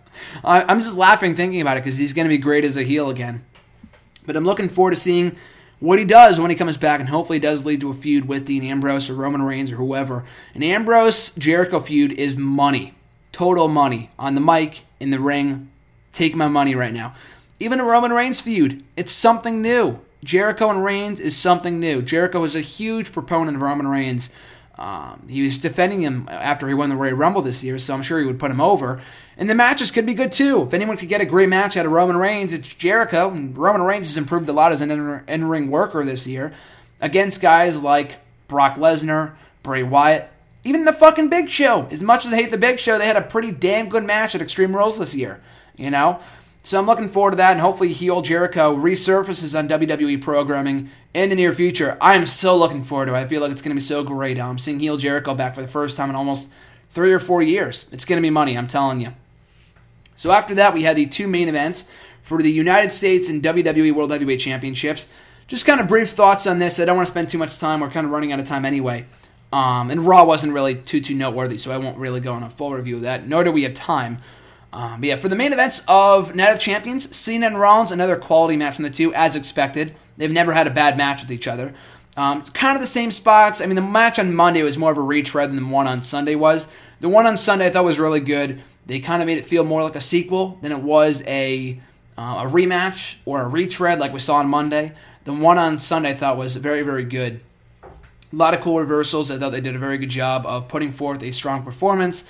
I'm 0.43 0.83
just 0.83 0.97
laughing 0.97 1.33
thinking 1.33 1.59
about 1.59 1.77
it 1.77 1.83
because 1.83 1.97
he's 1.97 2.13
going 2.13 2.25
to 2.25 2.29
be 2.29 2.37
great 2.37 2.63
as 2.63 2.77
a 2.77 2.83
heel 2.83 3.09
again. 3.09 3.43
But 4.23 4.35
I'm 4.35 4.45
looking 4.45 4.69
forward 4.69 4.91
to 4.91 4.97
seeing 4.97 5.35
what 5.79 5.97
he 5.97 6.05
does 6.05 6.39
when 6.39 6.51
he 6.51 6.55
comes 6.55 6.77
back, 6.77 6.99
and 6.99 7.09
hopefully 7.09 7.39
does 7.39 7.65
lead 7.65 7.81
to 7.81 7.89
a 7.89 7.93
feud 7.93 8.27
with 8.27 8.45
Dean 8.45 8.63
Ambrose 8.63 9.09
or 9.09 9.15
Roman 9.15 9.41
Reigns 9.41 9.71
or 9.71 9.77
whoever. 9.77 10.25
An 10.53 10.61
Ambrose 10.61 11.31
Jericho 11.31 11.79
feud 11.79 12.11
is 12.11 12.37
money 12.37 12.93
total 13.33 13.67
money 13.67 14.09
on 14.17 14.35
the 14.35 14.41
mic, 14.41 14.83
in 15.01 15.09
the 15.09 15.19
ring. 15.19 15.69
Take 16.13 16.35
my 16.35 16.47
money 16.47 16.75
right 16.75 16.93
now. 16.93 17.13
Even 17.59 17.81
a 17.81 17.83
Roman 17.83 18.13
Reigns 18.13 18.39
feud, 18.39 18.83
it's 18.95 19.11
something 19.11 19.61
new. 19.61 19.99
Jericho 20.23 20.69
and 20.69 20.83
Reigns 20.83 21.19
is 21.19 21.35
something 21.35 21.79
new. 21.79 22.01
Jericho 22.01 22.39
was 22.39 22.55
a 22.55 22.61
huge 22.61 23.11
proponent 23.11 23.57
of 23.57 23.61
Roman 23.61 23.87
Reigns. 23.87 24.31
Um, 24.77 25.27
he 25.29 25.43
was 25.43 25.57
defending 25.57 26.01
him 26.01 26.27
after 26.31 26.67
he 26.67 26.73
won 26.73 26.89
the 26.89 26.95
Royal 26.95 27.15
Rumble 27.15 27.41
this 27.41 27.63
year, 27.63 27.77
so 27.77 27.93
I'm 27.93 28.01
sure 28.01 28.19
he 28.19 28.25
would 28.25 28.39
put 28.39 28.51
him 28.51 28.61
over. 28.61 29.01
And 29.37 29.49
the 29.49 29.55
matches 29.55 29.91
could 29.91 30.05
be 30.05 30.13
good 30.13 30.31
too. 30.31 30.63
If 30.63 30.73
anyone 30.73 30.97
could 30.97 31.09
get 31.09 31.21
a 31.21 31.25
great 31.25 31.49
match 31.49 31.75
out 31.75 31.85
of 31.85 31.91
Roman 31.91 32.17
Reigns, 32.17 32.53
it's 32.53 32.73
Jericho. 32.73 33.29
And 33.29 33.57
Roman 33.57 33.81
Reigns 33.81 34.07
has 34.07 34.17
improved 34.17 34.47
a 34.49 34.53
lot 34.53 34.71
as 34.71 34.81
an 34.81 35.23
in 35.27 35.45
ring 35.45 35.69
worker 35.69 36.03
this 36.03 36.25
year 36.25 36.53
against 37.01 37.41
guys 37.41 37.83
like 37.83 38.17
Brock 38.47 38.75
Lesnar, 38.75 39.33
Bray 39.61 39.83
Wyatt, 39.83 40.29
even 40.63 40.85
the 40.85 40.93
fucking 40.93 41.29
Big 41.29 41.49
Show. 41.49 41.87
As 41.91 42.01
much 42.01 42.25
as 42.25 42.33
I 42.33 42.37
hate 42.37 42.51
the 42.51 42.57
Big 42.57 42.79
Show, 42.79 42.97
they 42.97 43.07
had 43.07 43.17
a 43.17 43.21
pretty 43.21 43.51
damn 43.51 43.89
good 43.89 44.03
match 44.03 44.35
at 44.35 44.41
Extreme 44.41 44.75
Rules 44.75 44.97
this 44.97 45.15
year. 45.15 45.41
You 45.75 45.91
know? 45.91 46.19
So 46.65 46.79
I'm 46.79 46.85
looking 46.85 47.09
forward 47.09 47.31
to 47.31 47.37
that, 47.37 47.51
and 47.51 47.59
hopefully 47.59 47.91
heel 47.91 48.21
Jericho 48.21 48.73
resurfaces 48.73 49.57
on 49.57 49.67
WWE 49.67 50.21
programming 50.21 50.89
in 51.13 51.29
the 51.29 51.35
near 51.35 51.53
future. 51.53 51.97
I 51.99 52.15
am 52.15 52.25
so 52.25 52.55
looking 52.55 52.83
forward 52.83 53.07
to 53.07 53.15
it. 53.15 53.17
I 53.17 53.27
feel 53.27 53.41
like 53.41 53.51
it's 53.51 53.61
going 53.61 53.75
to 53.75 53.79
be 53.79 53.85
so 53.85 54.03
great. 54.03 54.39
I'm 54.39 54.57
seeing 54.57 54.79
heel 54.79 54.95
Jericho 54.95 55.35
back 55.35 55.55
for 55.55 55.61
the 55.61 55.67
first 55.67 55.97
time 55.97 56.09
in 56.09 56.15
almost 56.15 56.49
three 56.89 57.11
or 57.11 57.19
four 57.19 57.43
years. 57.43 57.85
It's 57.91 58.05
going 58.05 58.17
to 58.17 58.25
be 58.25 58.29
money, 58.29 58.57
I'm 58.57 58.67
telling 58.67 59.01
you. 59.01 59.13
So 60.15 60.31
after 60.31 60.55
that, 60.55 60.73
we 60.73 60.83
had 60.83 60.95
the 60.95 61.05
two 61.05 61.27
main 61.27 61.49
events 61.49 61.89
for 62.21 62.41
the 62.41 62.51
United 62.51 62.93
States 62.93 63.29
and 63.29 63.43
WWE 63.43 63.93
World 63.93 64.11
Heavyweight 64.11 64.39
Championships. 64.39 65.09
Just 65.47 65.65
kind 65.65 65.81
of 65.81 65.89
brief 65.89 66.11
thoughts 66.11 66.47
on 66.47 66.59
this. 66.59 66.79
I 66.79 66.85
don't 66.85 66.95
want 66.95 67.07
to 67.07 67.11
spend 67.11 67.27
too 67.27 67.37
much 67.37 67.59
time. 67.59 67.81
We're 67.81 67.89
kind 67.89 68.05
of 68.05 68.11
running 68.13 68.31
out 68.31 68.39
of 68.39 68.45
time 68.45 68.63
anyway. 68.63 69.05
Um, 69.53 69.91
and 69.91 70.03
Raw 70.03 70.23
wasn't 70.23 70.53
really 70.53 70.73
too 70.73 70.99
too 70.99 71.13
noteworthy, 71.13 71.59
so 71.59 71.71
I 71.71 71.77
won't 71.77 71.99
really 71.99 72.19
go 72.19 72.33
on 72.33 72.41
a 72.41 72.49
full 72.49 72.73
review 72.73 72.95
of 72.95 73.01
that. 73.03 73.27
Nor 73.27 73.43
do 73.43 73.51
we 73.51 73.61
have 73.63 73.75
time. 73.75 74.17
Um, 74.73 74.99
but 74.99 75.09
yeah, 75.09 75.15
for 75.15 75.29
the 75.29 75.35
main 75.35 75.53
events 75.53 75.83
of 75.87 76.33
Night 76.33 76.51
of 76.51 76.59
Champions, 76.59 77.15
Cena 77.15 77.45
and 77.45 77.59
Rollins, 77.59 77.91
another 77.91 78.15
quality 78.15 78.57
match 78.57 78.75
from 78.75 78.83
the 78.83 78.89
two, 78.89 79.13
as 79.13 79.35
expected. 79.35 79.95
They've 80.17 80.31
never 80.31 80.53
had 80.53 80.65
a 80.65 80.71
bad 80.71 80.97
match 80.97 81.21
with 81.21 81.31
each 81.31 81.47
other. 81.47 81.75
Um, 82.17 82.41
kind 82.41 82.75
of 82.75 82.81
the 82.81 82.87
same 82.87 83.11
spots. 83.11 83.61
I 83.61 83.67
mean, 83.67 83.75
the 83.75 83.81
match 83.83 84.17
on 84.17 84.33
Monday 84.33 84.63
was 84.63 84.75
more 84.75 84.91
of 84.91 84.97
a 84.97 85.01
retread 85.01 85.51
than 85.51 85.57
the 85.57 85.71
one 85.71 85.85
on 85.85 86.01
Sunday 86.01 86.33
was. 86.33 86.67
The 86.99 87.09
one 87.09 87.27
on 87.27 87.37
Sunday 87.37 87.67
I 87.67 87.69
thought 87.69 87.85
was 87.85 87.99
really 87.99 88.21
good. 88.21 88.59
They 88.87 88.99
kind 88.99 89.21
of 89.21 89.27
made 89.27 89.37
it 89.37 89.45
feel 89.45 89.63
more 89.63 89.83
like 89.83 89.95
a 89.95 90.01
sequel 90.01 90.57
than 90.63 90.71
it 90.71 90.81
was 90.81 91.21
a 91.27 91.79
uh, 92.17 92.45
a 92.47 92.49
rematch 92.49 93.17
or 93.25 93.41
a 93.41 93.47
retread 93.47 93.99
like 93.99 94.13
we 94.13 94.19
saw 94.19 94.37
on 94.37 94.47
Monday. 94.47 94.93
The 95.25 95.33
one 95.33 95.59
on 95.59 95.77
Sunday 95.77 96.09
I 96.09 96.13
thought 96.15 96.37
was 96.37 96.55
very 96.55 96.81
very 96.81 97.03
good. 97.03 97.41
A 98.33 98.35
lot 98.35 98.55
of 98.55 98.61
cool 98.61 98.79
reversals. 98.79 99.29
I 99.29 99.37
thought 99.37 99.51
they 99.51 99.61
did 99.61 99.75
a 99.75 99.79
very 99.79 99.99
good 99.99 100.09
job 100.09 100.47
of 100.47 100.67
putting 100.67 100.91
forth 100.91 101.21
a 101.21 101.29
strong 101.31 101.61
performance. 101.63 102.25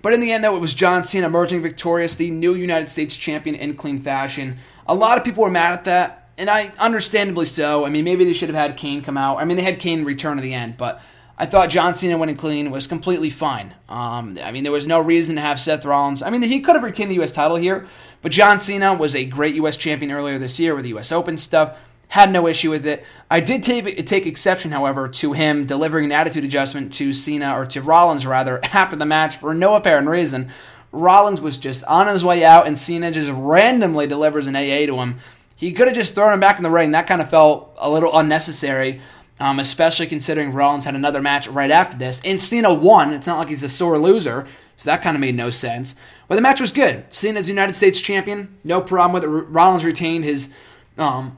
But 0.00 0.12
in 0.12 0.20
the 0.20 0.30
end, 0.30 0.44
though, 0.44 0.56
it 0.56 0.60
was 0.60 0.72
John 0.72 1.02
Cena 1.02 1.26
emerging 1.26 1.62
victorious, 1.62 2.14
the 2.14 2.30
new 2.30 2.54
United 2.54 2.88
States 2.88 3.16
champion 3.16 3.56
in 3.56 3.74
clean 3.74 3.98
fashion. 3.98 4.58
A 4.86 4.94
lot 4.94 5.18
of 5.18 5.24
people 5.24 5.42
were 5.42 5.50
mad 5.50 5.72
at 5.72 5.84
that, 5.86 6.30
and 6.38 6.48
I 6.48 6.68
understandably 6.78 7.46
so. 7.46 7.84
I 7.84 7.88
mean, 7.88 8.04
maybe 8.04 8.24
they 8.24 8.32
should 8.32 8.48
have 8.48 8.56
had 8.56 8.76
Kane 8.76 9.02
come 9.02 9.16
out. 9.16 9.38
I 9.38 9.44
mean, 9.44 9.56
they 9.56 9.64
had 9.64 9.80
Kane 9.80 10.04
return 10.04 10.38
at 10.38 10.42
the 10.42 10.54
end, 10.54 10.76
but 10.76 11.02
I 11.36 11.46
thought 11.46 11.70
John 11.70 11.96
Cena 11.96 12.16
winning 12.16 12.36
clean 12.36 12.70
was 12.70 12.86
completely 12.86 13.30
fine. 13.30 13.74
Um, 13.88 14.38
I 14.40 14.52
mean, 14.52 14.62
there 14.62 14.72
was 14.72 14.86
no 14.86 15.00
reason 15.00 15.34
to 15.34 15.40
have 15.40 15.58
Seth 15.58 15.84
Rollins. 15.84 16.22
I 16.22 16.30
mean, 16.30 16.42
he 16.42 16.60
could 16.60 16.76
have 16.76 16.84
retained 16.84 17.10
the 17.10 17.16
U.S. 17.16 17.32
title 17.32 17.56
here, 17.56 17.84
but 18.22 18.30
John 18.30 18.58
Cena 18.58 18.94
was 18.94 19.16
a 19.16 19.24
great 19.24 19.56
U.S. 19.56 19.76
champion 19.76 20.12
earlier 20.12 20.38
this 20.38 20.60
year 20.60 20.76
with 20.76 20.84
the 20.84 20.90
U.S. 20.90 21.10
Open 21.10 21.36
stuff. 21.36 21.80
Had 22.08 22.32
no 22.32 22.46
issue 22.46 22.70
with 22.70 22.86
it. 22.86 23.04
I 23.30 23.40
did 23.40 23.62
take, 23.62 24.06
take 24.06 24.26
exception, 24.26 24.70
however, 24.70 25.08
to 25.08 25.34
him 25.34 25.66
delivering 25.66 26.06
an 26.06 26.12
attitude 26.12 26.44
adjustment 26.44 26.92
to 26.94 27.12
Cena, 27.12 27.54
or 27.54 27.66
to 27.66 27.82
Rollins 27.82 28.26
rather, 28.26 28.60
after 28.72 28.96
the 28.96 29.06
match 29.06 29.36
for 29.36 29.54
no 29.54 29.74
apparent 29.74 30.08
reason. 30.08 30.48
Rollins 30.90 31.40
was 31.40 31.58
just 31.58 31.84
on 31.84 32.06
his 32.06 32.24
way 32.24 32.44
out, 32.44 32.66
and 32.66 32.78
Cena 32.78 33.10
just 33.10 33.30
randomly 33.30 34.06
delivers 34.06 34.46
an 34.46 34.56
AA 34.56 34.86
to 34.86 34.96
him. 34.96 35.18
He 35.54 35.72
could 35.72 35.88
have 35.88 35.96
just 35.96 36.14
thrown 36.14 36.32
him 36.32 36.40
back 36.40 36.56
in 36.56 36.62
the 36.62 36.70
ring. 36.70 36.92
That 36.92 37.06
kind 37.06 37.20
of 37.20 37.28
felt 37.28 37.76
a 37.78 37.90
little 37.90 38.16
unnecessary, 38.16 39.00
um, 39.38 39.58
especially 39.58 40.06
considering 40.06 40.52
Rollins 40.52 40.84
had 40.84 40.94
another 40.94 41.20
match 41.20 41.46
right 41.48 41.70
after 41.70 41.98
this. 41.98 42.22
And 42.24 42.40
Cena 42.40 42.72
won. 42.72 43.12
It's 43.12 43.26
not 43.26 43.38
like 43.38 43.48
he's 43.48 43.62
a 43.62 43.68
sore 43.68 43.98
loser, 43.98 44.46
so 44.76 44.88
that 44.88 45.02
kind 45.02 45.16
of 45.16 45.20
made 45.20 45.34
no 45.34 45.50
sense. 45.50 45.96
But 46.26 46.36
the 46.36 46.40
match 46.40 46.60
was 46.60 46.72
good. 46.72 47.12
Cena's 47.12 47.48
United 47.48 47.74
States 47.74 48.00
champion, 48.00 48.56
no 48.64 48.80
problem 48.80 49.12
with 49.12 49.24
it. 49.24 49.48
Rollins 49.50 49.84
retained 49.84 50.24
his 50.24 50.54
um, 50.96 51.36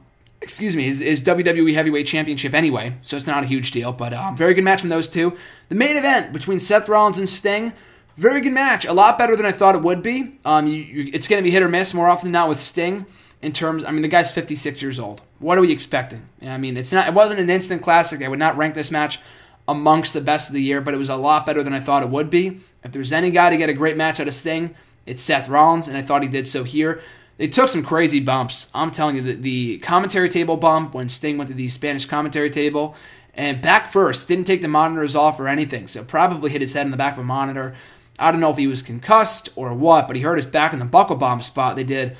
excuse 0.50 0.74
me, 0.74 0.82
his, 0.82 0.98
his, 0.98 1.20
WWE 1.20 1.74
Heavyweight 1.74 2.06
Championship 2.06 2.54
anyway, 2.54 2.94
so 3.02 3.16
it's 3.16 3.26
not 3.26 3.44
a 3.44 3.46
huge 3.46 3.70
deal. 3.70 3.92
But 3.92 4.12
um, 4.12 4.36
very 4.36 4.52
good 4.52 4.64
match 4.64 4.80
from 4.80 4.88
those 4.88 5.06
two. 5.06 5.36
The 5.68 5.76
main 5.76 5.96
event 5.96 6.32
between 6.32 6.58
Seth 6.58 6.88
Rollins 6.88 7.18
and 7.18 7.28
Sting, 7.28 7.72
very 8.16 8.40
good 8.40 8.52
match. 8.52 8.84
A 8.84 8.92
lot 8.92 9.16
better 9.16 9.36
than 9.36 9.46
I 9.46 9.52
thought 9.52 9.76
it 9.76 9.82
would 9.82 10.02
be. 10.02 10.38
Um, 10.44 10.66
you, 10.66 10.74
you, 10.74 11.10
it's 11.14 11.28
going 11.28 11.40
to 11.40 11.44
be 11.44 11.52
hit 11.52 11.62
or 11.62 11.68
miss 11.68 11.94
more 11.94 12.08
often 12.08 12.26
than 12.26 12.32
not 12.32 12.48
with 12.48 12.58
Sting. 12.58 13.06
In 13.42 13.52
terms, 13.52 13.84
I 13.84 13.90
mean, 13.90 14.02
the 14.02 14.08
guy's 14.08 14.30
56 14.32 14.82
years 14.82 15.00
old. 15.00 15.22
What 15.38 15.56
are 15.56 15.62
we 15.62 15.72
expecting? 15.72 16.28
I 16.42 16.58
mean, 16.58 16.76
it's 16.76 16.92
not. 16.92 17.08
It 17.08 17.14
wasn't 17.14 17.40
an 17.40 17.48
instant 17.48 17.80
classic. 17.80 18.22
I 18.22 18.28
would 18.28 18.38
not 18.38 18.56
rank 18.58 18.74
this 18.74 18.90
match 18.90 19.18
amongst 19.66 20.12
the 20.12 20.20
best 20.20 20.48
of 20.48 20.54
the 20.54 20.62
year, 20.62 20.82
but 20.82 20.92
it 20.92 20.98
was 20.98 21.08
a 21.08 21.16
lot 21.16 21.46
better 21.46 21.62
than 21.62 21.72
I 21.72 21.80
thought 21.80 22.02
it 22.02 22.10
would 22.10 22.28
be. 22.28 22.60
If 22.84 22.92
there's 22.92 23.12
any 23.12 23.30
guy 23.30 23.48
to 23.48 23.56
get 23.56 23.70
a 23.70 23.72
great 23.72 23.96
match 23.96 24.20
out 24.20 24.28
of 24.28 24.34
Sting, 24.34 24.74
it's 25.06 25.22
Seth 25.22 25.48
Rollins, 25.48 25.88
and 25.88 25.96
I 25.96 26.02
thought 26.02 26.22
he 26.22 26.28
did 26.28 26.46
so 26.46 26.64
here. 26.64 27.00
They 27.40 27.48
took 27.48 27.70
some 27.70 27.82
crazy 27.82 28.20
bumps. 28.20 28.70
I'm 28.74 28.90
telling 28.90 29.16
you, 29.16 29.22
the, 29.22 29.32
the 29.32 29.78
commentary 29.78 30.28
table 30.28 30.58
bump 30.58 30.92
when 30.92 31.08
Sting 31.08 31.38
went 31.38 31.48
to 31.48 31.54
the 31.54 31.70
Spanish 31.70 32.04
commentary 32.04 32.50
table 32.50 32.94
and 33.32 33.62
back 33.62 33.88
first, 33.88 34.28
didn't 34.28 34.44
take 34.44 34.60
the 34.60 34.68
monitors 34.68 35.16
off 35.16 35.40
or 35.40 35.48
anything, 35.48 35.86
so 35.86 36.04
probably 36.04 36.50
hit 36.50 36.60
his 36.60 36.74
head 36.74 36.84
in 36.84 36.90
the 36.90 36.98
back 36.98 37.14
of 37.14 37.20
a 37.20 37.24
monitor. 37.24 37.74
I 38.18 38.30
don't 38.30 38.42
know 38.42 38.50
if 38.50 38.58
he 38.58 38.66
was 38.66 38.82
concussed 38.82 39.48
or 39.56 39.72
what, 39.72 40.06
but 40.06 40.16
he 40.16 40.22
hurt 40.22 40.36
his 40.36 40.44
back 40.44 40.74
in 40.74 40.80
the 40.80 40.84
buckle 40.84 41.16
bomb 41.16 41.40
spot 41.40 41.76
they 41.76 41.84
did 41.84 42.14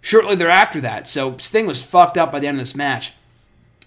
shortly 0.00 0.34
thereafter 0.34 0.80
that. 0.80 1.06
So 1.06 1.36
Sting 1.38 1.68
was 1.68 1.80
fucked 1.80 2.18
up 2.18 2.32
by 2.32 2.40
the 2.40 2.48
end 2.48 2.58
of 2.58 2.62
this 2.62 2.74
match. 2.74 3.12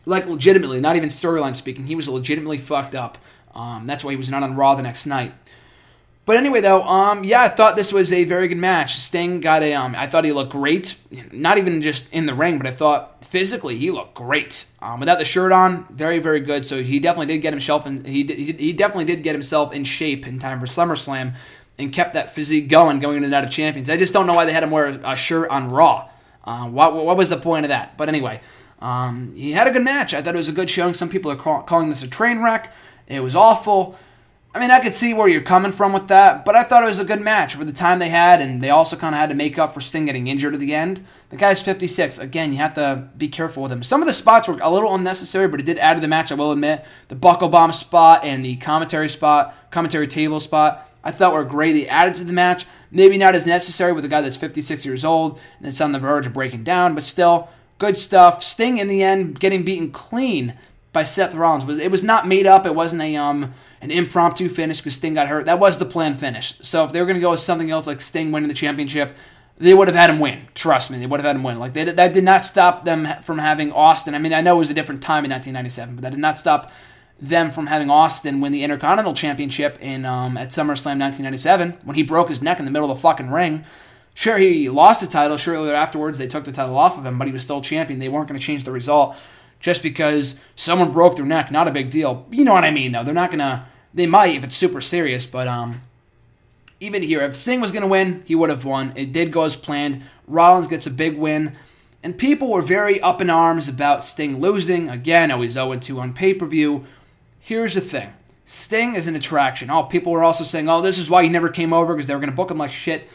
Like, 0.06 0.26
legitimately, 0.26 0.80
not 0.80 0.96
even 0.96 1.10
storyline 1.10 1.58
speaking, 1.58 1.88
he 1.88 1.96
was 1.96 2.08
legitimately 2.08 2.60
fucked 2.60 2.96
up. 2.96 3.18
Um, 3.54 3.88
that's 3.88 4.06
why 4.06 4.12
he 4.12 4.18
was 4.18 4.32
not 4.32 4.42
on 4.42 4.56
Raw 4.56 4.76
the 4.76 4.84
next 4.84 5.06
night. 5.06 5.34
But 6.28 6.36
anyway, 6.36 6.60
though, 6.60 6.84
um, 6.84 7.24
yeah, 7.24 7.44
I 7.44 7.48
thought 7.48 7.78
this 7.78 7.94
was 7.94 8.12
a 8.12 8.26
very 8.26 8.50
good 8.50 8.58
match. 8.58 8.96
Sting 8.98 9.40
got 9.40 9.64
a, 9.64 9.74
um, 9.74 9.96
I 9.96 10.08
thought 10.08 10.26
he 10.26 10.34
looked 10.34 10.52
great. 10.52 10.98
Not 11.32 11.58
even 11.58 11.82
just 11.82 12.12
in 12.12 12.26
the 12.26 12.34
ring, 12.34 12.58
but 12.58 12.68
I 12.68 12.72
thought 12.72 13.24
physically 13.24 13.78
he 13.78 13.92
looked 13.92 14.14
great. 14.14 14.66
Um, 14.82 15.00
without 15.00 15.20
the 15.20 15.26
shirt 15.26 15.54
on, 15.54 15.86
very, 15.86 16.20
very 16.20 16.42
good. 16.42 16.66
So 16.66 16.84
he 16.84 17.00
definitely 17.00 17.28
did 17.28 17.38
get 17.38 17.54
himself 17.54 17.88
in, 17.88 18.04
he, 18.04 18.26
he 18.26 18.74
definitely 18.74 19.06
did 19.06 19.24
get 19.24 19.36
himself 19.36 19.72
in 19.72 19.86
shape 19.86 20.28
in 20.28 20.38
time 20.38 20.60
for 20.60 20.66
SummerSlam 20.66 21.34
and 21.78 21.94
kept 21.94 22.14
that 22.16 22.36
physique 22.36 22.68
going 22.68 23.00
going 23.00 23.16
into 23.16 23.30
the 23.30 23.32
Night 23.32 23.46
of 23.46 23.50
Champions. 23.50 23.90
I 23.90 23.96
just 23.96 24.12
don't 24.12 24.28
know 24.28 24.34
why 24.34 24.44
they 24.44 24.52
had 24.52 24.64
him 24.64 24.72
wear 24.72 24.88
a 25.06 25.16
shirt 25.16 25.50
on 25.50 25.70
Raw. 25.70 26.10
Uh, 26.44 26.68
what, 26.68 26.94
what 26.94 27.16
was 27.16 27.30
the 27.30 27.38
point 27.38 27.64
of 27.64 27.70
that? 27.70 27.96
But 27.96 28.10
anyway, 28.10 28.42
um, 28.82 29.34
he 29.34 29.54
had 29.54 29.68
a 29.68 29.72
good 29.72 29.84
match. 29.86 30.14
I 30.14 30.22
thought 30.22 30.36
it 30.36 30.38
was 30.38 30.50
a 30.50 30.54
good 30.54 30.70
showing. 30.70 30.94
Some 30.94 31.08
people 31.08 31.32
are 31.32 31.38
call, 31.38 31.62
calling 31.62 31.88
this 31.88 32.04
a 32.04 32.08
train 32.10 32.44
wreck. 32.44 32.74
It 33.08 33.22
was 33.22 33.34
awful. 33.34 33.98
I 34.58 34.60
mean, 34.60 34.72
I 34.72 34.80
could 34.80 34.96
see 34.96 35.14
where 35.14 35.28
you're 35.28 35.42
coming 35.42 35.72
from 35.72 35.94
with 35.94 36.08
that, 36.08 36.44
but 36.44 36.56
I 36.56 36.64
thought 36.64 36.82
it 36.82 36.88
was 36.88 36.98
a 36.98 37.06
good 37.06 37.22
match 37.22 37.54
for 37.54 37.64
the 37.64 37.72
time 37.72 38.00
they 38.00 38.10
had, 38.10 38.42
and 38.42 38.60
they 38.60 38.72
also 38.72 38.96
kind 38.96 39.14
of 39.14 39.20
had 39.20 39.30
to 39.30 39.36
make 39.36 39.60
up 39.60 39.72
for 39.72 39.82
Sting 39.82 40.08
getting 40.08 40.26
injured 40.26 40.56
at 40.56 40.60
the 40.60 40.74
end. 40.74 41.06
The 41.30 41.36
guy's 41.36 41.62
56. 41.62 42.18
Again, 42.18 42.54
you 42.54 42.58
have 42.58 42.74
to 42.74 43.08
be 43.16 43.28
careful 43.28 43.62
with 43.62 43.72
him. 43.72 43.84
Some 43.84 44.02
of 44.02 44.08
the 44.08 44.14
spots 44.14 44.48
were 44.48 44.58
a 44.60 44.72
little 44.72 44.96
unnecessary, 44.96 45.48
but 45.48 45.60
it 45.60 45.68
did 45.68 45.78
add 45.78 45.94
to 45.94 46.00
the 46.00 46.08
match, 46.08 46.32
I 46.32 46.36
will 46.36 46.52
admit. 46.52 46.84
The 47.08 47.14
buckle 47.14 47.50
bomb 47.50 47.72
spot 47.72 48.24
and 48.24 48.44
the 48.44 48.56
commentary 48.56 49.08
spot, 49.10 49.54
commentary 49.70 50.08
table 50.08 50.40
spot, 50.40 50.90
I 51.04 51.12
thought 51.12 51.34
were 51.34 51.44
great. 51.44 51.74
They 51.74 51.88
added 51.88 52.16
to 52.16 52.24
the 52.24 52.34
match. 52.34 52.66
Maybe 52.90 53.20
not 53.20 53.36
as 53.36 53.46
necessary 53.46 53.94
with 53.94 54.06
a 54.06 54.10
guy 54.10 54.22
that's 54.22 54.38
56 54.38 54.88
years 54.88 55.06
old 55.06 55.40
and 55.60 55.68
it's 55.68 55.82
on 55.82 55.92
the 55.92 56.00
verge 56.00 56.26
of 56.26 56.34
breaking 56.34 56.64
down, 56.64 56.96
but 56.96 57.04
still, 57.04 57.50
good 57.78 57.96
stuff. 57.96 58.42
Sting, 58.42 58.80
in 58.80 58.88
the 58.88 59.04
end, 59.04 59.40
getting 59.40 59.62
beaten 59.62 59.92
clean 59.92 60.56
by 60.94 61.04
Seth 61.04 61.36
Rollins. 61.36 61.64
was 61.64 61.78
It 61.78 61.92
was 61.92 62.04
not 62.04 62.28
made 62.28 62.48
up. 62.48 62.66
It 62.66 62.74
wasn't 62.74 63.04
a... 63.04 63.16
um 63.18 63.54
an 63.82 63.92
impromptu 63.92 64.50
finish 64.50 64.80
because 64.80 64.96
Sting 64.96 65.14
got 65.14 65.28
hurt. 65.28 65.46
That 65.46 65.60
was 65.60 65.78
the 65.78 65.86
planned 65.86 66.20
finish. 66.20 66.54
So 66.62 66.84
if 66.86 66.92
they 66.92 67.00
were 67.00 67.06
going 67.06 67.18
to 67.18 67.22
go 67.22 67.32
with 67.32 67.40
something 67.40 67.70
else 67.70 67.88
like 67.88 68.02
Sting 68.02 68.32
winning 68.32 68.50
the 68.50 68.56
championship, 68.56 69.16
they 69.58 69.74
would 69.74 69.88
have 69.88 69.96
had 69.96 70.10
him 70.10 70.20
win. 70.20 70.48
Trust 70.54 70.92
me, 70.92 71.00
they 71.00 71.06
would 71.06 71.20
have 71.20 71.26
had 71.26 71.36
him 71.36 71.44
win. 71.44 71.60
Like 71.60 71.74
they, 71.74 71.84
that 71.84 72.14
did 72.14 72.24
not 72.24 72.46
stop 72.46 72.86
them 72.86 73.08
from 73.24 73.40
having 73.40 73.72
Austin. 73.72 74.16
I 74.16 74.20
mean, 74.20 74.34
I 74.34 74.42
know 74.42 74.56
it 74.56 74.60
was 74.60 74.72
a 74.72 74.76
different 74.76 75.02
time 75.02 75.26
in 75.26 75.32
1997, 75.32 75.96
but 75.96 76.02
that 76.04 76.12
did 76.12 76.20
not 76.20 76.40
stop 76.40 76.72
them 77.20 77.50
from 77.50 77.68
having 77.68 77.90
Austin 77.90 78.42
win 78.42 78.52
the 78.52 78.64
Intercontinental 78.64 79.14
Championship 79.14 79.80
in 79.82 80.06
um, 80.06 80.38
at 80.38 80.50
SummerSlam 80.50 81.00
1997 81.00 81.80
when 81.84 81.96
he 81.96 82.04
broke 82.04 82.30
his 82.30 82.42
neck 82.42 82.60
in 82.60 82.66
the 82.66 82.72
middle 82.72 82.92
of 82.92 82.98
the 82.98 83.02
fucking 83.02 83.32
ring. 83.32 83.66
Sure, 84.14 84.38
he 84.38 84.70
lost 84.70 85.02
the 85.02 85.08
title. 85.08 85.38
Shortly 85.38 85.72
afterwards, 85.72 86.18
they 86.18 86.28
took 86.28 86.44
the 86.44 86.52
title 86.52 86.78
off 86.78 86.98
of 86.98 87.06
him, 87.06 87.18
but 87.18 87.28
he 87.28 87.34
was 87.34 87.44
still 87.44 87.62
champion. 87.62 88.00
They 88.00 88.10
weren't 88.10 88.28
going 88.28 88.40
to 88.40 88.46
change 88.46 88.64
the 88.64 88.72
result 88.72 89.16
just 89.60 89.84
because 89.84 90.40
someone 90.56 90.92
broke 90.92 91.16
their 91.16 91.26
neck. 91.26 91.52
Not 91.52 91.68
a 91.68 91.72
big 91.72 91.90
deal. 91.90 92.26
You 92.32 92.44
know 92.44 92.54
what 92.54 92.64
I 92.64 92.72
mean, 92.72 92.92
though. 92.92 93.04
They're 93.04 93.14
not 93.14 93.32
gonna. 93.32 93.68
They 93.94 94.06
might 94.06 94.36
if 94.36 94.44
it's 94.44 94.56
super 94.56 94.82
serious, 94.82 95.26
but 95.26 95.48
um, 95.48 95.82
even 96.80 97.02
here, 97.02 97.22
if 97.22 97.36
Sting 97.36 97.62
was 97.62 97.72
gonna 97.72 97.88
win, 97.88 98.24
he 98.26 98.36
would 98.36 98.50
have 98.50 98.66
won. 98.66 98.94
It 98.96 99.12
did 99.12 99.32
go 99.32 99.44
as 99.44 99.56
planned. 99.56 100.02
Rollins 100.28 100.68
gets 100.68 100.86
a 100.86 100.92
big 100.92 101.18
win, 101.18 101.56
and 102.04 102.18
people 102.18 102.52
were 102.52 102.62
very 102.62 103.02
up 103.02 103.22
in 103.22 103.30
arms 103.30 103.68
about 103.68 104.06
Sting 104.06 104.40
losing. 104.40 104.90
Again, 104.90 105.32
oh, 105.32 105.42
he's 105.42 105.54
0 105.54 105.76
2 105.76 106.00
on 106.00 106.14
pay 106.14 106.34
per 106.34 106.46
view. 106.46 106.86
Here's 107.40 107.74
the 107.74 107.82
thing. 107.82 108.14
Sting 108.50 108.96
is 108.96 109.08
an 109.08 109.16
attraction. 109.16 109.70
Oh, 109.70 109.84
people 109.84 110.14
were 110.14 110.24
also 110.24 110.46
saying, 110.46 110.70
oh, 110.70 110.82
this 110.82 110.98
is 110.98 111.10
why 111.10 111.22
he 111.24 111.30
never 111.30 111.50
came 111.50 111.74
over 111.74 111.94
because 111.94 112.08
they 112.08 112.14
were 112.14 112.20
going 112.22 112.30
to 112.30 112.36
book 112.36 112.50
him 112.50 112.58
like 112.58 112.72
shit. 112.72 113.10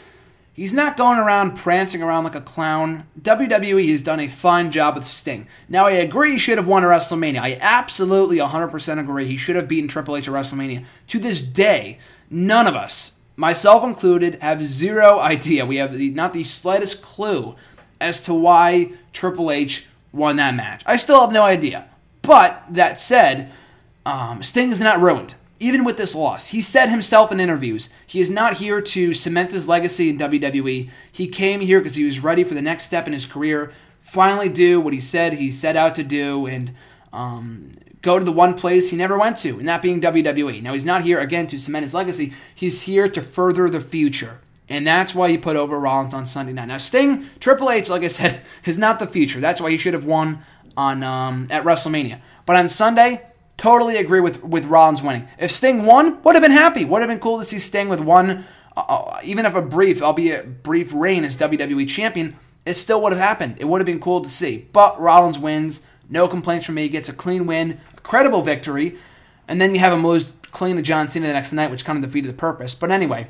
He's 0.54 0.74
not 0.74 0.98
going 0.98 1.18
around 1.18 1.56
prancing 1.56 2.02
around 2.02 2.24
like 2.24 2.34
a 2.34 2.40
clown. 2.40 3.06
WWE 3.20 3.88
has 3.90 4.02
done 4.02 4.20
a 4.20 4.28
fine 4.28 4.70
job 4.70 4.96
with 4.96 5.06
Sting. 5.06 5.46
Now, 5.66 5.86
I 5.86 5.92
agree 5.92 6.32
he 6.32 6.38
should 6.38 6.58
have 6.58 6.66
won 6.66 6.84
at 6.84 6.88
WrestleMania. 6.88 7.40
I 7.40 7.56
absolutely 7.58 8.36
100% 8.36 8.98
agree 8.98 9.26
he 9.26 9.38
should 9.38 9.56
have 9.56 9.66
beaten 9.66 9.88
Triple 9.88 10.14
H 10.14 10.28
at 10.28 10.34
WrestleMania. 10.34 10.84
To 11.08 11.18
this 11.18 11.40
day, 11.40 11.98
none 12.28 12.66
of 12.66 12.74
us, 12.74 13.18
myself 13.34 13.82
included, 13.82 14.42
have 14.42 14.60
zero 14.66 15.18
idea. 15.20 15.64
We 15.64 15.76
have 15.76 15.94
the, 15.94 16.10
not 16.10 16.34
the 16.34 16.44
slightest 16.44 17.00
clue 17.00 17.56
as 17.98 18.20
to 18.22 18.34
why 18.34 18.92
Triple 19.14 19.50
H 19.50 19.86
won 20.12 20.36
that 20.36 20.54
match. 20.54 20.82
I 20.84 20.98
still 20.98 21.22
have 21.22 21.32
no 21.32 21.44
idea. 21.44 21.88
But 22.20 22.62
that 22.68 23.00
said, 23.00 23.50
um, 24.04 24.42
Sting 24.42 24.70
is 24.70 24.80
not 24.80 25.00
ruined 25.00 25.34
even 25.62 25.84
with 25.84 25.96
this 25.96 26.14
loss. 26.14 26.48
He 26.48 26.60
said 26.60 26.88
himself 26.88 27.30
in 27.30 27.40
interviews, 27.40 27.88
he 28.06 28.20
is 28.20 28.30
not 28.30 28.56
here 28.56 28.80
to 28.80 29.14
cement 29.14 29.52
his 29.52 29.68
legacy 29.68 30.10
in 30.10 30.18
WWE. 30.18 30.90
He 31.10 31.28
came 31.28 31.60
here 31.60 31.78
because 31.80 31.96
he 31.96 32.04
was 32.04 32.22
ready 32.22 32.42
for 32.42 32.54
the 32.54 32.62
next 32.62 32.84
step 32.84 33.06
in 33.06 33.12
his 33.12 33.24
career, 33.24 33.72
finally 34.00 34.48
do 34.48 34.80
what 34.80 34.92
he 34.92 35.00
said 35.00 35.34
he 35.34 35.50
set 35.50 35.76
out 35.76 35.94
to 35.94 36.02
do, 36.02 36.46
and 36.46 36.74
um, 37.12 37.72
go 38.02 38.18
to 38.18 38.24
the 38.24 38.32
one 38.32 38.54
place 38.54 38.90
he 38.90 38.96
never 38.96 39.16
went 39.16 39.36
to, 39.38 39.58
and 39.58 39.68
that 39.68 39.82
being 39.82 40.00
WWE. 40.00 40.60
Now, 40.62 40.72
he's 40.72 40.84
not 40.84 41.02
here, 41.02 41.20
again, 41.20 41.46
to 41.46 41.58
cement 41.58 41.84
his 41.84 41.94
legacy. 41.94 42.34
He's 42.54 42.82
here 42.82 43.06
to 43.08 43.22
further 43.22 43.70
the 43.70 43.80
future. 43.80 44.40
And 44.68 44.86
that's 44.86 45.14
why 45.14 45.28
he 45.28 45.38
put 45.38 45.56
over 45.56 45.78
Rollins 45.78 46.14
on 46.14 46.26
Sunday 46.26 46.52
night. 46.52 46.68
Now, 46.68 46.78
Sting, 46.78 47.28
Triple 47.40 47.70
H, 47.70 47.88
like 47.88 48.02
I 48.02 48.08
said, 48.08 48.42
is 48.64 48.78
not 48.78 48.98
the 48.98 49.06
future. 49.06 49.38
That's 49.38 49.60
why 49.60 49.70
he 49.70 49.76
should 49.76 49.94
have 49.94 50.04
won 50.04 50.42
on 50.76 51.02
um, 51.02 51.46
at 51.50 51.64
WrestleMania. 51.64 52.20
But 52.46 52.56
on 52.56 52.68
Sunday, 52.68 53.22
Totally 53.62 53.96
agree 53.96 54.18
with 54.18 54.42
with 54.42 54.66
Rollins 54.66 55.04
winning. 55.04 55.28
If 55.38 55.52
Sting 55.52 55.86
won, 55.86 56.20
would 56.22 56.34
have 56.34 56.42
been 56.42 56.50
happy. 56.50 56.84
Would 56.84 57.00
have 57.00 57.08
been 57.08 57.20
cool 57.20 57.38
to 57.38 57.44
see 57.44 57.60
Sting 57.60 57.88
with 57.88 58.00
one, 58.00 58.44
uh, 58.76 58.80
uh 58.80 59.20
even 59.22 59.46
if 59.46 59.54
a 59.54 59.62
brief, 59.62 60.02
albeit 60.02 60.64
brief, 60.64 60.92
reign 60.92 61.24
as 61.24 61.36
WWE 61.36 61.88
champion. 61.88 62.36
It 62.66 62.74
still 62.74 63.00
would 63.00 63.12
have 63.12 63.22
happened. 63.22 63.58
It 63.60 63.66
would 63.66 63.80
have 63.80 63.86
been 63.86 64.00
cool 64.00 64.20
to 64.20 64.28
see. 64.28 64.66
But 64.72 64.98
Rollins 64.98 65.38
wins. 65.38 65.86
No 66.10 66.26
complaints 66.26 66.66
from 66.66 66.74
me. 66.74 66.88
Gets 66.88 67.08
a 67.08 67.12
clean 67.12 67.46
win, 67.46 67.78
a 67.96 68.00
credible 68.00 68.42
victory, 68.42 68.96
and 69.46 69.60
then 69.60 69.76
you 69.76 69.80
have 69.80 69.92
him 69.92 70.04
lose 70.04 70.34
clean 70.50 70.74
to 70.74 70.82
John 70.82 71.06
Cena 71.06 71.28
the 71.28 71.32
next 71.32 71.52
night, 71.52 71.70
which 71.70 71.84
kind 71.84 71.96
of 71.96 72.10
defeated 72.10 72.30
the 72.30 72.36
purpose. 72.36 72.74
But 72.74 72.90
anyway, 72.90 73.28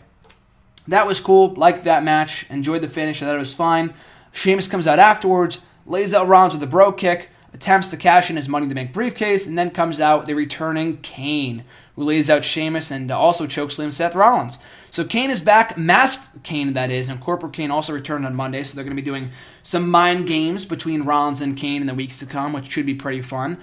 that 0.89 1.07
was 1.07 1.21
cool. 1.21 1.53
Liked 1.57 1.85
that 1.85 2.05
match. 2.05 2.49
Enjoyed 2.49 2.81
the 2.81 2.89
finish. 2.89 3.23
I 3.23 3.27
thought 3.27 3.37
it 3.37 3.39
was 3.39 3.55
fine. 3.55 3.93
Sheamus 4.33 4.67
comes 4.67 4.87
out 4.87 4.99
afterwards, 4.99 5.61
lays 5.85 6.15
out 6.15 6.27
Rollins 6.27 6.55
with 6.55 6.63
a 6.63 6.67
Brogue 6.67 6.97
Kick 6.97 7.29
attempts 7.63 7.89
to 7.89 7.97
cash 7.97 8.29
in 8.29 8.35
his 8.35 8.49
Money 8.49 8.67
to 8.67 8.75
Bank 8.75 8.93
briefcase, 8.93 9.47
and 9.47 9.57
then 9.57 9.71
comes 9.71 10.01
out 10.01 10.27
the 10.27 10.35
returning 10.35 10.97
Kane, 10.99 11.63
who 11.95 12.03
lays 12.03 12.29
out 12.29 12.45
Sheamus 12.45 12.91
and 12.91 13.09
also 13.11 13.47
chokeslam 13.47 13.93
Seth 13.93 14.17
Rollins. 14.17 14.59
So 14.91 15.05
Kane 15.05 15.31
is 15.31 15.41
back, 15.41 15.79
masked 15.79 16.43
Kane 16.43 16.73
that 16.73 16.91
is, 16.91 17.09
and 17.09 17.21
Corporate 17.21 17.53
Kane 17.53 17.71
also 17.71 17.93
returned 17.93 18.27
on 18.27 18.35
Monday, 18.35 18.65
so 18.65 18.75
they're 18.75 18.85
going 18.85 18.97
to 18.97 19.01
be 19.01 19.07
doing 19.07 19.31
some 19.63 19.89
mind 19.89 20.27
games 20.27 20.67
between 20.67 21.03
Rollins 21.03 21.41
and 21.41 21.57
Kane 21.57 21.81
in 21.81 21.87
the 21.87 21.95
weeks 21.95 22.19
to 22.19 22.27
come, 22.27 22.53
which 22.53 22.69
should 22.69 22.85
be 22.85 22.95
pretty 22.95 23.23
fun. 23.23 23.59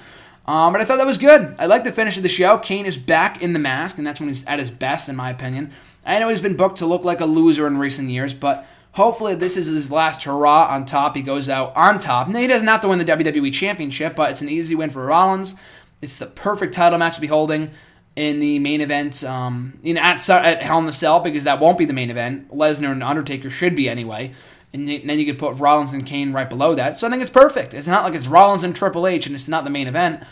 Um, 0.47 0.71
but 0.71 0.81
I 0.81 0.85
thought 0.85 0.97
that 0.97 1.05
was 1.05 1.17
good. 1.17 1.55
I 1.59 1.65
like 1.65 1.83
the 1.83 1.91
finish 1.91 2.15
of 2.15 2.23
the 2.23 2.29
show. 2.29 2.57
Kane 2.57 2.85
is 2.85 2.97
back 2.97 3.41
in 3.41 3.51
the 3.51 3.59
mask, 3.59 3.97
and 3.97 4.07
that's 4.07 4.21
when 4.21 4.29
he's 4.29 4.45
at 4.45 4.59
his 4.59 4.71
best, 4.71 5.09
in 5.09 5.15
my 5.17 5.29
opinion. 5.29 5.71
I 6.05 6.19
know 6.19 6.29
he's 6.29 6.41
been 6.41 6.55
booked 6.55 6.77
to 6.77 6.85
look 6.85 7.03
like 7.03 7.19
a 7.19 7.25
loser 7.25 7.67
in 7.67 7.77
recent 7.77 8.09
years, 8.09 8.33
but 8.33 8.65
Hopefully, 8.93 9.35
this 9.35 9.55
is 9.55 9.67
his 9.67 9.91
last 9.91 10.23
hurrah 10.23 10.67
on 10.69 10.85
top. 10.85 11.15
He 11.15 11.21
goes 11.21 11.47
out 11.47 11.75
on 11.75 11.99
top. 11.99 12.27
Now, 12.27 12.39
he 12.39 12.47
doesn't 12.47 12.67
have 12.67 12.81
to 12.81 12.87
win 12.87 12.99
the 12.99 13.05
WWE 13.05 13.53
Championship, 13.53 14.15
but 14.15 14.31
it's 14.31 14.41
an 14.41 14.49
easy 14.49 14.75
win 14.75 14.89
for 14.89 15.05
Rollins. 15.05 15.55
It's 16.01 16.17
the 16.17 16.25
perfect 16.25 16.73
title 16.73 16.97
match 16.97 17.15
to 17.15 17.21
be 17.21 17.27
holding 17.27 17.71
in 18.15 18.39
the 18.39 18.59
main 18.59 18.81
event, 18.81 19.23
um, 19.23 19.79
you 19.83 19.93
know, 19.93 20.01
at, 20.01 20.27
at 20.29 20.61
Hell 20.61 20.79
in 20.79 20.85
the 20.85 20.91
Cell, 20.91 21.19
because 21.19 21.43
that 21.43 21.59
won't 21.59 21.77
be 21.77 21.85
the 21.85 21.93
main 21.93 22.09
event. 22.09 22.51
Lesnar 22.51 22.91
and 22.91 23.03
Undertaker 23.03 23.49
should 23.49 23.75
be 23.75 23.87
anyway. 23.87 24.33
And 24.73 24.87
then 24.87 25.17
you 25.17 25.25
could 25.25 25.39
put 25.39 25.55
Rollins 25.55 25.93
and 25.93 26.05
Kane 26.05 26.31
right 26.31 26.49
below 26.49 26.75
that. 26.75 26.97
So 26.97 27.07
I 27.07 27.09
think 27.09 27.21
it's 27.21 27.31
perfect. 27.31 27.73
It's 27.73 27.87
not 27.87 28.03
like 28.03 28.13
it's 28.13 28.27
Rollins 28.27 28.63
and 28.63 28.75
Triple 28.75 29.07
H 29.07 29.25
and 29.25 29.35
it's 29.35 29.47
not 29.47 29.63
the 29.63 29.69
main 29.69 29.87
event. 29.87 30.23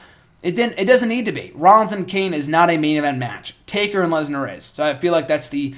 It 0.44 0.56
didn't. 0.56 0.78
It 0.78 0.86
doesn't 0.86 1.10
need 1.10 1.26
to 1.26 1.32
be. 1.32 1.52
Rollins 1.56 1.92
and 1.92 2.08
Kane 2.08 2.34
is 2.34 2.48
not 2.48 2.70
a 2.70 2.78
main 2.78 2.98
event 2.98 3.18
match. 3.18 3.56
Taker 3.66 4.04
and 4.04 4.14
Lesnar 4.14 4.56
is. 4.56 4.66
So 4.66 4.84
I 4.84 4.94
feel 4.94 5.12
like 5.12 5.28
that's 5.28 5.50
the 5.50 5.74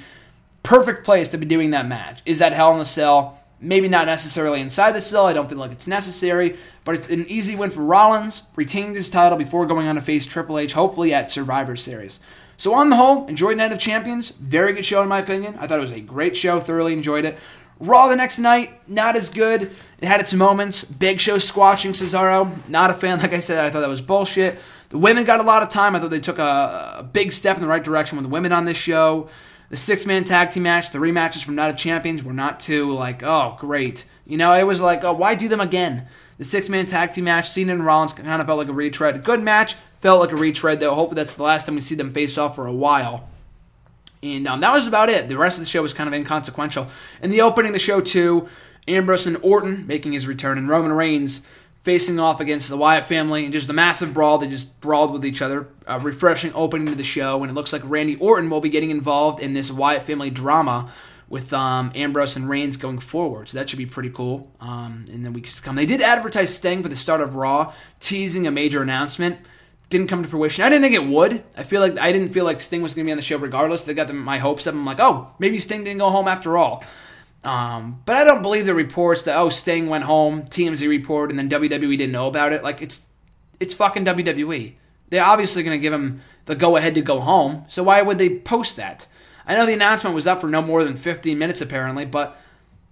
perfect 0.63 1.05
place 1.05 1.29
to 1.29 1.37
be 1.37 1.45
doing 1.45 1.71
that 1.71 1.87
match 1.87 2.21
is 2.25 2.39
that 2.39 2.53
Hell 2.53 2.73
in 2.73 2.79
the 2.79 2.85
Cell. 2.85 3.39
Maybe 3.61 3.89
not 3.89 4.05
necessarily 4.05 4.61
inside 4.61 4.93
the 4.93 5.01
cell. 5.01 5.27
I 5.27 5.33
don't 5.33 5.49
feel 5.49 5.57
like 5.57 5.71
it's 5.71 5.85
necessary, 5.85 6.55
but 6.85 6.95
it's 6.95 7.09
an 7.09 7.25
easy 7.27 7.57
win 7.57 7.71
for 7.71 7.81
Rollins. 7.81 8.43
Retains 8.55 8.95
his 8.95 9.09
title 9.09 9.37
before 9.37 9.65
going 9.65 9.85
on 9.89 9.95
to 9.95 10.01
face 10.01 10.25
Triple 10.25 10.57
H, 10.57 10.71
hopefully 10.71 11.13
at 11.13 11.29
Survivor 11.29 11.75
Series. 11.75 12.21
So 12.55 12.73
on 12.73 12.89
the 12.89 12.95
whole, 12.95 13.27
enjoyed 13.27 13.57
Night 13.57 13.73
of 13.73 13.79
Champions. 13.79 14.29
Very 14.29 14.71
good 14.71 14.85
show 14.85 15.01
in 15.01 15.09
my 15.09 15.19
opinion. 15.19 15.55
I 15.59 15.67
thought 15.67 15.79
it 15.79 15.81
was 15.81 15.91
a 15.91 15.99
great 15.99 16.37
show. 16.37 16.61
Thoroughly 16.61 16.93
enjoyed 16.93 17.25
it. 17.25 17.37
Raw 17.79 18.09
the 18.09 18.15
next 18.15 18.39
night, 18.39 18.79
not 18.89 19.15
as 19.15 19.29
good. 19.29 19.71
It 20.01 20.07
had 20.07 20.19
its 20.19 20.33
moments. 20.33 20.83
Big 20.83 21.19
Show 21.19 21.37
squashing 21.37 21.93
Cesaro. 21.93 22.67
Not 22.67 22.91
a 22.91 22.93
fan. 22.93 23.19
Like 23.19 23.33
I 23.33 23.39
said, 23.39 23.63
I 23.63 23.69
thought 23.69 23.79
that 23.79 23.89
was 23.89 24.01
bullshit. 24.01 24.59
The 24.89 24.97
women 24.97 25.23
got 25.23 25.39
a 25.39 25.43
lot 25.43 25.63
of 25.63 25.69
time. 25.69 25.95
I 25.95 25.99
thought 25.99 26.09
they 26.11 26.19
took 26.19 26.39
a, 26.39 26.97
a 26.99 27.03
big 27.03 27.31
step 27.31 27.55
in 27.55 27.61
the 27.61 27.67
right 27.67 27.83
direction 27.83 28.17
with 28.17 28.23
the 28.23 28.29
women 28.29 28.51
on 28.51 28.65
this 28.65 28.77
show. 28.77 29.29
The 29.69 29.77
six 29.77 30.05
man 30.05 30.23
tag 30.23 30.49
team 30.49 30.63
match, 30.63 30.91
the 30.91 30.99
rematches 30.99 31.43
from 31.43 31.55
Night 31.55 31.69
of 31.69 31.77
Champions 31.77 32.23
were 32.23 32.33
not 32.33 32.59
too 32.59 32.91
like, 32.91 33.21
oh, 33.23 33.55
great. 33.59 34.05
You 34.25 34.37
know, 34.37 34.53
it 34.53 34.65
was 34.65 34.81
like, 34.81 35.03
oh, 35.03 35.13
why 35.13 35.35
do 35.35 35.47
them 35.47 35.61
again? 35.61 36.07
The 36.39 36.43
six 36.43 36.69
man 36.69 36.85
tag 36.85 37.11
team 37.11 37.25
match, 37.25 37.49
Cena 37.49 37.73
and 37.73 37.85
Rollins 37.85 38.13
kind 38.13 38.41
of 38.41 38.47
felt 38.47 38.57
like 38.57 38.67
a 38.67 38.73
retread. 38.73 39.23
Good 39.23 39.43
match, 39.43 39.75
felt 39.99 40.21
like 40.21 40.31
a 40.31 40.35
retread 40.35 40.79
though. 40.79 40.95
Hopefully 40.95 41.15
that's 41.15 41.35
the 41.35 41.43
last 41.43 41.65
time 41.65 41.75
we 41.75 41.81
see 41.81 41.95
them 41.95 42.13
face 42.13 42.37
off 42.37 42.55
for 42.55 42.65
a 42.65 42.73
while. 42.73 43.29
And 44.21 44.47
um, 44.47 44.59
that 44.61 44.73
was 44.73 44.87
about 44.87 45.09
it. 45.09 45.29
The 45.29 45.37
rest 45.37 45.57
of 45.57 45.63
the 45.63 45.69
show 45.69 45.81
was 45.81 45.93
kind 45.93 46.07
of 46.07 46.13
inconsequential. 46.13 46.87
In 47.21 47.29
the 47.29 47.41
opening 47.41 47.69
of 47.69 47.73
the 47.73 47.79
show, 47.79 48.01
too, 48.01 48.49
Ambrose 48.87 49.27
and 49.27 49.37
Orton 49.41 49.87
making 49.87 50.11
his 50.11 50.27
return, 50.27 50.57
and 50.57 50.67
Roman 50.67 50.91
Reigns 50.91 51.47
facing 51.89 52.19
off 52.19 52.39
against 52.39 52.69
the 52.69 52.77
Wyatt 52.77 53.05
family, 53.05 53.45
and 53.45 53.51
just 53.51 53.65
the 53.65 53.73
massive 53.73 54.13
brawl. 54.13 54.37
They 54.37 54.47
just 54.47 54.79
brawled 54.79 55.11
with 55.11 55.25
each 55.25 55.41
other. 55.41 55.69
A 55.87 55.99
refreshing 55.99 56.51
opening 56.53 56.85
to 56.85 56.93
the 56.93 57.03
show, 57.03 57.41
and 57.41 57.49
it 57.49 57.55
looks 57.55 57.73
like 57.73 57.81
Randy 57.83 58.15
Orton 58.17 58.51
will 58.51 58.61
be 58.61 58.69
getting 58.69 58.91
involved 58.91 59.39
in 59.39 59.55
this 59.55 59.71
Wyatt 59.71 60.03
family 60.03 60.29
drama 60.29 60.91
with 61.29 61.51
um, 61.51 61.91
Ambrose 61.95 62.35
and 62.35 62.47
Reigns 62.47 62.77
going 62.77 62.99
forward. 62.99 63.49
So 63.49 63.57
that 63.57 63.71
should 63.71 63.79
be 63.79 63.87
pretty 63.87 64.11
cool 64.11 64.51
um, 64.59 65.05
in 65.11 65.23
the 65.23 65.31
weeks 65.31 65.55
to 65.55 65.63
come. 65.63 65.75
They 65.75 65.87
did 65.87 65.99
advertise 65.99 66.55
Sting 66.55 66.83
for 66.83 66.89
the 66.89 66.95
start 66.95 67.21
of 67.21 67.33
Raw, 67.33 67.73
teasing 67.99 68.45
a 68.45 68.51
major 68.51 68.83
announcement. 68.83 69.39
Didn't 69.89 70.09
come 70.09 70.21
to 70.21 70.29
fruition. 70.29 70.63
I 70.63 70.69
didn't 70.69 70.83
think 70.83 70.93
it 70.93 71.07
would. 71.07 71.43
I 71.57 71.63
feel 71.63 71.81
like 71.81 71.97
I 71.97 72.11
didn't 72.11 72.29
feel 72.29 72.45
like 72.45 72.61
Sting 72.61 72.83
was 72.83 72.93
going 72.93 73.05
to 73.05 73.07
be 73.07 73.13
on 73.13 73.17
the 73.17 73.23
show 73.23 73.39
regardless. 73.39 73.83
They 73.83 73.95
got 73.95 74.05
them, 74.05 74.23
my 74.23 74.37
hopes 74.37 74.67
up. 74.67 74.75
I'm 74.75 74.85
like, 74.85 74.99
oh, 74.99 75.31
maybe 75.39 75.57
Sting 75.57 75.83
didn't 75.83 75.97
go 75.97 76.11
home 76.11 76.27
after 76.27 76.55
all. 76.55 76.83
Um, 77.43 78.01
but 78.05 78.15
I 78.15 78.23
don't 78.23 78.41
believe 78.41 78.65
the 78.65 78.73
reports 78.73 79.23
that 79.23 79.37
oh 79.37 79.49
Sting 79.49 79.87
went 79.87 80.03
home, 80.03 80.43
TMZ 80.43 80.87
report, 80.89 81.29
and 81.29 81.39
then 81.39 81.49
WWE 81.49 81.97
didn't 81.97 82.11
know 82.11 82.27
about 82.27 82.51
it. 82.51 82.63
Like 82.63 82.81
it's 82.81 83.07
it's 83.59 83.73
fucking 83.73 84.05
WWE. 84.05 84.73
They're 85.09 85.25
obviously 85.25 85.63
going 85.63 85.77
to 85.77 85.81
give 85.81 85.93
him 85.93 86.21
the 86.45 86.55
go 86.55 86.75
ahead 86.75 86.95
to 86.95 87.01
go 87.01 87.19
home. 87.19 87.65
So 87.67 87.83
why 87.83 88.01
would 88.01 88.17
they 88.17 88.39
post 88.39 88.75
that? 88.77 89.07
I 89.45 89.55
know 89.55 89.65
the 89.65 89.73
announcement 89.73 90.15
was 90.15 90.27
up 90.27 90.41
for 90.41 90.47
no 90.47 90.61
more 90.61 90.83
than 90.83 90.95
15 90.95 91.37
minutes 91.37 91.61
apparently, 91.61 92.05
but 92.05 92.39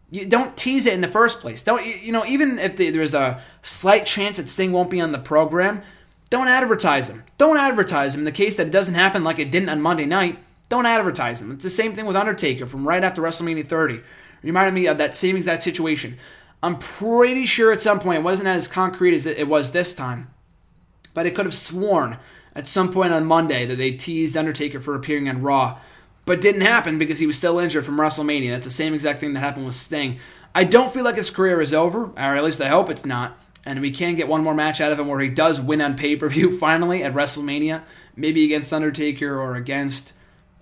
you 0.10 0.26
don't 0.26 0.56
tease 0.56 0.88
it 0.88 0.94
in 0.94 1.02
the 1.02 1.08
first 1.08 1.40
place. 1.40 1.62
Don't 1.62 1.86
you 1.86 2.12
know? 2.12 2.26
Even 2.26 2.58
if 2.60 2.78
the, 2.78 2.90
there's 2.90 3.14
a 3.14 3.42
slight 3.62 4.06
chance 4.06 4.38
that 4.38 4.48
Sting 4.48 4.72
won't 4.72 4.90
be 4.90 5.02
on 5.02 5.12
the 5.12 5.20
program, 5.20 5.82
don't 6.30 6.48
advertise 6.48 7.10
him. 7.10 7.24
Don't 7.38 7.58
advertise 7.58 8.16
him. 8.16 8.22
In 8.22 8.26
the 8.26 8.32
case 8.32 8.56
that 8.56 8.68
it 8.68 8.72
doesn't 8.72 8.96
happen 8.96 9.24
like 9.24 9.40
it 9.40 9.52
didn't 9.52 9.70
on 9.70 9.82
Monday 9.82 10.06
night, 10.06 10.40
don't 10.70 10.86
advertise 10.86 11.42
him. 11.42 11.52
It's 11.52 11.64
the 11.64 11.70
same 11.70 11.94
thing 11.94 12.06
with 12.06 12.16
Undertaker 12.16 12.66
from 12.66 12.88
right 12.88 13.04
after 13.04 13.22
WrestleMania 13.22 13.66
30. 13.66 14.02
Reminded 14.44 14.74
me 14.74 14.88
of 14.88 14.98
that 14.98 15.16
same 15.16 15.36
exact 15.36 15.64
situation. 15.64 16.18
I'm 16.64 16.80
pretty 16.80 17.46
sure 17.46 17.72
at 17.72 17.82
some 17.82 18.00
point 18.00 18.20
it 18.20 18.24
wasn't 18.24 18.48
as 18.48 18.68
concrete 18.68 19.14
as 19.14 19.26
it 19.26 19.48
was 19.48 19.72
this 19.72 19.94
time, 19.94 20.32
but 21.14 21.26
I 21.26 21.30
could 21.30 21.46
have 21.46 21.54
sworn 21.54 22.18
at 22.56 22.68
some 22.68 22.92
point 22.92 23.14
on 23.14 23.26
Monday 23.26 23.66
that 23.66 23.76
they 23.78 23.92
teased 23.92 24.36
Undertaker 24.36 24.80
for 24.80 24.96
appearing 24.96 25.30
on 25.30 25.42
Raw 25.42 25.80
but 26.28 26.42
didn't 26.42 26.62
happen 26.62 26.98
because 26.98 27.20
he 27.20 27.26
was 27.26 27.38
still 27.38 27.58
injured 27.58 27.86
from 27.86 27.98
WrestleMania. 27.98 28.52
That's 28.52 28.66
the 28.66 28.72
same 28.72 28.94
exact 28.94 29.20
thing 29.20 29.34
that 29.34 29.40
happened 29.40 29.66
with 29.66 29.76
Sting. 29.76 30.20
I 30.54 30.66
don't 30.66 30.94
feel 30.94 31.06
like 31.06 31.16
his 31.16 31.32
career 31.32 31.62
is 31.62 31.74
over, 31.74 32.08
or 32.08 32.18
at 32.18 32.44
least 32.44 32.62
I 32.62 32.68
hope 32.68 32.90
it's 32.90 33.06
not. 33.06 33.40
And 33.66 33.80
we 33.80 33.92
can 33.92 34.16
get 34.16 34.28
one 34.28 34.44
more 34.44 34.54
match 34.54 34.82
out 34.82 34.92
of 34.92 35.00
him 35.00 35.08
where 35.08 35.22
he 35.22 35.30
does 35.30 35.62
win 35.62 35.82
on 35.82 35.96
pay 35.96 36.18
per 36.18 36.28
view 36.28 36.52
finally 36.60 37.02
at 37.02 37.14
WrestleMania, 37.14 37.82
maybe 38.18 38.44
against 38.44 38.74
Undertaker 38.74 39.40
or 39.40 39.56
against 39.56 40.14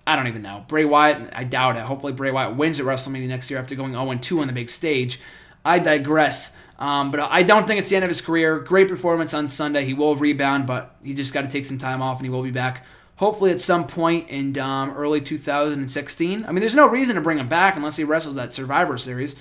I 0.06 0.16
don't 0.16 0.28
even 0.28 0.42
know 0.42 0.64
Bray 0.68 0.84
Wyatt. 0.84 1.32
I 1.34 1.44
doubt 1.44 1.76
it. 1.76 1.82
Hopefully 1.82 2.12
Bray 2.12 2.30
Wyatt 2.30 2.56
wins 2.56 2.78
at 2.80 2.86
WrestleMania 2.86 3.28
next 3.28 3.50
year 3.50 3.58
after 3.58 3.74
going 3.74 3.92
0 3.92 4.14
2 4.14 4.40
on 4.40 4.46
the 4.46 4.52
big 4.52 4.70
stage. 4.70 5.20
I 5.64 5.78
digress. 5.78 6.56
Um, 6.78 7.10
but 7.10 7.20
I 7.20 7.42
don't 7.42 7.66
think 7.66 7.80
it's 7.80 7.88
the 7.88 7.96
end 7.96 8.04
of 8.04 8.10
his 8.10 8.20
career. 8.20 8.60
Great 8.60 8.88
performance 8.88 9.34
on 9.34 9.48
Sunday. 9.48 9.84
He 9.84 9.94
will 9.94 10.14
rebound, 10.14 10.66
but 10.66 10.94
he 11.02 11.14
just 11.14 11.32
got 11.32 11.40
to 11.40 11.48
take 11.48 11.64
some 11.64 11.78
time 11.78 12.02
off, 12.02 12.18
and 12.18 12.26
he 12.26 12.30
will 12.30 12.42
be 12.42 12.50
back 12.50 12.84
hopefully 13.16 13.50
at 13.50 13.60
some 13.60 13.86
point 13.86 14.28
in 14.28 14.56
um, 14.58 14.90
early 14.90 15.20
2016. 15.20 16.44
I 16.44 16.52
mean, 16.52 16.60
there's 16.60 16.74
no 16.74 16.88
reason 16.88 17.16
to 17.16 17.20
bring 17.20 17.38
him 17.38 17.48
back 17.48 17.76
unless 17.76 17.96
he 17.96 18.04
wrestles 18.04 18.36
that 18.36 18.54
Survivor 18.54 18.96
Series. 18.96 19.36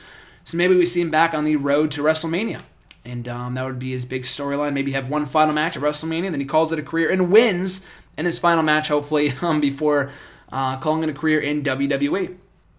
So 0.46 0.58
maybe 0.58 0.76
we 0.76 0.86
see 0.86 1.02
him 1.02 1.12
back 1.12 1.34
on 1.34 1.44
the 1.44 1.56
road 1.58 1.92
to 1.92 2.02
WrestleMania. 2.02 2.62
And 3.04 3.28
um, 3.28 3.54
that 3.54 3.66
would 3.66 3.80
be 3.80 3.92
his 3.92 4.06
big 4.06 4.24
storyline. 4.24 4.74
Maybe 4.74 4.94
have 4.94 5.10
one 5.10 5.26
final 5.26 5.54
match 5.54 5.78
at 5.78 5.84
WrestleMania, 5.84 6.32
then 6.32 6.40
he 6.40 6.46
calls 6.46 6.72
it 6.72 6.80
a 6.80 6.84
career 6.84 7.12
and 7.12 7.32
wins 7.32 7.86
in 8.18 8.26
his 8.26 8.40
final 8.40 8.64
match, 8.64 8.88
hopefully, 8.88 9.34
um, 9.42 9.60
before 9.60 10.12
uh, 10.52 10.78
calling 10.78 11.04
it 11.04 11.10
a 11.10 11.14
career 11.14 11.40
in 11.40 11.64
WWE. 11.64 12.38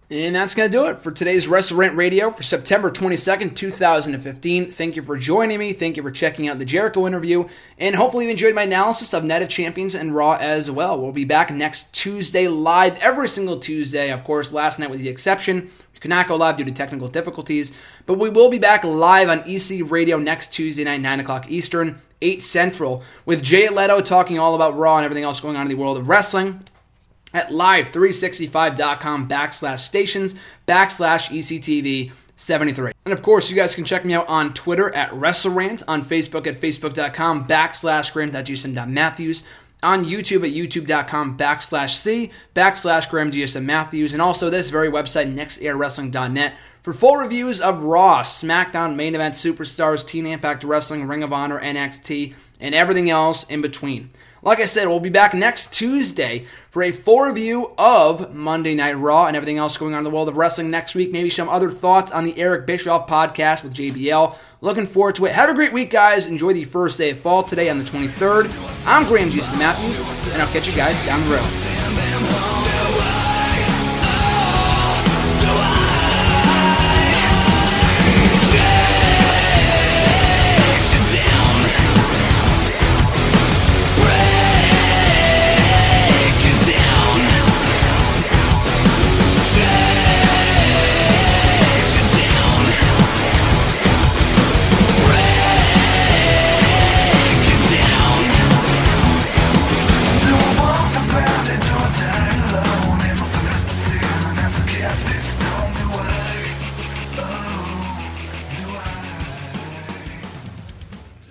And 0.09 0.33
that's 0.37 0.55
going 0.55 0.71
to 0.71 0.77
do 0.77 0.87
it 0.87 0.99
for 0.99 1.11
today's 1.11 1.49
Wrestle 1.49 1.75
Rant 1.75 1.97
Radio 1.97 2.31
for 2.31 2.41
September 2.41 2.89
22nd, 2.89 3.57
2015. 3.57 4.71
Thank 4.71 4.95
you 4.95 5.01
for 5.01 5.17
joining 5.17 5.59
me. 5.59 5.73
Thank 5.73 5.97
you 5.97 6.03
for 6.03 6.11
checking 6.11 6.47
out 6.47 6.59
the 6.59 6.65
Jericho 6.65 7.05
interview. 7.05 7.49
And 7.77 7.93
hopefully 7.93 8.23
you 8.23 8.31
enjoyed 8.31 8.55
my 8.55 8.61
analysis 8.61 9.13
of 9.13 9.25
Night 9.25 9.41
of 9.41 9.49
Champions 9.49 9.95
and 9.95 10.15
Raw 10.15 10.37
as 10.39 10.71
well. 10.71 10.97
We'll 10.97 11.11
be 11.11 11.25
back 11.25 11.51
next 11.51 11.93
Tuesday 11.93 12.47
live 12.47 12.95
every 12.99 13.27
single 13.27 13.59
Tuesday. 13.59 14.09
Of 14.09 14.23
course, 14.23 14.53
last 14.53 14.79
night 14.79 14.89
was 14.89 15.01
the 15.01 15.09
exception. 15.09 15.69
We 15.93 15.99
could 15.99 16.07
not 16.07 16.29
go 16.29 16.37
live 16.37 16.55
due 16.55 16.63
to 16.63 16.71
technical 16.71 17.09
difficulties. 17.09 17.73
But 18.05 18.17
we 18.17 18.29
will 18.29 18.49
be 18.49 18.59
back 18.59 18.85
live 18.85 19.27
on 19.27 19.43
EC 19.45 19.91
Radio 19.91 20.17
next 20.19 20.53
Tuesday 20.53 20.85
night, 20.85 21.01
9 21.01 21.19
o'clock 21.19 21.51
Eastern, 21.51 22.01
8 22.21 22.41
Central, 22.41 23.03
with 23.25 23.43
Jay 23.43 23.67
Leto 23.67 23.99
talking 23.99 24.39
all 24.39 24.55
about 24.55 24.77
Raw 24.77 24.95
and 24.95 25.03
everything 25.03 25.25
else 25.25 25.41
going 25.41 25.57
on 25.57 25.63
in 25.63 25.67
the 25.67 25.75
world 25.75 25.97
of 25.97 26.07
wrestling 26.07 26.63
at 27.33 27.49
live365.com 27.49 29.27
backslash 29.27 29.79
stations 29.79 30.35
backslash 30.67 31.29
ECTV 31.29 32.11
73. 32.37 32.91
And 33.05 33.13
of 33.13 33.23
course, 33.23 33.49
you 33.49 33.55
guys 33.55 33.75
can 33.75 33.83
check 33.83 34.05
me 34.05 34.13
out 34.13 34.27
on 34.27 34.53
Twitter 34.53 34.93
at 34.93 35.11
WrestleRant, 35.11 35.83
on 35.87 36.03
Facebook 36.03 36.47
at 36.47 36.55
facebook.com 36.55 37.47
backslash 37.47 38.13
graham.jason.matthews, 38.13 39.43
on 39.83 40.03
YouTube 40.03 40.43
at 40.47 40.53
youtube.com 40.53 41.37
backslash 41.37 41.95
C 41.95 42.31
backslash 42.55 43.09
Graham 43.09 43.65
Matthews, 43.65 44.13
and 44.13 44.21
also 44.21 44.49
this 44.49 44.69
very 44.69 44.89
website, 44.89 45.33
nextairwrestling.net, 45.33 46.55
for 46.83 46.93
full 46.93 47.17
reviews 47.17 47.59
of 47.59 47.83
Raw, 47.83 48.21
SmackDown, 48.21 48.95
Main 48.95 49.13
Event, 49.13 49.35
Superstars, 49.35 50.05
TNA 50.05 50.33
Impact 50.33 50.63
Wrestling, 50.63 51.07
Ring 51.07 51.23
of 51.23 51.33
Honor, 51.33 51.59
NXT, 51.59 52.33
and 52.59 52.73
everything 52.73 53.09
else 53.09 53.43
in 53.45 53.61
between. 53.61 54.09
Like 54.47 54.61
I 54.61 54.65
said, 54.65 54.87
we'll 54.87 55.01
be 55.01 55.09
back 55.09 55.33
next 55.33 55.73
Tuesday 55.73 56.45
for 56.69 56.81
a 56.81 56.93
full 56.93 57.19
review 57.19 57.73
of 57.77 58.33
Monday 58.33 58.75
Night 58.75 58.93
Raw 58.93 59.25
and 59.25 59.35
everything 59.35 59.57
else 59.57 59.75
going 59.75 59.93
on 59.93 59.97
in 59.97 60.03
the 60.05 60.09
world 60.09 60.29
of 60.29 60.37
wrestling 60.37 60.71
next 60.71 60.95
week. 60.95 61.11
Maybe 61.11 61.29
some 61.29 61.49
other 61.49 61.69
thoughts 61.69 62.13
on 62.13 62.23
the 62.23 62.39
Eric 62.39 62.65
Bischoff 62.65 63.07
podcast 63.09 63.65
with 63.65 63.73
JBL. 63.73 64.37
Looking 64.61 64.85
forward 64.85 65.15
to 65.15 65.25
it. 65.25 65.33
Have 65.33 65.49
a 65.49 65.53
great 65.53 65.73
week, 65.73 65.89
guys. 65.89 66.27
Enjoy 66.27 66.53
the 66.53 66.63
first 66.63 66.97
day 66.97 67.09
of 67.09 67.19
fall 67.19 67.43
today 67.43 67.69
on 67.69 67.77
the 67.77 67.83
23rd. 67.83 68.87
I'm 68.87 69.05
Graham 69.05 69.29
Jason 69.31 69.59
Matthews, 69.59 69.99
and 70.31 70.41
I'll 70.41 70.53
catch 70.53 70.65
you 70.65 70.73
guys 70.73 71.05
down 71.05 71.21
the 71.25 71.35
road. 71.35 72.66